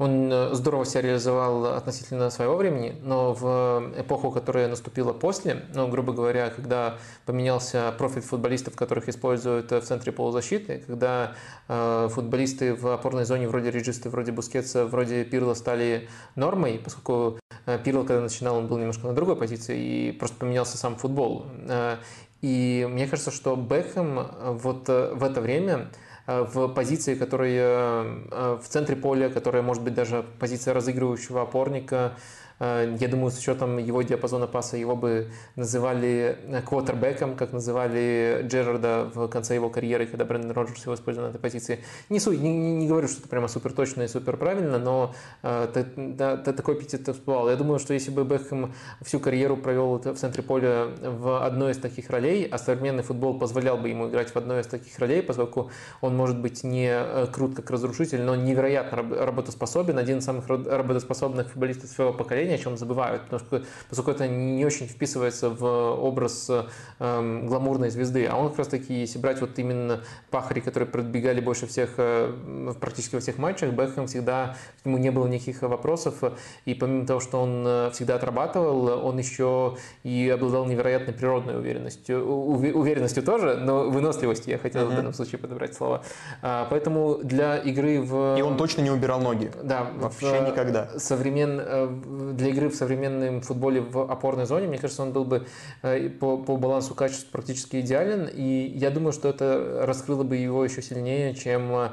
[0.00, 5.88] он э, здорово себя реализовал относительно своего времени, но в эпоху, которая наступила после, ну,
[5.88, 6.96] грубо говоря, когда
[7.26, 11.34] поменялся профиль футболистов, которых используют в центре полузащиты, когда
[11.68, 17.78] э, футболисты в опорной зоне вроде Реджисты, вроде Бускетса, вроде Пирла стали нормой, поскольку э,
[17.84, 21.44] Пирл, когда начинал, он был немножко на другой позиции, и просто поменялся сам футбол.
[21.68, 21.98] Э,
[22.40, 24.18] И мне кажется, что Бекхэм
[24.62, 25.90] вот в это время
[26.30, 32.16] в позиции, которая в центре поля, которая может быть даже позиция разыгрывающего опорника, Э,
[32.60, 39.10] я думаю, с учетом его диапазона паса его бы называли э, квотербеком, как называли Джерарда
[39.14, 41.80] в конце его карьеры, когда Брэндон Роджерс его использовал на этой позиции.
[42.10, 45.84] Не, суть, не, не, говорю, что это прямо супер точно и супер правильно, но э,
[45.96, 47.48] да, такой эпитет всплывал.
[47.48, 51.78] Я думаю, что если бы Бекхэм всю карьеру провел в центре поля в одной из
[51.78, 55.70] таких ролей, а современный футбол позволял бы ему играть в одной из таких ролей, поскольку
[56.02, 61.48] он может быть не э, крут как разрушитель, но невероятно работоспособен, один из самых работоспособных
[61.48, 66.50] футболистов своего поколения, о чем забывают, потому что, поскольку это не очень вписывается в образ
[66.50, 68.26] э, гламурной звезды.
[68.26, 72.72] А он как раз таки, если брать вот именно пахари, которые пробегали больше всех э,
[72.80, 76.22] практически во всех матчах, Бекхэм всегда, к нему не было никаких вопросов.
[76.64, 82.24] И помимо того, что он э, всегда отрабатывал, он еще и обладал невероятной природной уверенностью.
[82.26, 84.92] Уверенностью тоже, но выносливостью я хотел uh-huh.
[84.92, 86.02] в данном случае подобрать слово.
[86.42, 88.36] А, поэтому для игры в...
[88.38, 89.50] И он точно не убирал ноги.
[89.62, 89.90] Да.
[89.96, 90.48] Вообще в...
[90.48, 90.88] никогда.
[90.98, 92.36] Современ...
[92.40, 95.46] Для игры в современном футболе в опорной зоне, мне кажется, он был бы
[95.82, 98.28] э, по, по балансу качеств практически идеален.
[98.32, 101.90] И я думаю, что это раскрыло бы его еще сильнее, чем Э,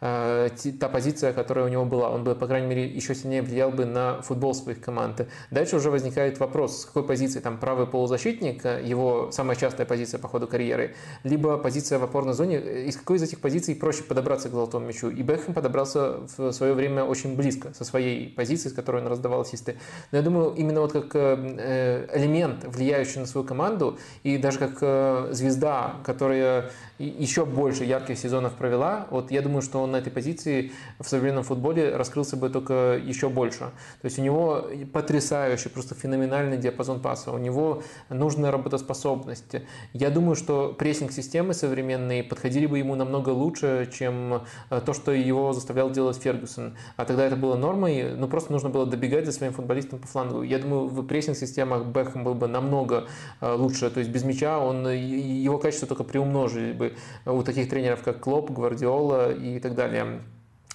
[0.00, 2.10] та позиция, которая у него была.
[2.10, 5.26] Он бы, по крайней мере, еще сильнее влиял бы на футбол своих команд.
[5.50, 10.18] Дальше уже возникает вопрос, с какой позиции там правый полузащитник, э, его самая частая позиция
[10.18, 10.94] по ходу карьеры,
[11.24, 15.08] либо позиция в опорной зоне, из какой из этих позиций проще подобраться к золотому мячу.
[15.08, 19.40] И Бекхэм подобрался в свое время очень близко со своей позиции, с которой он раздавал
[19.42, 19.76] ассисты.
[20.12, 25.34] Но я думаю, именно вот как э, элемент, влияющий на свою команду, и даже как
[25.34, 30.72] звезда, которая еще больше ярких сезонов провела, вот я думаю, что он на этой позиции
[30.98, 33.70] в современном футболе раскрылся бы только еще больше.
[34.00, 39.56] То есть у него потрясающий, просто феноменальный диапазон паса, у него нужная работоспособность.
[39.92, 45.52] Я думаю, что прессинг-системы современные подходили бы ему намного лучше, чем э, то, что его
[45.52, 46.76] заставлял делать Фергюсон.
[46.96, 50.42] А тогда это было нормой, ну просто нужно было добегать за своим футболистом по флангу.
[50.42, 53.06] Я думаю, в прессинг-системах Бэхэм был бы намного
[53.40, 56.85] э, лучше, то есть без мяча он, его качество только приумножили бы
[57.24, 60.20] бы у таких тренеров, как Клоп, Гвардиола и так далее.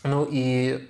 [0.03, 0.88] Ну и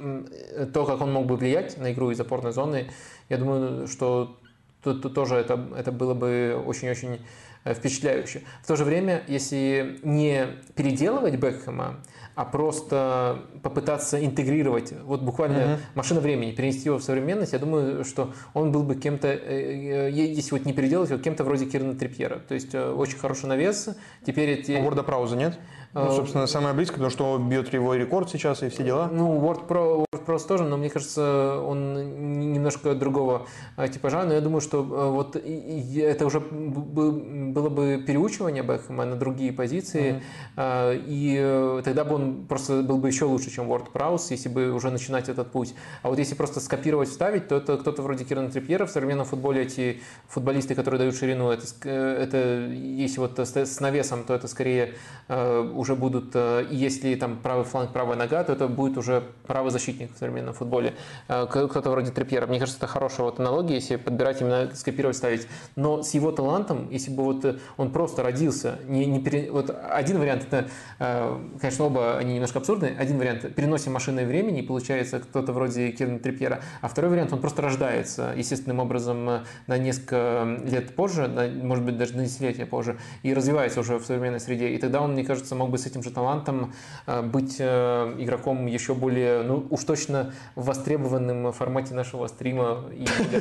[0.73, 2.89] то, как он мог бы влиять на игру из опорной зоны,
[3.29, 4.37] я думаю, что
[4.83, 7.19] тут, тоже это, это было бы очень-очень
[7.63, 8.43] э, впечатляюще.
[8.63, 11.97] В то же время, если не переделывать Бекхэма,
[12.41, 15.77] а просто попытаться интегрировать, вот буквально uh-huh.
[15.93, 20.11] машина времени, перенести его в современность, я думаю, что он был бы кем-то, э, э,
[20.11, 22.39] если вот не переделать, вот кем-то вроде Кирна Трипьера.
[22.39, 23.89] То есть э, очень хороший навес.
[24.25, 24.71] Теперь эти...
[24.71, 25.59] А Ворда Прауза нет?
[25.93, 29.09] Ну, а, собственно, самое близкое, потому что он бьет его рекорд сейчас и все дела.
[29.11, 34.23] Ну, WordPro, WordPress тоже, но мне кажется, он немножко другого а, типажа.
[34.23, 40.21] Но я думаю, что а, вот это уже было бы переучивание Бэхэма на другие позиции,
[40.55, 41.03] mm-hmm.
[41.07, 44.91] и э, тогда бы он просто был бы еще лучше, чем WordPress, если бы уже
[44.91, 45.73] начинать этот путь.
[46.03, 48.85] А вот если просто скопировать, вставить, то это кто-то вроде Кирана Трипьера.
[48.85, 54.23] В современном футболе эти футболисты, которые дают ширину, это, э, это если вот с навесом,
[54.23, 54.93] то это скорее
[55.27, 59.71] э, уже будут, э, если там правый фланг, правая нога, то это будет уже правый
[59.71, 60.93] защитник в современном футболе.
[61.27, 62.45] Э, кто-то вроде Трипьера.
[62.45, 65.47] Мне кажется, это хорошая вот аналогия, если подбирать именно, скопировать, ставить.
[65.75, 69.51] Но с его талантом, если бы вот он просто родился, не, не пере...
[69.51, 70.69] вот один вариант, это,
[70.99, 72.95] э, конечно, оба они немножко абсурдны.
[72.99, 76.61] Один вариант, переносим машиной времени, получается кто-то вроде Кирна Трипьера.
[76.81, 79.25] А второй вариант, он просто рождается естественным образом
[79.65, 84.05] на несколько лет позже, на, может быть, даже на десятилетия позже, и развивается уже в
[84.05, 84.69] современной среде.
[84.69, 86.73] И тогда он, мне кажется, мог бы с этим же талантом
[87.07, 92.83] э, быть э, игроком еще более, ну уж точно востребованным в формате нашего стрима.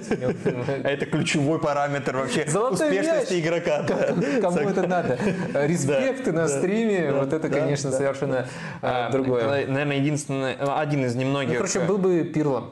[0.04, 3.84] А это ключевой параметр вообще успешности игрока.
[4.40, 5.18] Кому это надо?
[5.66, 8.46] Респекты на стриме, вот это, конечно, совершенно
[8.80, 9.66] э, другое.
[9.66, 11.60] Наверное, единственный, один из немногих...
[11.60, 12.70] Ну, короче, был бы Пирло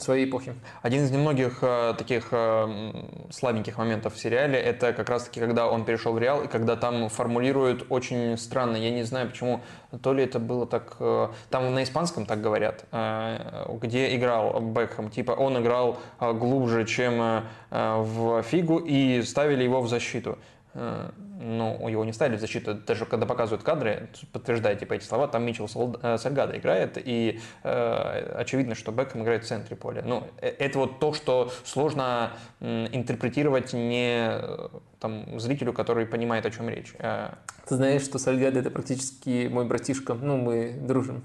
[0.00, 0.54] своей эпохи.
[0.82, 1.62] Один из немногих
[1.98, 2.32] таких
[3.30, 7.08] слабеньких моментов в сериале, это как раз-таки, когда он перешел в Реал, и когда там
[7.08, 9.60] формулируют очень странно, я не знаю почему,
[10.02, 15.10] то ли это было так, э, там на испанском так говорят, э, где играл Бекхэм,
[15.10, 20.38] типа он играл э, глубже, чем в Фигу и ставили его в защиту
[21.48, 25.44] ну, его не ставили в защиту, даже когда показывают кадры, подтверждает типа эти слова, там
[25.44, 30.02] Митчелл Сальгада играет, и э, очевидно, что Бекхэм играет в центре поля.
[30.04, 34.30] Ну, это вот то, что сложно интерпретировать не
[35.00, 36.94] там, зрителю, который понимает, о чем речь.
[37.66, 41.24] Ты знаешь, что Сальгада это практически мой братишка, ну, мы дружим.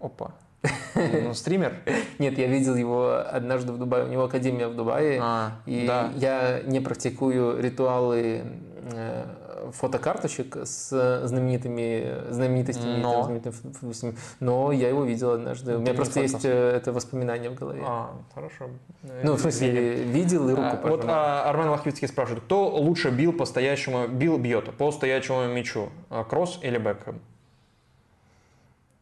[0.00, 0.34] Опа.
[0.94, 1.74] Ну, стример?
[2.18, 4.04] Нет, я видел его однажды в Дубае.
[4.04, 5.20] У него академия в Дубае.
[5.22, 6.10] А, и да.
[6.16, 8.42] я не практикую ритуалы
[8.92, 9.24] э,
[9.72, 13.12] фотокарточек с знаменитыми знаменитостями, Но.
[13.12, 15.76] там, знаменитыми футболистами, но я его видел однажды.
[15.76, 17.82] У меня просто есть э, это воспоминание в голове.
[17.84, 18.66] А, хорошо.
[19.22, 23.32] Ну, в смысле, видел и руку А, вот а, Армен Лохвицкий спрашивает, кто лучше бил
[23.32, 27.20] по стоящему, бил, бьет по стоячему мячу, А, Кросс или Бекхэм?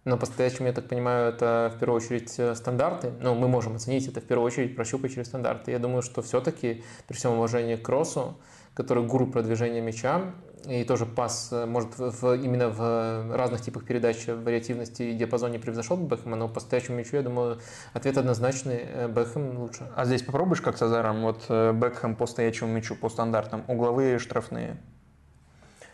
[0.07, 3.13] Но по-настоящему, я так понимаю, это в первую очередь э, стандарты.
[3.21, 5.73] Ну, мы можем оценить это в первую очередь, прощупать через стандарты.
[5.73, 8.37] Я думаю, что все-таки, при всем уважении к Кроссу,
[8.77, 10.35] который гуру продвижения мяча,
[10.69, 15.97] и тоже пас, э, может, в, именно в разных типах передач вариативности и диапазоне превзошел
[15.97, 17.59] бы Бэхэма, но по стоячему мячу, я думаю,
[17.93, 19.89] ответ однозначный, э, Бэхэм лучше.
[19.97, 24.19] А здесь попробуешь как с Азаром, вот э, Бекхэм по стоячему мячу, по стандартам, угловые,
[24.19, 24.77] штрафные.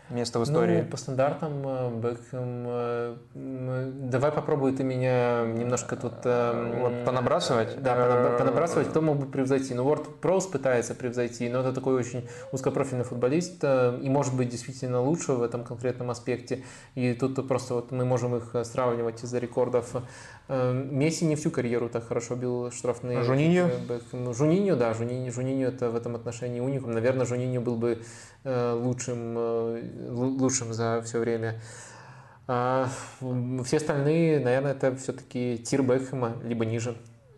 [0.09, 0.81] Место в истории.
[0.81, 1.61] Ну, по стандартам
[2.01, 2.65] Бэхэм...
[2.67, 6.13] э, Давай попробуй ты меня немножко тут...
[6.25, 7.81] э, Вот понабрасывать?
[7.81, 8.89] Да, Э, понабрасывать.
[8.89, 9.73] Кто мог бы превзойти?
[9.73, 15.01] Ну, Word Pros пытается превзойти, но это такой очень узкопрофильный футболист и может быть действительно
[15.01, 16.63] лучше в этом конкретном аспекте.
[16.95, 19.95] И тут просто вот мы можем их сравнивать из-за рекордов.
[20.49, 23.23] Э, Месси не всю карьеру так хорошо бил штрафные.
[23.23, 23.69] Жуниньо?
[23.87, 24.01] как, э.
[24.13, 26.91] Ну, Жуниньо, да, Жуниньо, Жуниньо это в этом отношении уникум.
[26.91, 28.01] Наверное, Жуниньо был бы
[28.43, 31.61] э, лучшим, лу- лучшим за все время.
[32.45, 32.89] А
[33.63, 36.97] все остальные, наверное, это все-таки тир Бэкхэма, либо ниже.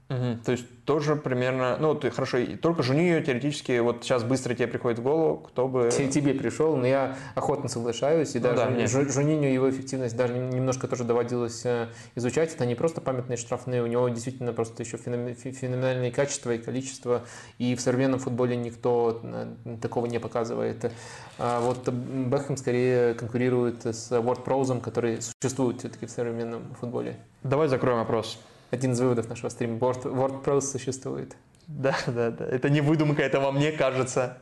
[0.10, 0.40] Мгм.
[0.44, 5.00] То есть тоже примерно, ну ты хорошо, только Жунию теоретически, вот сейчас быстро тебе приходит
[5.00, 5.90] в голову, кто бы...
[5.92, 8.84] Те- Тебе пришел, но я охотно соглашаюсь, и Ну даже да, мне.
[8.86, 12.54] Жу- Жуниню его эффективность даже нем- немножко тоже доводилось э, изучать.
[12.54, 16.58] Это не просто памятные штрафные, у него действительно просто еще феномен- фе- феноменальные качества и
[16.60, 17.24] количество,
[17.58, 19.48] и в современном футболе никто э,
[19.82, 20.92] такого не показывает.
[21.40, 27.18] А вот Бэхэм скорее конкурирует с WordProse, который существует все-таки в современном футболе.
[27.44, 28.40] Давай закроем вопрос.
[28.76, 29.78] Один из выводов нашего стрима.
[29.78, 31.38] Word, WordProse существует.
[31.66, 32.46] Да, да, да.
[32.46, 34.38] Это не выдумка, это во мне кажется.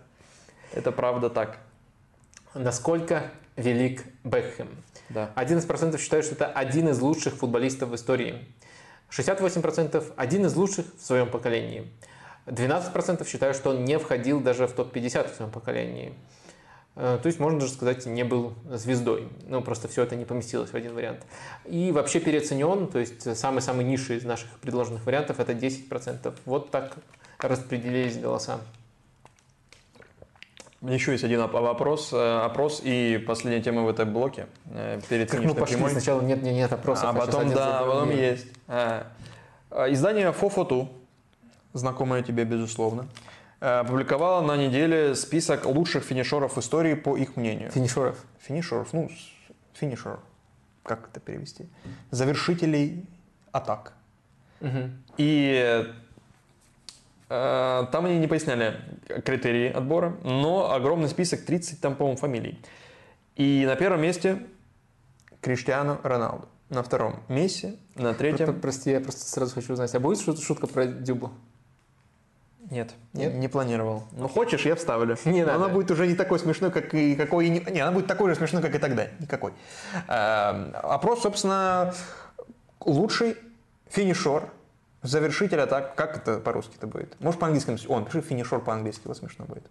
[0.74, 1.60] Это правда так.
[2.56, 4.70] Насколько велик Бэкхэм?
[5.10, 5.32] Да.
[5.36, 8.44] 11% считают, что это один из лучших футболистов в истории.
[9.12, 11.92] 68% один из лучших в своем поколении.
[12.48, 16.16] 12% считают, что он не входил даже в топ-50 в своем поколении.
[16.96, 19.28] Э, То есть, можно даже сказать, не был звездой.
[19.48, 21.26] Ну, просто все это не поместилось в один вариант.
[21.66, 26.34] И вообще переоценен, то есть самый-самый низший из наших предложенных вариантов это 10%.
[26.46, 26.96] Вот так
[27.40, 28.60] распределились голоса.
[30.82, 35.32] Еще есть один оп- вопрос, э, опрос и последняя тема в этой блоке э, перед
[35.32, 35.92] Как мы пошли, прямой.
[35.92, 37.06] сначала нет, нет, нет опросов.
[37.06, 38.48] А сейчас потом, да, за потом есть.
[38.68, 39.08] А,
[39.72, 40.90] а, Издание Фофоту,
[41.72, 43.08] знакомое тебе, безусловно,
[43.64, 47.72] э, опубликовало на неделе список лучших финишеров истории по их мнению.
[47.72, 48.24] Финишеров.
[48.40, 49.10] Финишеров, ну,
[49.74, 50.20] финишер,
[50.84, 51.66] как это перевести?
[52.12, 53.06] Завершителей
[53.52, 53.94] атак.
[54.60, 55.04] Мгм.
[55.18, 55.86] И
[57.30, 58.82] э, там они не поясняли
[59.26, 62.60] критерии отбора, но огромный список, 30 там, по-моему, фамилий.
[63.38, 64.46] И на первом месте
[65.42, 66.48] Криштиану Роналду.
[66.70, 68.60] На втором Месси, на третьем...
[68.60, 69.94] Прости, я просто сразу хочу узнать.
[69.94, 71.32] А будет шут- шутка про Дюбу?
[72.72, 73.34] Нет, Нет?
[73.34, 74.04] не, планировал.
[74.14, 75.18] Ну, хочешь, я вставлю.
[75.26, 75.56] Не Но надо.
[75.66, 77.50] Она будет уже не такой смешной, как и какой...
[77.50, 79.08] Не, не, она будет такой же смешной, как и тогда.
[79.20, 79.52] Никакой.
[80.08, 81.94] Э, Опрос, собственно,
[82.80, 83.36] лучший
[83.90, 84.44] финишер,
[85.02, 85.96] завершитель атак.
[85.96, 87.20] Как это по-русски это будет?
[87.20, 87.88] Может, по-английски?
[87.88, 89.66] Он, пиши финишер по-английски, вот смешно будет.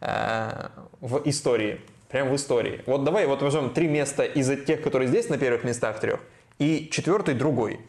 [0.00, 0.68] Э,
[1.00, 1.80] В истории.
[2.08, 2.82] Прям в истории.
[2.86, 6.20] Вот давай вот возьмем три места из тех, которые здесь на первых местах трех,
[6.58, 7.80] и четвертый другой.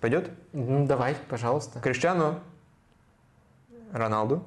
[0.00, 0.30] Пойдет?
[0.52, 1.78] Ну, давай, пожалуйста.
[1.80, 2.40] Криштиану
[3.92, 4.44] Роналду,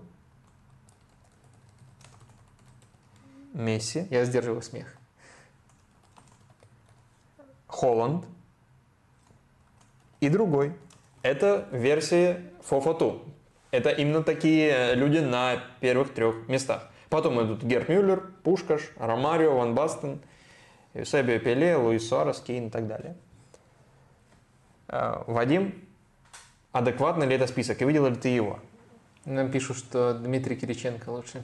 [3.54, 4.98] Месси, Я сдерживаю смех.
[7.68, 8.26] Холланд
[10.20, 10.74] и другой.
[11.22, 13.24] Это версия Фофоту.
[13.72, 16.90] Это именно такие люди на первых трех местах.
[17.10, 20.22] Потом идут Герт Мюллер, Пушкаш, Ромарио, Ван Бастен,
[20.94, 23.16] Эусебио Пеле, Луис Суарес, Кейн и так далее.
[24.88, 25.88] Э, Вадим,
[26.72, 27.82] адекватный ли это список?
[27.82, 28.60] И видел ли ты его?
[29.26, 31.44] Нам пишут, что Дмитрий Кириченко лучше.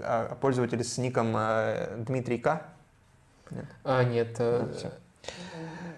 [0.00, 2.62] А пользователь с ником э, Дмитрий К.
[3.84, 4.36] А, нет.
[4.38, 4.90] э, всё.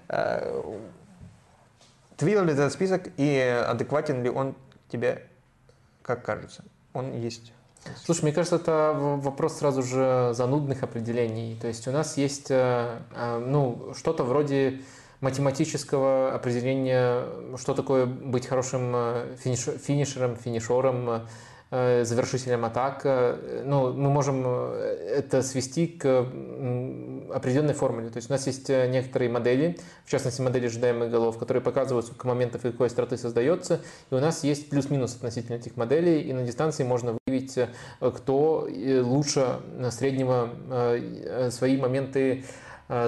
[0.08, 0.62] Э,
[2.16, 4.54] Ты видел ли этот список и адекватен ли он
[4.88, 5.26] тебе,
[6.02, 6.62] как кажется?
[6.92, 7.52] Он есть.
[8.04, 11.58] Слушай, мне кажется, это вопрос сразу же занудных определений.
[11.60, 14.82] То есть у нас есть э, ну, что-то вроде
[15.20, 17.24] математического определения,
[17.56, 21.26] что такое быть хорошим э, финиш- финишером, финишером,
[21.70, 23.02] э, завершителем атак.
[23.04, 26.26] Э, Ну, мы можем это свести к
[27.32, 28.08] определенной формуле.
[28.08, 32.26] То есть у нас есть некоторые модели, в частности модели ожидаемых голов, которые показывают, сколько
[32.26, 33.80] моментов и какой остроты создается.
[34.10, 37.58] И у нас есть плюс-минус относительно этих моделей, и на дистанции можно выявить,
[38.00, 38.66] кто
[39.02, 40.48] лучше среднего
[41.50, 42.44] свои моменты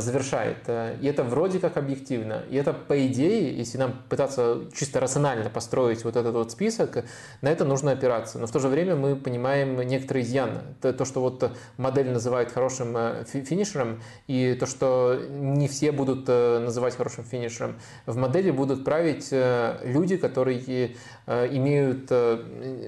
[0.00, 0.58] завершает.
[0.66, 2.44] Э, и это вроде как объективно.
[2.48, 7.04] И это, по идее, если нам пытаться чисто рационально построить вот этот вот список,
[7.40, 8.38] на это нужно опираться.
[8.38, 10.60] Но в то же время мы понимаем некоторые изъяны.
[10.80, 16.96] То, что вот модель называет хорошим э, финишером, и то, что не все будут называть
[16.96, 17.78] хорошим финишером.
[18.06, 20.94] В модели будут править люди, которые
[21.26, 22.10] имеют,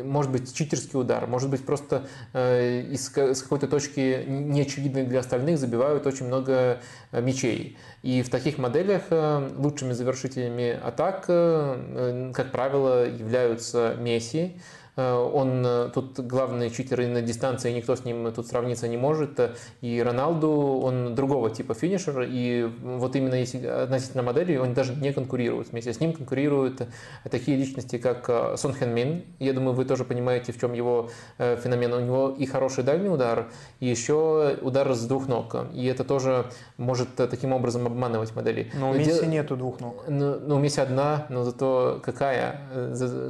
[0.05, 6.27] может быть, читерский удар, может быть, просто из какой-то точки неочевидной для остальных забивают очень
[6.27, 6.81] много
[7.15, 7.77] Э, мечей.
[8.03, 15.65] И в таких моделях э, лучшими завершителями атак, э, как правило, являются Месси, Э, он
[15.67, 19.41] э, тут главный читер и на дистанции, никто с ним тут сравниться не может.
[19.81, 25.13] И Роналду, он другого типа финишер, и вот именно если относительно модели, он даже не
[25.13, 26.83] конкурирует вместе с ним, конкурируют
[27.29, 29.25] такие личности, как э, Сон Хэн Мин.
[29.41, 31.93] Я думаю, вы тоже понимаете, в чем его феномен.
[31.93, 33.49] У него и хороший дальний удар,
[33.81, 35.57] и еще удар с двух ног.
[35.73, 38.71] И это тоже может таким образом обманывать модели.
[38.75, 39.25] Но у Месси Дел...
[39.25, 40.05] нету двух ног.
[40.09, 42.61] Ну, у Месси одна, но зато какая?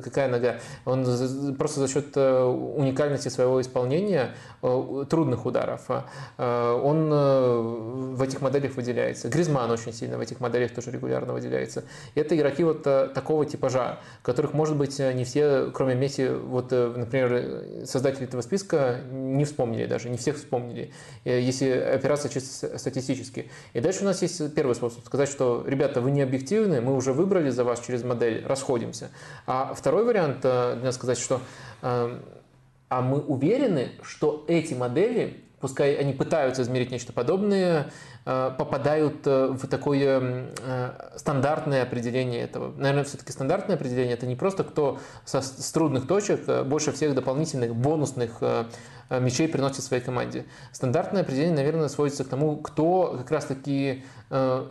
[0.02, 0.56] Какая нога?
[0.84, 1.04] Он
[1.54, 8.76] просто за счет э, уникальности своего исполнения э, трудных ударов, э, он в этих моделях
[8.76, 9.28] выделяется.
[9.28, 11.84] Гризман очень сильно в этих моделях тоже регулярно выделяется.
[12.14, 17.86] И это игроки вот такого типажа, которых, может быть, не все, кроме Месси, вот, например,
[17.86, 20.92] создатели этого списка не вспомнили даже, не всех вспомнили,
[21.24, 23.50] если опираться чисто статистически.
[23.72, 27.12] И дальше у нас есть первый способ сказать, что, ребята, вы не объективны, мы уже
[27.12, 29.10] выбрали за вас через модель, расходимся.
[29.46, 31.40] А второй вариант, для сказать, что
[32.94, 37.90] а мы уверены, что эти модели, пускай они пытаются измерить нечто подобное,
[38.24, 42.72] э, попадают э, в такое э, стандартное определение этого.
[42.76, 47.74] Наверное, все-таки стандартное определение– это не просто кто со, с трудных точек больше всех дополнительных
[47.74, 48.40] бонусных
[49.10, 50.44] мячей приносит своей команде.
[50.72, 54.04] Стандартное определение, наверное, сводится к тому, кто как раз-таки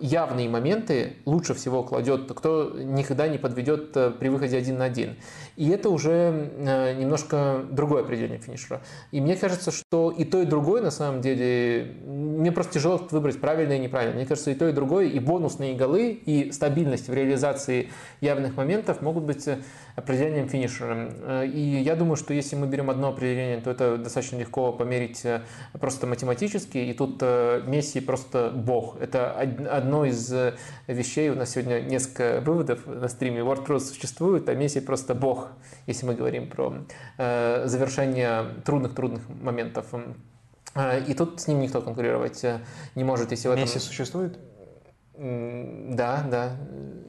[0.02, 5.16] явные моменты лучше всего кладет, кто никогда не подведет при выходе один на один.
[5.56, 8.82] И это уже э, немножко другое определение финишера.
[9.12, 13.40] И мне кажется, что и то, и другое, на самом деле, мне просто тяжело выбрать
[13.40, 14.18] правильное и неправильное.
[14.18, 17.90] Мне кажется, и то, и другое, и бонусные голы, и стабильность в реализации
[18.20, 19.60] явных моментов могут быть э,
[19.96, 21.12] определением финишера.
[21.22, 25.26] Э, и я думаю, что если мы берем одно определение, то это достаточно легко померить
[25.80, 26.78] просто математически.
[26.78, 28.98] И тут Месси просто бог.
[29.00, 30.34] Это одно из
[30.88, 31.30] вещей.
[31.30, 33.42] У нас сегодня несколько выводов на стриме.
[33.42, 35.50] WordPress существует, а Месси просто бог
[35.88, 36.74] если мы говорим про
[37.18, 39.88] э, завершение трудных-трудных моментов.
[40.76, 42.60] Э, и тут с ним никто конкурировать э,
[42.96, 43.64] не может, если в этом...
[43.64, 44.38] Месси существует?
[45.16, 46.58] Да, да.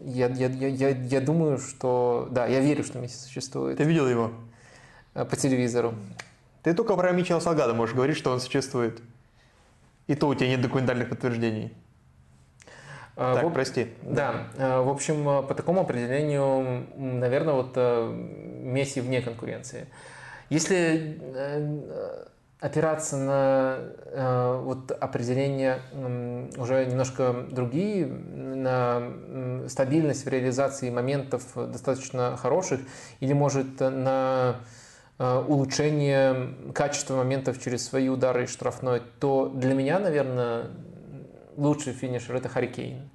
[0.04, 2.28] Я, я, я, я думаю, что...
[2.30, 3.78] Да, я верю, что Месси существует.
[3.78, 4.32] Ты видел его?
[5.14, 5.94] По телевизору.
[6.64, 9.00] Ты только про Мичела Салгада можешь говорить, что он существует.
[10.06, 11.72] И то у тебя нет документальных подтверждений.
[13.16, 13.88] А, так, в, прости.
[14.02, 14.46] Да.
[14.56, 14.80] да.
[14.80, 19.86] В общем, э, по такому определению, наверное, вот э, Месси вне конкуренции.
[20.48, 22.24] Если э,
[22.60, 25.80] опираться на вот определения
[26.56, 32.80] уже немножко другие, на стабильность в реализации моментов достаточно хороших,
[33.20, 34.56] или, может, на
[35.18, 40.70] улучшение качества моментов через свои удары и штрафной, то для меня, наверное,
[41.56, 43.10] лучший финишер– это Харикейн.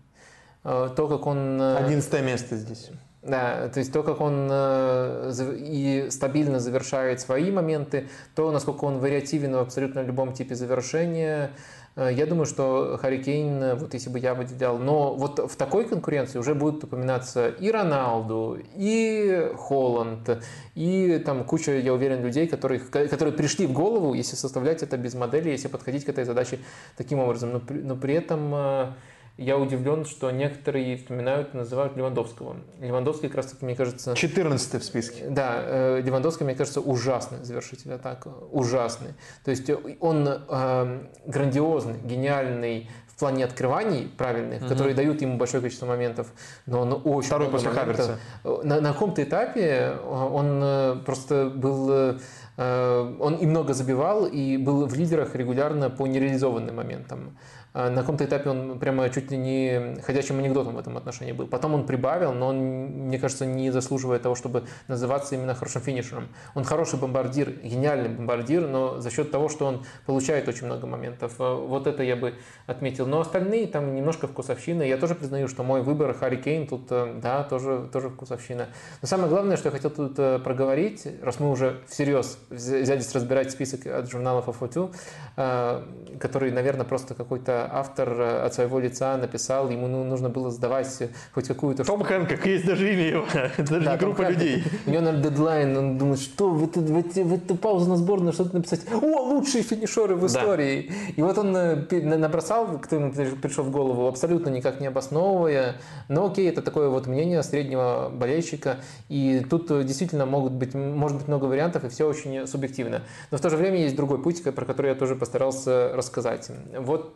[0.64, 1.61] Э, то, как он…
[1.61, 2.90] Э, Одиннадцатое место здесь.
[3.22, 9.00] Да, то есть то, как он э, и стабильно завершает свои моменты, то, насколько он
[9.00, 11.52] вариативен в абсолютно любом типе завершения,
[12.08, 16.40] я думаю, что Харри Кейн, вот если бы я выделял, но вот в такой конкуренции
[16.40, 20.42] уже будут упоминаться и Роналду, и Холланд,
[20.76, 25.14] и там куча, я уверен, людей, которые, которые пришли в голову, если составлять это без
[25.14, 26.60] модели, если подходить к этой задаче
[26.95, 27.52] таким образом.
[27.52, 28.95] Но, но при этом
[29.40, 32.58] я удивлен, что некоторые вспоминают, называют Левандовского.
[32.82, 34.14] Левандовский, как раз таки, мне кажется...
[34.14, 35.27] 14 в списке.
[35.30, 38.27] Да, э, Левандовский, мне кажется, ужасный завершитель атак.
[38.51, 39.14] Ужасный.
[39.45, 44.69] То есть он э, грандиозный, гениальный в плане открываний правильных, угу.
[44.69, 46.27] которые дают ему большое количество моментов,
[46.66, 48.19] но он очень Второй после Хаверца.
[48.43, 52.19] На, на каком-то этапе он э, просто был
[52.58, 57.38] Он и много забивал, и был в лидерах регулярно по нереализованным моментам.
[57.74, 61.48] А, на каком-то этапе он прямо чуть ли не ходячим анекдотом в этом отношении был.
[61.48, 66.30] Потом он прибавил, но он, мне кажется, не заслуживает того, чтобы называться именно хорошим финишером.
[66.56, 71.34] Он хороший бомбардир, гениальный бомбардир, но за счет того, что он получает очень много моментов.
[71.40, 72.34] А, вот это я бы
[72.66, 73.06] отметил.
[73.06, 74.82] Но остальные там немножко вкусовщина.
[74.84, 78.68] Я тоже признаю, что мой выбор Харри Кейн тут, э, да, тоже, тоже вкусовщина.
[79.02, 83.52] Но самое главное, что я хотел тут э, проговорить, раз мы уже всерьез взялись разбирать
[83.52, 84.92] список от журнала Фафотю,
[85.38, 85.84] э,
[86.20, 91.10] который, наверное, просто какой-то автор э, от своего лица написал, ему ну, нужно было сдавать
[91.34, 91.84] хоть какую-то...
[91.84, 93.26] Том Хэнкок, есть даже имя его,
[93.58, 94.64] даже да, не группа Том людей.
[94.86, 97.98] У него, наверное, дедлайн, он думает, что в эту, в эту, в эту паузу на
[97.98, 98.82] сборную что-то написать.
[98.92, 100.90] О, лучшие финишеры в истории!
[100.90, 101.14] Да.
[101.16, 105.76] И вот он э, набросал, кто ему пришел в голову, абсолютно никак не обосновывая.
[106.08, 108.78] Но окей, это такое вот мнение среднего болельщика.
[109.10, 113.04] И тут э, действительно могут быть, может быть много вариантов, и все очень субъективно.
[113.32, 116.50] Но в то же время есть другой путь, про который я тоже постарался рассказать.
[116.78, 117.14] Вот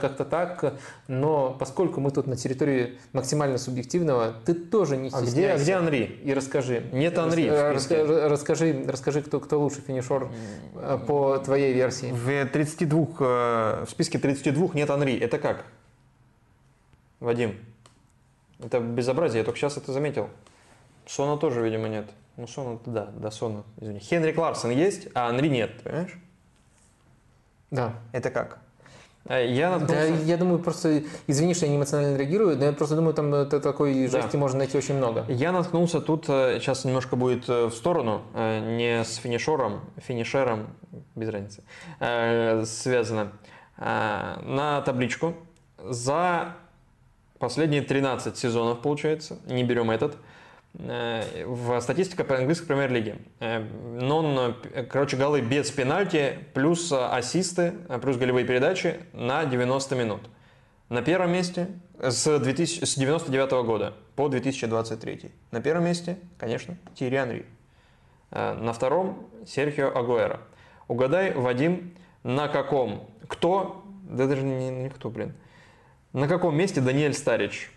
[0.00, 0.74] как-то так,
[1.06, 5.30] но поскольку мы тут на территории максимально субъективного, ты тоже не стесняйся.
[5.30, 6.20] А где, а где Анри?
[6.24, 6.84] И расскажи.
[6.92, 10.28] Нет Анри Расскажи, расскажи, расскажи кто, кто лучший финишер
[10.74, 12.10] э, по твоей версии.
[12.10, 15.18] В 32, э, в списке 32 нет Анри.
[15.18, 15.64] Это как?
[17.20, 17.56] Вадим.
[18.58, 20.28] Это безобразие, я только сейчас это заметил.
[21.06, 22.06] Сона тоже, видимо, нет.
[22.36, 24.00] Ну, Сона, да, да, Сона, извини.
[24.00, 26.18] Хенри Кларсон есть, а Анри нет, понимаешь?
[27.70, 27.94] Да.
[28.12, 28.58] Это как?
[29.28, 30.08] А я наткнулся...
[30.08, 33.34] Да, я думаю, просто, извини, что я не эмоционально реагирую, но я просто думаю, там
[33.34, 34.38] это такой жести да.
[34.38, 35.24] можно найти очень много.
[35.28, 40.68] Я наткнулся тут, э, сейчас немножко будет э, в сторону, э, не с финишером, финишером,
[41.14, 41.62] без разницы,
[42.66, 43.32] связано,
[43.78, 45.34] на табличку
[45.78, 46.54] за
[47.38, 50.18] последние 13 сезонов, получается, не берем этот, Э,
[50.78, 53.16] в статистика по английской премьер-лиге.
[53.40, 54.56] Э, нон,
[54.90, 57.72] короче, голы без пенальти, плюс ассисты,
[58.02, 60.20] плюс голевые передачи на 90 минут.
[60.88, 65.32] На первом месте с, 2000, с 99 года по 2023.
[65.50, 67.46] На первом месте, конечно, Тири Анри.
[68.30, 70.40] Э, на втором Серхио Агуэра.
[70.88, 73.08] Угадай, Вадим, на каком?
[73.28, 73.82] Кто?
[74.02, 75.34] Да даже не, не кто, блин.
[76.12, 77.70] На каком месте Даниэль Старич?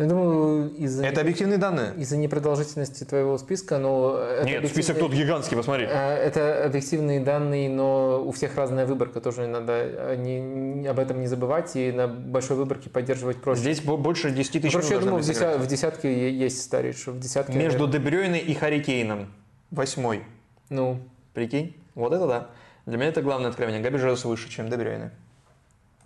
[0.00, 1.04] Я думаю, из-за...
[1.04, 1.92] Это объективные данные?
[1.98, 4.18] Из-за непродолжительности твоего списка, но...
[4.44, 5.84] Нет, список тут гигантский, посмотри.
[5.84, 11.26] Э, это объективные данные, но у всех разная выборка, тоже надо не, об этом не
[11.26, 13.60] забывать и на большой выборке поддерживать проще.
[13.60, 15.58] Здесь больше 10 тысяч Короче, я думаю, в, деся...
[15.58, 17.52] в десятке есть Старич, в десятке...
[17.52, 19.30] Между Дебрёйной и Харикейном.
[19.70, 20.22] Восьмой.
[20.70, 20.98] Ну?
[21.34, 21.76] Прикинь?
[21.94, 22.48] Вот это да.
[22.86, 23.82] Для меня это главное откровение.
[23.82, 25.12] Габи Жезус выше, чем Дебрёйна.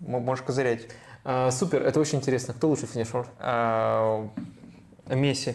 [0.00, 0.88] Можешь козырять.
[1.24, 2.52] А, супер, это очень интересно.
[2.54, 3.26] Кто лучший финишер?
[3.38, 4.28] А,
[5.08, 5.54] Месси.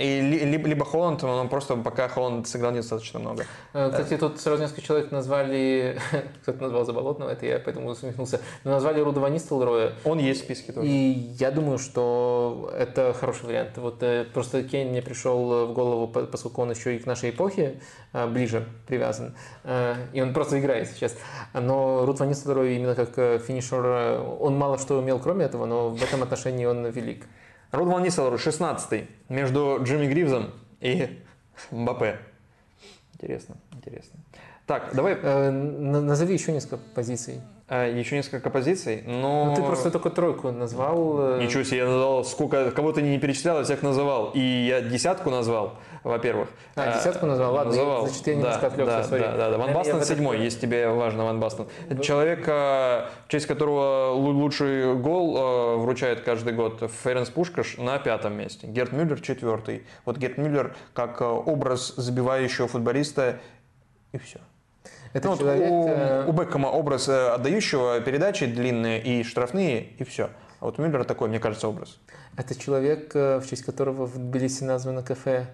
[0.00, 3.44] И либо, либо Холланд, но просто пока Холланд сыграл недостаточно много.
[3.74, 5.98] А, кстати, тут сразу несколько человек назвали,
[6.42, 9.92] кто-то назвал Заболотного, это я поэтому усмехнулся, но назвали Руда Ван Нистелрooя.
[10.04, 10.88] Он есть в списке тоже.
[10.88, 13.76] И я думаю, что это хороший вариант.
[13.76, 17.80] Вот э, просто Кейн мне пришел в голову, поскольку он еще и к нашей эпохе
[18.14, 21.14] э, ближе привязан, э, и он просто играет сейчас.
[21.52, 23.84] Но Руд Ван именно как финишер,
[24.40, 27.26] он мало что умел кроме этого, но в этом отношении он велик.
[27.72, 30.50] Род Ван Нисселрой 16 между Джимми Гривзом
[30.80, 31.20] и
[31.70, 32.18] Мбаппе.
[33.14, 34.18] Интересно, интересно.
[34.66, 35.16] Так, давай...
[35.20, 37.40] Э, назови еще несколько позиций.
[37.72, 39.44] А, еще несколько позиций, но...
[39.44, 41.36] Ну, ты просто только тройку назвал.
[41.36, 41.40] Э.
[41.40, 44.32] Ничего себе, я назвал, сколько, кого ты не перечислял, я всех называл.
[44.34, 46.48] И я десятку назвал, во-первых.
[46.74, 47.54] А, десятку назвал?
[47.54, 48.08] Ладно, называл.
[48.08, 49.58] значит, я немножко да, отвлекся, да, да, да, да.
[49.58, 51.68] Ван Бастон седьмой, если тебе важно, Ван Бастон.
[51.88, 58.00] Это человек, э, в честь которого лучший гол э, вручает каждый год Ференс Пушкаш на
[58.00, 58.66] пятом месте.
[58.66, 59.86] Герт Мюллер четвертый.
[60.04, 63.38] Вот Герт Мюллер как образ забивающего футболиста,
[64.10, 64.40] и все.
[65.12, 65.70] Это ну, человек...
[65.70, 70.30] у, э, у Бекхэма образ э, отдающего передачи длинные и штрафные, и все.
[70.60, 71.98] А вот у Мюллера такой, мне кажется, образ.
[72.36, 75.46] Это человек, э, в честь которого в Тбилиси названо кафе.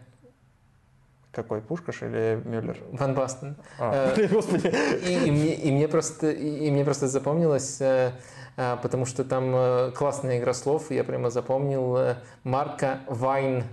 [1.32, 2.78] Какой, Пушкаш или Мюллер?
[2.92, 3.56] Ван Бастен.
[3.78, 4.72] А, э, господи.
[5.06, 8.12] И, и, мне, и, мне просто, и, и мне просто запомнилось, э,
[8.56, 13.64] потому что там классная игра слов, я прямо запомнил марка Вайн,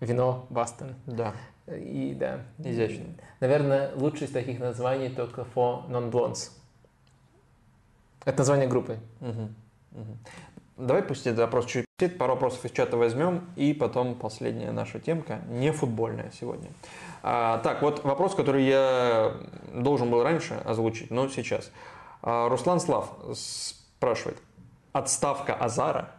[0.00, 0.94] вино Бастен.
[1.06, 1.32] Да.
[1.68, 2.40] И да.
[2.58, 3.04] Изящно.
[3.40, 6.50] Наверное, лучшее из таких названий только For Non-Blondes.
[8.24, 8.98] Это название группы.
[9.20, 9.48] Угу.
[9.92, 10.16] Угу.
[10.86, 15.00] Давай пусть этот вопрос чуть чуть пару вопросов из чата возьмем, и потом последняя наша
[15.00, 16.68] темка, не футбольная сегодня.
[17.22, 19.32] А, так, вот вопрос, который я
[19.72, 21.70] должен был раньше озвучить, но сейчас.
[22.20, 24.36] А, Руслан Слав спрашивает,
[24.92, 26.10] отставка Азара,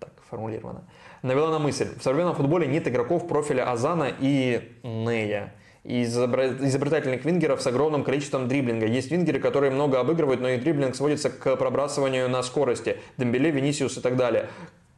[0.00, 0.84] так формулировано,
[1.22, 1.88] навела на мысль.
[1.98, 5.54] В современном футболе нет игроков профиля Азана и Нея.
[5.84, 8.86] из изобретательных вингеров с огромным количеством дриблинга.
[8.86, 12.98] Есть вингеры, которые много обыгрывают, но их дриблинг сводится к пробрасыванию на скорости.
[13.16, 14.48] Дембеле, Венисиус и так далее.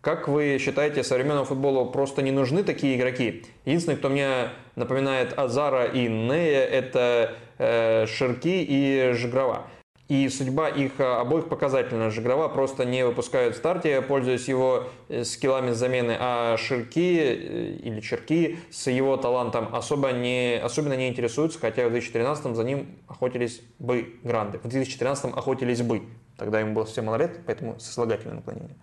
[0.00, 3.44] Как вы считаете, современному футболу просто не нужны такие игроки?
[3.66, 9.66] Единственный, кто мне напоминает Азара и Нея, это э, Ширки и Жигрова.
[10.10, 12.10] И судьба их э, обоих показательна.
[12.10, 18.00] Жигрова просто не выпускают в старте, пользуясь его э, скиллами замены, а Ширки э, или
[18.00, 23.62] Черки с его талантом особо не, особенно не интересуются, хотя в 2013 за ним охотились
[23.78, 24.58] бы гранды.
[24.58, 26.02] В 2013 охотились бы.
[26.36, 28.76] Тогда ему было совсем мало поэтому сослагательное наклонение.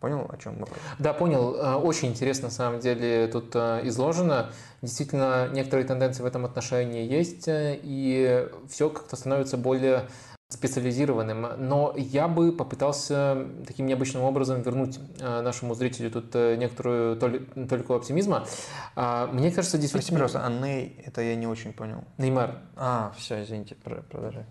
[0.00, 0.66] Понял, о чем мы?
[0.98, 1.84] Да, понял.
[1.84, 4.52] Очень интересно, на самом деле, тут изложено.
[4.80, 10.08] Действительно, некоторые тенденции в этом отношении есть, и все как-то становится более
[10.52, 17.16] специализированным, но я бы попытался таким необычным образом вернуть э, нашему зрителю тут э, некоторую
[17.16, 18.46] только оптимизма.
[18.94, 20.18] А, мне кажется, действительно...
[20.20, 22.04] Прости, пожалуйста, а Ней, это я не очень понял.
[22.18, 22.58] Неймар.
[22.76, 24.44] А, все, извините, продолжай.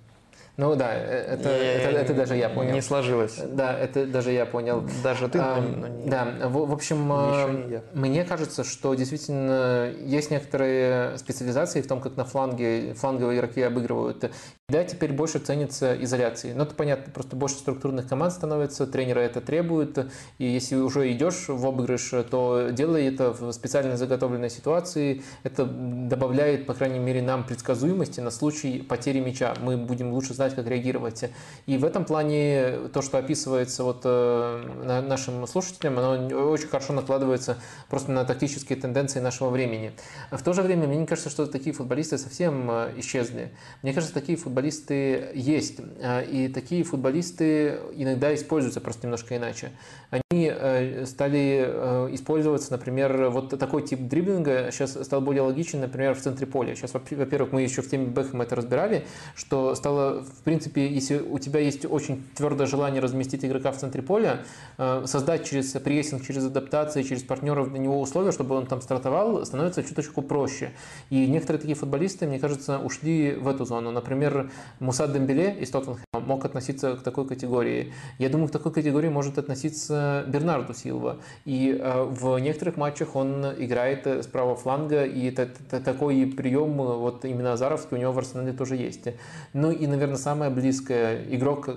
[0.57, 2.73] Ну да, э, это, это, это даже я понял.
[2.73, 3.37] Не сложилось.
[3.37, 4.83] Да, это даже я понял.
[5.03, 7.83] Даже ты, а, но не, Да, в, в общем, не я.
[7.93, 14.31] мне кажется, что действительно есть некоторые специализации в том, как на фланге фланговые игроки обыгрывают.
[14.69, 16.53] Да, теперь больше ценится изоляции.
[16.53, 19.97] Но это понятно, просто больше структурных команд становится, тренеры это требуют,
[20.37, 25.23] и если уже идешь в обыгрыш, то делай это в специально заготовленной ситуации.
[25.43, 29.53] Это добавляет, по крайней мере, нам предсказуемости на случай потери мяча.
[29.61, 31.25] Мы будем лучше знать, как реагировать.
[31.67, 37.57] И в этом плане то, что описывается вот э, нашим слушателям, оно очень хорошо накладывается
[37.89, 39.91] просто на тактические тенденции нашего времени.
[40.31, 43.51] В то же время мне не кажется, что такие футболисты совсем э, исчезли.
[43.83, 45.79] Мне кажется, такие футболисты есть.
[46.01, 49.71] А, и такие футболисты иногда используются просто немножко иначе.
[50.09, 56.15] Они э, стали э, использоваться, например, вот такой тип дриблинга сейчас стал более логичен, например,
[56.15, 56.75] в центре поля.
[56.75, 59.05] Сейчас, во-первых, мы еще в теме Бэхэма это разбирали,
[59.35, 64.01] что стало, в принципе, если у тебя есть очень твердое желание разместить игрока в центре
[64.01, 64.43] поля,
[64.77, 69.45] э, создать через прессинг, через адаптации, через партнеров для него условия, чтобы он там стартовал,
[69.45, 70.71] становится чуточку проще.
[71.09, 73.91] И некоторые такие футболисты, мне кажется, ушли в эту зону.
[73.91, 77.93] Например, Муса Дембеле из Тоттенхэма мог относиться к такой категории.
[78.17, 81.17] Я думаю, к такой категории может относиться Бернарду Силва.
[81.45, 87.25] И э, в некоторых матчах он играет с правого фланга, и это такой прием, вот
[87.25, 89.07] именно Азаровский, у него в Арсенале тоже есть.
[89.53, 91.69] Ну и, наверное, самое близкое, игрок,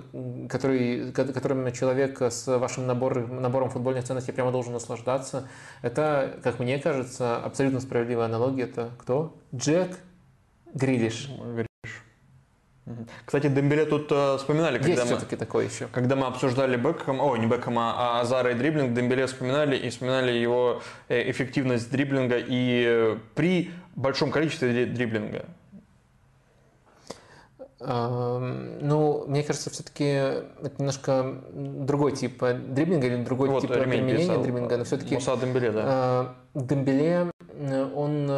[0.49, 5.47] который, которым человек с вашим набором, набором футбольных ценностей прямо должен наслаждаться,
[5.81, 8.63] это, как мне кажется, абсолютно справедливая аналогия.
[8.63, 9.35] Это кто?
[9.53, 9.99] Джек
[10.73, 11.29] Грилиш.
[13.25, 15.87] Кстати, Дембеле тут э, вспоминали, когда Есть мы, все-таки такое еще.
[15.91, 20.31] когда мы обсуждали Бекхэм, о, не Бекхэма, а Азара и дриблинг, Дембеле вспоминали и вспоминали
[20.31, 25.45] его э, эффективность дриблинга и э, при большом количестве дриблинга.
[27.79, 34.17] Ну, мне кажется, все-таки это немножко другой тип э, дриблинга или другой вот, тип применения
[34.17, 34.43] писал.
[34.43, 35.15] дриблинга, но все-таки...
[35.15, 35.81] Муса Дембеле, да.
[35.85, 37.31] А, Дембеле,
[37.95, 38.29] он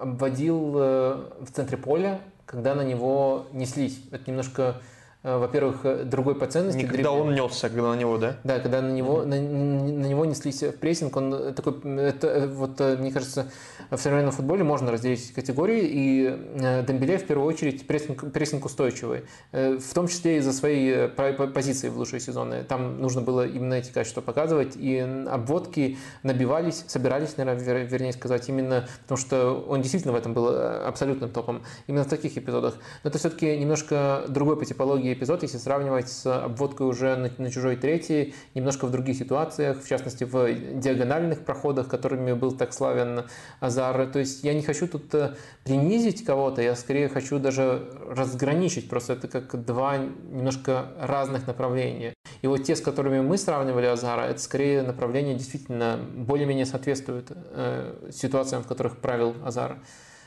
[0.00, 4.00] обводил в центре поля когда на него неслись.
[4.10, 4.76] Это немножко
[5.24, 6.82] во-первых, э, другой по ценности.
[6.82, 8.36] Не когда он несся, когда на него, да?
[8.44, 9.26] Да, когда на него, mm-hmm.
[9.26, 13.50] на, на него неслись в прессинг, он такой, это, э, вот, мне кажется,
[13.90, 19.22] в современном футболе можно разделить категории, и Дембеле в первую очередь прессинг, прессинг устойчивый,
[19.52, 22.62] в том числе из-за своей позиции в лучшие сезоны.
[22.64, 28.86] Там нужно было именно эти качества показывать, и обводки набивались, собирались, наверное, вернее сказать, именно
[29.02, 32.76] потому что он действительно в этом был абсолютным топом, именно в таких эпизодах.
[33.02, 37.50] Но это все-таки немножко другой по типологии эпизод, если сравнивать с обводкой уже на, на
[37.50, 43.24] чужой третьей, немножко в других ситуациях, в частности в диагональных проходах, которыми был так славен
[43.60, 44.06] Азар.
[44.06, 45.34] То есть я не хочу тут э,
[45.64, 52.14] принизить кого-то, я скорее хочу даже разграничить, просто это как два немножко разных направления.
[52.42, 58.10] И вот те, с которыми мы сравнивали Азара, это скорее направление действительно более-менее соответствует э,
[58.12, 59.78] ситуациям, в которых правил Азар.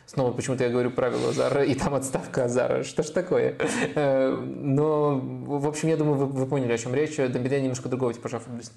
[0.08, 2.84] Снова почему-то я говорю правила Азара, и там отставка Азара.
[2.84, 3.58] Что ж такое?
[3.94, 7.18] Э, но, в общем, я думаю, вы, вы поняли, о чем речь.
[7.18, 8.74] Дембеле немножко другого типажа футболиста.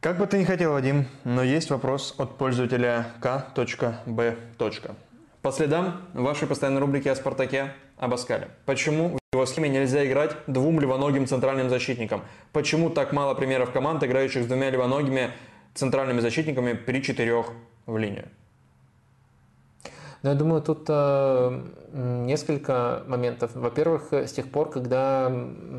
[0.00, 4.36] Как бы ты ни хотел, Вадим, но есть вопрос от пользователя К.Б.
[5.40, 8.48] По следам вашей постоянной рубрики о «Спартаке» об Аскале.
[8.66, 12.22] Почему в его схеме нельзя играть двум левоногим центральным защитникам?
[12.52, 15.30] Почему так мало примеров команд, играющих с двумя левоногими
[15.72, 17.46] центральными защитниками при четырех
[17.86, 18.28] в линию?
[20.24, 21.60] Ну, я думаю, тут э,
[21.92, 23.50] несколько моментов.
[23.54, 25.30] Во-первых, с тех пор, когда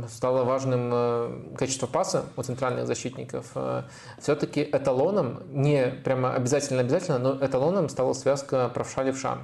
[0.07, 3.82] стало важным э, качество паса у центральных защитников, э,
[4.22, 9.40] все-таки эталоном, не прямо обязательно-обязательно, но эталоном стала связка правша-левша.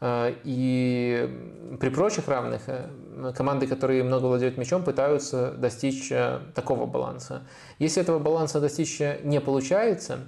[0.00, 2.88] Э, и при прочих равных э,
[3.36, 7.42] команды, которые много владеют мячом, пытаются достичь э, такого баланса.
[7.78, 10.20] Если этого баланса достичь не получается,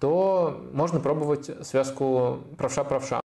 [0.00, 3.21] то можно пробовать связку правша-правша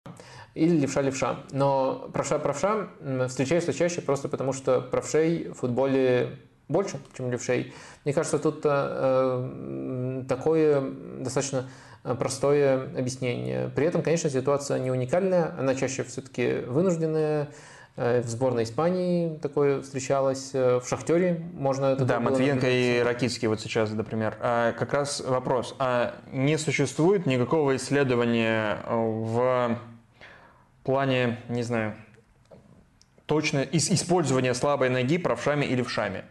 [0.57, 1.41] или левша-левша.
[1.53, 2.89] Но правша-правша
[3.29, 7.75] встречается чаще просто потому, что правшей в футболе больше, чем левшей.
[8.05, 10.83] Мне кажется, тут э, такое
[11.21, 11.69] достаточно
[12.03, 13.71] простое объяснение.
[13.75, 17.49] При этом, конечно, ситуация не уникальная, она чаще все-таки вынужденная.
[17.97, 23.49] Э, в сборной Испании такое встречалось, э, в Шахтере можно это Да, Матвиенко и Ракитский
[23.49, 24.37] вот сейчас, например.
[24.41, 29.79] А как раз вопрос, а не существует никакого исследования в
[30.87, 31.95] плане, не знаю,
[33.27, 36.25] точно использования слабой ноги правшами или вшами?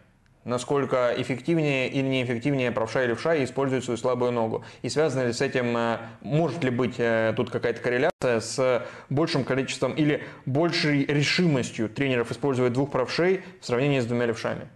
[0.44, 4.64] насколько эффективнее или неэффективнее правша или левша используют свою слабую ногу.
[4.82, 9.42] И связано ли с этим, э, может ли быть э, тут какая-то корреляция с большим
[9.42, 14.68] количеством или большей решимостью тренеров использовать двух правшей в сравнении с двумя левшами?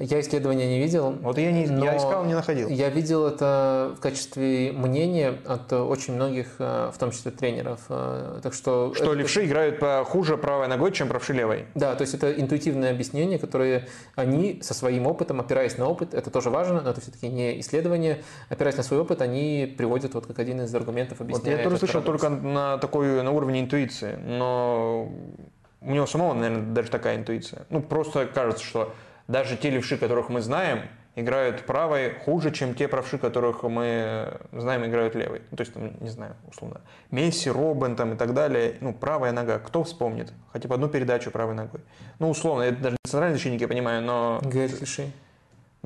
[0.00, 1.10] Я исследования не видел.
[1.20, 2.68] Вот я, не, я искал, не находил.
[2.68, 7.80] Я видел это в качестве мнения от очень многих, э, в том числе тренеров.
[7.90, 9.12] Э, так что что это...
[9.12, 11.66] левши играют по хуже правой ногой, чем правши левой.
[11.74, 16.30] Да, то есть это интуитивное объяснение, которое они со своим опытом, опираясь на опыт, это
[16.30, 20.38] тоже важно, но это все-таки не исследование, опираясь на свой опыт, они приводят вот как
[20.38, 21.56] один из аргументов объяснения.
[21.56, 25.12] Вот я тоже слышал только на такой на уровне интуиции, но
[25.82, 27.66] у него самого, наверное, даже такая интуиция.
[27.68, 28.94] Ну, просто кажется, что
[29.30, 30.82] даже те левши, которых мы знаем,
[31.14, 35.42] играют правой хуже, чем те правши, которых мы знаем, играют левой.
[35.50, 38.76] Ну, то есть, там, не знаю, условно, Месси, Робин там и так далее.
[38.80, 40.32] Ну, правая нога, кто вспомнит?
[40.52, 41.80] Хотя бы одну передачу правой ногой.
[42.18, 44.40] Ну, условно, это даже центральный защитник, я понимаю, но...
[44.42, 45.12] Гэрфиши.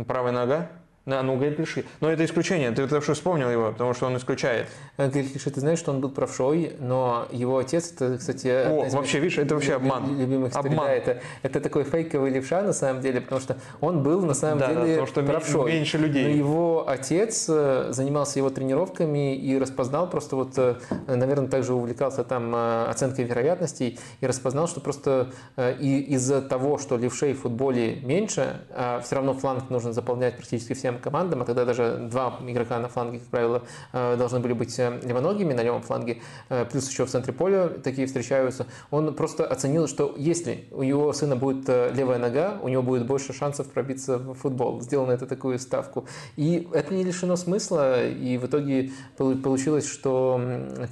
[0.07, 0.69] Правая нога?
[1.07, 1.85] Да, ну Гаэль Клиши.
[2.01, 2.71] Но это исключение.
[2.71, 4.69] Ты хорошо вспомнил его, потому что он исключает.
[4.97, 8.49] Гаэль Клиши, ты знаешь, что он был правшой, но его отец, это, кстати...
[8.49, 10.19] О, вообще, видишь, это вообще обман.
[10.19, 10.87] Любимых обман.
[10.87, 14.61] Да, это, это такой фейковый левша, на самом деле, потому что он был, на самом
[14.61, 15.73] да, деле, да, потому что правшой.
[15.73, 16.25] меньше людей.
[16.25, 20.77] Но его отец э, занимался его тренировками и распознал просто вот, э,
[21.07, 26.97] наверное, также увлекался там э, оценкой вероятностей и распознал, что просто и из-за того, что
[26.97, 31.45] левшей в футболе меньше, а все равно фланг нужно заполнять практически всем всем командам, а
[31.45, 35.63] тогда даже два игрока на фланге, как правило, э, должны были быть э, левоногими на
[35.63, 38.67] левом фланге, э, плюс еще в центре поля такие встречаются.
[38.91, 43.33] Он просто оценил, что если у его сына будет левая нога, у него будет больше
[43.33, 44.81] шансов пробиться в футбол.
[44.81, 46.07] Сделал на это такую ставку.
[46.37, 50.41] И это не лишено смысла, и в итоге получилось, что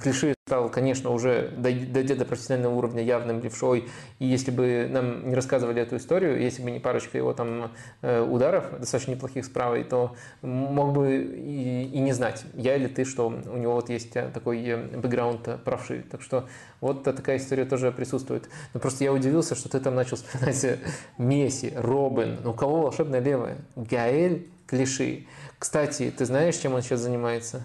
[0.01, 3.87] клиши стал, конечно, уже дойдя до профессионального уровня явным левшой.
[4.19, 8.65] И если бы нам не рассказывали эту историю, если бы не парочка его там ударов,
[8.79, 13.57] достаточно неплохих с то мог бы и, и не знать, я или ты, что у
[13.57, 16.03] него вот есть э, такой э, бэкграунд э, правши.
[16.11, 16.47] Так что
[16.81, 18.49] вот такая история тоже присутствует.
[18.73, 20.79] Но просто я удивился, что ты там начал вспоминать
[21.17, 22.39] Месси, Робин.
[22.43, 23.57] Ну, у кого волшебная левая?
[23.75, 25.25] Гаэль Клиши.
[25.59, 27.63] Кстати, ты знаешь, чем он сейчас занимается?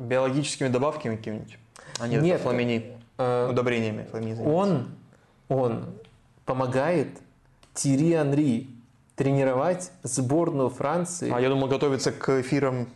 [0.00, 1.58] Биологическими добавками какими-нибудь?
[1.98, 2.92] А нет, нет фламини.
[3.16, 4.88] Э, удобрениями фламини Он,
[5.48, 5.86] он
[6.44, 7.08] помогает
[7.74, 8.68] Тири Анри
[9.16, 11.32] тренировать сборную Франции.
[11.32, 12.88] А я думал, готовиться к эфирам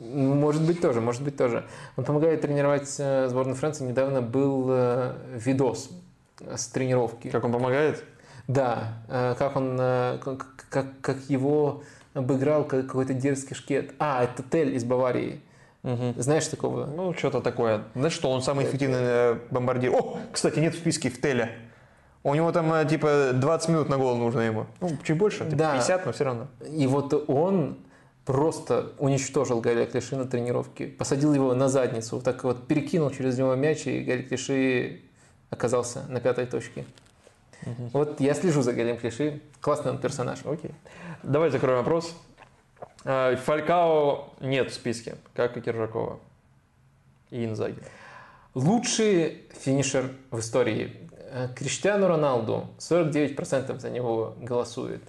[0.00, 1.64] может быть тоже, может быть тоже.
[1.96, 3.84] Он помогает тренировать э, сборную Франции.
[3.84, 5.90] Недавно был э, видос
[6.38, 7.28] с тренировки.
[7.28, 8.04] Как он помогает?
[8.46, 11.82] Да, э, как он, как, как его
[12.16, 13.94] обыграл какой-то дерзкий шкет.
[13.98, 15.40] А, это Тель из Баварии.
[15.82, 16.14] Угу.
[16.16, 16.86] Знаешь такого?
[16.86, 17.84] Ну, что-то такое.
[17.94, 19.92] Знаешь, что он самый эффективный бомбардир.
[19.94, 21.50] О, кстати, нет в списке в Теля.
[22.24, 24.66] У него там э, типа 20 минут на гол нужно ему.
[24.80, 25.72] Ну, чуть больше, типа да.
[25.74, 26.48] 50, но все равно.
[26.68, 27.78] И вот он
[28.24, 30.88] просто уничтожил Галя Клиши на тренировке.
[30.88, 35.02] Посадил его на задницу, вот так вот перекинул через него мяч, и Галя Клиши
[35.50, 36.84] оказался на пятой точке.
[37.62, 37.90] Угу.
[37.92, 39.40] Вот я слежу за Галем Клиши.
[39.66, 40.38] Классный он персонаж.
[40.44, 40.70] Окей.
[41.24, 42.14] Давай закроем вопрос.
[43.04, 46.20] Э, Фалькао нет в списке, как и Киржакова
[47.30, 47.82] и Инзаги.
[48.54, 55.02] Лучший финишер в истории Э, Криштиану Роналду 49% за него голосует.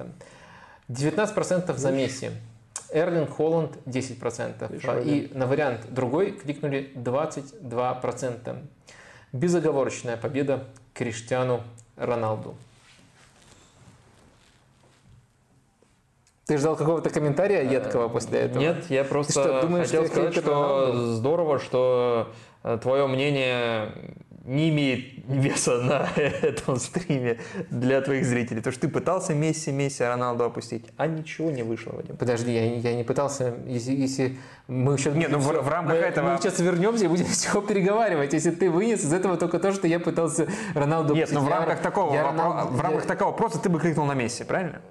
[0.89, 2.31] 19% за Месси.
[2.91, 4.75] Эрлинг Холланд 10%.
[4.75, 8.57] Еще и на вариант другой кликнули 22%.
[9.31, 11.61] Безоговорочная победа Криштиану
[11.95, 12.55] Роналду.
[16.47, 18.61] Ты ждал какого-то комментария едкого после этого?
[18.61, 22.29] Нет, я просто что, думаешь, хотел сказать, что здорово, что
[22.81, 23.91] твое мнение
[24.47, 27.37] не имеет веса на этом стриме
[27.69, 28.61] для твоих зрителей.
[28.61, 32.15] То, что ты пытался Месси, Месси, Роналду опустить, а ничего не вышло, Вадим.
[32.15, 35.15] Подожди, я, я не пытался, если, если мы сейчас...
[35.15, 36.31] Нет, ну в, в рамках мы, этого...
[36.31, 39.85] Мы сейчас вернемся и будем всего переговаривать, если ты вынес из этого только то, что
[39.87, 41.39] я пытался Роналду Нет, опустить.
[41.41, 43.79] ну в Я- рамках такого, я вопро- Роналду- в рамках я- такого просто ты бы
[43.81, 44.81] кликнул на Месси, правильно?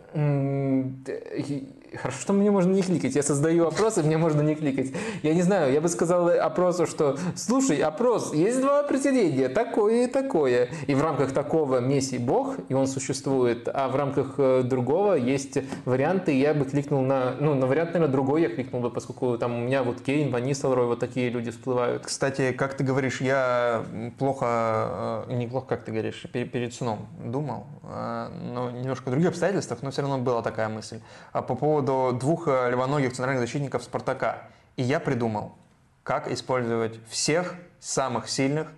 [1.96, 3.14] Хорошо, что мне можно не кликать.
[3.14, 4.92] Я создаю опрос, и мне можно не кликать.
[5.22, 10.06] Я не знаю, я бы сказал опросу, что слушай, опрос, есть два определения, такое и
[10.06, 10.68] такое.
[10.86, 15.58] И в рамках такого Месси бог, и он существует, а в рамках э, другого есть
[15.84, 19.54] варианты, я бы кликнул на, ну, на вариант, наверное, другой я кликнул бы, поскольку там
[19.54, 22.04] у меня вот Кейн, Ван Нистелрой, вот такие люди всплывают.
[22.04, 23.84] Кстати, как ты говоришь, я
[24.18, 29.28] плохо, э, не плохо, как ты говоришь, пер- перед сном думал, э, но немножко других
[29.28, 31.00] обстоятельствах, но все равно была такая мысль.
[31.32, 34.48] А по поводу двух э, левоногих центральных защитников Спартака.
[34.76, 35.54] И я придумал,
[36.02, 38.68] как использовать всех самых сильных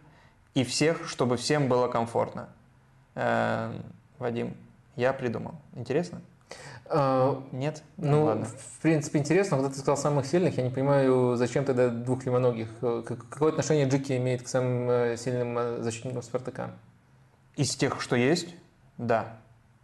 [0.54, 2.48] и всех, чтобы всем было комфортно.
[3.14, 3.72] Э,
[4.18, 4.56] Вадим,
[4.96, 5.54] я придумал.
[5.74, 6.20] Интересно?
[6.90, 7.82] А, Нет?
[7.98, 8.46] Ну, ладно.
[8.46, 12.68] в принципе, интересно, когда ты сказал самых сильных, я не понимаю, зачем тогда двух левоногих.
[12.80, 16.70] Э, как- Какое отношение Джики имеет к самым сильным защитникам Спартака?
[17.56, 18.54] Из тех, что есть,
[18.96, 19.36] да.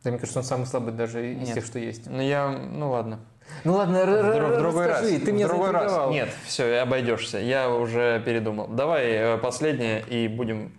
[0.05, 1.55] Да, мне кажется, он самый слабый даже из Нет.
[1.55, 2.08] тех, что есть.
[2.10, 3.20] Но я, ну ладно.
[3.65, 5.00] Ну ладно, В, друг- другой раз.
[5.02, 6.10] расскажи, ты В меня другой раз.
[6.10, 7.39] Нет, все, обойдешься.
[7.39, 8.68] Я уже передумал.
[8.68, 10.73] Давай э, последнее и будем.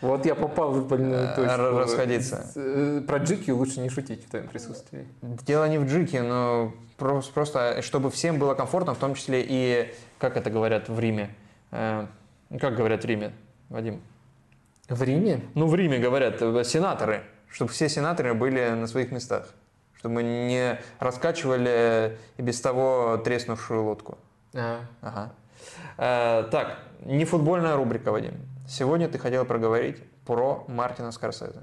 [0.00, 1.50] Вот я попал в больную Э, точку.
[1.60, 2.50] р- расходиться.
[2.56, 5.06] Э, Про Джики лучше не шутить в твоем присутствии.
[5.22, 9.92] Дело не в джике, но просто, просто чтобы всем было комфортно, в том числе и,
[10.18, 11.30] как это говорят в Риме.
[11.72, 12.06] Э,
[12.50, 13.32] ну, как говорят в Риме,
[13.68, 14.00] Вадим?
[14.88, 15.40] В Риме?
[15.54, 19.48] Ну, в Риме говорят э, сенаторы, чтобы все сенаторы были на своих местах.
[19.98, 24.18] Чтобы мы не раскачивали и без того треснувшую лодку.
[24.54, 25.32] А, Ага.
[25.98, 28.34] Э, так, не футбольная рубрика, Вадим.
[28.68, 31.62] Сегодня ты хотел проговорить про Мартина Скорсезе.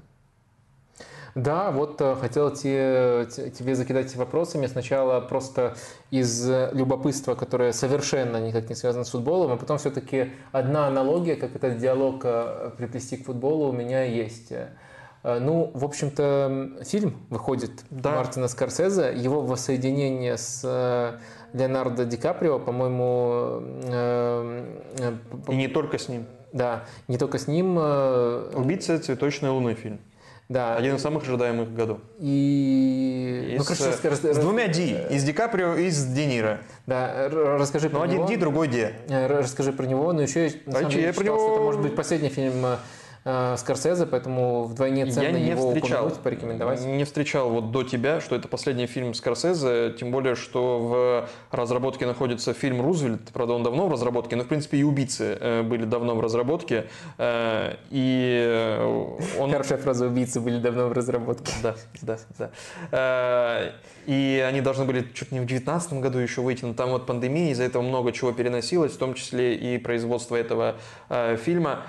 [1.34, 4.66] Да, вот э, хотел те- те- тебе закидать вопросами.
[4.66, 5.74] Сначала просто
[6.10, 11.54] из любопытства, которое совершенно никак не связано с футболом, а потом все-таки одна аналогия, как
[11.54, 14.52] этот диалог э, приплести к футболу у меня есть.
[15.26, 18.12] Э, Ну, в общем-то, фильм выходит Да.
[18.14, 19.12] Мартина Скорсезе.
[19.14, 21.18] Его воссоединение с э,
[21.52, 24.66] Леонардо Ди Каприо, по-моему, э,
[25.48, 26.26] И не только с ним.
[26.52, 29.98] да, не только с ним, э, «Убийца цветочной луны» фильм.
[30.48, 31.98] да, Один из самых ожидаемых годов.
[32.20, 33.50] и...
[33.54, 34.96] И ну, с, короче, расскажи- с двумя Ди.
[35.10, 36.60] И с Ди Каприо, и с Де Ниро.
[36.86, 38.28] Да, расскажи про Ну, один него.
[38.28, 40.12] Ди, другой р- Расскажи про него.
[40.12, 42.28] Но еще на самом А деле, я про читал, что него- это может быть последний
[42.28, 42.64] фильм
[43.26, 46.80] э, Скорсезе, поэтому вдвойне ценно Я не его встречал, упомянуть, порекомендовать.
[46.84, 52.06] не встречал вот до тебя, что это последний фильм Скорсезе, тем более, что в разработке
[52.06, 55.84] находится фильм «Рузвельт», правда, он давно в разработке, но, в принципе, и «Убийцы» э, были
[55.84, 56.86] давно в разработке,
[57.18, 59.50] э, и э, он...
[59.50, 61.52] Хорошая фраза «убийцы были давно в разработке».
[61.62, 63.72] Да, да, да.
[64.06, 67.50] И они должны были чуть не в 2019 году еще выйти, но там вот пандемия,
[67.50, 70.76] из-за этого много чего переносилось, в том числе и производство этого
[71.44, 71.82] фильма.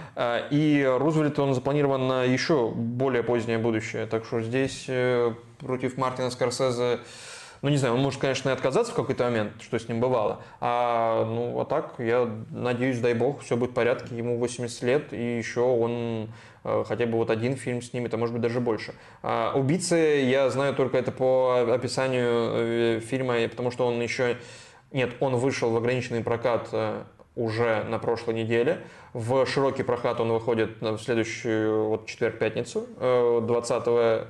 [0.50, 6.30] И Рузвельт, он запланирован на еще более позднее будущее, так что здесь э, против Мартина
[6.30, 7.00] Скорсезе
[7.62, 10.42] ну, не знаю, он может, конечно, и отказаться в какой-то момент, что с ним бывало.
[10.62, 14.16] А, ну, а так, я надеюсь, дай бог, все будет в порядке.
[14.16, 16.30] Ему 80 лет, и еще он
[16.64, 18.94] э, хотя бы вот один фильм снимет, а может быть даже больше.
[19.24, 24.38] А, «Убийцы» я знаю только это по описанию э, фильма, потому что он еще...
[24.92, 26.70] Нет, он вышел в ограниченный прокат
[27.36, 28.84] уже на прошлой неделе.
[29.14, 33.84] В широкий прокат он выходит в следующую вот, четверг-пятницу, э, 20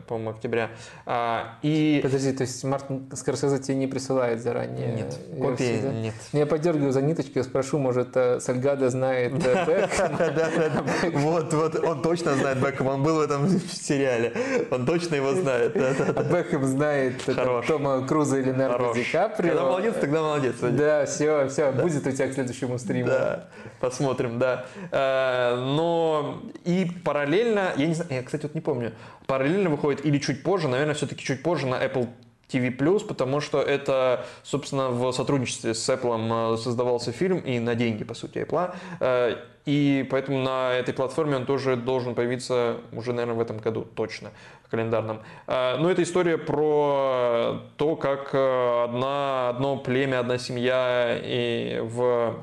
[0.06, 0.69] по-моему, октября.
[1.06, 4.93] А, И Подожди, то есть Мартин Скорсезе тебе не присылает заранее?
[4.93, 5.91] нет, копии да?
[5.91, 6.14] нет.
[6.31, 10.85] Ну, Я подергиваю за ниточки, спрошу, может, э, Сальгадо знает э, Бекхэма?
[11.14, 14.33] Вот, вот, он точно знает Бекхэма, он был в этом сериале,
[14.72, 15.75] он точно его знает.
[15.75, 16.23] А.
[16.23, 17.61] Бекхэм знает э.
[17.67, 18.93] Тома Круза и Леонардо.
[18.93, 19.49] Ди Каприо.
[19.49, 20.56] Когда молодец, тогда молодец.
[20.61, 23.07] Да, все, все, будет у тебя к следующему стриму.
[23.07, 23.47] Да,
[23.80, 24.65] посмотрим, да.
[24.92, 28.94] Э, Но и параллельно, я не знаю, я, кстати, вот не помню,
[29.26, 32.08] параллельно выходит или чуть позже, наверное, все-таки чуть позже на Apple
[32.50, 32.72] TV+,
[33.06, 38.14] потому что это, собственно, в сотрудничестве с Apple э, создавался фильм и на деньги, по
[38.14, 38.74] сути, Apple.
[39.00, 43.86] Э, И поэтому на этой платформе он тоже должен появиться уже, наверное, в этом году,
[43.96, 44.30] точно,
[44.72, 45.20] календарном.
[45.48, 52.36] Но это история про то, как одна, одно племя, одна семья и в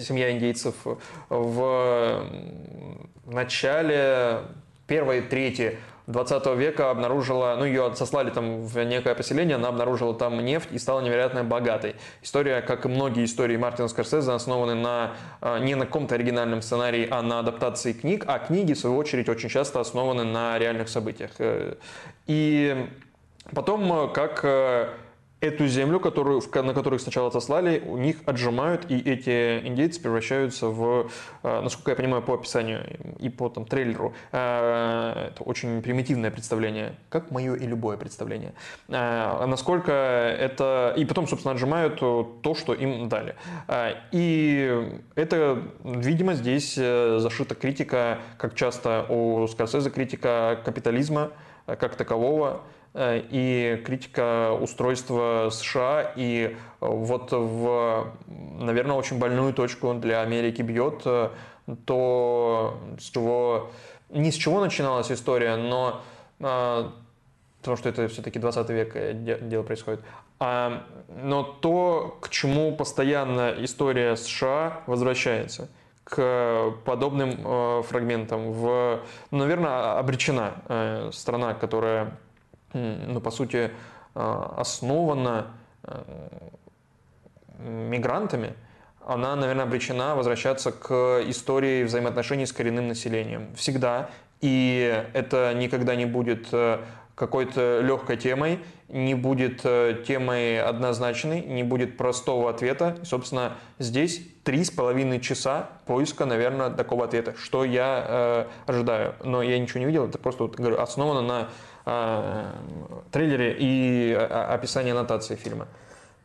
[0.00, 0.74] семья индейцев
[1.28, 2.26] в
[3.26, 4.40] начале
[4.86, 5.78] первой трети
[6.10, 10.78] 20 века обнаружила, ну ее сослали там в некое поселение, она обнаружила там нефть и
[10.78, 11.96] стала невероятно богатой.
[12.22, 17.06] История, как и многие истории Мартина Скорсезе, основаны на, э, не на каком-то оригинальном сценарии,
[17.10, 21.30] а на адаптации книг, а книги, в свою очередь, очень часто основаны на реальных событиях.
[21.38, 21.74] Э,
[22.26, 22.86] и
[23.54, 24.44] потом, как
[25.40, 30.66] эту землю, которую, на которую их сначала отослали, у них отжимают, и эти индейцы превращаются
[30.66, 31.10] в,
[31.42, 32.84] э, насколько я понимаю по описанию
[33.18, 38.52] и по там, трейлеру, э, это очень примитивное представление, как мое и любое представление,
[38.88, 40.94] э, насколько это...
[40.96, 43.34] И потом, собственно, отжимают то, что им дали.
[44.12, 51.30] И это, видимо, здесь зашита критика, как часто у Скорсезе, критика капитализма
[51.66, 52.62] как такового,
[52.94, 56.12] и критика устройства США.
[56.16, 61.30] И э, вот в, наверное, очень больную точку для Америки бьет э,
[61.86, 63.70] то, с чего,
[64.08, 66.02] не с чего начиналась история, но
[66.38, 70.00] потому что это все-таки 20 век дело происходит,
[70.38, 70.84] а,
[71.22, 75.68] но то, к чему постоянно история США возвращается
[76.04, 78.52] к подобным э, фрагментам.
[78.52, 82.18] В, наверное, обречена э, страна, которая
[82.72, 83.70] ну, по сути,
[84.14, 85.46] э, основана
[85.84, 86.02] э,
[87.58, 88.54] мигрантами,
[89.06, 93.54] она, наверное, обречена возвращаться к истории взаимоотношений с коренным населением.
[93.54, 94.10] Всегда.
[94.40, 96.80] И это никогда не будет э,
[97.14, 99.62] какой-то легкой темой, не будет
[100.06, 102.96] темой однозначной, не будет простого ответа.
[103.02, 109.14] И, собственно, здесь три с половиной часа поиска, наверное, такого ответа, что я э, ожидаю.
[109.22, 111.48] Но я ничего не видел, это просто вот, говорю, основано на
[111.90, 112.52] э,
[113.10, 115.66] трейлере и описании аннотации фильма.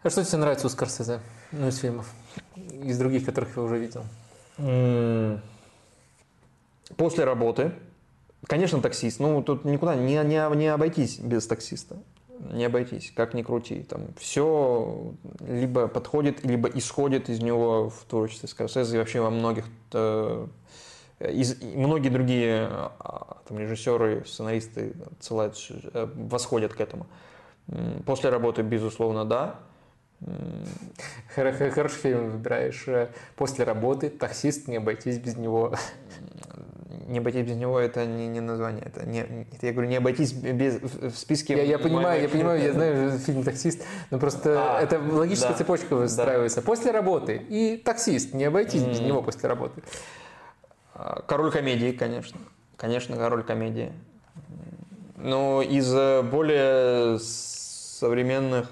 [0.03, 1.19] А что тебе нравится у Скорсезе?
[1.51, 2.07] Ну, из фильмов.
[2.55, 4.03] Из других, которых я уже видел.
[6.95, 7.71] После работы.
[8.47, 9.19] Конечно, таксист.
[9.19, 11.97] Ну, тут никуда не, не, не обойтись без таксиста.
[12.51, 13.81] Не обойтись, как ни крути.
[13.81, 19.65] Там все либо подходит, либо исходит из него в творчестве Скорсезе и вообще во многих
[21.31, 25.55] из, многие другие а, там, режиссеры, сценаристы отсылают,
[25.93, 27.07] э, восходят к этому.
[28.05, 29.59] После работы, безусловно, да.
[31.35, 32.87] Хороший фильм выбираешь.
[32.87, 35.75] Э, после работы таксист, не обойтись без него.
[37.07, 38.83] Не обойтись без него это не, не название.
[38.85, 41.55] Это не, это, я говорю, не обойтись без, в списке.
[41.55, 45.57] Я, я понимаю, я понимаю, я знаю фильм таксист, но просто а, это логическая да,
[45.57, 46.61] цепочка выстраивается.
[46.61, 46.65] Да.
[46.65, 48.89] После работы и таксист, не обойтись mm.
[48.89, 49.83] без него после работы.
[50.95, 52.39] А, король комедии, конечно.
[52.77, 53.91] Конечно, король комедии.
[55.17, 58.69] Но из э, более современных,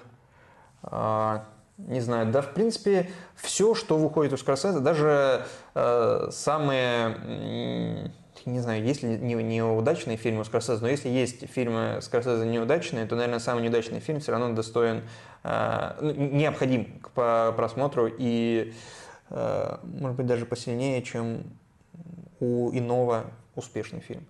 [0.83, 1.45] а,
[1.77, 5.45] не знаю, да, в принципе, все, что выходит у Скорсезе, даже
[5.75, 8.11] э, самые,
[8.45, 13.15] не знаю, есть ли неудачные фильмы у Скорсезе, но если есть фильмы Скорсезе неудачные, то,
[13.15, 15.01] наверное, самый неудачный фильм все равно достоин,
[15.43, 18.73] э, ну, необходим к просмотру и,
[19.29, 21.43] может быть, даже посильнее, чем
[22.43, 24.25] у иного успешный фильм.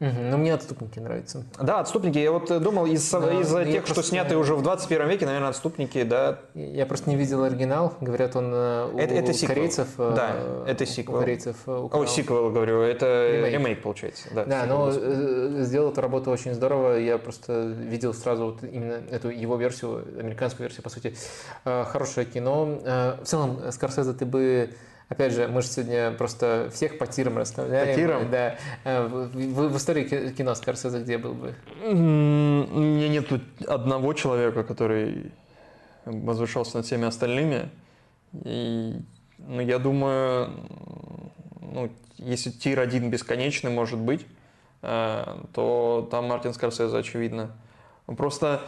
[0.00, 1.44] Угу, ну, мне «Отступники» нравятся.
[1.60, 2.18] Да, «Отступники».
[2.18, 6.02] Я вот думал, из, да, из тех, что сняты уже в 21 веке, наверное, «Отступники»,
[6.02, 6.40] да.
[6.54, 7.94] Я просто не видел оригинал.
[8.00, 9.88] Говорят, он э, у, это, это у корейцев...
[9.98, 11.16] Э, да, это сиквел.
[11.16, 12.02] У корейцев э, украл.
[12.02, 12.80] О, сиквел, говорю.
[12.80, 14.28] Это ремейк, ремейк получается.
[14.34, 16.98] Да, да но сделал эту работу очень здорово.
[16.98, 21.14] Я просто видел сразу вот именно эту его версию, американскую версию, по сути.
[21.64, 22.80] Хорошее кино.
[23.22, 24.70] В целом, Скорсезе, ты бы
[25.08, 27.88] Опять же, мы же сегодня просто всех по тирам расставляем.
[27.88, 28.30] По тирам?
[28.30, 28.56] Да.
[28.84, 31.54] Э, в, в, в истории кино Скорсезе где был бы?
[31.84, 33.26] У меня нет
[33.68, 35.32] одного человека, который
[36.04, 37.68] возвышался над всеми остальными.
[38.44, 38.94] И,
[39.38, 40.50] ну, я думаю,
[41.60, 44.26] ну, если тир один бесконечный может быть,
[44.82, 47.52] э, то там Мартин Скорсезе, очевидно.
[48.06, 48.62] Просто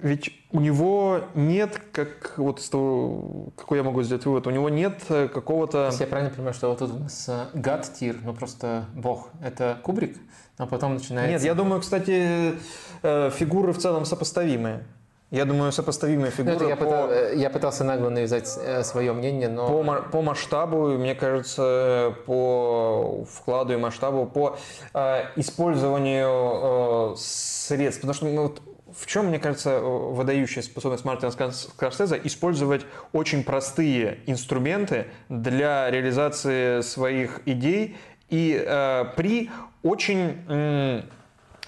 [0.00, 4.68] ведь у него нет, как вот из того, какой я могу сделать вывод, у него
[4.68, 5.86] нет э, какого-то...
[5.86, 9.28] Если я правильно понимаю, что вот тут у нас э, гад тир, ну просто бог,
[9.42, 10.16] это Кубрик,
[10.56, 11.32] а потом начинается...
[11.32, 12.54] Нет, я думаю, кстати,
[13.02, 14.84] э, фигуры в целом сопоставимые.
[15.30, 16.68] Я думаю, сопоставимые ну, фигуры.
[16.68, 16.84] я, по...
[16.84, 18.48] пытал, я пытался нагло навязать
[18.86, 19.82] свое мнение, но...
[19.82, 24.56] По, по масштабу, мне кажется, по вкладу и масштабу, по
[24.94, 28.00] э, использованию э, средств.
[28.00, 34.20] Потому что ну, вот, в чем, мне кажется, выдающая способность Мартина Скорсезе использовать очень простые
[34.26, 37.96] инструменты для реализации своих идей
[38.28, 39.50] и э, при
[39.82, 41.02] очень э,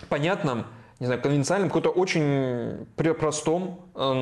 [0.08, 0.66] понятном,
[0.98, 2.86] не знаю, конвенциальном, каком-то очень
[3.18, 4.12] простом э,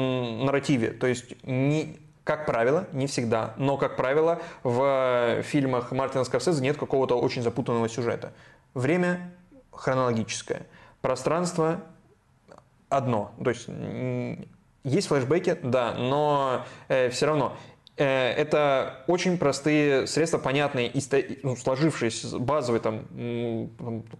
[0.45, 0.91] нарративе.
[0.91, 6.77] То есть не, как правило, не всегда, но, как правило, в фильмах Мартина Скорсезе нет
[6.77, 8.33] какого-то очень запутанного сюжета.
[8.75, 9.33] время
[9.73, 10.67] хронологическое,
[11.01, 11.83] пространство
[12.89, 13.33] одно.
[13.43, 13.69] То есть
[14.85, 17.57] есть флешбеки, да, но э, все равно
[17.99, 20.93] Э, это очень простые средства, понятные,
[21.43, 23.07] ну, сложившиеся, базовый там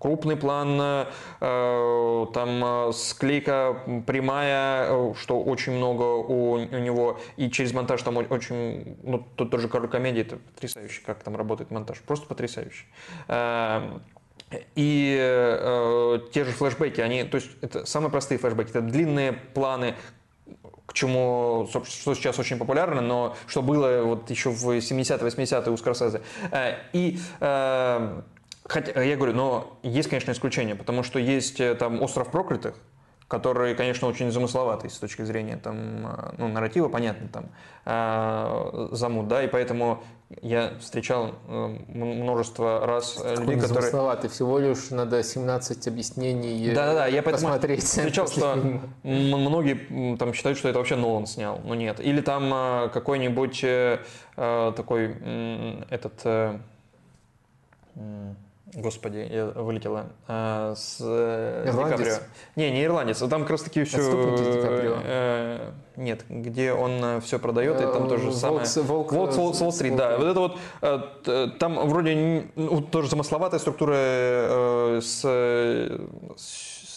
[0.01, 1.07] крупный план,
[1.41, 8.17] э, там э, склейка прямая, что очень много у, у него, и через монтаж там
[8.17, 12.85] очень, ну, тот, тот же король комедии, это потрясающе, как там работает монтаж, просто потрясающе.
[14.75, 19.95] И э, те же флешбеки, они, то есть это самые простые флешбеки, это длинные планы,
[20.87, 26.23] к чему, что сейчас очень популярно, но что было вот еще в 70-80-е у Скорсезе.
[26.51, 28.23] Э, и э,
[28.69, 32.75] Хотя, я говорю, но есть, конечно, исключения, потому что есть э, там «Остров проклятых»,
[33.29, 37.45] который, конечно, очень замысловатый с точки зрения там, ну, нарратива, понятно, там,
[37.85, 40.03] э, замут, да, и поэтому
[40.41, 43.83] я встречал э, множество раз э, людей, которые...
[43.83, 47.85] Замысловатый, всего лишь надо 17 объяснений да, да, да, я посмотреть.
[47.85, 49.37] встречал, что фильма.
[49.37, 52.01] многие там считают, что это вообще Нолан снял, но нет.
[52.01, 53.65] Или там э, какой-нибудь
[54.37, 55.17] такой
[55.91, 56.61] этот
[58.75, 60.07] Господи, я вылетела.
[60.27, 61.99] А, с э, Ирландец?
[61.99, 62.17] Ди Каприо.
[62.57, 63.19] Не, не ирландец.
[63.19, 63.99] Там как раз таки все...
[65.05, 68.67] Э, нет, где он э, все продает, и там э, тоже самое...
[68.77, 70.19] Волк, Волк с Уолл-стрит, да.
[70.19, 70.59] Вот это вот,
[71.27, 75.25] э, там вроде ну, тоже замысловатая структура с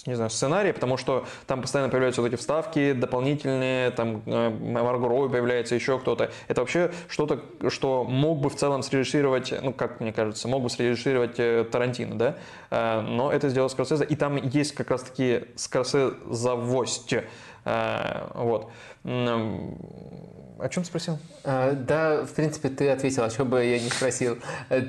[0.06, 5.08] не знаю, сценарий, потому что там постоянно появляются вот эти вставки дополнительные, там э, Марго
[5.08, 6.32] Роуи появляется, еще кто-то.
[6.48, 10.70] Это вообще что-то, что мог бы в целом срежиссировать, ну, как мне кажется, мог бы
[10.70, 12.36] срежиссировать э, Тарантино, да?
[12.72, 17.16] Э, но это сделал Скорсезе, и там есть как раз-таки Скорсезовость.
[17.64, 18.72] Вот.
[19.04, 21.20] О чем спросил?
[21.44, 24.40] Да, в принципе, ты ответил, о чем бы я не спросил.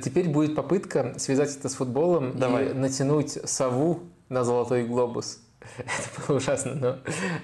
[0.03, 2.71] Теперь будет попытка связать это с футболом Давай.
[2.71, 4.01] и натянуть сову
[4.33, 5.39] на золотой глобус.
[5.79, 6.99] Это было ужасно, но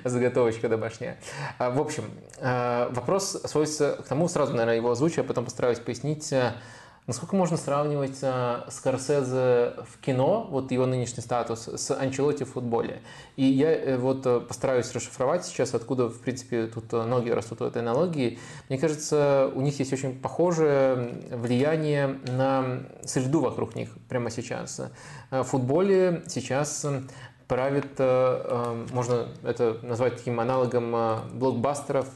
[0.05, 1.19] заготовочка домашняя.
[1.59, 2.05] А, в общем,
[2.41, 6.55] а, вопрос сводится к тому, сразу, наверное, его озвучу, а потом постараюсь пояснить, а,
[7.09, 8.19] Насколько можно сравнивать
[8.69, 13.01] Скорсезе в кино, вот его нынешний статус, с Анчелотти в футболе?
[13.37, 17.61] И я э, вот э, постараюсь расшифровать сейчас, откуда, в принципе, тут э, ноги растут
[17.61, 18.39] в этой аналогии.
[18.69, 24.79] Мне кажется, у них есть очень похожее влияние на среду вокруг них прямо сейчас.
[25.31, 26.85] В футболе сейчас
[27.47, 30.95] правит, можно это назвать таким аналогом
[31.33, 32.09] блокбастеров,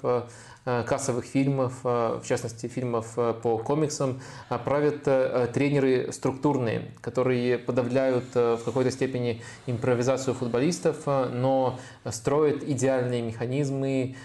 [0.65, 4.21] кассовых фильмов, э, в частности фильмов э, по комиксам,
[4.65, 5.03] правят
[5.53, 11.79] тренеры структурные, которые подавляют в какой-то степени импровизацию футболистов, но
[12.11, 14.17] строят идеальные механизмы,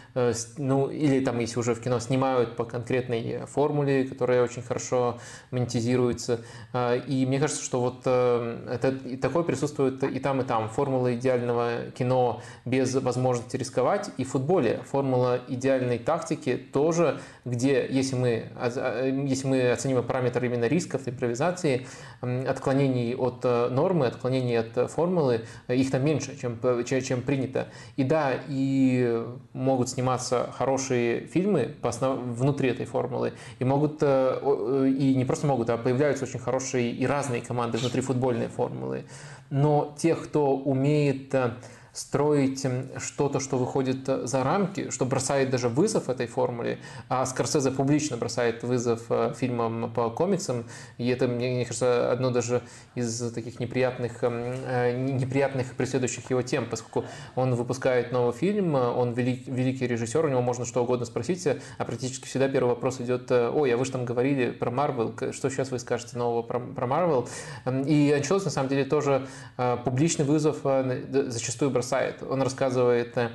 [0.57, 5.19] ну или там, если уже в кино снимают по конкретной формуле, которая очень хорошо
[5.51, 6.41] монетизируется.
[7.07, 10.69] И мне кажется, что вот это, такое присутствует и там, и там.
[10.69, 17.87] Формула идеального кино без возможности рисковать, и в футболе формула идеальной тактики практике тоже, где,
[17.89, 18.49] если мы,
[19.27, 21.87] если мы оценим параметр именно рисков, импровизации,
[22.21, 27.67] отклонений от э, нормы, отклонений от формулы, их там меньше, чем, чем принято.
[27.95, 29.23] И да, и
[29.53, 32.19] могут сниматься хорошие фильмы по основ...
[32.19, 36.91] внутри этой формулы, и могут, э, э, и не просто могут, а появляются очень хорошие
[36.91, 39.05] и разные команды внутри футбольной формулы.
[39.49, 41.33] Но тех, кто умеет
[41.97, 42.63] строить
[42.97, 46.77] что-то, что выходит э, за рамки, что бросает даже вызов этой формуле,
[47.09, 50.65] а Скорсезе публично бросает вызов э, фильмам по комиксам,
[50.99, 52.61] и это, мне, кажется, одно даже
[52.93, 59.47] из таких неприятных, э, неприятных преследующих его тем, поскольку он выпускает новый фильм, он велик,
[59.47, 63.73] великий режиссер, у него можно что угодно спросить, а практически всегда первый вопрос идет, ой,
[63.73, 67.27] а вы же там говорили про Марвел, что сейчас вы скажете нового про Марвел?
[67.87, 69.27] И Анчелос, на самом деле, тоже
[69.83, 72.23] публичный вызов зачастую бросает бросает.
[72.29, 73.31] Он рассказывает э,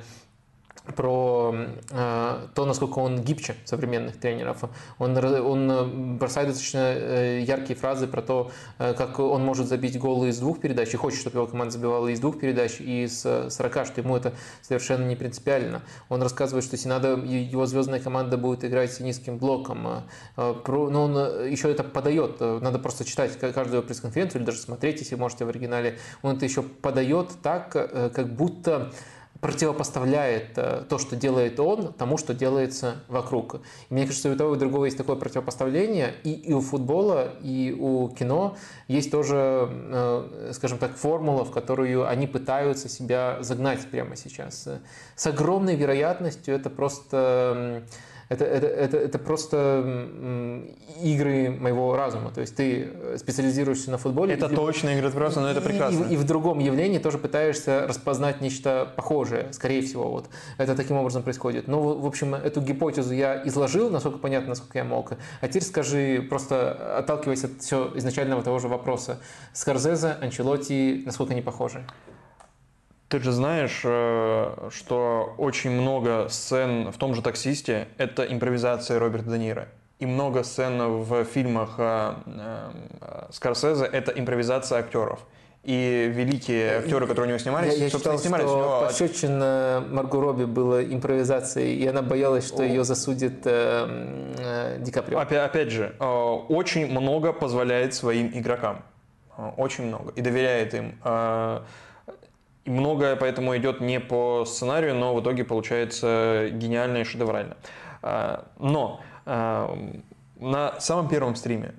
[0.95, 1.55] про
[1.91, 4.63] э, то, насколько он гибче современных тренеров.
[4.99, 5.85] Он, он э,
[6.17, 10.59] бросает достаточно э, яркие фразы про то, э, как он может забить голы из двух
[10.59, 14.17] передач и хочет, чтобы его команда забивала из двух передач и из 40, что ему
[14.17, 15.83] это совершенно не принципиально.
[16.09, 20.03] Он рассказывает, что если надо, его звездная команда будет играть с низким блоком.
[20.35, 21.15] Про, но он
[21.47, 22.39] еще это подает.
[22.39, 25.97] Надо просто читать каждую пресс-конференцию или даже смотреть, если можете в оригинале.
[26.21, 28.91] Он это еще подает так, как будто
[29.43, 33.55] противопоставляет э, то, что делает он, тому, что делается вокруг.
[33.89, 36.13] И мне кажется, у того и у другого есть такое противопоставление.
[36.23, 38.55] И, и у футбола, и у кино
[38.87, 44.69] есть тоже, э, скажем так, формула, в которую они пытаются себя загнать прямо сейчас.
[45.17, 47.83] С огромной вероятностью это просто
[48.29, 50.63] Это, это, это, это просто
[51.01, 52.31] игры моего разума.
[52.31, 54.33] То есть ты специализируешься на футболе.
[54.33, 56.05] Это и, точно игры разума, но это прекрасно.
[56.05, 60.09] И, и, и в другом явлении тоже пытаешься распознать нечто похожее, скорее всего.
[60.09, 60.29] Вот.
[60.57, 61.67] Это таким образом происходит.
[61.67, 65.13] Ну, в общем, эту гипотезу я изложил, насколько понятно, насколько я мог.
[65.41, 69.19] А теперь скажи, просто отталкиваясь от все изначального того же вопроса.
[69.53, 71.85] Скорзезе, Анчелотти, насколько они похожи?
[73.13, 79.29] Ты же знаешь, э, что очень много сцен в том же «Таксисте»— это импровизация Роберта
[79.29, 79.67] Де Ниро.
[79.99, 82.71] И много сцен в фильмах э, э,
[83.29, 85.19] Скорсезе— это импровизация актеров.
[85.63, 88.81] И великие актеры, которые у него снимались, я, я собственно, считал, снимались что него...
[88.81, 92.65] пощечина Марго Робби была импровизацией, и она боялась, что О.
[92.65, 95.19] ее засудит э, э, Ди Каприо.
[95.19, 98.83] Опять, опять же, э, очень много позволяет своим игрокам.
[99.57, 100.13] Очень много.
[100.13, 100.97] И доверяет им.
[101.03, 101.61] Э,
[102.65, 107.57] и многое поэтому идет не по сценарию, но в итоге получается гениально и шедеврально.
[108.01, 109.77] А, но а,
[110.39, 111.73] на самом первом стриме,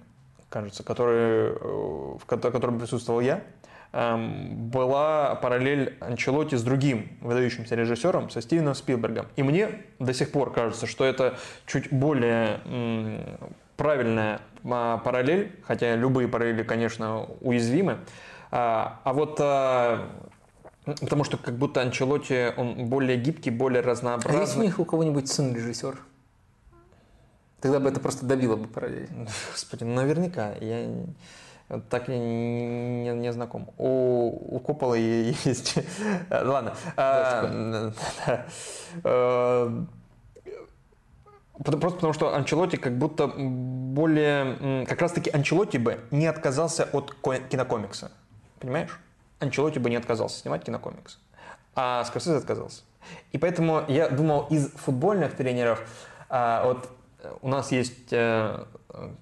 [0.51, 3.43] кажется, который, э, в котором присутствовал я,
[3.93, 9.27] эм, была параллель Анчелоти с другим выдающимся режиссером, со Стивеном Спилбергом.
[9.37, 12.61] И мне до сих пор кажется, что это чуть более
[13.77, 17.99] правильная а, параллель, хотя любые параллели, конечно, уязвимы.
[18.57, 19.41] А вот
[20.85, 24.41] Потому что как будто Анчелоти, он более гибкий, более разнообразный.
[24.41, 25.99] А есть у них у кого-нибудь сын режиссер?
[27.61, 29.09] Тогда бы это просто добило бы параллель.
[29.53, 30.53] Господи, ну наверняка.
[30.61, 30.87] Я
[31.89, 33.71] так не, не, не знаком.
[33.79, 35.77] У, у Коппола есть...
[36.31, 36.75] Ладно.
[36.97, 37.93] А,
[39.03, 39.85] а,
[41.65, 44.85] просто потому что Анчелоти как будто более...
[44.85, 47.15] Как раз-таки Анчелоти бы не отказался от
[47.49, 48.13] кинокомикса.
[48.61, 49.01] Понимаешь?
[49.45, 51.19] Анчелоти бы не отказался снимать кинокомикс.
[51.75, 52.83] А Скорсезе отказался.
[53.33, 55.81] И поэтому я думал, из футбольных тренеров,
[56.29, 56.89] а, вот
[57.43, 58.65] у нас есть э,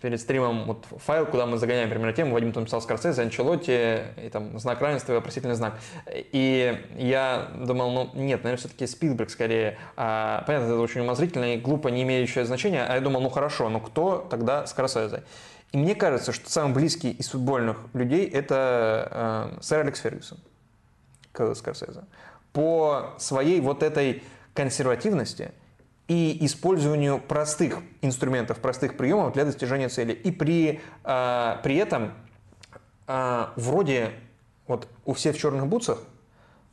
[0.00, 4.28] перед стримом вот файл, куда мы загоняем примерно тему, Вадим там писал Скорсезе, Анчелотти, и
[4.30, 5.74] там знак равенства, вопросительный знак.
[6.12, 9.78] И я думал, ну нет, наверное, все-таки Спилберг скорее.
[9.96, 13.68] А, понятно, это очень умозрительно и глупо, не имеющее значения, а я думал, ну хорошо,
[13.68, 15.22] ну кто тогда Скорсезе?
[15.72, 20.38] И мне кажется, что самый близкий из футбольных людей это э, сэр Алекс Фергюсон
[21.32, 22.04] к Скорсезе.
[22.52, 25.52] По своей вот этой консервативности
[26.08, 30.12] и использованию простых инструментов, простых приемов для достижения цели.
[30.12, 32.12] И при, э, при этом
[33.06, 34.12] э, вроде
[34.66, 36.02] вот у всех в черных бутсах,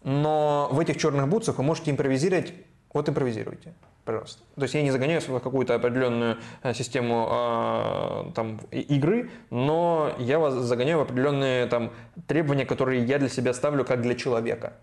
[0.03, 2.53] но в этих черных бутсах вы можете импровизировать,
[2.93, 3.73] вот импровизируйте
[4.09, 4.41] пожалуйста.
[4.55, 10.39] То есть я не загоняю в какую-то определенную э, систему э, там, игры, но я
[10.39, 11.91] вас загоняю в определенные там,
[12.27, 14.73] требования, которые я для себя ставлю как для человека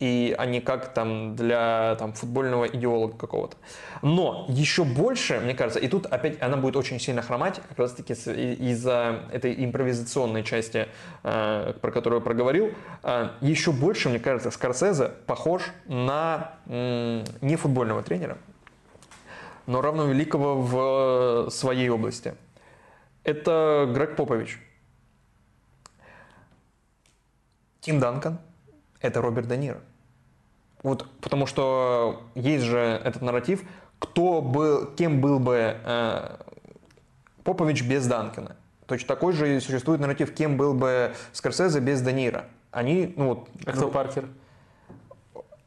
[0.00, 3.58] и а не как там для там, футбольного идеолога какого-то.
[4.00, 7.92] Но еще больше, мне кажется, и тут опять она будет очень сильно хромать, как раз
[7.92, 10.88] таки из-за этой импровизационной части,
[11.24, 12.70] э, про которую я проговорил,
[13.02, 18.38] э, еще больше, мне кажется, Скорсезе похож на не футбольного тренера,
[19.66, 22.34] но равно великого в своей области.
[23.24, 24.58] Это Грег Попович.
[27.80, 28.38] Тим Данкан–
[29.00, 29.80] это Роберт Де Ниро.
[30.82, 33.62] Вот, потому что есть же этот нарратив,
[33.98, 36.36] кто был, кем был бы э,
[37.44, 38.56] Попович без Данкина.
[38.86, 42.46] Точно такой же существует нарратив, кем был бы Скорсезе без Данира.
[42.72, 43.48] Они, ну вот...
[43.64, 44.28] А кто Паркер?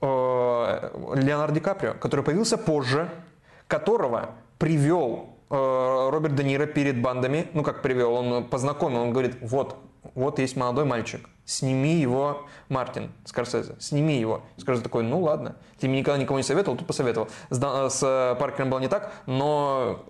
[0.02, 3.10] Э, Леонардо Ди Каприо, который появился позже,
[3.68, 9.38] которого привел э, Роберт Де Ниро перед бандами, ну как привел, он познакомил, он говорит,
[9.42, 9.78] вот,
[10.14, 14.44] вот есть молодой мальчик, сними его, Мартин Скорсезе, сними его.
[14.58, 17.30] Скорсезе такой, ну ладно, ты мне никогда никому не советовал, тут посоветовал.
[17.50, 20.06] С, с э, Паркером было не так, но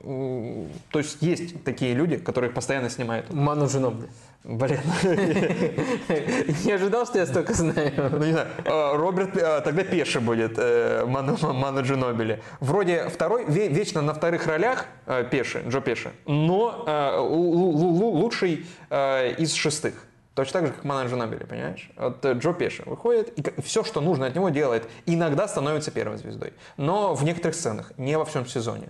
[0.91, 3.31] то есть есть такие люди, которые постоянно снимают.
[3.33, 4.09] Ману Женобли.
[4.45, 4.79] Блин.
[6.65, 7.91] Не ожидал, что я столько знаю.
[8.11, 8.47] Ну, не знаю.
[8.65, 12.43] А, Роберт, а, тогда Пеши будет, э, Ману, Ману Джинобили.
[12.59, 16.85] Вроде второй, вечно на вторых ролях э, Пеши, Джо Пеши, но
[17.27, 19.95] лучший из шестых.
[20.35, 21.89] Точно так же, как менеджер Нобеля, понимаешь?
[21.95, 26.17] Вот э, Джо Пеши выходит, и все, что нужно от него делает, иногда становится первой
[26.17, 26.53] звездой.
[26.75, 28.89] Но в некоторых сценах, не во всем сезоне.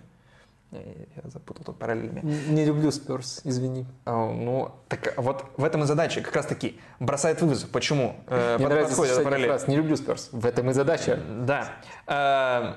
[0.71, 2.21] Я запутал тут параллелями.
[2.49, 3.85] Не люблю Спёрс, извини.
[4.05, 7.69] А, ну, так вот в этом и задача, как раз таки, бросает вызов.
[7.69, 8.15] Почему?
[8.27, 9.47] Э, Мне нравится параллель.
[9.47, 10.29] Фраз, не люблю Спёрс.
[10.31, 11.19] В этом и задача.
[11.45, 11.71] Да.
[12.07, 12.73] Э,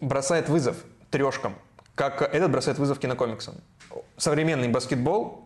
[0.00, 0.76] бросает вызов
[1.10, 1.54] трешкам,
[1.94, 3.56] как этот бросает вызов кинокомиксам.
[4.16, 5.44] Современный баскетбол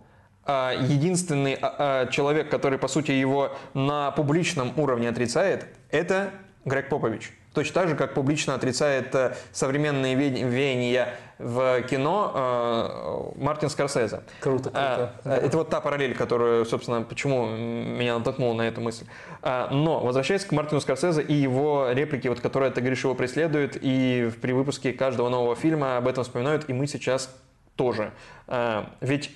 [0.50, 6.30] а, единственный а, а, человек, который, по сути, его на публичном уровне отрицает, это
[6.64, 7.37] Грег Попович.
[7.54, 14.20] Точно так же, как публично отрицает э, современные веяния в кино э, Мартин Скорсезе.
[14.40, 15.12] Круто, круто.
[15.24, 19.06] А, это вот та параллель, которую, собственно, почему меня натолкнула на эту мысль.
[19.42, 23.78] А, но, возвращаясь к Мартину Скорсезе и его реплики, вот, которые, ты говоришь, его преследуют,
[23.80, 27.34] и при выпуске каждого нового фильма об этом вспоминают, и мы сейчас
[27.76, 28.12] тоже.
[28.46, 29.30] А, ведь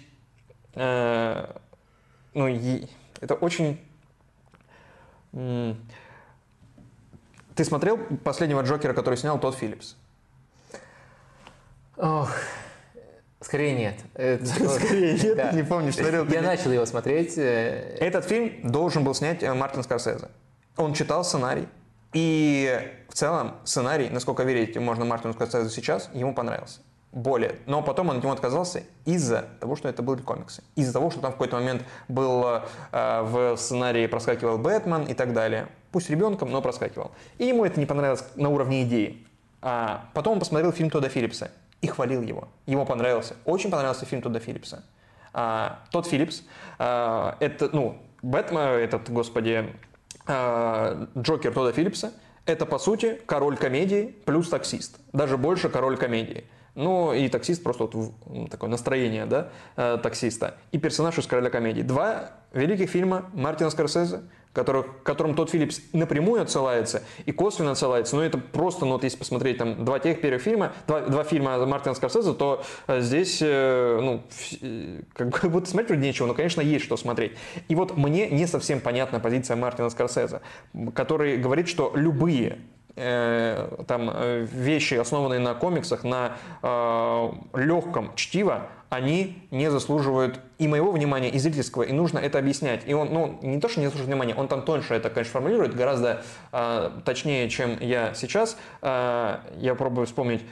[0.75, 2.47] ну,
[3.21, 3.79] это очень
[7.55, 9.97] ты смотрел последнего Джокера, который снял тот Филлипс?
[11.97, 12.31] Ох,
[13.41, 13.95] скорее нет.
[14.47, 15.53] Скорее нет, да.
[15.53, 16.27] не помню, смотрел.
[16.27, 17.37] Я начал его смотреть.
[17.39, 20.29] Э, Этот фильм должен был снять э, Мартин Скорсезе.
[20.77, 21.69] Он читал сценарий,
[22.13, 26.81] и в целом сценарий, насколько верить можно Мартину Скорсезе сейчас, ему понравился
[27.13, 27.57] более.
[27.67, 30.63] Но потом он от него отказался из-за того, что это были комиксы.
[30.77, 32.45] Из-за того, что там в какой-то момент был
[32.93, 35.69] э, в сценарии проскакивал Бэтмен и так далее.
[35.93, 37.13] Пусть ребенком, но проскакивал.
[37.39, 39.25] И ему это не понравилось на уровне идеи.
[39.61, 42.49] А потом он посмотрел фильм Тодда Филлипса и хвалил его.
[42.67, 43.37] Ему понравился.
[43.45, 44.85] Очень понравился фильм Тодда Филлипса.
[45.33, 46.43] А, тот Филлипс,
[46.79, 49.71] а, это, ну, Бэтмен, этот, господи,
[50.27, 52.13] а, Джокер Тодда Филлипса,
[52.47, 54.99] это, по сути, король комедии плюс таксист.
[55.13, 56.45] Даже больше король комедии.
[56.75, 60.57] Ну и таксист просто вот ну, такое настроение, да, э, таксиста.
[60.71, 61.83] И персонаж из «Короля комедии».
[61.83, 64.23] Два великих фильма Мартина Скорсезе,
[64.53, 68.17] которых, которым тот Филлипс напрямую отсылается и косвенно отсылается.
[68.17, 71.65] Но это просто, ну вот если посмотреть там два тех первых фильма, два, два фильма
[71.67, 74.23] Мартина Скорсезе, то э, здесь, э, ну,
[75.15, 77.33] как будто смотреть нечего, но, конечно, есть что смотреть.
[77.69, 80.41] И вот мне не совсем понятна позиция Мартина Скорсезе,
[80.95, 82.59] который говорит, что любые
[82.95, 90.69] Э, там э, вещи, основанные на комиксах, на э, легком чтиво, они не заслуживают и
[90.69, 92.83] моего внимания, и зрительского, и нужно это объяснять.
[92.87, 95.75] И он, ну, не то, что не заслуживает внимания, он там тоньше это, конечно, формулирует,
[95.75, 96.23] гораздо
[96.53, 98.59] э, точнее, чем я сейчас.
[98.83, 100.43] Э, я пробую вспомнить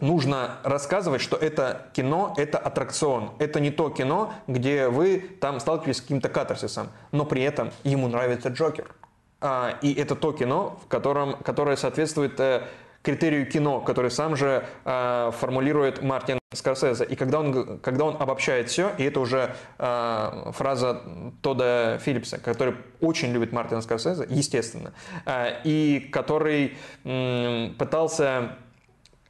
[0.00, 3.32] нужно рассказывать, что это кино, это аттракцион.
[3.38, 8.08] Это не то кино, где вы там сталкиваетесь с каким-то катарсисом, но при этом ему
[8.08, 8.94] нравится Джокер.
[9.40, 12.62] А, и это то кино, в котором, которое соответствует э,
[13.02, 17.04] критерию кино, который сам же э, формулирует Мартин Скорсезе.
[17.04, 21.00] И когда он, когда он обобщает все, и это уже э, фраза
[21.40, 24.92] Тода Филлипса, который очень любит Мартина Скорсезе, естественно,
[25.64, 26.76] и который
[27.78, 28.56] пытался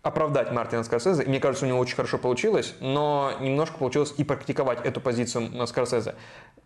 [0.02, 4.24] оправдать Мартина Скорсезе, и мне кажется, у него очень хорошо получилось, но немножко получилось и
[4.24, 6.14] практиковать эту позицию Скорсезе.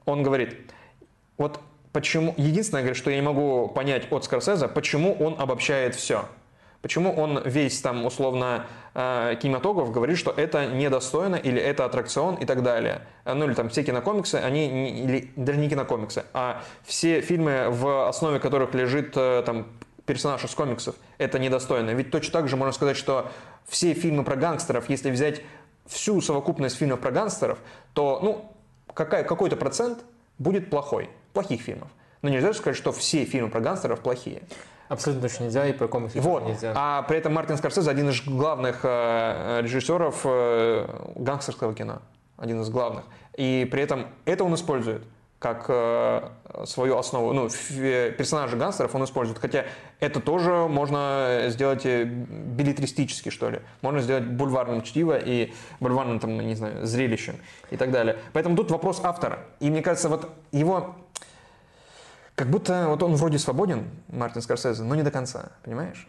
[0.07, 0.57] Он говорит,
[1.37, 1.61] вот
[1.95, 2.35] почему...
[2.37, 6.27] Единственное, говорит, что я не могу понять от Скорсезе, почему он обобщает все.
[6.83, 12.45] Почему он весь там условно э, кинематограф говорит, что это недостойно или это аттракцион и
[12.45, 13.03] так далее.
[13.25, 18.09] Ну или там все кинокомиксы, они не, или даже не кинокомиксы, а все фильмы, в
[18.09, 19.69] основе которых лежит э, там
[20.05, 21.91] персонаж из комиксов, это недостойно.
[21.91, 23.31] Ведь точно так же можно сказать, что
[23.67, 25.43] все фильмы про гангстеров, если взять
[25.87, 27.61] всю совокупность фильмов про гангстеров,
[27.95, 28.53] то ну,
[28.93, 30.05] какая, какой-то процент
[30.39, 31.89] будет плохой плохих фильмов.
[32.23, 34.43] Но нельзя сказать, что все фильмы про гангстеров плохие.
[34.89, 36.47] Абсолютно точно нельзя, и про комиксы вот.
[36.47, 36.73] нельзя.
[36.75, 42.01] А при этом Мартин Скорсезе один из главных э, режиссеров э, гангстерского кино.
[42.39, 43.05] Один из главных.
[43.37, 45.05] И при этом это он использует
[45.45, 46.27] как э,
[46.65, 47.35] свою основу.
[47.35, 49.39] Ну, персонажи гангстеров он использует.
[49.39, 49.67] Хотя
[50.01, 53.61] это тоже можно сделать э, билетристически, что ли.
[53.83, 57.35] Можно сделать бульварным чтиво и бульварным, там, не знаю, зрелищем
[57.71, 58.17] и так далее.
[58.33, 59.41] Поэтому тут вопрос автора.
[59.61, 60.97] И мне кажется, вот его
[62.37, 66.09] как будто вот он вроде свободен, Мартин Скорсезе, но не до конца, понимаешь?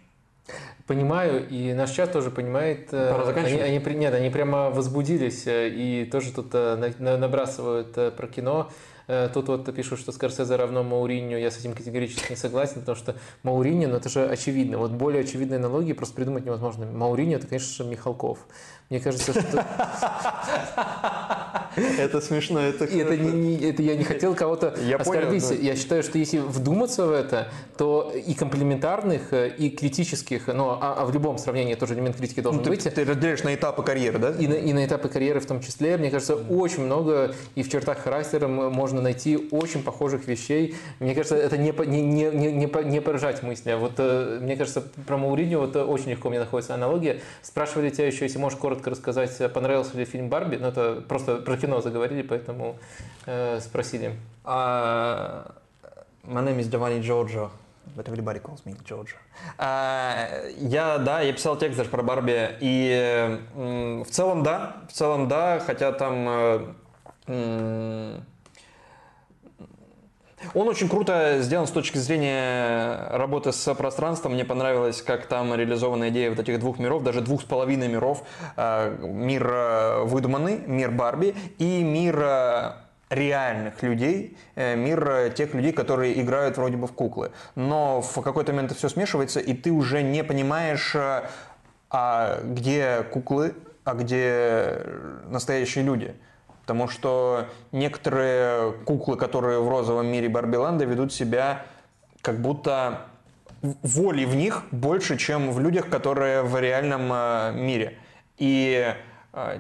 [0.88, 2.88] Понимаю, и наш чат тоже понимает.
[2.93, 3.64] Э, Пора заканчивать?
[3.64, 8.69] Они, они, нет, они прямо возбудились и тоже тут набрасывают про кино.
[9.08, 11.38] Тут вот пишут, что Скорсезе равно Мауриню.
[11.38, 14.77] Я с этим категорически не согласен, потому что Мауриню, ну это же очевидно.
[14.80, 16.85] Вот более очевидные аналогии просто придумать невозможно.
[16.85, 18.40] Мауриню это, конечно же, Михалков.
[18.89, 19.65] Мне кажется, что...
[21.75, 25.43] Это смешно, это это, не, это я не хотел кого-то я оскорбить.
[25.43, 25.67] Понял, да.
[25.67, 31.05] Я считаю, что если вдуматься в это, то и комплементарных, и критических, ну, а, а
[31.05, 32.83] в любом сравнении тоже элемент критики должен ну, ты, быть.
[32.83, 34.31] Ты разделяешь на этапы карьеры, да?
[34.31, 35.97] И на, и на этапы карьеры в том числе.
[35.97, 40.75] Мне кажется, очень много и в чертах характера можно найти очень похожих вещей.
[40.99, 43.72] Мне кажется, это не, не, не, не, не, не поражать мысли.
[43.72, 47.19] А вот э, мне кажется, про Мауриню вот очень легко мне находится аналогия.
[47.41, 51.58] Спрашивали тебя еще, если можешь коротко рассказать, понравился ли фильм «Барби», ну это просто про
[51.58, 52.78] кино заговорили, поэтому
[53.26, 54.16] э, спросили.
[54.44, 55.52] Uh,
[56.24, 57.52] my name is Giovanni Giorgio,
[57.95, 59.18] but everybody calls me Giorgio.
[59.58, 64.94] Uh, я, да, я писал текст даже про Барби, и э, в целом, да, в
[64.94, 66.74] целом, да, хотя там...
[67.28, 68.20] Э,
[70.53, 74.33] Он очень круто сделан с точки зрения работы с пространством.
[74.33, 78.24] Мне понравилось, как там реализована идея вот этих двух миров, даже двух с половиной миров.
[78.57, 82.74] Э, мир э, выдуманный, мир Барби и мир э,
[83.09, 87.32] реальных людей, мир тех людей, которые играют вроде бы в куклы.
[87.53, 90.95] Но в какой-то момент это все смешивается, и ты уже не понимаешь,
[91.91, 94.82] а где куклы, а где
[95.30, 96.15] настоящие люди.
[96.66, 101.64] Потому что некоторые куклы, которые в розовом мире Барбиланда, ведут себя
[102.22, 103.02] как будто
[103.61, 108.00] воли в них больше, чем в людях, которые в реальном э, мире.
[108.40, 108.95] И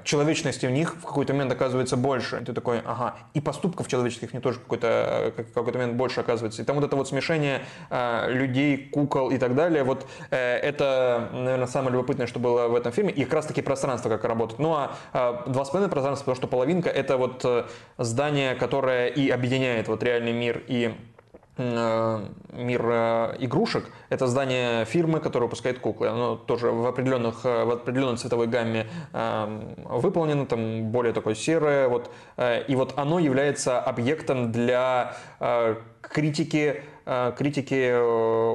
[0.03, 2.41] человечности в них в какой-то момент оказывается больше.
[2.45, 6.61] Ты такой, ага, и поступков человеческих не тоже какой-то в какой-то момент больше оказывается.
[6.61, 11.29] И там вот это вот смешение э, людей, кукол и так далее, вот э, это,
[11.33, 13.11] наверное, самое любопытное, что было в этом фильме.
[13.11, 14.59] И как раз-таки пространство как работает.
[14.59, 17.65] Ну а э, два с половиной пространства, потому что половинка это вот э,
[17.97, 21.14] здание, которое и объединяет вот реальный мир и Э,
[21.57, 23.85] мир э, игрушек.
[24.09, 26.07] Это здание фирмы, которая выпускает куклы.
[26.07, 31.87] Оно тоже в, определенных, э, в определенной цветовой гамме выполнено, там более такое серое.
[31.87, 32.11] Вот.
[32.67, 35.15] И вот оно является объектом для
[36.01, 36.83] критики,
[37.37, 37.93] критики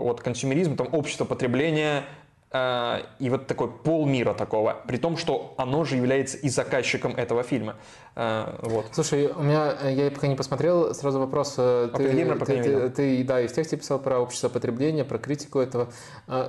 [0.00, 2.19] от консюмеризма, там, общества потребления, Э,
[2.52, 7.76] и вот такой полмира такого, при том, что оно же является и заказчиком этого фильма.
[8.16, 8.86] Э, вот.
[8.92, 11.54] Слушай, у меня, э, я пока не посмотрел, сразу вопрос.
[11.54, 15.92] Ты, ты, ты, ты, да, и в тексте писал про общество потребления, про критику этого.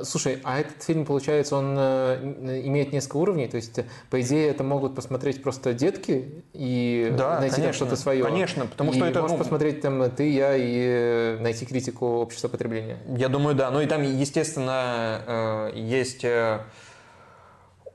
[0.04, 4.96] Слушай, а этот фильм, получается, он имеет несколько уровней, то есть, по идее, это могут
[4.96, 8.24] посмотреть просто детки и да, найти конечно, там что-то свое.
[8.24, 9.22] Конечно, потому и что это...
[9.22, 12.98] можешь ну, посмотреть там ты, я и найти критику общества потребления.
[13.18, 13.70] Я думаю, да.
[13.72, 16.62] Ну и там, естественно, есть э,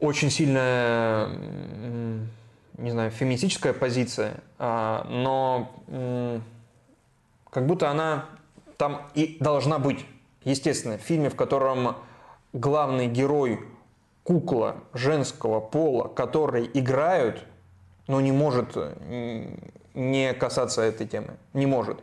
[0.00, 1.30] очень сильная,
[2.76, 5.72] не знаю, феминистическая позиция, а, но
[7.50, 8.26] как будто она
[8.76, 10.04] там и должна быть.
[10.44, 11.96] Естественно, в фильме, в котором
[12.52, 13.60] главный герой
[14.22, 17.42] кукла женского пола, который играют,
[18.06, 18.76] но не может
[19.94, 21.36] не касаться этой темы.
[21.54, 21.98] Не может.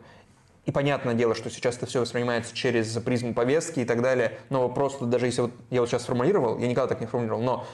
[0.66, 4.68] И понятное дело, что сейчас это все воспринимается через призму повестки и так далее, но
[4.68, 7.66] просто даже если вот я вот сейчас сформулировал, я никогда так не формулировал, но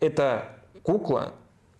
[0.00, 0.50] это
[0.82, 1.32] кукла,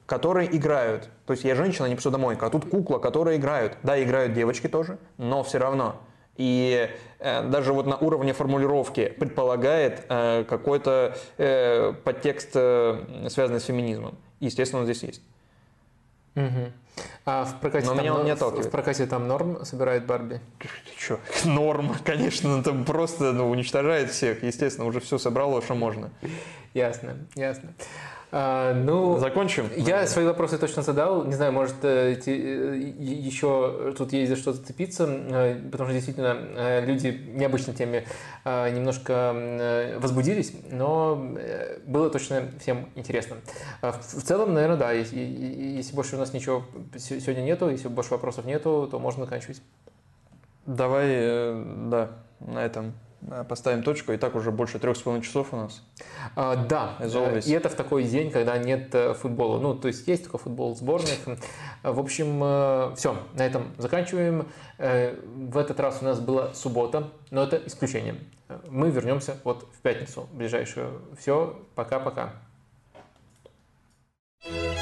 [0.07, 1.11] которые играют.
[1.27, 3.77] То есть я женщина, не посудомойка, а тут кукла, которые играют.
[3.83, 6.01] Да, играют девочки тоже, но все равно.
[6.37, 6.89] И
[7.19, 14.17] э, даже вот на уровне формулировки предполагает э, какой-то э, подтекст, э, связанный с феминизмом.
[14.41, 15.23] Естественно, он здесь есть.
[16.37, 16.73] Угу.
[17.25, 20.41] А в прокате, Но там, меня он не в прокате там норм собирает Барби?
[20.59, 21.21] Ты что?
[21.45, 24.43] Норм, конечно, там просто ну, уничтожает всех.
[24.43, 26.11] Естественно, уже все собрало, что можно.
[26.75, 27.73] Ясно, ясно.
[28.31, 29.71] А, ну, Закончим?
[29.75, 31.25] Я свои вопросы точно задал.
[31.25, 36.81] Не знаю, может, э, э, еще тут есть за что зацепиться, э, потому что действительно
[36.81, 38.05] люди необычной теме
[38.45, 41.35] немножко возбудились, но
[41.87, 43.37] было точно всем интересно.
[43.81, 46.65] А в целом, наверное, да, если больше у нас ничего
[46.97, 49.63] сегодня нету, если больше вопросов нету, то можно заканчивать.
[50.67, 51.09] Давай,
[51.89, 52.93] да, на этом
[53.27, 55.83] Э, поставим точку, и так уже больше трех с половиной часов у нас.
[56.37, 59.59] А, да, э, и это в такой день, когда нет э, футбола.
[59.59, 61.19] Ну, то есть есть только футбол сборных.
[61.83, 64.47] В общем, все, на этом заканчиваем.
[64.79, 68.17] В этот раз у нас была суббота, но это исключение.
[68.69, 71.03] Мы вернемся вот в пятницу ближайшую.
[71.19, 72.35] Все, пока-пока.
[74.41, 74.78] thank you